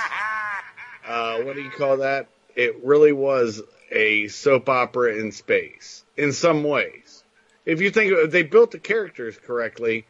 uh, 1.06 1.38
what 1.42 1.54
do 1.54 1.62
you 1.62 1.70
call 1.70 1.98
that? 1.98 2.28
It 2.56 2.84
really 2.84 3.12
was 3.12 3.62
a 3.90 4.28
soap 4.28 4.68
opera 4.68 5.16
in 5.16 5.30
space, 5.32 6.04
in 6.16 6.32
some 6.32 6.62
ways. 6.64 7.22
If 7.66 7.80
you 7.80 7.90
think, 7.90 8.30
they 8.30 8.42
built 8.42 8.72
the 8.72 8.78
characters 8.78 9.38
correctly, 9.38 10.06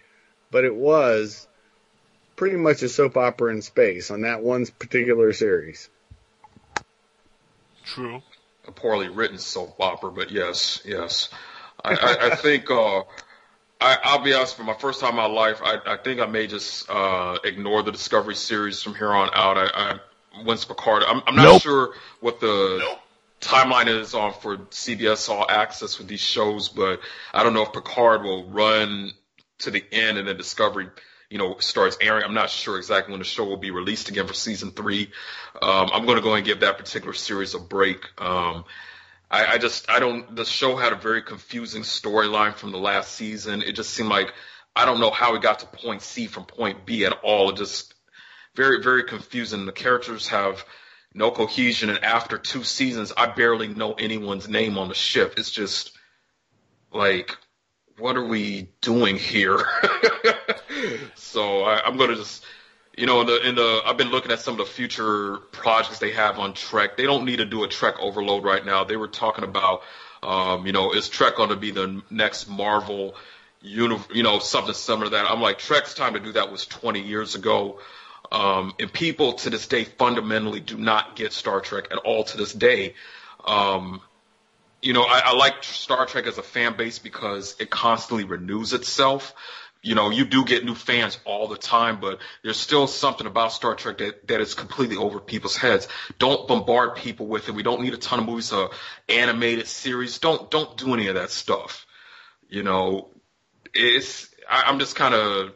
but 0.51 0.65
it 0.65 0.75
was 0.75 1.47
pretty 2.43 2.57
much 2.57 2.83
a 2.83 2.89
soap 2.89 3.17
opera 3.17 3.53
in 3.53 3.63
space 3.63 4.11
on 4.11 4.23
that 4.23 4.43
one 4.43 4.67
particular 4.67 5.33
series. 5.33 5.89
True. 7.85 8.21
a 8.67 8.73
poorly 8.73 9.09
written 9.09 9.39
soap 9.39 9.77
opera, 9.79 10.11
but 10.11 10.33
yes, 10.33 10.81
yes. 10.85 11.29
I, 11.85 11.95
I, 11.95 12.27
I 12.33 12.35
think 12.35 12.69
uh, 12.69 13.03
I, 13.81 13.97
I'll 14.03 14.25
be 14.25 14.35
honest. 14.35 14.57
For 14.57 14.65
my 14.65 14.75
first 14.75 14.99
time 14.99 15.11
in 15.11 15.17
my 15.19 15.27
life, 15.27 15.61
I, 15.63 15.77
I 15.87 15.97
think 15.99 16.19
I 16.19 16.27
may 16.27 16.49
just 16.49 16.91
uh, 16.91 17.39
ignore 17.45 17.85
the 17.85 17.93
Discovery 17.93 18.35
series 18.35 18.83
from 18.83 18.97
here 18.97 19.13
on 19.13 19.31
out. 19.33 19.57
I, 19.57 19.69
I 19.73 20.43
once 20.45 20.65
Picard. 20.65 21.05
I'm, 21.07 21.23
I'm 21.25 21.37
not 21.37 21.45
Nope. 21.45 21.63
sure 21.63 21.95
what 22.19 22.41
the 22.41 22.97
timeline 23.41 23.87
is 23.87 24.15
on 24.15 24.33
for 24.33 24.57
CBS 24.57 25.29
All 25.29 25.49
Access 25.49 25.97
with 25.97 26.09
these 26.09 26.19
shows, 26.19 26.71
but 26.71 26.99
I 27.33 27.45
don't 27.45 27.55
know 27.55 27.63
if 27.63 27.73
Picard 27.73 28.25
will 28.25 28.49
run 28.51 29.13
to 29.59 29.71
the 29.71 29.85
end 29.93 30.19
and 30.19 30.27
then 30.27 30.37
Discovery. 30.37 30.89
You 31.33 31.39
know, 31.39 31.57
starts 31.59 31.97
airing. 32.01 32.25
I'm 32.25 32.35
not 32.35 32.51
sure 32.51 32.77
exactly 32.77 33.13
when 33.13 33.19
the 33.19 33.25
show 33.25 33.45
will 33.45 33.57
be 33.57 33.71
released 33.71 34.11
again 34.11 34.27
for 34.27 34.35
season 34.35 34.71
three. 34.71 35.11
Um, 35.61 35.89
I'm 35.93 36.05
going 36.05 36.17
to 36.17 36.23
go 36.23 36.35
and 36.35 36.45
give 36.45 36.61
that 36.61 36.77
particular 36.77 37.15
series 37.15 37.55
a 37.55 37.59
break. 37.59 38.05
Um, 38.19 38.65
I, 39.31 39.55
I 39.55 39.59
just 39.59 39.91
I 39.91 39.99
don't. 39.99 40.37
The 40.37 40.45
show 40.45 40.77
had 40.77 40.93
a 40.93 40.97
very 40.97 41.23
confusing 41.23 41.83
storyline 41.83 42.55
from 42.55 42.71
the 42.71 42.79
last 42.79 43.13
season. 43.13 43.63
It 43.63 43.73
just 43.73 43.91
seemed 43.91 44.11
like 44.11 44.33
I 44.77 44.85
don't 44.85 45.01
know 45.01 45.11
how 45.11 45.35
it 45.35 45.43
got 45.43 45.61
to 45.61 45.67
point 45.67 46.03
C 46.03 46.27
from 46.27 46.45
point 46.45 46.85
B 46.85 47.07
at 47.07 47.19
all. 47.23 47.49
It 47.51 47.57
just 47.57 47.95
very 48.55 48.83
very 48.83 49.05
confusing. 49.05 49.65
The 49.65 49.73
characters 49.73 50.29
have 50.29 50.65
no 51.15 51.31
cohesion, 51.31 51.91
and 51.91 52.05
after 52.05 52.39
two 52.39 52.65
seasons, 52.65 53.13
I 53.17 53.27
barely 53.27 53.69
know 53.69 53.93
anyone's 53.93 54.49
name 54.49 54.79
on 54.79 54.89
the 54.89 54.95
ship. 54.95 55.35
It's 55.37 55.51
just 55.51 55.93
like, 56.93 57.37
what 57.99 58.17
are 58.17 58.25
we 58.25 58.69
doing 58.81 59.17
here? 59.17 59.59
so 61.15 61.63
I, 61.63 61.83
I'm 61.85 61.97
gonna 61.97 62.17
just 62.17 62.45
you 62.97 63.07
know, 63.07 63.23
in 63.23 63.27
the, 63.27 63.49
in 63.49 63.55
the, 63.55 63.83
I've 63.87 63.97
been 63.97 64.11
looking 64.11 64.33
at 64.33 64.41
some 64.41 64.53
of 64.53 64.59
the 64.59 64.71
future 64.73 65.39
projects 65.51 65.99
they 65.99 66.13
have 66.13 66.39
on 66.39 66.53
Trek. 66.53 66.97
They 66.97 67.05
don't 67.05 67.25
need 67.25 67.37
to 67.37 67.47
do 67.47 67.65
a 67.65 67.69
Trek 67.69 67.95
overload 68.01 68.45
right 68.45 68.65
now. 68.65 68.85
They 68.85 68.97
were 68.97 69.09
talking 69.09 69.45
about, 69.45 69.83
um, 70.23 70.67
you 70.67 70.73
know, 70.73 70.93
is 70.93 71.09
Trek 71.09 71.37
going 71.37 71.49
to 71.49 71.57
be 71.57 71.71
the 71.71 72.03
next 72.11 72.49
Marvel, 72.49 73.15
uni- 73.63 73.99
you 74.13 74.23
know, 74.23 74.41
something 74.41 74.75
similar 74.75 75.07
to 75.07 75.11
that. 75.13 75.31
I'm 75.31 75.41
like, 75.41 75.59
Trek's 75.59 75.95
time 75.95 76.15
to 76.15 76.21
do 76.21 76.33
that 76.33 76.53
was 76.53 76.67
20 76.67 77.01
years 77.01 77.35
ago. 77.35 77.81
Um, 78.31 78.75
and 78.79 78.93
people 78.93 79.35
to 79.35 79.51
this 79.51 79.67
day 79.67 79.85
fundamentally 79.85 80.61
do 80.61 80.77
not 80.77 81.17
get 81.17 81.33
Star 81.33 81.61
Trek 81.61 81.89
at 81.91 81.99
all 81.99 82.25
to 82.25 82.37
this 82.37 82.53
day. 82.53 82.95
Um, 83.45 84.01
you 84.83 84.93
know, 84.93 85.03
I, 85.03 85.23
I 85.27 85.35
like 85.35 85.63
Star 85.63 86.05
Trek 86.07 86.27
as 86.27 86.39
a 86.39 86.43
fan 86.43 86.77
base 86.77 86.99
because 86.99 87.57
it 87.61 87.71
constantly 87.71 88.25
renews 88.25 88.73
itself. 88.73 89.35
You 89.81 89.95
know, 89.95 90.11
you 90.11 90.25
do 90.25 90.45
get 90.45 90.65
new 90.65 90.75
fans 90.75 91.19
all 91.25 91.49
the 91.49 91.57
time, 91.57 92.01
but 92.01 92.19
there's 92.43 92.57
still 92.57 92.87
something 92.87 93.27
about 93.27 93.53
Star 93.53 93.75
Trek 93.75 93.99
that, 93.99 94.29
that 94.29 94.41
is 94.41 94.55
completely 94.55 94.97
over 94.97 95.19
people's 95.21 95.57
heads. 95.57 95.89
Don't 96.19 96.47
bombard 96.47 96.97
people 96.97 97.27
with 97.27 97.49
it. 97.49 97.55
We 97.55 97.63
don't 97.63 97.83
need 97.83 97.95
a 97.95 97.97
ton 97.97 98.21
of 98.21 98.27
movies, 98.27 98.53
uh, 98.53 98.69
animated 99.09 99.67
series. 99.67 100.19
Don't, 100.19 100.51
don't 100.51 100.77
do 100.77 100.95
any 100.95 101.09
of 101.09 101.15
that 101.15 101.31
stuff. 101.31 101.87
You 102.49 102.63
know, 102.63 103.11
it's, 103.75 104.29
I, 104.49 104.65
I'm 104.67 104.79
just 104.79 104.95
kind 104.95 105.15
of, 105.15 105.53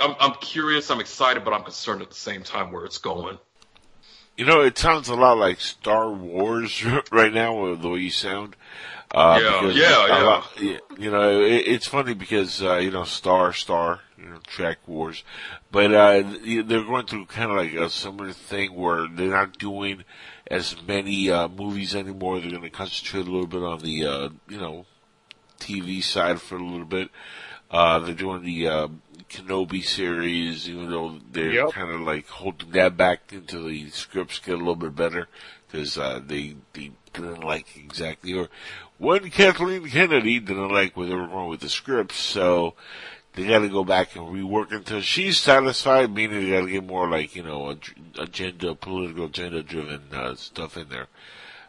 I'm, 0.00 0.16
I'm 0.18 0.34
curious, 0.34 0.90
I'm 0.90 1.00
excited, 1.00 1.44
but 1.44 1.54
I'm 1.54 1.62
concerned 1.62 2.02
at 2.02 2.08
the 2.08 2.16
same 2.16 2.42
time 2.42 2.72
where 2.72 2.84
it's 2.84 2.98
going. 2.98 3.38
You 4.36 4.44
know, 4.44 4.62
it 4.62 4.76
sounds 4.78 5.08
a 5.08 5.14
lot 5.14 5.38
like 5.38 5.60
Star 5.60 6.10
Wars 6.10 6.84
right 7.12 7.32
now, 7.32 7.70
with 7.70 7.82
the 7.82 7.88
way 7.88 8.00
you 8.00 8.10
sound. 8.10 8.56
Uh, 9.14 9.38
Yeah, 9.40 9.60
yeah, 9.76 10.06
yeah. 10.08 10.24
lot- 10.24 10.60
you 10.98 11.10
know, 11.10 11.40
it, 11.40 11.66
it's 11.68 11.86
funny 11.86 12.14
because, 12.14 12.60
uh, 12.62 12.76
you 12.76 12.90
know, 12.90 13.04
Star, 13.04 13.52
Star, 13.52 14.00
you 14.18 14.24
know, 14.26 14.38
Trek 14.46 14.78
Wars, 14.88 15.22
but, 15.70 15.92
uh, 15.94 16.22
they're 16.44 16.82
going 16.82 17.06
through 17.06 17.26
kind 17.26 17.50
of 17.52 17.56
like 17.58 17.74
a 17.74 17.88
similar 17.90 18.32
thing 18.32 18.74
where 18.74 19.06
they're 19.06 19.28
not 19.30 19.56
doing 19.58 20.02
as 20.50 20.74
many, 20.86 21.30
uh, 21.30 21.46
movies 21.48 21.94
anymore. 21.94 22.40
They're 22.40 22.50
going 22.50 22.62
to 22.62 22.70
concentrate 22.70 23.26
a 23.28 23.30
little 23.30 23.46
bit 23.46 23.62
on 23.62 23.80
the, 23.80 24.04
uh, 24.06 24.28
you 24.48 24.58
know, 24.58 24.86
TV 25.60 26.02
side 26.02 26.40
for 26.40 26.56
a 26.56 26.64
little 26.64 26.86
bit. 26.86 27.08
Uh, 27.70 28.00
they're 28.00 28.14
doing 28.14 28.42
the, 28.42 28.66
uh, 28.68 28.88
Kenobi 29.34 29.82
series, 29.84 30.68
even 30.68 30.90
though 30.90 31.18
they're 31.30 31.52
Yep. 31.52 31.70
kind 31.72 31.90
of 31.90 32.00
like 32.02 32.28
holding 32.28 32.70
that 32.70 32.96
back 32.96 33.32
until 33.32 33.64
the 33.66 33.90
scripts 33.90 34.38
get 34.38 34.54
a 34.54 34.58
little 34.58 34.76
bit 34.76 34.94
better 34.94 35.28
because 35.66 35.98
uh, 35.98 36.20
they 36.24 36.56
they 36.72 36.92
didn't 37.12 37.44
like 37.44 37.76
exactly 37.76 38.32
or 38.32 38.48
one 38.98 39.28
Kathleen 39.30 39.88
Kennedy 39.88 40.38
didn't 40.40 40.68
like 40.70 40.96
what 40.96 41.08
they 41.08 41.14
were 41.14 41.26
going 41.26 41.48
with 41.50 41.60
the 41.60 41.68
scripts, 41.68 42.16
so 42.16 42.74
they 43.34 43.46
got 43.46 43.58
to 43.60 43.68
go 43.68 43.82
back 43.84 44.14
and 44.14 44.26
rework 44.26 44.70
until 44.72 45.00
she's 45.00 45.36
satisfied. 45.38 46.14
Meaning 46.14 46.44
they 46.44 46.50
got 46.50 46.64
to 46.66 46.70
get 46.70 46.84
more 46.86 47.08
like 47.10 47.34
you 47.34 47.42
know 47.42 47.70
ag- 47.70 47.94
agenda, 48.18 48.74
political 48.76 49.24
agenda 49.26 49.62
driven 49.64 50.02
uh, 50.12 50.34
stuff 50.36 50.76
in 50.76 50.88
there. 50.88 51.08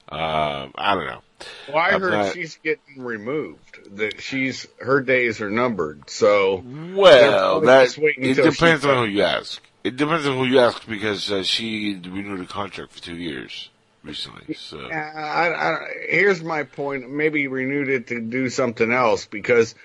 Um, 0.09 0.71
I 0.75 0.93
don't 0.95 1.07
know. 1.07 1.21
Well, 1.67 1.77
I 1.77 1.89
I'm 1.89 2.01
heard 2.01 2.11
not- 2.11 2.33
she's 2.33 2.57
getting 2.63 3.03
removed. 3.03 3.59
That 3.97 4.21
she's 4.21 4.67
her 4.79 5.01
days 5.01 5.41
are 5.41 5.49
numbered. 5.49 6.09
So 6.09 6.63
Well, 6.65 7.61
probably 7.61 7.67
that 7.67 7.97
it 8.17 8.33
depends 8.35 8.85
on 8.85 8.97
who 8.97 9.11
you 9.11 9.21
ask. 9.23 9.61
It 9.83 9.97
depends 9.97 10.25
on 10.25 10.37
who 10.37 10.45
you 10.45 10.59
ask 10.59 10.87
because 10.87 11.31
uh, 11.31 11.43
she 11.43 11.93
renewed 12.03 12.39
a 12.41 12.45
contract 12.45 12.93
for 12.93 13.01
two 13.01 13.15
years 13.15 13.69
recently. 14.03 14.55
So 14.55 14.79
Uh, 14.79 14.93
I, 14.95 15.53
I, 15.53 15.87
here's 16.09 16.41
my 16.41 16.63
point. 16.63 17.09
Maybe 17.09 17.47
renewed 17.47 17.89
it 17.89 18.07
to 18.07 18.19
do 18.21 18.49
something 18.49 18.91
else 18.91 19.25
because, 19.27 19.75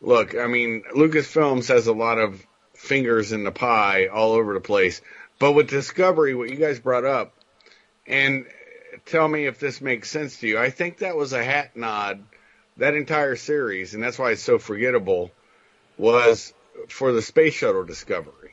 look, 0.00 0.34
I 0.34 0.46
mean, 0.46 0.84
Lucasfilms 0.94 1.68
has 1.68 1.86
a 1.86 1.92
lot 1.92 2.18
of 2.18 2.42
fingers 2.74 3.32
in 3.32 3.44
the 3.44 3.52
pie 3.52 4.06
all 4.06 4.32
over 4.32 4.54
the 4.54 4.60
place. 4.60 5.02
But 5.38 5.52
with 5.52 5.68
Discovery, 5.68 6.34
what 6.34 6.48
you 6.48 6.56
guys 6.56 6.78
brought 6.80 7.04
up, 7.04 7.34
and 8.06 8.46
tell 9.04 9.28
me 9.28 9.46
if 9.46 9.58
this 9.58 9.80
makes 9.80 10.10
sense 10.10 10.38
to 10.40 10.48
you. 10.48 10.58
I 10.58 10.70
think 10.70 10.98
that 10.98 11.16
was 11.16 11.32
a 11.32 11.42
hat 11.42 11.76
nod. 11.76 12.24
That 12.78 12.94
entire 12.94 13.36
series, 13.36 13.94
and 13.94 14.02
that's 14.02 14.18
why 14.18 14.32
it's 14.32 14.42
so 14.42 14.58
forgettable, 14.58 15.30
was 15.96 16.52
for 16.88 17.12
the 17.12 17.22
space 17.22 17.54
shuttle 17.54 17.84
Discovery. 17.84 18.52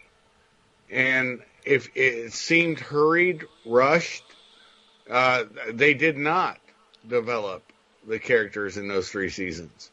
And 0.90 1.42
if 1.66 1.90
it 1.96 2.32
seemed 2.32 2.80
hurried, 2.80 3.46
rushed, 3.66 4.24
uh, 5.10 5.44
they 5.70 5.94
did 5.94 6.18
not 6.18 6.58
develop 7.08 7.64
the 8.08 8.20
characters 8.20 8.78
in 8.78 8.88
those 8.88 9.10
three 9.10 9.30
seasons. 9.30 9.92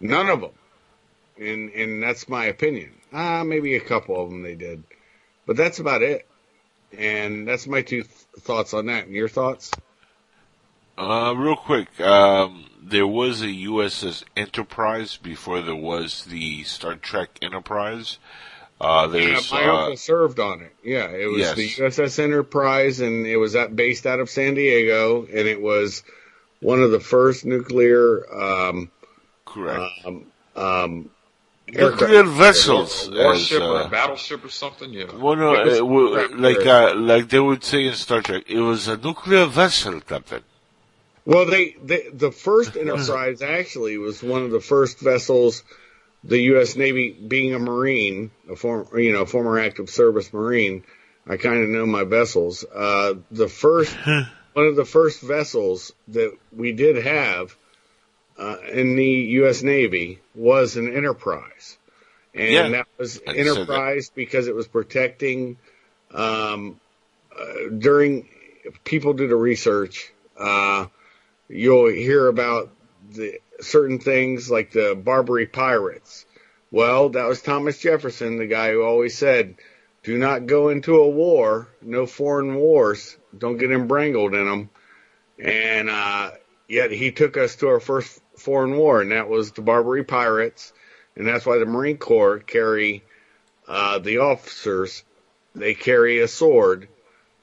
None 0.00 0.28
of 0.28 0.40
them. 0.40 0.52
And, 1.38 1.70
and 1.70 2.02
that's 2.02 2.28
my 2.28 2.46
opinion. 2.46 2.92
Ah, 3.12 3.44
maybe 3.44 3.76
a 3.76 3.80
couple 3.80 4.22
of 4.22 4.30
them 4.30 4.42
they 4.42 4.54
did. 4.54 4.82
But 5.46 5.56
that's 5.56 5.78
about 5.78 6.02
it. 6.02 6.26
And 6.96 7.46
that's 7.46 7.66
my 7.66 7.82
two 7.82 8.02
th- 8.02 8.14
thoughts 8.40 8.74
on 8.74 8.86
that. 8.86 9.06
And 9.06 9.14
your 9.14 9.28
thoughts? 9.28 9.70
Uh, 11.00 11.34
real 11.34 11.56
quick, 11.56 11.98
um, 12.00 12.66
there 12.82 13.06
was 13.06 13.40
a 13.40 13.46
USS 13.46 14.22
Enterprise 14.36 15.16
before 15.16 15.62
there 15.62 15.74
was 15.74 16.24
the 16.26 16.62
Star 16.64 16.94
Trek 16.96 17.30
Enterprise. 17.40 18.18
Uh, 18.80 19.08
Yeah, 19.12 19.40
my 19.50 19.62
uh, 19.64 19.76
uncle 19.76 19.96
served 19.96 20.38
on 20.40 20.60
it. 20.60 20.74
Yeah, 20.84 21.08
it 21.10 21.26
was 21.26 21.38
Yes. 21.40 21.56
the 21.56 21.68
USS 21.68 22.18
Enterprise, 22.18 23.00
and 23.00 23.26
it 23.26 23.36
was 23.38 23.56
at, 23.56 23.74
based 23.74 24.06
out 24.06 24.20
of 24.20 24.28
San 24.28 24.54
Diego, 24.54 25.22
and 25.26 25.48
it 25.48 25.60
was 25.60 26.02
one 26.60 26.82
of 26.82 26.90
the 26.90 27.00
first 27.00 27.44
nuclear 27.44 28.24
um, 28.34 28.90
correct. 29.46 29.82
um, 30.04 30.26
um, 30.56 31.10
Nuclear 31.72 32.24
vessels. 32.24 33.08
A 33.08 33.12
as, 33.12 33.16
warship 33.16 33.62
or 33.62 33.76
uh, 33.76 33.86
a 33.86 33.88
battleship 33.88 34.44
or 34.44 34.48
something. 34.48 34.92
Yeah. 34.92 35.04
well, 35.14 35.36
no, 35.36 35.50
was- 35.52 35.80
uh, 35.80 36.28
like, 36.36 36.66
uh, 36.66 36.94
like 36.96 37.28
they 37.28 37.38
would 37.40 37.62
say 37.64 37.86
in 37.86 37.94
Star 37.94 38.20
Trek, 38.22 38.42
it 38.48 38.60
was 38.60 38.88
a 38.88 38.96
nuclear 38.96 39.46
vessel, 39.46 40.00
Captain. 40.00 40.42
Well, 41.24 41.46
they, 41.46 41.76
they 41.82 42.08
the 42.12 42.32
first 42.32 42.76
Enterprise 42.80 43.42
actually 43.42 43.98
was 43.98 44.22
one 44.22 44.42
of 44.42 44.50
the 44.50 44.60
first 44.60 45.00
vessels 45.00 45.62
the 46.22 46.40
U.S. 46.42 46.76
Navy, 46.76 47.12
being 47.12 47.54
a 47.54 47.58
Marine, 47.58 48.30
a 48.50 48.56
former 48.56 49.00
you 49.00 49.12
know 49.12 49.24
former 49.24 49.58
active 49.58 49.88
service 49.88 50.32
Marine, 50.32 50.84
I 51.26 51.36
kind 51.36 51.62
of 51.62 51.68
know 51.68 51.86
my 51.86 52.04
vessels. 52.04 52.64
Uh, 52.64 53.14
the 53.30 53.48
first, 53.48 53.94
one 54.04 54.66
of 54.66 54.76
the 54.76 54.84
first 54.84 55.22
vessels 55.22 55.92
that 56.08 56.36
we 56.52 56.72
did 56.72 57.04
have 57.04 57.56
uh, 58.38 58.56
in 58.72 58.96
the 58.96 59.04
U.S. 59.04 59.62
Navy 59.62 60.20
was 60.34 60.76
an 60.76 60.94
Enterprise, 60.94 61.78
and 62.34 62.52
Yeah, 62.52 62.68
that 62.70 62.86
was 62.98 63.18
I 63.26 63.32
said 63.32 63.34
that. 63.34 63.38
Enterprise 63.38 64.10
because 64.14 64.46
it 64.46 64.54
was 64.54 64.68
protecting. 64.68 65.58
Um, 66.12 66.80
uh, 67.38 67.68
during 67.78 68.28
people 68.82 69.12
do 69.12 69.28
the 69.28 69.36
research, 69.36 70.12
uh, 70.36 70.86
you'll 71.50 71.90
hear 71.90 72.28
about 72.28 72.70
the 73.10 73.40
certain 73.60 73.98
things 73.98 74.50
like 74.50 74.70
the 74.70 74.94
Barbary 74.94 75.46
pirates. 75.46 76.24
Well, 76.70 77.10
that 77.10 77.26
was 77.26 77.42
Thomas 77.42 77.78
Jefferson, 77.78 78.38
the 78.38 78.46
guy 78.46 78.70
who 78.70 78.82
always 78.82 79.18
said, 79.18 79.56
"Do 80.04 80.16
not 80.16 80.46
go 80.46 80.68
into 80.68 80.96
a 80.96 81.08
war, 81.08 81.68
no 81.82 82.06
foreign 82.06 82.54
wars. 82.54 83.16
Don't 83.36 83.58
get 83.58 83.72
embrangled 83.72 84.34
in 84.34 84.46
them." 84.46 84.70
And 85.38 85.90
uh, 85.90 86.30
yet 86.68 86.92
he 86.92 87.10
took 87.10 87.36
us 87.36 87.56
to 87.56 87.68
our 87.68 87.80
first 87.80 88.20
foreign 88.38 88.76
war, 88.76 89.00
and 89.00 89.10
that 89.10 89.28
was 89.28 89.50
the 89.52 89.62
Barbary 89.62 90.04
pirates, 90.04 90.72
and 91.16 91.26
that's 91.26 91.44
why 91.44 91.58
the 91.58 91.66
Marine 91.66 91.98
Corps 91.98 92.38
carry 92.38 93.02
uh, 93.66 93.98
the 93.98 94.18
officers. 94.18 95.02
They 95.54 95.74
carry 95.74 96.20
a 96.20 96.28
sword. 96.28 96.88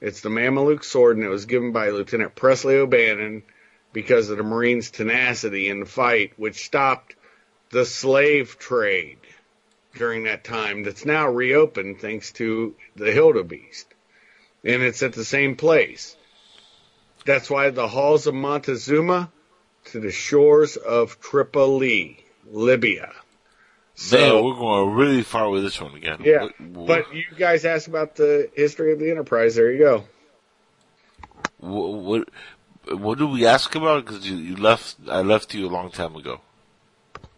It's 0.00 0.22
the 0.22 0.30
Mameluke 0.30 0.84
sword, 0.84 1.16
and 1.16 1.26
it 1.26 1.30
was 1.30 1.44
given 1.44 1.72
by 1.72 1.90
Lieutenant 1.90 2.34
Presley 2.34 2.76
O'Bannon 2.76 3.42
because 3.92 4.30
of 4.30 4.38
the 4.38 4.42
Marines' 4.42 4.90
tenacity 4.90 5.68
in 5.68 5.80
the 5.80 5.86
fight, 5.86 6.32
which 6.36 6.64
stopped 6.64 7.14
the 7.70 7.84
slave 7.84 8.58
trade 8.58 9.18
during 9.94 10.24
that 10.24 10.44
time. 10.44 10.82
That's 10.84 11.04
now 11.04 11.28
reopened 11.28 12.00
thanks 12.00 12.32
to 12.32 12.74
the 12.96 13.06
Hildebeest, 13.06 13.86
and 14.64 14.82
it's 14.82 15.02
at 15.02 15.12
the 15.12 15.24
same 15.24 15.56
place. 15.56 16.16
That's 17.26 17.50
why 17.50 17.70
the 17.70 17.88
halls 17.88 18.26
of 18.26 18.34
Montezuma 18.34 19.30
to 19.86 20.00
the 20.00 20.10
shores 20.10 20.76
of 20.76 21.20
Tripoli, 21.20 22.24
Libya. 22.50 23.12
Man, 24.12 24.44
we're 24.44 24.54
going 24.54 24.94
really 24.94 25.22
far 25.22 25.50
with 25.50 25.64
this 25.64 25.80
one 25.80 25.94
again. 25.96 26.22
Yeah, 26.24 26.48
but 26.60 27.12
you 27.12 27.24
guys 27.36 27.64
asked 27.64 27.88
about 27.88 28.14
the 28.14 28.48
history 28.54 28.92
of 28.92 29.00
the 29.00 29.10
Enterprise. 29.10 29.56
There 29.56 29.72
you 29.72 29.78
go. 29.78 30.04
what, 31.58 32.28
what, 32.96 33.18
did 33.18 33.30
we 33.30 33.46
ask 33.46 33.74
about? 33.74 34.04
Because 34.04 34.28
you, 34.28 34.36
you 34.36 34.56
left, 34.56 34.96
I 35.08 35.22
left 35.22 35.54
you 35.54 35.66
a 35.66 35.70
long 35.70 35.90
time 35.90 36.16
ago. 36.16 36.40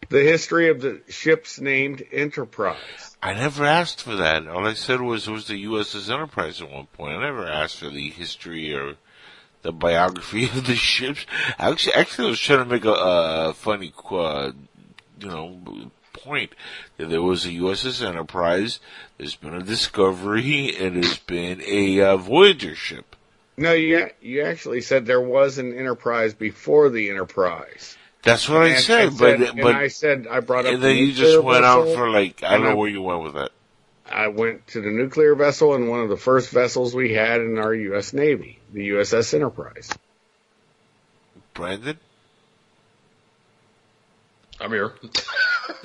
The 0.08 0.22
history 0.22 0.68
of 0.68 0.80
the 0.80 1.02
ships 1.08 1.60
named 1.60 2.02
Enterprise. 2.10 3.16
I 3.22 3.34
never 3.34 3.64
asked 3.64 4.02
for 4.02 4.16
that. 4.16 4.48
All 4.48 4.66
I 4.66 4.74
said 4.74 5.00
was 5.00 5.28
it 5.28 5.30
was 5.30 5.46
the 5.46 5.64
USS 5.64 6.12
Enterprise 6.12 6.60
at 6.60 6.70
one 6.70 6.86
point. 6.86 7.18
I 7.18 7.20
never 7.20 7.46
asked 7.46 7.78
for 7.78 7.90
the 7.90 8.10
history 8.10 8.74
or 8.74 8.96
the 9.62 9.72
biography 9.72 10.44
of 10.56 10.66
the 10.66 10.74
ships. 10.74 11.26
Actually, 11.58 11.94
actually, 11.94 12.26
I 12.26 12.30
was 12.30 12.40
trying 12.40 12.58
to 12.60 12.64
make 12.64 12.84
a, 12.84 12.92
a 12.92 13.54
funny, 13.54 13.92
uh, 14.10 14.52
you 15.20 15.28
know, 15.28 15.90
point 16.12 16.54
that 16.96 17.08
there 17.08 17.22
was 17.22 17.46
a 17.46 17.50
USS 17.50 18.06
Enterprise. 18.06 18.80
There's 19.18 19.36
been 19.36 19.54
a 19.54 19.62
Discovery, 19.62 20.76
and 20.76 20.96
there's 20.96 21.18
been 21.18 21.62
a 21.62 22.00
uh, 22.00 22.16
Voyager 22.16 22.74
ship. 22.74 23.16
No, 23.60 23.74
you 23.74 24.08
you 24.22 24.40
actually 24.42 24.80
said 24.80 25.04
there 25.04 25.20
was 25.20 25.58
an 25.58 25.76
Enterprise 25.76 26.32
before 26.32 26.88
the 26.88 27.10
Enterprise. 27.10 27.94
That's 28.22 28.48
what 28.48 28.62
I 28.62 28.74
said, 28.76 29.00
I 29.00 29.06
but 29.10 29.16
said- 29.18 29.38
but 29.56 29.66
and 29.66 29.76
I 29.76 29.88
said 29.88 30.26
I 30.30 30.40
brought 30.40 30.64
up. 30.64 30.72
and 30.72 30.82
the 30.82 30.88
then 30.88 30.96
you 30.96 31.12
just 31.12 31.42
went 31.42 31.62
out 31.66 31.84
for 31.94 32.08
like 32.08 32.42
I 32.42 32.52
don't 32.54 32.64
know 32.64 32.70
I- 32.70 32.74
where 32.74 32.88
you 32.88 33.02
went 33.02 33.22
with 33.22 33.34
that. 33.34 33.50
I 34.10 34.28
went 34.28 34.66
to 34.68 34.80
the 34.80 34.88
nuclear 34.90 35.34
vessel 35.34 35.74
and 35.74 35.90
one 35.90 36.00
of 36.00 36.08
the 36.08 36.16
first 36.16 36.48
vessels 36.50 36.94
we 36.94 37.12
had 37.12 37.42
in 37.42 37.58
our 37.58 37.74
U.S. 37.74 38.14
Navy, 38.14 38.58
the 38.72 38.88
USS 38.88 39.34
Enterprise. 39.34 39.90
Brandon, 41.52 41.98
I'm 44.58 44.70
here. 44.72 44.94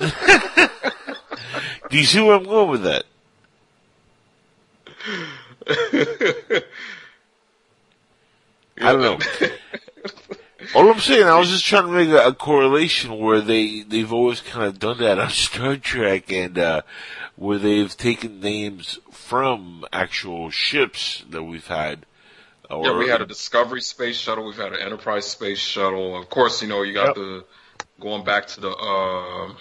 do 0.00 1.98
you 1.98 2.04
see 2.04 2.22
where 2.22 2.36
I'm 2.36 2.44
going 2.44 2.70
with 2.70 2.84
that? 2.84 3.04
I 8.80 8.92
don't 8.92 9.00
know. 9.00 9.18
All 10.74 10.90
I'm 10.90 10.98
saying, 11.00 11.26
I 11.26 11.38
was 11.38 11.50
just 11.50 11.64
trying 11.64 11.84
to 11.86 11.92
make 11.92 12.08
a, 12.08 12.28
a 12.28 12.34
correlation 12.34 13.18
where 13.18 13.40
they 13.40 13.82
they've 13.82 14.12
always 14.12 14.40
kind 14.40 14.64
of 14.66 14.78
done 14.78 14.98
that 14.98 15.18
on 15.18 15.30
Star 15.46 15.76
Trek, 15.76 16.32
and 16.32 16.58
uh, 16.58 16.82
where 17.36 17.58
they've 17.58 17.94
taken 17.96 18.40
names 18.40 18.98
from 19.12 19.84
actual 19.92 20.50
ships 20.50 21.24
that 21.30 21.42
we've 21.44 21.66
had. 21.66 22.04
Or, 22.68 22.84
Yeah, 22.84 22.98
we 22.98 23.08
had 23.08 23.20
a 23.20 23.26
Discovery 23.26 23.80
space 23.80 24.16
shuttle. 24.16 24.44
We've 24.44 24.56
had 24.56 24.72
an 24.72 24.80
Enterprise 24.80 25.26
space 25.26 25.58
shuttle. 25.58 26.18
Of 26.18 26.28
course, 26.30 26.62
you 26.62 26.68
know 26.68 26.82
you 26.82 26.94
got 26.94 27.08
Yep. 27.08 27.14
the 27.16 27.44
going 28.00 28.24
back 28.24 28.46
to 28.48 28.60
the 28.60 28.70
uh, 28.70 29.52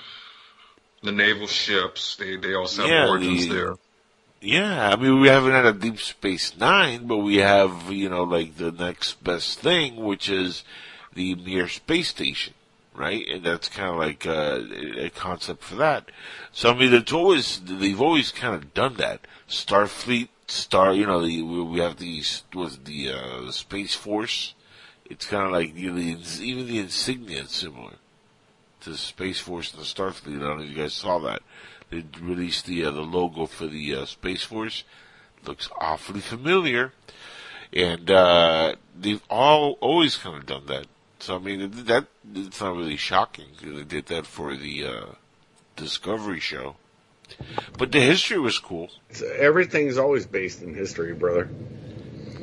the 1.04 1.12
naval 1.12 1.46
ships. 1.48 2.16
They 2.16 2.38
they 2.38 2.56
all 2.56 2.68
have 2.68 2.88
Yeah, 2.88 3.08
origins 3.10 3.48
the- 3.48 3.54
there. 3.54 3.76
Yeah, 4.46 4.92
I 4.92 4.96
mean, 4.96 5.22
we 5.22 5.28
haven't 5.28 5.54
had 5.54 5.66
a 5.66 5.74
Deep 5.74 6.00
Space 6.00 6.56
Nine, 6.56 7.08
but 7.08 7.18
we 7.18 7.38
have, 7.38 7.92
you 7.92 8.10
know, 8.10 8.22
like 8.22 8.58
the 8.58 8.72
next 8.72 9.24
best 9.24 9.58
thing, 9.58 9.96
which 9.96 10.30
is 10.30 10.64
the 11.16 11.34
Mir 11.34 11.68
Space 11.68 12.10
Station, 12.10 12.54
right? 12.94 13.28
And 13.28 13.44
that's 13.44 13.70
kind 13.70 13.90
of 13.90 13.98
like 13.98 14.28
uh, 14.28 14.60
a 14.98 15.10
concept 15.10 15.64
for 15.64 15.74
that. 15.78 16.12
So, 16.52 16.70
I 16.70 16.78
mean, 16.78 16.94
it's 16.94 17.12
always, 17.12 17.60
they've 17.60 18.00
always 18.00 18.32
kind 18.32 18.54
of 18.54 18.76
done 18.76 18.98
that. 18.98 19.22
Starfleet, 19.50 20.30
Star, 20.46 20.94
you 20.94 21.08
know, 21.08 21.26
the, 21.26 21.42
we 21.42 21.80
have 21.80 21.98
the, 21.98 22.24
was 22.54 22.78
the, 22.78 23.14
uh, 23.14 23.50
Space 23.50 23.96
Force. 23.96 24.54
It's 25.06 25.26
kind 25.26 25.48
of 25.48 25.54
like, 25.54 25.76
you 25.76 25.92
know, 25.92 25.98
the, 25.98 26.44
even 26.44 26.68
the 26.68 26.78
insignia 26.78 27.42
is 27.42 27.52
similar 27.52 27.94
to 28.82 28.92
the 28.92 28.98
Space 28.98 29.40
Force 29.40 29.74
and 29.74 29.82
the 29.82 29.88
Starfleet. 29.88 30.36
I 30.36 30.48
don't 30.48 30.58
know 30.60 30.64
if 30.66 30.70
you 30.70 30.76
guys 30.76 30.94
saw 30.94 31.18
that. 31.22 31.42
They 31.90 32.04
released 32.22 32.66
the 32.66 32.86
uh, 32.86 32.92
the 32.92 33.02
logo 33.02 33.46
for 33.46 33.68
the 33.68 33.96
uh, 33.96 34.06
Space 34.06 34.44
Force. 34.44 34.84
Looks 35.46 35.70
awfully 35.80 36.22
familiar, 36.22 36.94
and 37.72 38.10
uh, 38.10 38.76
they've 39.00 39.22
all 39.30 39.74
always 39.82 40.18
kind 40.18 40.38
of 40.38 40.46
done 40.46 40.66
that. 40.68 40.88
So 41.20 41.36
I 41.36 41.40
mean, 41.40 41.72
that 41.86 42.08
it's 42.34 42.62
not 42.62 42.76
really 42.76 42.98
shocking. 42.98 43.48
They 43.62 43.84
did 43.84 44.08
that 44.08 44.26
for 44.26 44.56
the 44.56 44.86
uh, 44.86 45.06
Discovery 45.76 46.40
show, 46.40 46.78
but 47.78 47.92
the 47.92 48.00
history 48.00 48.40
was 48.40 48.58
cool. 48.60 48.90
It's, 49.10 49.22
everything's 49.22 49.98
always 49.98 50.26
based 50.26 50.62
in 50.62 50.74
history, 50.74 51.14
brother. 51.14 51.50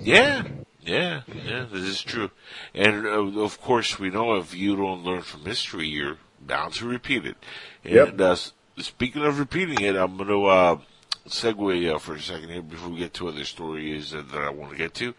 Yeah, 0.02 0.44
yeah, 0.81 1.23
yeah. 1.44 1.66
This 1.70 1.85
is 1.85 2.02
true, 2.02 2.31
and 2.74 3.06
uh, 3.06 3.40
of 3.40 3.60
course, 3.60 3.98
we 3.98 4.10
know 4.10 4.35
if 4.36 4.55
you 4.55 4.77
don't 4.77 5.02
learn 5.05 5.23
from 5.23 5.44
history, 5.44 5.89
you're 5.89 6.19
bound 6.40 6.74
to 6.74 6.86
repeat 6.86 7.24
it. 7.27 7.36
And 7.85 7.94
Yep. 7.94 8.20
uh, 8.20 8.36
speaking 8.78 9.24
of 9.24 9.39
repeating 9.39 9.81
it, 9.81 9.97
I'm 9.97 10.16
going 10.16 10.28
to 10.28 10.47
uh, 10.47 10.78
segue 11.28 11.94
uh, 11.94 11.99
for 11.99 12.15
a 12.15 12.20
second 12.20 12.51
here 12.51 12.62
before 12.62 12.90
we 12.90 12.99
get 12.99 13.15
to 13.15 13.28
other 13.28 13.44
stories 13.44 14.15
uh, 14.15 14.23
that 14.32 14.43
I 14.43 14.51
want 14.51 14.73
to 14.73 14.78
get 14.78 14.94
to. 14.94 15.15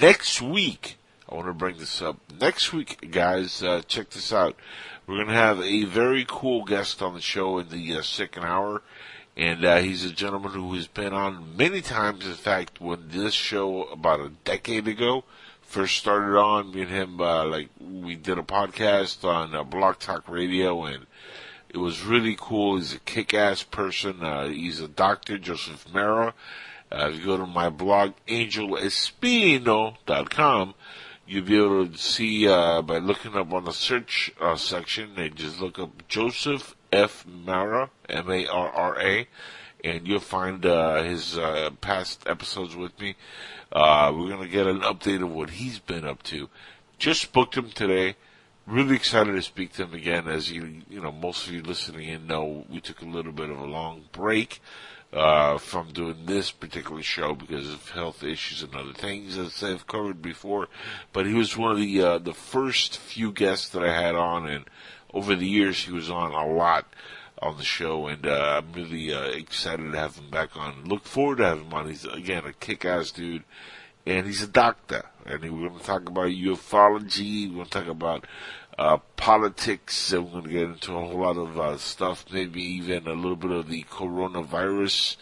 Next 0.00 0.42
week, 0.42 0.98
I 1.28 1.34
want 1.34 1.46
to 1.46 1.54
bring 1.54 1.78
this 1.78 2.02
up. 2.02 2.18
Next 2.40 2.72
week, 2.72 3.10
guys, 3.10 3.62
uh, 3.62 3.82
check 3.86 4.10
this 4.10 4.32
out. 4.32 4.56
We're 5.06 5.16
going 5.16 5.28
to 5.28 5.34
have 5.34 5.60
a 5.60 5.84
very 5.84 6.24
cool 6.28 6.64
guest 6.64 7.02
on 7.02 7.14
the 7.14 7.20
show 7.20 7.58
in 7.58 7.68
the 7.68 7.96
uh, 7.96 8.02
second 8.02 8.44
hour. 8.44 8.82
And 9.36 9.64
uh, 9.64 9.78
he's 9.78 10.04
a 10.04 10.10
gentleman 10.10 10.52
who 10.52 10.74
has 10.74 10.86
been 10.86 11.14
on 11.14 11.56
many 11.56 11.80
times. 11.80 12.26
In 12.26 12.34
fact, 12.34 12.80
when 12.80 13.08
this 13.08 13.32
show 13.32 13.84
about 13.84 14.20
a 14.20 14.28
decade 14.44 14.86
ago 14.86 15.24
first 15.62 15.96
started 15.96 16.38
on, 16.38 16.70
me 16.70 16.82
and 16.82 16.90
him, 16.90 17.20
uh, 17.20 17.46
like 17.46 17.70
we 17.80 18.14
did 18.14 18.38
a 18.38 18.42
podcast 18.42 19.24
on 19.24 19.54
uh, 19.54 19.64
Blog 19.64 19.98
Talk 19.98 20.28
Radio, 20.28 20.84
and 20.84 21.06
it 21.72 21.78
was 21.78 22.04
really 22.04 22.36
cool. 22.38 22.76
He's 22.76 22.92
a 22.94 22.98
kick-ass 22.98 23.62
person. 23.64 24.22
Uh, 24.22 24.46
he's 24.48 24.80
a 24.80 24.88
doctor, 24.88 25.38
Joseph 25.38 25.86
Marra. 25.92 26.34
Uh, 26.90 27.08
if 27.08 27.18
you 27.18 27.24
go 27.24 27.38
to 27.38 27.46
my 27.46 27.70
blog, 27.70 28.12
angelespino.com, 28.28 30.74
you'll 31.26 31.44
be 31.44 31.56
able 31.56 31.88
to 31.88 31.96
see 31.96 32.46
uh, 32.46 32.82
by 32.82 32.98
looking 32.98 33.34
up 33.34 33.50
on 33.54 33.64
the 33.64 33.72
search 33.72 34.30
uh, 34.38 34.56
section 34.56 35.12
and 35.16 35.34
just 35.34 35.58
look 35.60 35.78
up 35.78 36.06
Joseph 36.08 36.76
F. 36.92 37.24
Marra, 37.26 37.88
M-A-R-R-A, 38.10 39.26
and 39.82 40.06
you'll 40.06 40.20
find 40.20 40.66
uh, 40.66 41.02
his 41.02 41.38
uh, 41.38 41.70
past 41.80 42.22
episodes 42.26 42.76
with 42.76 43.00
me. 43.00 43.16
Uh, 43.72 44.12
we're 44.14 44.28
gonna 44.28 44.46
get 44.46 44.66
an 44.66 44.80
update 44.80 45.22
of 45.22 45.32
what 45.32 45.48
he's 45.50 45.78
been 45.78 46.06
up 46.06 46.22
to. 46.24 46.50
Just 46.98 47.32
booked 47.32 47.56
him 47.56 47.70
today. 47.70 48.16
Really 48.66 48.94
excited 48.94 49.32
to 49.32 49.42
speak 49.42 49.72
to 49.72 49.84
him 49.84 49.94
again. 49.94 50.28
As 50.28 50.50
you, 50.50 50.82
you 50.88 51.00
know, 51.00 51.12
most 51.12 51.46
of 51.46 51.52
you 51.52 51.62
listening 51.62 52.08
in 52.08 52.26
know, 52.26 52.64
we 52.70 52.80
took 52.80 53.02
a 53.02 53.06
little 53.06 53.32
bit 53.32 53.50
of 53.50 53.58
a 53.58 53.66
long 53.66 54.04
break 54.12 54.60
uh, 55.12 55.58
from 55.58 55.92
doing 55.92 56.26
this 56.26 56.50
particular 56.52 57.02
show 57.02 57.34
because 57.34 57.72
of 57.72 57.90
health 57.90 58.22
issues 58.22 58.62
and 58.62 58.74
other 58.74 58.92
things 58.92 59.36
as 59.36 59.62
I've 59.62 59.86
covered 59.86 60.22
before. 60.22 60.68
But 61.12 61.26
he 61.26 61.34
was 61.34 61.56
one 61.56 61.72
of 61.72 61.78
the 61.78 62.00
uh, 62.02 62.18
the 62.18 62.34
first 62.34 62.98
few 62.98 63.32
guests 63.32 63.68
that 63.70 63.82
I 63.82 63.92
had 63.92 64.14
on, 64.14 64.48
and 64.48 64.64
over 65.12 65.34
the 65.34 65.48
years 65.48 65.84
he 65.84 65.92
was 65.92 66.08
on 66.08 66.32
a 66.32 66.46
lot. 66.46 66.86
on 67.42 67.56
the 67.56 67.64
show, 67.64 68.06
and 68.06 68.24
uh, 68.24 68.62
I'm 68.62 68.72
really 68.72 69.12
uh, 69.12 69.24
excited 69.24 69.90
to 69.90 69.98
have 69.98 70.16
him 70.16 70.30
back 70.30 70.56
on. 70.56 70.84
Look 70.84 71.04
forward 71.04 71.38
to 71.38 71.46
having 71.46 71.64
him 71.64 71.74
on. 71.74 71.88
He's 71.88 72.04
again 72.04 72.44
a 72.46 72.52
kick-ass 72.52 73.10
dude, 73.10 73.42
and 74.06 74.26
he's 74.26 74.42
a 74.42 74.46
doctor. 74.46 75.06
And 75.26 75.42
we're 75.42 75.68
going 75.68 75.80
to 75.80 75.84
talk 75.84 76.08
about 76.08 76.28
ufology. 76.28 77.48
We're 77.48 77.56
going 77.56 77.66
to 77.66 77.70
talk 77.70 77.88
about 77.88 78.26
uh, 78.78 78.98
politics, 79.16 80.12
and 80.12 80.24
we're 80.24 80.40
going 80.40 80.44
to 80.44 80.50
get 80.50 80.62
into 80.62 80.94
a 80.94 81.00
whole 81.00 81.20
lot 81.20 81.36
of 81.36 81.58
uh, 81.58 81.76
stuff. 81.78 82.26
Maybe 82.32 82.62
even 82.62 83.06
a 83.06 83.12
little 83.12 83.36
bit 83.36 83.50
of 83.50 83.68
the 83.68 83.84
coronavirus 83.84 85.16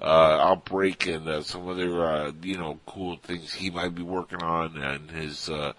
uh, 0.00 0.04
outbreak 0.04 1.06
and 1.06 1.26
uh, 1.28 1.42
some 1.42 1.68
other 1.68 2.04
uh, 2.04 2.32
you 2.42 2.58
know 2.58 2.78
cool 2.86 3.16
things 3.16 3.54
he 3.54 3.70
might 3.70 3.94
be 3.94 4.02
working 4.02 4.42
on 4.42 4.76
and 4.76 5.10
his 5.10 5.48
uh, 5.48 5.72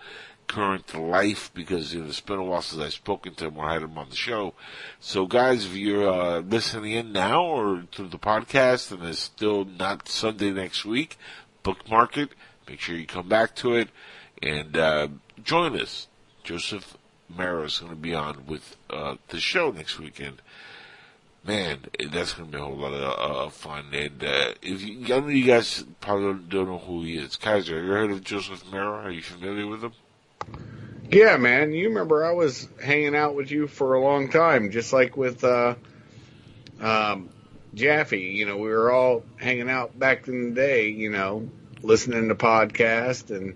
current 0.48 0.98
life 0.98 1.52
because 1.54 1.94
you 1.94 2.02
know, 2.02 2.08
it's 2.08 2.22
been 2.22 2.40
a 2.40 2.44
while 2.44 2.62
since 2.62 2.82
I've 2.82 2.94
spoken 2.94 3.36
to 3.36 3.48
him 3.48 3.58
or 3.58 3.70
had 3.70 3.84
him 3.84 3.98
on 3.98 4.10
the 4.10 4.16
show. 4.16 4.54
So 5.00 5.28
guys, 5.28 5.66
if 5.66 5.76
you're 5.76 6.10
uh, 6.10 6.40
listening 6.40 6.94
in 6.94 7.12
now 7.12 7.44
or 7.44 7.84
to 7.92 8.08
the 8.08 8.18
podcast 8.18 8.92
and 8.92 9.04
it's 9.04 9.20
still 9.20 9.66
not 9.66 10.08
Sunday 10.08 10.52
next 10.52 10.86
week, 10.86 11.18
bookmark 11.64 12.18
it. 12.18 12.30
Make 12.68 12.80
sure 12.80 12.96
you 12.96 13.06
come 13.06 13.30
back 13.30 13.56
to 13.58 13.76
it 13.76 13.90
and 14.42 14.76
uh, 14.78 15.08
join 15.44 15.80
us. 15.80 16.08
Joseph 16.44 16.98
Marra 17.34 17.66
is 17.66 17.80
going 17.80 17.92
to 17.92 17.98
be 17.98 18.14
on 18.14 18.46
with 18.46 18.76
uh, 18.90 19.16
the 19.30 19.40
show 19.40 19.72
next 19.72 20.00
weekend. 20.00 20.42
Man, 21.44 21.80
that's 22.12 22.34
going 22.34 22.52
to 22.52 22.58
be 22.58 22.62
a 22.62 22.66
whole 22.66 22.76
lot 22.76 22.94
of 22.94 23.48
uh, 23.48 23.50
fun. 23.50 23.86
And 23.94 24.24
uh, 24.24 24.54
if 24.62 24.82
you, 24.82 25.16
I 25.16 25.20
know 25.20 25.28
you 25.28 25.46
guys 25.46 25.86
probably 26.02 26.44
don't 26.50 26.68
know 26.68 26.78
who 26.78 27.04
he 27.04 27.18
is. 27.18 27.38
Kaiser, 27.38 27.76
have 27.76 27.86
you 27.86 27.92
heard 27.92 28.12
of 28.12 28.24
Joseph 28.24 28.66
Marra? 28.66 29.06
Are 29.06 29.12
you 29.12 29.22
familiar 29.22 29.66
with 29.66 29.84
him? 29.84 29.94
Yeah, 31.10 31.38
man. 31.38 31.72
You 31.72 31.88
remember 31.88 32.26
I 32.26 32.34
was 32.34 32.68
hanging 32.84 33.16
out 33.16 33.34
with 33.34 33.50
you 33.50 33.68
for 33.68 33.94
a 33.94 34.02
long 34.02 34.30
time, 34.30 34.72
just 34.72 34.92
like 34.92 35.16
with 35.16 35.44
uh, 35.46 35.76
um, 36.82 37.30
Jaffe. 37.74 38.20
You 38.20 38.46
know, 38.46 38.58
we 38.58 38.68
were 38.70 38.92
all 38.92 39.24
hanging 39.38 39.70
out 39.70 39.98
back 39.98 40.28
in 40.28 40.50
the 40.50 40.56
day. 40.56 40.90
You 40.90 41.12
know, 41.12 41.50
listening 41.82 42.30
to 42.30 42.36
podcasts 42.36 43.36
and 43.36 43.56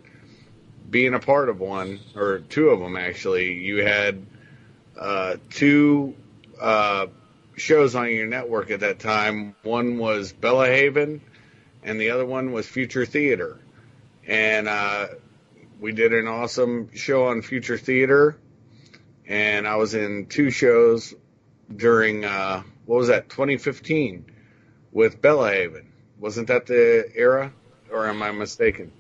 being 0.89 1.13
a 1.13 1.19
part 1.19 1.49
of 1.49 1.59
one 1.59 1.99
or 2.15 2.39
two 2.39 2.69
of 2.69 2.79
them. 2.79 2.97
Actually, 2.97 3.53
you 3.53 3.83
had 3.83 4.25
uh, 4.99 5.37
two 5.49 6.15
uh, 6.59 7.07
shows 7.55 7.95
on 7.95 8.09
your 8.11 8.27
network 8.27 8.71
at 8.71 8.81
that 8.81 8.99
time. 8.99 9.55
One 9.63 9.97
was 9.97 10.33
Bella 10.33 10.67
Haven, 10.67 11.21
and 11.83 11.99
the 11.99 12.11
other 12.11 12.25
one 12.25 12.51
was 12.51 12.67
Future 12.67 13.05
Theater. 13.05 13.59
And 14.27 14.67
uh, 14.67 15.07
we 15.79 15.91
did 15.91 16.13
an 16.13 16.27
awesome 16.27 16.93
show 16.93 17.27
on 17.27 17.41
Future 17.41 17.77
Theater, 17.77 18.37
and 19.25 19.67
I 19.67 19.77
was 19.77 19.95
in 19.95 20.27
two 20.27 20.51
shows 20.51 21.13
during 21.73 22.25
uh, 22.25 22.63
what 22.85 22.97
was 22.97 23.07
that 23.07 23.29
2015 23.29 24.25
with 24.91 25.21
Bella 25.21 25.51
Haven. 25.51 25.91
Wasn't 26.19 26.49
that 26.49 26.67
the 26.67 27.09
era, 27.15 27.51
or 27.91 28.07
am 28.07 28.23
I 28.23 28.31
mistaken? 28.31 28.91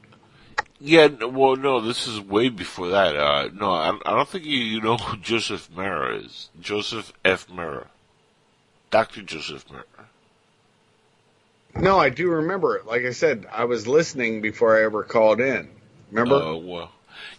Yeah, 0.79 1.07
well, 1.25 1.55
no, 1.55 1.79
this 1.79 2.07
is 2.07 2.19
way 2.19 2.49
before 2.49 2.89
that. 2.89 3.15
Uh, 3.15 3.49
no, 3.53 3.71
I, 3.71 3.97
I 4.03 4.15
don't 4.15 4.27
think 4.27 4.45
you, 4.45 4.57
you 4.57 4.81
know 4.81 4.97
who 4.97 5.17
Joseph 5.17 5.69
Marra 5.71 6.25
is. 6.25 6.49
Joseph 6.59 7.13
F. 7.23 7.47
Marra. 7.47 7.87
Dr. 8.89 9.21
Joseph 9.21 9.65
Marra. 9.69 9.83
No, 11.75 11.99
I 11.99 12.09
do 12.09 12.29
remember 12.29 12.75
it. 12.77 12.85
Like 12.85 13.03
I 13.03 13.11
said, 13.11 13.45
I 13.51 13.65
was 13.65 13.87
listening 13.87 14.41
before 14.41 14.77
I 14.77 14.83
ever 14.83 15.03
called 15.03 15.39
in. 15.39 15.69
Remember? 16.11 16.35
Uh, 16.35 16.55
well, 16.55 16.91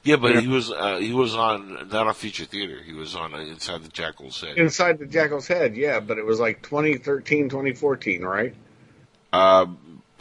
yeah, 0.04 0.16
but 0.16 0.40
he 0.40 0.48
was 0.48 0.70
uh, 0.70 0.98
he 0.98 1.12
was 1.12 1.34
on 1.34 1.88
not 1.90 2.06
on 2.06 2.14
Future 2.14 2.44
Theater. 2.44 2.78
He 2.82 2.92
was 2.92 3.14
on 3.14 3.34
uh, 3.34 3.38
Inside 3.38 3.82
the 3.82 3.88
Jackal's 3.88 4.40
Head. 4.40 4.56
Inside 4.56 4.98
the 4.98 5.06
Jackal's 5.06 5.46
Head, 5.46 5.76
yeah, 5.76 6.00
but 6.00 6.18
it 6.18 6.24
was 6.24 6.40
like 6.40 6.62
2013, 6.62 7.48
2014, 7.48 8.22
right? 8.22 8.54
Uh, 9.32 9.66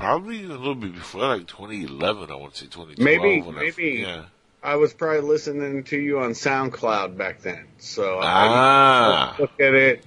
probably 0.01 0.43
a 0.43 0.47
little 0.47 0.75
bit 0.75 0.93
before, 0.93 1.21
like 1.21 1.47
2011. 1.47 2.31
I 2.31 2.35
want 2.35 2.53
to 2.53 2.59
say 2.59 2.65
2012. 2.67 2.99
Maybe, 2.99 3.41
when 3.41 3.57
I- 3.57 3.61
maybe. 3.61 3.99
yeah. 4.01 4.23
I 4.63 4.75
was 4.75 4.93
probably 4.93 5.21
listening 5.21 5.83
to 5.85 5.97
you 5.99 6.19
on 6.19 6.31
SoundCloud 6.31 7.17
back 7.17 7.41
then, 7.41 7.65
so 7.79 8.19
Ah. 8.21 9.35
I 9.35 9.41
look 9.41 9.59
at 9.59 9.73
it 9.73 10.03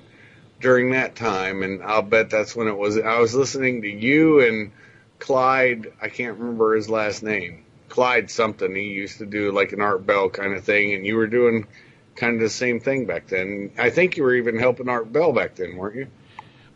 during 0.61 0.93
that 0.93 1.17
time, 1.17 1.65
and 1.65 1.83
I'll 1.83 2.03
bet 2.03 2.31
that's 2.31 2.55
when 2.55 2.69
it 2.69 2.77
was. 2.77 2.97
I 2.97 3.19
was 3.19 3.35
listening 3.35 3.83
to 3.83 3.89
you 3.89 4.41
and 4.47 4.71
Clyde. 5.19 5.93
I 6.01 6.09
can't 6.09 6.39
remember 6.39 6.75
his 6.77 6.89
last 6.89 7.23
name. 7.25 7.65
Clyde 7.89 8.31
something. 8.31 8.75
He 8.75 8.83
used 8.83 9.19
to 9.19 9.27
do 9.27 9.51
like 9.51 9.73
an 9.73 9.81
Art 9.81 10.07
Bell 10.07 10.29
kind 10.31 10.55
of 10.55 10.63
thing, 10.65 10.93
and 10.95 11.05
you 11.05 11.17
were 11.17 11.27
doing 11.27 11.67
kind 12.15 12.35
of 12.37 12.41
the 12.41 12.49
same 12.49 12.79
thing 12.79 13.07
back 13.07 13.27
then. 13.27 13.73
I 13.77 13.91
think 13.91 14.17
you 14.17 14.23
were 14.23 14.35
even 14.35 14.57
helping 14.59 14.89
Art 14.89 15.13
Bell 15.13 15.33
back 15.33 15.57
then, 15.57 15.77
weren't 15.77 15.97
you? 15.97 16.07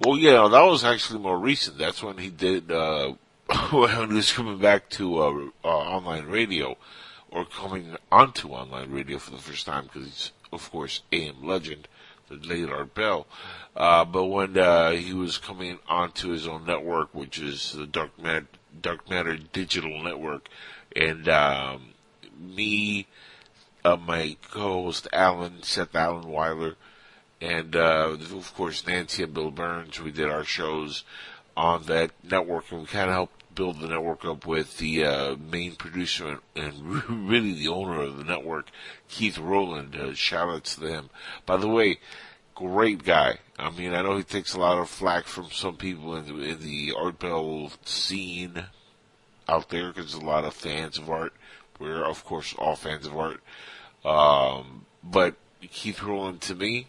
Well, 0.01 0.16
yeah, 0.16 0.47
that 0.47 0.62
was 0.62 0.85
actually 0.85 1.19
more 1.19 1.39
recent. 1.39 1.79
That's 1.79 2.03
when 2.03 2.19
he 2.19 2.31
did, 2.31 2.70
uh, 2.70 3.15
when 3.70 4.11
he 4.11 4.15
was 4.15 4.33
coming 4.33 4.59
back 4.59 4.89
to, 4.91 5.19
uh, 5.19 5.49
uh, 5.65 5.69
online 5.69 6.27
radio, 6.27 6.77
or 7.31 7.45
coming 7.45 7.97
onto 8.11 8.51
online 8.51 8.93
radio 8.93 9.19
for 9.19 9.33
the 9.33 9.39
first 9.39 9.66
time, 9.66 9.85
because 9.85 10.05
he's, 10.07 10.33
of 10.53 10.70
course, 10.70 11.03
AM 11.12 11.43
legend, 11.45 11.89
the 12.29 12.37
late 12.37 12.69
Art 12.70 12.95
Bell. 12.95 13.27
Uh, 13.75 14.05
but 14.05 14.27
when, 14.27 14.57
uh, 14.57 14.93
he 14.93 15.12
was 15.12 15.37
coming 15.37 15.81
onto 15.89 16.29
his 16.29 16.47
own 16.47 16.65
network, 16.65 17.12
which 17.12 17.39
is 17.41 17.73
the 17.73 17.87
Dark 17.87 18.16
Matter, 18.20 18.47
Dark 18.81 19.11
Matter 19.11 19.37
Digital 19.37 20.01
Network, 20.01 20.49
and, 20.95 21.29
um, 21.29 21.95
me, 22.39 23.09
uh, 23.85 23.97
my 23.97 24.37
co-host 24.49 25.09
Alan, 25.12 25.65
Seth 25.65 25.97
Allen 25.97 26.29
Weiler, 26.29 26.77
and 27.40 27.77
uh, 27.77 28.16
of 28.35 28.55
course 28.55 28.86
Nancy 28.86 29.23
and 29.23 29.35
Bill 29.35 29.51
Burns. 29.51 30.01
We 30.01 30.10
did 30.10 30.28
our 30.28 30.44
shows 30.44 31.05
on 31.56 31.85
that 31.85 32.10
network, 32.23 32.70
and 32.70 32.81
we 32.82 32.86
kind 32.86 33.09
of 33.09 33.15
helped 33.15 33.55
build 33.55 33.81
the 33.81 33.89
network 33.89 34.24
up 34.24 34.47
with 34.47 34.78
the 34.78 35.05
uh, 35.05 35.36
main 35.36 35.74
producer 35.74 36.39
and, 36.55 36.65
and 36.65 37.28
really 37.28 37.52
the 37.55 37.69
owner 37.69 38.02
of 38.02 38.16
the 38.16 38.24
network, 38.24 38.70
Keith 39.09 39.39
Rowland. 39.39 39.97
Uh, 39.97 40.15
shout 40.15 40.48
outs 40.48 40.77
to 40.77 40.86
him. 40.86 41.10
By 41.44 41.56
the 41.56 41.69
way, 41.69 41.98
great 42.55 43.05
guy. 43.05 43.39
I 43.59 43.70
mean, 43.70 43.94
I 43.94 44.02
know 44.02 44.16
he 44.16 44.23
takes 44.23 44.55
a 44.55 44.60
lot 44.60 44.78
of 44.78 44.89
flack 44.89 45.24
from 45.24 45.51
some 45.51 45.77
people 45.77 46.15
in 46.15 46.27
the, 46.27 46.43
in 46.44 46.60
the 46.60 46.94
Art 46.97 47.19
Bell 47.19 47.73
scene 47.85 48.65
out 49.48 49.70
there 49.70 49.93
because 49.93 50.15
a 50.15 50.20
lot 50.20 50.44
of 50.44 50.55
fans 50.55 50.98
of 50.98 51.10
art. 51.10 51.32
We're 51.78 52.05
of 52.05 52.24
course 52.24 52.55
all 52.59 52.77
fans 52.77 53.06
of 53.06 53.16
art. 53.16 53.40
Um, 54.05 54.86
but 55.02 55.36
Keith 55.60 56.02
Rowland 56.02 56.40
to 56.43 56.55
me, 56.55 56.89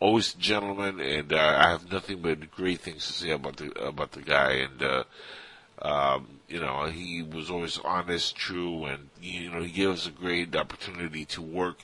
always 0.00 0.34
a 0.34 0.38
gentleman, 0.38 1.00
and 1.00 1.32
uh, 1.32 1.56
I 1.58 1.70
have 1.70 1.90
nothing 1.90 2.20
but 2.22 2.50
great 2.50 2.80
things 2.80 3.06
to 3.06 3.12
say 3.12 3.30
about 3.30 3.56
the 3.56 3.72
about 3.80 4.12
the 4.12 4.22
guy. 4.22 4.52
And 4.52 4.82
uh, 4.82 5.04
um, 5.82 6.40
you 6.48 6.60
know, 6.60 6.86
he 6.86 7.22
was 7.22 7.50
always 7.50 7.78
honest, 7.78 8.36
true, 8.36 8.84
and 8.84 9.08
you 9.20 9.50
know, 9.50 9.62
he 9.62 9.70
gave 9.70 9.90
us 9.90 10.06
a 10.06 10.10
great 10.10 10.54
opportunity 10.56 11.24
to 11.26 11.42
work 11.42 11.78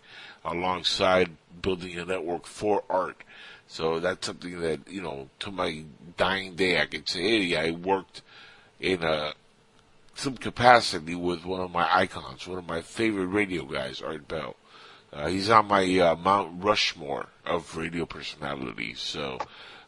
alongside 0.44 1.30
building 1.62 1.98
a 1.98 2.04
network 2.04 2.46
for 2.46 2.84
art. 2.88 3.22
So 3.66 3.98
that's 3.98 4.26
something 4.26 4.60
that 4.60 4.88
you 4.88 5.02
know, 5.02 5.28
to 5.40 5.50
my 5.50 5.84
dying 6.16 6.54
day, 6.54 6.80
I 6.80 6.86
could 6.86 7.08
say, 7.08 7.22
hey, 7.22 7.56
I 7.56 7.70
worked 7.72 8.22
in 8.80 9.02
a 9.02 9.34
some 10.14 10.36
capacity 10.36 11.14
with 11.14 11.44
one 11.44 11.60
of 11.60 11.72
my 11.72 11.88
icons, 11.92 12.46
one 12.46 12.58
of 12.58 12.68
my 12.68 12.82
favorite 12.82 13.26
radio 13.26 13.64
guys, 13.64 14.00
Art 14.00 14.28
Bell. 14.28 14.54
Uh, 15.14 15.28
he's 15.28 15.48
on 15.48 15.66
my 15.66 15.84
uh, 16.00 16.16
Mount 16.16 16.62
Rushmore 16.64 17.26
of 17.46 17.76
radio 17.76 18.04
personalities. 18.04 19.00
So, 19.00 19.38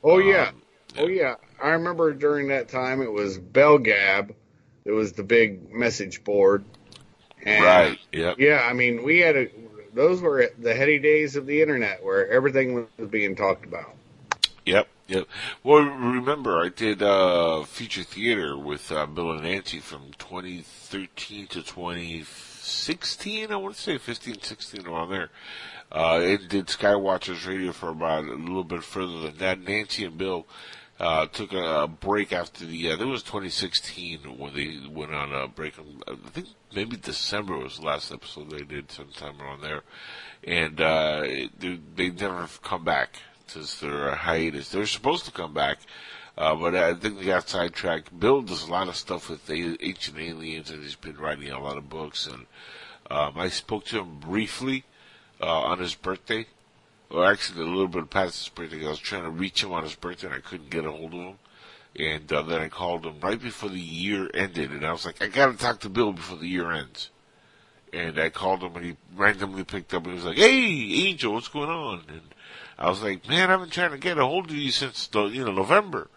Oh 0.05 0.19
yeah, 0.19 0.48
Um, 0.51 0.62
oh 0.98 1.07
yeah. 1.09 1.35
I 1.62 1.70
remember 1.70 2.12
during 2.12 2.48
that 2.48 2.69
time 2.69 3.03
it 3.03 3.11
was 3.11 3.39
Bell 3.39 3.78
Gab. 3.78 4.35
It 4.85 4.93
was 4.93 5.12
the 5.12 5.24
big 5.24 5.73
message 5.73 6.23
board. 6.23 6.65
And 7.44 7.65
right, 7.65 7.98
yep, 8.12 8.36
Yeah, 8.39 8.61
I 8.61 8.73
mean, 8.73 9.03
we 9.03 9.19
had 9.20 9.36
a. 9.36 9.48
Those 9.94 10.20
were 10.20 10.51
the 10.59 10.74
heady 10.74 10.98
days 10.98 11.36
of 11.36 11.47
the 11.47 11.62
internet 11.62 12.05
where 12.05 12.28
everything 12.31 12.86
was 12.98 13.09
being 13.09 13.35
talked 13.35 13.65
about. 13.65 13.94
yep, 14.65 14.89
yep. 15.09 15.27
Well, 15.65 15.82
remember, 15.82 16.62
I 16.62 16.69
did 16.69 17.03
uh, 17.03 17.62
Future 17.65 18.03
Theater 18.03 18.59
with 18.59 18.93
uh, 18.93 19.07
Bill 19.07 19.32
and 19.32 19.43
Nancy 19.43 19.78
from 19.81 20.11
2013 20.19 21.47
to 21.48 21.62
2016. 22.66 23.52
I 23.52 23.56
want 23.56 23.76
to 23.76 23.80
say 23.80 23.98
15, 23.98 24.43
16 24.43 24.86
around 24.86 25.10
there. 25.10 25.30
Uh, 25.93 26.20
and 26.20 26.48
did 26.48 26.66
Skywatchers 26.66 27.47
Radio 27.47 27.72
for 27.72 27.90
about 27.90 28.24
a 28.24 28.34
little 28.34 28.64
bit 28.64 28.82
further 28.82 29.20
than 29.20 29.38
that. 29.38 29.60
Nancy 29.60 30.05
and 30.05 30.18
Bill 30.18 30.47
uh, 30.98 31.26
took 31.26 31.52
a, 31.52 31.82
a 31.82 31.86
break 31.86 32.32
after 32.32 32.64
the, 32.64 32.90
uh, 32.90 32.97
it 32.97 33.05
was 33.05 33.22
2016 33.22 34.18
when 34.36 34.55
they 34.55 34.80
went 34.88 35.14
on 35.14 35.32
a 35.32 35.47
break. 35.47 35.74
I 36.09 36.16
think 36.30 36.48
maybe 36.74 36.97
December 36.97 37.56
was 37.56 37.78
the 37.78 37.86
last 37.86 38.10
episode 38.10 38.51
they 38.51 38.64
did 38.64 38.90
sometime 38.90 39.40
around 39.40 39.60
there. 39.60 39.82
And, 40.43 40.80
uh, 40.80 41.22
they, 41.59 41.80
they 41.94 42.10
never 42.10 42.48
come 42.62 42.82
back 42.82 43.20
since 43.47 43.78
their 43.78 44.10
hiatus. 44.16 44.70
They're 44.70 44.86
supposed 44.86 45.24
to 45.26 45.30
come 45.30 45.55
back. 45.55 45.78
Uh, 46.39 46.55
but 46.55 46.75
I 46.75 46.95
think 46.95 47.19
they 47.19 47.27
got 47.27 47.49
sidetracked. 47.49 48.19
Bill 48.19 48.43
does 48.43 48.69
a 48.69 48.71
lot 48.71 48.89
of 48.89 48.97
stuff 48.97 49.31
with 49.31 49.51
ancient 49.51 50.19
aliens 50.19 50.71
and 50.71 50.83
he's 50.83 50.95
been 50.95 51.17
writing 51.17 51.51
a 51.51 51.63
lot 51.63 51.79
of 51.79 51.89
books 51.89 52.27
and, 52.27 52.47
um, 53.11 53.39
I 53.39 53.49
spoke 53.49 53.85
to 53.87 54.01
him 54.01 54.19
briefly, 54.19 54.85
uh, 55.41 55.61
on 55.61 55.79
his 55.79 55.95
birthday 55.95 56.47
or 57.11 57.25
actually 57.27 57.63
a 57.63 57.67
little 57.67 57.89
bit 57.89 58.11
past 58.11 58.39
his 58.39 58.49
birthday. 58.49 58.85
I 58.85 58.91
was 58.91 58.99
trying 58.99 59.23
to 59.23 59.31
reach 59.31 59.63
him 59.63 59.73
on 59.73 59.85
his 59.85 59.95
birthday, 59.95 60.27
and 60.29 60.37
I 60.37 60.41
couldn't 60.41 60.71
get 60.71 60.85
a 60.85 60.91
hold 60.91 61.15
of 61.15 61.21
him. 61.21 61.39
And 61.99 62.31
uh, 62.33 62.43
then 62.43 62.61
I 62.61 62.69
called 62.69 63.07
him 63.07 63.21
right 63.21 63.41
before 63.41 63.71
the 63.71 63.81
year 63.81 64.29
ended, 64.35 64.71
and 64.71 64.85
I 64.85 64.93
was 64.93 65.07
like, 65.07 65.23
I 65.23 65.29
got 65.29 65.47
to 65.47 65.57
talk 65.57 65.81
to 65.81 65.89
Bill 65.89 66.13
before 66.13 66.37
the 66.37 66.49
year 66.49 66.71
ends. 66.71 67.11
And 67.93 68.19
I 68.19 68.29
called 68.29 68.63
him, 68.63 68.77
and 68.77 68.85
he 68.85 68.97
randomly 69.15 69.65
picked 69.65 69.95
up, 69.95 70.05
and 70.05 70.13
he 70.13 70.17
was 70.17 70.25
like, 70.25 70.37
"Hey, 70.37 71.07
Angel, 71.07 71.33
what's 71.33 71.49
going 71.49 71.71
on?" 71.71 72.03
And 72.09 72.21
I 72.79 72.91
was 72.91 73.03
like, 73.03 73.27
"Man, 73.29 73.51
I've 73.51 73.61
been 73.61 73.71
trying 73.71 73.93
to 73.93 73.99
get 73.99 74.19
a 74.19 74.27
hold 74.27 74.51
of 74.51 74.57
you 74.57 74.71
since 74.71 75.07
the, 75.07 75.25
you 75.27 75.45
know 75.45 75.53
November." 75.53 76.11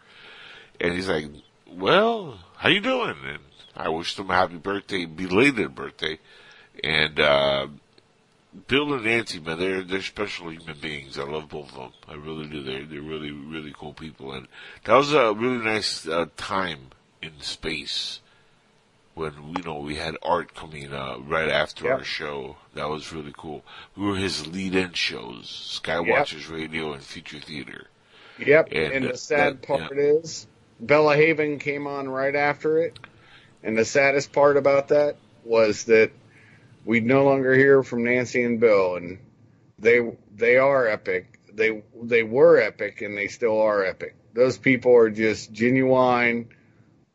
And 0.79 0.93
he's 0.93 1.09
like, 1.09 1.25
"Well, 1.71 2.39
how 2.57 2.69
you 2.69 2.79
doing?" 2.79 3.15
And 3.25 3.39
I 3.75 3.89
wished 3.89 4.17
him 4.19 4.29
a 4.29 4.33
happy 4.35 4.57
birthday, 4.57 5.05
belated 5.05 5.75
birthday. 5.75 6.19
And 6.83 7.19
uh, 7.19 7.67
Bill 8.67 8.93
and 8.93 9.03
Nancy, 9.03 9.39
man, 9.39 9.59
they're 9.59 9.83
they're 9.83 10.01
special 10.01 10.49
human 10.49 10.77
beings. 10.79 11.17
I 11.19 11.23
love 11.23 11.49
both 11.49 11.69
of 11.69 11.75
them. 11.75 11.91
I 12.07 12.13
really 12.15 12.47
do. 12.47 12.63
They're 12.63 12.85
they're 12.85 13.01
really 13.01 13.31
really 13.31 13.73
cool 13.77 13.93
people, 13.93 14.31
and 14.33 14.47
that 14.85 14.93
was 14.95 15.13
a 15.13 15.33
really 15.33 15.63
nice 15.63 16.07
uh, 16.07 16.27
time 16.37 16.87
in 17.21 17.31
space 17.41 18.21
when 19.15 19.33
you 19.57 19.63
know 19.63 19.79
we 19.79 19.95
had 19.95 20.15
art 20.23 20.55
coming 20.55 20.93
uh, 20.93 21.17
right 21.19 21.49
after 21.49 21.85
Yep. 21.85 21.97
our 21.99 22.03
show. 22.05 22.55
That 22.75 22.87
was 22.89 23.11
really 23.11 23.33
cool. 23.37 23.63
We 23.97 24.05
were 24.07 24.15
his 24.15 24.47
lead-in 24.47 24.93
shows, 24.93 25.79
Skywatchers 25.83 26.49
Radio 26.49 26.93
and 26.93 27.03
Future 27.03 27.39
Theater. 27.39 27.87
Yep. 28.37 28.69
And 28.71 28.93
And, 28.93 29.05
the 29.05 29.17
sad 29.17 29.61
that- 29.61 29.67
part 29.67 29.97
is 29.97 30.47
Bella 30.79 31.15
Haven 31.15 31.59
came 31.59 31.87
on 31.87 32.07
right 32.07 32.35
after 32.35 32.79
it. 32.79 32.97
And 33.63 33.77
the 33.77 33.85
saddest 33.85 34.31
part 34.31 34.57
about 34.57 34.89
that 34.89 35.17
was 35.43 35.85
that 35.85 36.11
we'd 36.85 37.05
no 37.05 37.25
longer 37.25 37.53
hear 37.53 37.83
from 37.83 38.03
Nancy 38.03 38.43
and 38.43 38.59
Bill 38.59 38.95
and 38.95 39.19
they 39.77 39.99
they 40.35 40.57
are 40.57 40.87
epic. 40.87 41.39
They 41.53 41.83
they 42.01 42.23
were 42.23 42.59
epic 42.59 43.01
and 43.01 43.17
they 43.17 43.27
still 43.27 43.61
are 43.61 43.83
epic. 43.83 44.15
Those 44.33 44.57
people 44.57 44.95
are 44.95 45.09
just 45.09 45.51
genuine, 45.51 46.49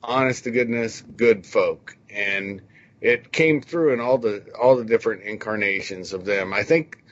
honest 0.03 0.45
to 0.45 0.51
goodness, 0.51 1.03
good 1.03 1.47
folk. 1.47 1.97
And 2.11 2.62
it 3.01 3.32
came 3.32 3.61
through 3.61 3.95
in 3.95 4.01
all 4.01 4.19
the 4.19 4.45
all 4.59 4.77
the 4.77 4.85
different 4.85 5.23
incarnations 5.23 6.12
of 6.12 6.24
them. 6.24 6.53
I 6.53 6.62
think 6.62 7.03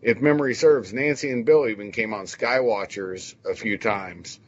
if 0.00 0.20
memory 0.20 0.54
serves, 0.54 0.92
Nancy 0.92 1.30
and 1.30 1.44
Bill 1.44 1.68
even 1.68 1.92
came 1.92 2.12
on 2.12 2.26
Skywatchers 2.26 3.34
a 3.48 3.54
few 3.54 3.78
times. 3.78 4.40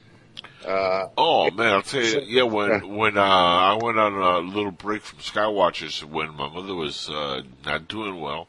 Uh, 0.67 1.09
Oh 1.17 1.51
man, 1.51 1.73
I'll 1.75 1.83
tell 1.83 2.03
you, 2.03 2.21
yeah, 2.27 2.43
when 2.43 2.97
when 2.97 3.19
uh, 3.19 3.23
I 3.23 3.79
went 3.81 3.99
on 3.99 4.15
a 4.15 4.39
little 4.39 4.71
break 4.71 5.03
from 5.03 5.19
Skywatchers 5.21 6.03
when 6.03 6.35
my 6.35 6.49
mother 6.49 6.75
was 6.75 7.09
uh, 7.11 7.43
not 7.65 7.87
doing 7.89 8.21
well, 8.21 8.49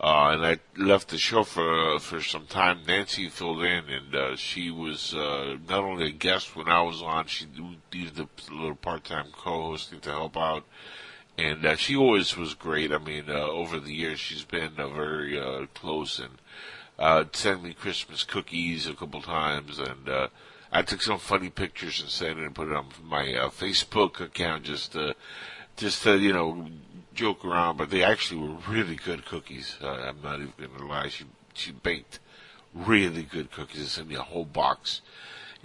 uh, 0.00 0.30
and 0.34 0.44
I 0.46 0.58
left 0.76 1.08
the 1.08 1.18
show 1.18 1.44
for 1.44 1.98
for 1.98 2.20
some 2.20 2.46
time. 2.46 2.80
Nancy 2.86 3.28
filled 3.28 3.62
in, 3.64 3.88
and 3.88 4.14
uh, 4.14 4.36
she 4.36 4.70
was 4.70 5.14
uh, 5.14 5.56
not 5.68 5.82
only 5.84 6.08
a 6.08 6.12
guest 6.12 6.54
when 6.54 6.68
I 6.68 6.82
was 6.82 7.02
on, 7.02 7.26
she 7.26 7.46
did 7.90 8.14
the 8.14 8.28
little 8.50 8.76
part 8.76 9.04
time 9.04 9.28
co-hosting 9.32 10.00
to 10.00 10.10
help 10.10 10.36
out, 10.36 10.64
and 11.38 11.64
uh, 11.64 11.76
she 11.76 11.96
always 11.96 12.36
was 12.36 12.54
great. 12.54 12.92
I 12.92 12.98
mean, 12.98 13.24
uh, 13.28 13.34
over 13.34 13.80
the 13.80 13.94
years, 13.94 14.20
she's 14.20 14.44
been 14.44 14.72
uh, 14.78 14.88
very 14.88 15.40
uh, 15.40 15.66
close 15.74 16.18
and 16.18 16.38
uh, 16.98 17.24
sent 17.32 17.62
me 17.62 17.72
Christmas 17.74 18.24
cookies 18.24 18.86
a 18.86 18.94
couple 18.94 19.22
times, 19.22 19.78
and 19.78 20.08
uh, 20.08 20.28
I 20.72 20.82
took 20.82 21.02
some 21.02 21.18
funny 21.18 21.50
pictures 21.50 22.00
and 22.00 22.10
sent 22.10 22.38
it 22.38 22.44
and 22.44 22.54
put 22.54 22.68
it 22.68 22.76
on 22.76 22.86
my 23.04 23.34
uh, 23.34 23.50
Facebook 23.50 24.20
account 24.20 24.64
just 24.64 24.92
to, 24.92 25.14
just 25.76 26.02
to, 26.02 26.18
you 26.18 26.32
know, 26.32 26.66
joke 27.14 27.44
around. 27.44 27.76
But 27.78 27.90
they 27.90 28.02
actually 28.02 28.40
were 28.40 28.56
really 28.68 28.96
good 28.96 29.24
cookies. 29.24 29.76
Uh, 29.82 29.88
I'm 29.88 30.22
not 30.22 30.40
even 30.40 30.52
gonna 30.58 30.86
lie. 30.86 31.08
She 31.08 31.24
she 31.54 31.72
baked 31.72 32.20
really 32.74 33.22
good 33.22 33.50
cookies 33.50 33.80
and 33.80 33.88
sent 33.88 34.08
me 34.08 34.16
a 34.16 34.22
whole 34.22 34.44
box. 34.44 35.00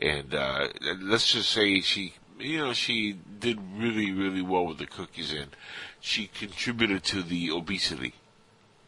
And 0.01 0.33
uh, 0.33 0.69
let's 1.01 1.31
just 1.31 1.51
say 1.51 1.81
she, 1.81 2.13
you 2.39 2.59
know, 2.59 2.73
she 2.73 3.13
did 3.39 3.59
really 3.75 4.11
really 4.11 4.41
well 4.41 4.65
with 4.65 4.77
the 4.77 4.87
cookies, 4.87 5.33
and 5.33 5.55
she 5.99 6.27
contributed 6.27 7.03
to 7.05 7.21
the 7.21 7.51
obesity 7.51 8.13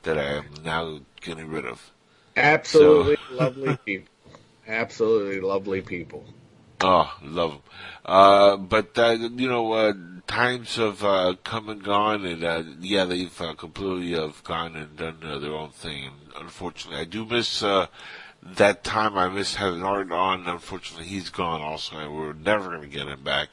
that 0.03 0.17
I 0.17 0.23
am 0.23 0.45
now 0.63 0.99
getting 1.21 1.49
rid 1.49 1.65
of. 1.65 1.91
absolutely 2.35 3.17
lovely 3.31 3.77
people. 3.85 4.07
Absolutely 4.67 5.41
lovely 5.41 5.81
people. 5.81 6.25
Oh, 6.81 7.13
love 7.21 7.51
them. 7.51 7.61
Uh, 8.05 8.57
but, 8.57 8.97
uh, 8.97 9.11
you 9.11 9.47
know, 9.47 9.71
uh, 9.71 9.93
times 10.27 10.75
have, 10.75 11.03
uh, 11.03 11.35
come 11.43 11.69
and 11.69 11.83
gone 11.83 12.25
and, 12.25 12.43
uh, 12.43 12.63
yeah, 12.79 13.05
they've, 13.05 13.41
uh, 13.41 13.53
completely 13.53 14.11
have 14.19 14.43
gone 14.43 14.75
and 14.75 14.97
done 14.97 15.19
their 15.21 15.53
own 15.53 15.69
thing. 15.69 16.11
Unfortunately, 16.37 16.99
I 16.99 17.05
do 17.05 17.25
miss, 17.25 17.61
that 17.61 18.83
time 18.83 19.17
I 19.17 19.29
miss 19.29 19.55
having 19.55 19.83
Art 19.83 20.11
on. 20.11 20.45
Unfortunately, 20.47 21.07
he's 21.07 21.29
gone 21.29 21.61
also 21.61 21.97
and 21.97 22.13
we're 22.13 22.33
never 22.33 22.71
gonna 22.71 22.87
get 22.87 23.07
him 23.07 23.23
back. 23.23 23.49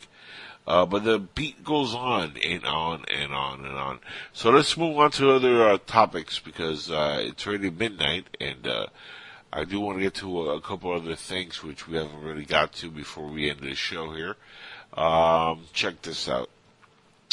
But 0.66 1.04
the 1.04 1.20
beat 1.20 1.62
goes 1.64 1.94
on 1.94 2.36
and 2.44 2.64
on 2.64 3.04
and 3.08 3.32
on 3.32 3.64
and 3.64 3.76
on. 3.76 4.00
So 4.32 4.50
let's 4.50 4.76
move 4.76 4.98
on 4.98 5.12
to 5.12 5.30
other, 5.30 5.78
topics 5.78 6.40
because, 6.40 6.90
it's 6.90 7.46
already 7.46 7.70
midnight 7.70 8.36
and, 8.40 8.68
I 9.52 9.64
do 9.64 9.80
want 9.80 9.98
to 9.98 10.02
get 10.02 10.14
to 10.14 10.42
a, 10.42 10.56
a 10.56 10.60
couple 10.60 10.92
other 10.92 11.16
things 11.16 11.62
which 11.62 11.88
we 11.88 11.96
haven't 11.96 12.22
really 12.22 12.44
got 12.44 12.72
to 12.74 12.90
before 12.90 13.26
we 13.26 13.50
end 13.50 13.60
the 13.60 13.74
show 13.74 14.12
here. 14.12 14.36
Um, 14.94 15.64
check 15.72 16.02
this 16.02 16.28
out. 16.28 16.50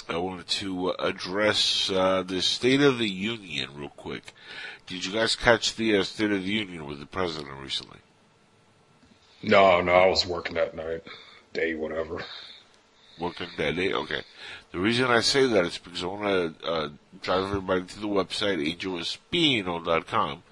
I 0.09 0.17
wanted 0.17 0.47
to 0.47 0.91
address 0.99 1.91
uh, 1.91 2.23
the 2.23 2.41
State 2.41 2.81
of 2.81 2.97
the 2.97 3.09
Union 3.09 3.69
real 3.75 3.89
quick. 3.89 4.33
Did 4.85 5.05
you 5.05 5.11
guys 5.11 5.35
catch 5.35 5.75
the 5.75 5.97
uh, 5.97 6.03
State 6.03 6.31
of 6.31 6.43
the 6.43 6.51
Union 6.51 6.85
with 6.85 6.99
the 6.99 7.05
president 7.05 7.59
recently? 7.61 7.99
No, 9.43 9.81
no, 9.81 9.91
I 9.91 10.07
was 10.07 10.25
working 10.25 10.55
that 10.55 10.75
night, 10.75 11.03
day, 11.53 11.75
whatever. 11.75 12.23
Working 13.19 13.47
that 13.57 13.75
day? 13.75 13.93
Okay. 13.93 14.21
The 14.71 14.79
reason 14.79 15.05
I 15.05 15.19
say 15.19 15.45
that 15.45 15.65
is 15.65 15.77
because 15.77 16.03
I 16.03 16.07
want 16.07 16.61
to 16.61 16.67
uh, 16.67 16.89
drive 17.21 17.45
everybody 17.45 17.83
to 17.83 17.99
the 17.99 18.07
website, 18.07 18.63
angelespino.com, 18.77 20.43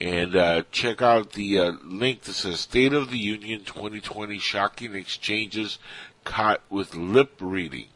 and 0.00 0.34
uh, 0.34 0.62
check 0.70 1.02
out 1.02 1.32
the 1.32 1.58
uh, 1.58 1.72
link 1.84 2.22
that 2.22 2.32
says 2.32 2.60
State 2.60 2.94
of 2.94 3.10
the 3.10 3.18
Union 3.18 3.64
2020 3.64 4.38
Shocking 4.38 4.94
Exchanges 4.94 5.78
Caught 6.24 6.62
with 6.70 6.94
Lip 6.94 7.34
Reading. 7.40 7.88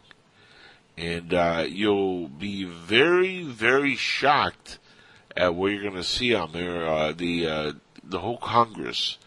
And 0.97 1.33
uh, 1.33 1.67
you'll 1.69 2.29
be 2.29 2.65
very, 2.65 3.43
very 3.43 3.97
shocked 3.97 4.79
at 5.37 5.55
what 5.55 5.73
you're 5.73 5.83
going 5.83 5.95
to 5.95 6.05
see 6.05 6.35
on 6.35 6.53
there. 6.53 6.87
Uh, 6.87 7.13
the 7.13 7.47
uh, 7.47 7.73
the 8.03 8.21
whole 8.21 8.37
Congress 8.37 9.19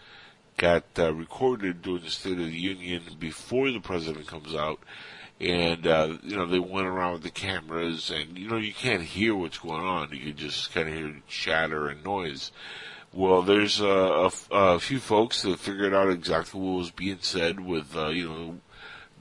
got 0.56 0.84
uh, 0.98 1.14
recorded 1.14 1.82
during 1.82 2.04
the 2.04 2.10
State 2.10 2.40
of 2.40 2.46
the 2.46 2.60
Union 2.60 3.04
before 3.20 3.72
the 3.72 3.80
president 3.80 4.28
comes 4.28 4.56
out, 4.56 4.80
and 5.40 5.86
uh, 5.86 6.18
you 6.24 6.36
know 6.36 6.46
they 6.46 6.60
went 6.60 6.88
around 6.88 7.14
with 7.14 7.24
the 7.24 7.30
cameras, 7.30 8.10
and 8.10 8.38
you 8.38 8.50
know 8.50 8.58
you 8.58 8.74
can't 8.74 9.04
hear 9.04 9.36
what's 9.36 9.60
going 9.60 9.84
on. 9.84 10.12
You 10.12 10.32
can 10.32 10.36
just 10.36 10.74
kind 10.74 10.88
of 10.88 10.96
hear 10.96 11.16
chatter 11.28 11.88
and 11.88 12.04
noise. 12.04 12.52
Well, 13.14 13.42
there's 13.42 13.82
uh, 13.82 14.30
a, 14.52 14.80
few 14.80 15.00
folks 15.00 15.42
that 15.42 15.60
figured 15.60 15.94
out 15.94 16.10
exactly 16.10 16.60
what 16.60 16.78
was 16.78 16.92
being 16.92 17.20
said 17.22 17.60
with 17.60 17.96
uh, 17.96 18.10
you 18.10 18.28
know 18.28 18.60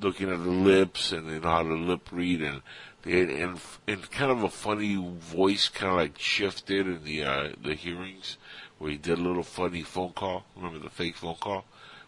looking 0.01 0.31
at 0.31 0.43
the 0.43 0.51
lips 0.51 1.13
and 1.13 1.29
they 1.29 1.39
know 1.39 1.49
how 1.49 1.63
to 1.63 1.75
lip 1.75 2.09
read 2.13 2.43
and 2.43 2.61
they 3.03 3.43
and 3.43 3.59
and 3.87 4.11
kind 4.11 4.31
of 4.31 4.43
a 4.43 4.49
funny 4.49 4.97
voice 4.97 5.69
kind 5.69 5.93
of 5.93 5.99
like 5.99 6.19
shifted 6.19 6.87
in 6.87 7.05
the 7.05 7.25
uh, 7.25 7.49
the 7.63 7.75
hearings 7.75 8.37
where 8.79 8.91
he 8.91 8.97
did 8.97 9.19
a 9.19 9.23
little 9.23 9.43
funny 9.43 9.83
phone 9.83 10.13
call. 10.13 10.45
Remember 10.57 10.79
the 10.79 10.91
fake 10.91 11.17
phone 11.17 11.37
call 11.37 11.65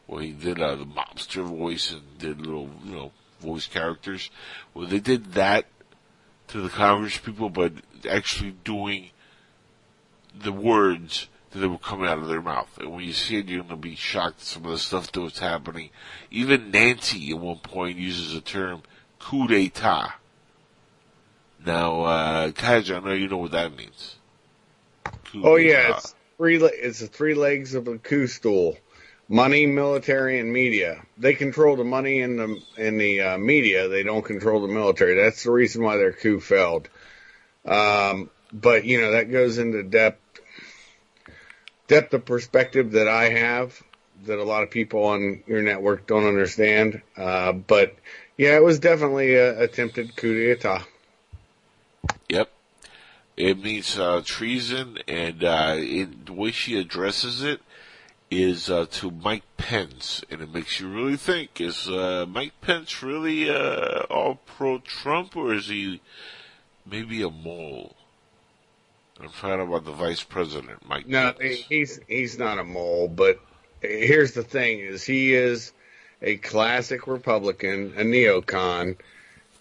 where 0.06 0.22
he 0.22 0.32
did 0.32 0.60
uh, 0.60 0.74
the 0.74 0.84
mobster 0.84 1.44
voice 1.44 1.92
and 1.92 2.18
did 2.18 2.38
a 2.38 2.42
little 2.42 2.70
you 2.84 2.94
know 2.94 3.12
voice 3.40 3.66
characters. 3.66 4.30
Well, 4.74 4.86
they 4.86 5.00
did 5.00 5.32
that 5.34 5.66
to 6.48 6.60
the 6.60 6.68
Congress 6.68 7.18
people, 7.18 7.50
but 7.50 7.72
actually 8.08 8.52
doing 8.64 9.10
the 10.34 10.52
words 10.52 11.28
that 11.52 11.68
were 11.68 11.78
coming 11.78 12.08
out 12.08 12.18
of 12.18 12.28
their 12.28 12.42
mouth. 12.42 12.68
And 12.78 12.92
when 12.92 13.04
you 13.04 13.12
see 13.12 13.38
it, 13.38 13.48
you're 13.48 13.62
going 13.62 13.70
to 13.70 13.76
be 13.76 13.94
shocked 13.94 14.40
at 14.40 14.46
some 14.46 14.64
of 14.64 14.70
the 14.70 14.78
stuff 14.78 15.10
that 15.12 15.20
was 15.20 15.38
happening. 15.38 15.90
Even 16.30 16.70
Nancy 16.70 17.30
at 17.30 17.38
one 17.38 17.58
point 17.58 17.98
uses 17.98 18.34
the 18.34 18.40
term 18.40 18.82
coup 19.18 19.46
d'etat. 19.48 20.14
Now, 21.64 22.02
uh, 22.02 22.50
Kaj, 22.50 22.94
I 22.94 23.04
know 23.04 23.12
you 23.12 23.28
know 23.28 23.38
what 23.38 23.52
that 23.52 23.76
means. 23.76 24.16
Coup 25.24 25.42
Oh 25.44 25.56
yeah, 25.56 25.96
it's 25.96 26.14
three. 26.36 26.58
le- 26.58 26.70
It's 26.72 27.00
the 27.00 27.08
three 27.08 27.34
legs 27.34 27.74
of 27.74 27.88
a 27.88 27.98
coup 27.98 28.26
stool: 28.26 28.76
money, 29.28 29.66
military, 29.66 30.40
and 30.40 30.52
media. 30.52 31.02
They 31.18 31.34
control 31.34 31.76
the 31.76 31.84
money 31.84 32.20
in 32.20 32.36
the 32.36 32.62
in 32.76 32.98
the 32.98 33.20
uh, 33.20 33.38
media. 33.38 33.88
They 33.88 34.02
don't 34.02 34.24
control 34.24 34.62
the 34.62 34.72
military. 34.72 35.14
That's 35.14 35.44
the 35.44 35.50
reason 35.50 35.82
why 35.82 35.96
their 35.96 36.12
coup 36.12 36.40
failed. 36.40 36.88
Um, 37.64 38.30
but 38.52 38.84
you 38.84 39.00
know 39.00 39.12
that 39.12 39.30
goes 39.30 39.58
into 39.58 39.82
depth 39.82 40.40
depth 41.86 42.14
of 42.14 42.24
perspective 42.24 42.92
that 42.92 43.08
I 43.08 43.30
have 43.30 43.82
that 44.24 44.38
a 44.38 44.44
lot 44.44 44.62
of 44.62 44.70
people 44.70 45.04
on 45.04 45.42
your 45.46 45.62
network 45.62 46.06
don't 46.06 46.26
understand. 46.26 47.02
Uh, 47.16 47.52
but 47.52 47.96
yeah, 48.36 48.56
it 48.56 48.62
was 48.62 48.78
definitely 48.78 49.34
a 49.34 49.60
attempted 49.60 50.16
coup 50.16 50.34
d'etat. 50.34 50.84
Yep. 52.28 52.50
It 53.36 53.62
means 53.62 53.96
uh, 53.96 54.22
treason, 54.24 54.98
and 55.06 55.44
uh, 55.44 55.74
it, 55.76 56.26
the 56.26 56.32
way 56.32 56.50
she 56.50 56.78
addresses 56.78 57.42
it 57.42 57.60
is 58.30 58.68
uh, 58.68 58.86
to 58.90 59.10
Mike 59.10 59.44
Pence, 59.56 60.22
and 60.30 60.40
it 60.40 60.52
makes 60.52 60.80
you 60.80 60.88
really 60.88 61.16
think: 61.16 61.60
Is 61.60 61.88
uh, 61.88 62.26
Mike 62.28 62.60
Pence 62.60 63.02
really 63.02 63.50
uh, 63.50 64.02
all 64.10 64.40
pro-Trump, 64.46 65.36
or 65.36 65.54
is 65.54 65.68
he 65.68 66.00
maybe 66.86 67.22
a 67.22 67.30
mole? 67.30 67.94
I'm 69.20 69.30
talking 69.30 69.66
about 69.66 69.84
the 69.84 69.92
vice 69.92 70.22
president, 70.22 70.88
Mike. 70.88 71.06
No, 71.06 71.32
Pence. 71.32 71.56
he's 71.68 72.00
he's 72.06 72.38
not 72.38 72.58
a 72.58 72.64
mole, 72.64 73.08
but 73.08 73.40
here's 73.80 74.32
the 74.32 74.44
thing: 74.44 74.80
is 74.80 75.04
he 75.04 75.34
is 75.34 75.72
a 76.20 76.36
classic 76.36 77.06
Republican, 77.06 77.94
a 77.96 78.02
neocon, 78.02 78.96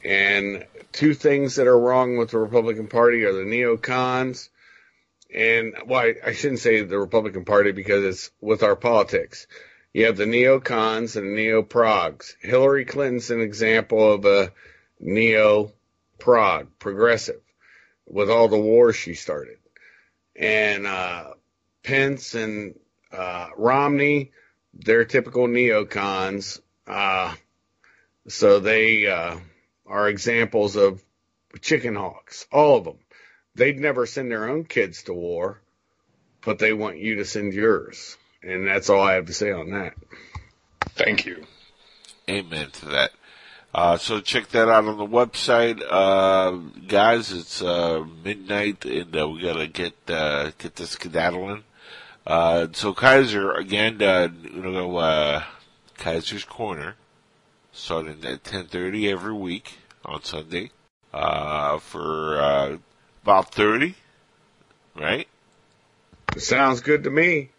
and 0.03 0.65
two 0.91 1.13
things 1.13 1.55
that 1.55 1.67
are 1.67 1.79
wrong 1.79 2.17
with 2.17 2.31
the 2.31 2.39
Republican 2.39 2.87
Party 2.87 3.23
are 3.23 3.33
the 3.33 3.41
neocons, 3.41 4.49
and 5.33 5.73
well, 5.85 6.13
I, 6.25 6.33
shouldn't 6.33 6.59
say 6.59 6.81
the 6.83 6.99
Republican 6.99 7.45
Party 7.45 7.71
because 7.71 8.03
it's 8.03 8.31
with 8.41 8.63
our 8.63 8.75
politics. 8.75 9.47
You 9.93 10.05
have 10.05 10.17
the 10.17 10.25
neocons 10.25 11.15
and 11.15 11.35
neo-progs. 11.35 12.35
Hillary 12.41 12.85
Clinton's 12.85 13.31
an 13.31 13.41
example 13.41 14.13
of 14.13 14.25
a 14.25 14.51
neo-prog, 14.99 16.67
progressive, 16.79 17.41
with 18.05 18.29
all 18.29 18.47
the 18.47 18.59
wars 18.59 18.95
she 18.95 19.15
started. 19.15 19.57
And 20.35 20.85
uh, 20.85 21.33
Pence 21.83 22.35
and 22.35 22.79
uh, 23.11 23.47
Romney, 23.57 24.31
they're 24.73 25.05
typical 25.05 25.47
neocons. 25.47 26.61
Uh, 26.85 27.33
so 28.27 28.59
they 28.59 29.07
uh, 29.07 29.37
are 29.85 30.09
examples 30.09 30.75
of 30.75 31.03
chicken 31.61 31.95
hawks, 31.95 32.45
all 32.51 32.77
of 32.77 32.83
them. 32.83 32.97
They'd 33.57 33.79
never 33.79 34.05
send 34.05 34.31
their 34.31 34.47
own 34.47 34.65
kids 34.65 35.03
to 35.03 35.13
war, 35.13 35.59
but 36.45 36.59
they 36.59 36.73
want 36.73 36.99
you 36.99 37.15
to 37.15 37.25
send 37.25 37.53
yours. 37.53 38.15
And 38.43 38.67
that's 38.67 38.89
all 38.89 39.01
I 39.01 39.13
have 39.13 39.25
to 39.25 39.33
say 39.33 39.51
on 39.51 39.71
that. 39.71 39.95
Thank 40.89 41.25
you. 41.25 41.43
Amen 42.29 42.69
to 42.71 42.85
that. 42.85 43.11
Uh, 43.73 43.97
so 43.97 44.21
check 44.21 44.47
that 44.49 44.69
out 44.69 44.85
on 44.85 44.97
the 44.97 45.05
website, 45.05 45.81
uh, 45.89 46.51
guys. 46.87 47.31
It's 47.31 47.61
uh, 47.61 48.05
midnight, 48.23 48.85
and 48.85 49.15
uh, 49.15 49.27
we 49.27 49.41
gotta 49.41 49.67
get 49.67 49.93
uh, 50.07 50.51
get 50.57 50.75
this 50.75 50.91
skedaddling. 50.91 51.63
Uh, 52.25 52.67
so 52.73 52.93
Kaiser 52.93 53.51
again, 53.53 54.01
uh, 54.01 54.29
you 54.43 54.61
know, 54.61 54.97
uh, 54.97 55.43
Kaiser's 55.97 56.45
Corner, 56.45 56.95
starting 57.71 58.23
at 58.23 58.43
ten 58.43 58.65
thirty 58.65 59.09
every 59.09 59.33
week 59.33 59.77
on 60.05 60.23
Sunday, 60.23 60.71
uh, 61.13 61.77
for 61.79 62.39
uh, 62.39 62.77
about 63.27 63.53
thirty, 63.53 63.93
right? 64.95 65.27
Sounds 66.37 66.79
good 66.79 67.03
to 67.03 67.09
me. 67.09 67.49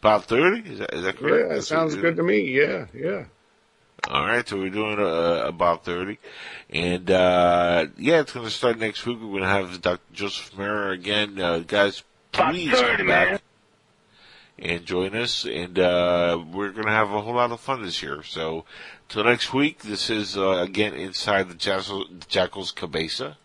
About 0.00 0.24
thirty? 0.24 0.68
Is 0.68 0.80
that 0.80 0.92
is 0.92 1.04
that 1.04 1.16
correct? 1.16 1.36
Yeah, 1.36 1.44
it 1.44 1.54
That's 1.54 1.68
sounds 1.68 1.94
good 1.94 2.16
to 2.16 2.24
me. 2.24 2.40
Yeah, 2.50 2.86
yeah. 2.92 3.26
All 4.08 4.26
right, 4.26 4.48
so 4.48 4.56
we're 4.56 4.70
doing 4.70 4.98
uh, 4.98 5.44
about 5.44 5.84
30. 5.84 6.18
And, 6.70 7.10
uh, 7.10 7.88
yeah, 7.98 8.20
it's 8.20 8.32
going 8.32 8.46
to 8.46 8.50
start 8.50 8.78
next 8.78 9.04
week. 9.04 9.18
We're 9.20 9.28
going 9.28 9.42
to 9.42 9.48
have 9.48 9.82
Dr. 9.82 10.00
Joseph 10.14 10.54
Marra 10.56 10.94
again. 10.94 11.38
Uh, 11.38 11.58
guys, 11.58 12.02
please 12.32 12.72
come 12.72 13.06
back 13.06 13.42
and 14.58 14.86
join 14.86 15.14
us. 15.14 15.44
And, 15.44 15.78
uh, 15.78 16.42
we're 16.50 16.70
going 16.72 16.86
to 16.86 16.92
have 16.92 17.12
a 17.12 17.20
whole 17.20 17.34
lot 17.34 17.52
of 17.52 17.60
fun 17.60 17.82
this 17.82 18.02
year. 18.02 18.22
So, 18.22 18.64
till 19.10 19.24
next 19.24 19.52
week, 19.52 19.80
this 19.80 20.08
is, 20.08 20.34
uh, 20.38 20.52
again, 20.52 20.94
inside 20.94 21.50
the 21.50 21.54
Jackal, 21.54 22.06
Jackal's 22.26 22.72
Cabeza. 22.72 23.36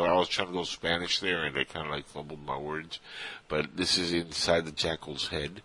I 0.00 0.12
was 0.14 0.28
trying 0.28 0.48
to 0.48 0.54
go 0.54 0.64
Spanish 0.64 1.20
there 1.20 1.44
and 1.44 1.56
I 1.56 1.64
kind 1.64 1.86
of 1.86 1.92
like 1.92 2.06
fumbled 2.06 2.44
my 2.44 2.56
words. 2.56 2.98
But 3.48 3.76
this 3.76 3.98
is 3.98 4.12
inside 4.12 4.64
the 4.64 4.72
Jackal's 4.72 5.28
head 5.28 5.62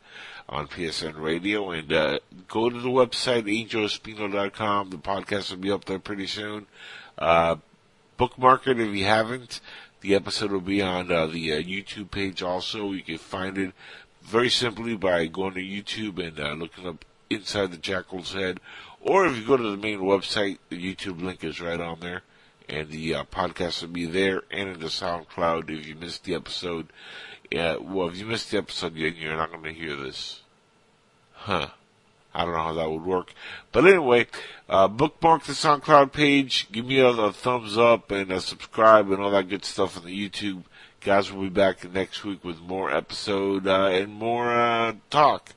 on 0.49 0.68
PSN 0.68 1.20
Radio. 1.20 1.72
And 1.72 1.91
uh, 1.91 2.20
go 2.48 2.70
to 2.70 2.80
the 2.80 2.90
website, 2.90 3.44
angelespino.com. 3.44 4.90
The 4.90 4.98
podcast 4.98 5.52
will 5.52 5.58
be 5.58 5.72
up 5.72 5.86
there 5.86 5.99
pretty 5.99 6.28
soon. 6.28 6.68
Uh, 7.18 7.58
bookmark 8.18 8.68
it 8.68 8.80
if 8.80 8.95
you 8.95 9.06
haven't. 9.06 9.62
The 10.02 10.16
episode 10.16 10.52
will 10.52 10.62
be 10.62 10.82
on 10.82 11.12
uh, 11.12 11.28
the 11.28 11.54
uh, 11.54 11.62
YouTube 11.62 12.12
page 12.12 12.44
also. 12.44 12.91
You 12.91 13.04
can 13.04 13.18
find 13.18 13.58
it 13.58 13.74
very 14.22 14.49
simply 14.49 14.95
by 14.95 15.26
going 15.28 15.54
to 15.54 15.62
YouTube 15.62 16.26
and 16.26 16.40
uh, 16.40 16.54
looking 16.54 16.88
up 16.88 17.06
Inside 17.30 17.72
the 17.72 17.78
Jackal's 17.78 18.34
Head. 18.34 18.60
Or 19.02 19.26
if 19.26 19.38
you 19.38 19.45
go 19.45 19.58
to 19.58 19.72
the 19.72 19.78
main 19.78 19.99
website, 19.99 20.60
the 20.70 20.78
YouTube 20.78 21.22
link 21.22 21.44
is 21.44 21.60
right 21.60 21.80
on 21.80 21.99
there. 21.99 22.24
And 22.69 22.89
the 22.89 23.15
uh, 23.15 23.23
podcast 23.26 23.81
will 23.81 23.89
be 23.89 24.06
there 24.06 24.44
and 24.52 24.69
in 24.69 24.80
the 24.80 24.88
SoundCloud 24.88 25.69
if 25.69 25.88
you 25.88 25.95
missed 25.95 26.26
the 26.26 26.35
episode. 26.35 26.88
Well, 27.52 28.10
if 28.10 28.18
you 28.18 28.26
missed 28.26 28.52
the 28.52 28.57
episode, 28.57 28.95
you're 28.95 29.38
not 29.38 29.52
going 29.52 29.64
to 29.64 29.73
hear 29.73 29.95
this. 29.95 30.41
Huh. 31.34 31.68
I 32.34 32.44
don't 32.44 32.53
know 32.53 32.64
how 32.64 32.73
that 32.73 32.91
would 32.91 33.06
work. 33.06 33.34
But 33.72 33.85
anyway, 33.85 34.27
uh, 34.69 34.88
bookmark 34.88 35.45
the 35.45 35.53
SoundCloud 35.53 36.11
page, 36.11 36.68
give 36.72 36.85
me 36.85 36.99
a, 36.99 37.07
a 37.07 37.31
thumbs 37.31 37.77
up 37.77 38.11
and 38.11 38.31
a 38.31 38.41
subscribe 38.41 39.10
and 39.10 39.22
all 39.22 39.31
that 39.31 39.49
good 39.49 39.65
stuff 39.65 39.98
on 39.98 40.06
the 40.06 40.30
YouTube. 40.30 40.64
Guys, 41.02 41.31
we'll 41.31 41.44
be 41.44 41.49
back 41.49 41.89
next 41.91 42.23
week 42.26 42.44
with 42.44 42.60
more 42.60 42.94
episode, 42.94 43.65
uh, 43.65 43.88
and 43.88 44.14
more, 44.14 44.52
uh, 44.52 44.94
talk. 45.10 45.53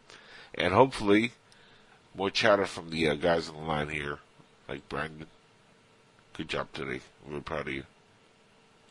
And 0.55 0.73
hopefully, 0.73 1.33
more 2.15 2.31
chatter 2.31 2.67
from 2.67 2.91
the 2.91 3.09
uh, 3.09 3.15
guys 3.15 3.49
on 3.49 3.57
the 3.57 3.63
line 3.63 3.89
here, 3.89 4.21
like 4.69 4.89
Brandon. 4.89 5.27
Good 6.35 6.49
job 6.49 6.73
today. 6.73 7.01
We're 7.29 7.41
proud 7.41 7.69
of 7.69 7.75
you. 7.75 7.85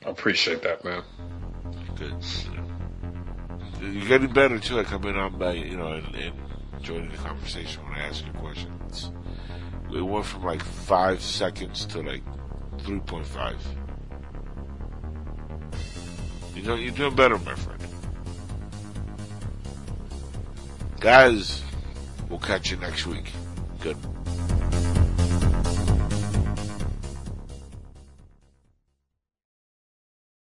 I 0.05 0.09
appreciate 0.09 0.61
that, 0.63 0.83
man. 0.83 1.03
Good. 1.95 2.13
You're 3.81 4.07
getting 4.07 4.31
better 4.33 4.59
too. 4.59 4.79
I 4.79 4.83
come 4.83 5.05
in 5.05 5.15
on 5.15 5.37
by 5.37 5.53
you 5.53 5.77
know 5.77 5.93
and, 5.93 6.15
and 6.15 6.35
joining 6.81 7.11
the 7.11 7.17
conversation 7.17 7.83
when 7.85 7.93
I 7.93 8.07
ask 8.07 8.25
you 8.25 8.31
questions. 8.33 9.11
It 9.93 10.01
went 10.01 10.25
from 10.25 10.43
like 10.43 10.61
five 10.61 11.21
seconds 11.21 11.85
to 11.87 12.01
like 12.01 12.23
three 12.79 12.99
point 12.99 13.25
five. 13.25 13.61
You 16.55 16.63
know 16.63 16.75
you're 16.75 16.91
doing 16.91 17.15
better, 17.15 17.37
my 17.37 17.55
friend. 17.55 17.81
Guys, 20.99 21.61
we'll 22.29 22.39
catch 22.39 22.71
you 22.71 22.77
next 22.77 23.07
week. 23.07 23.31
Good. 23.79 23.97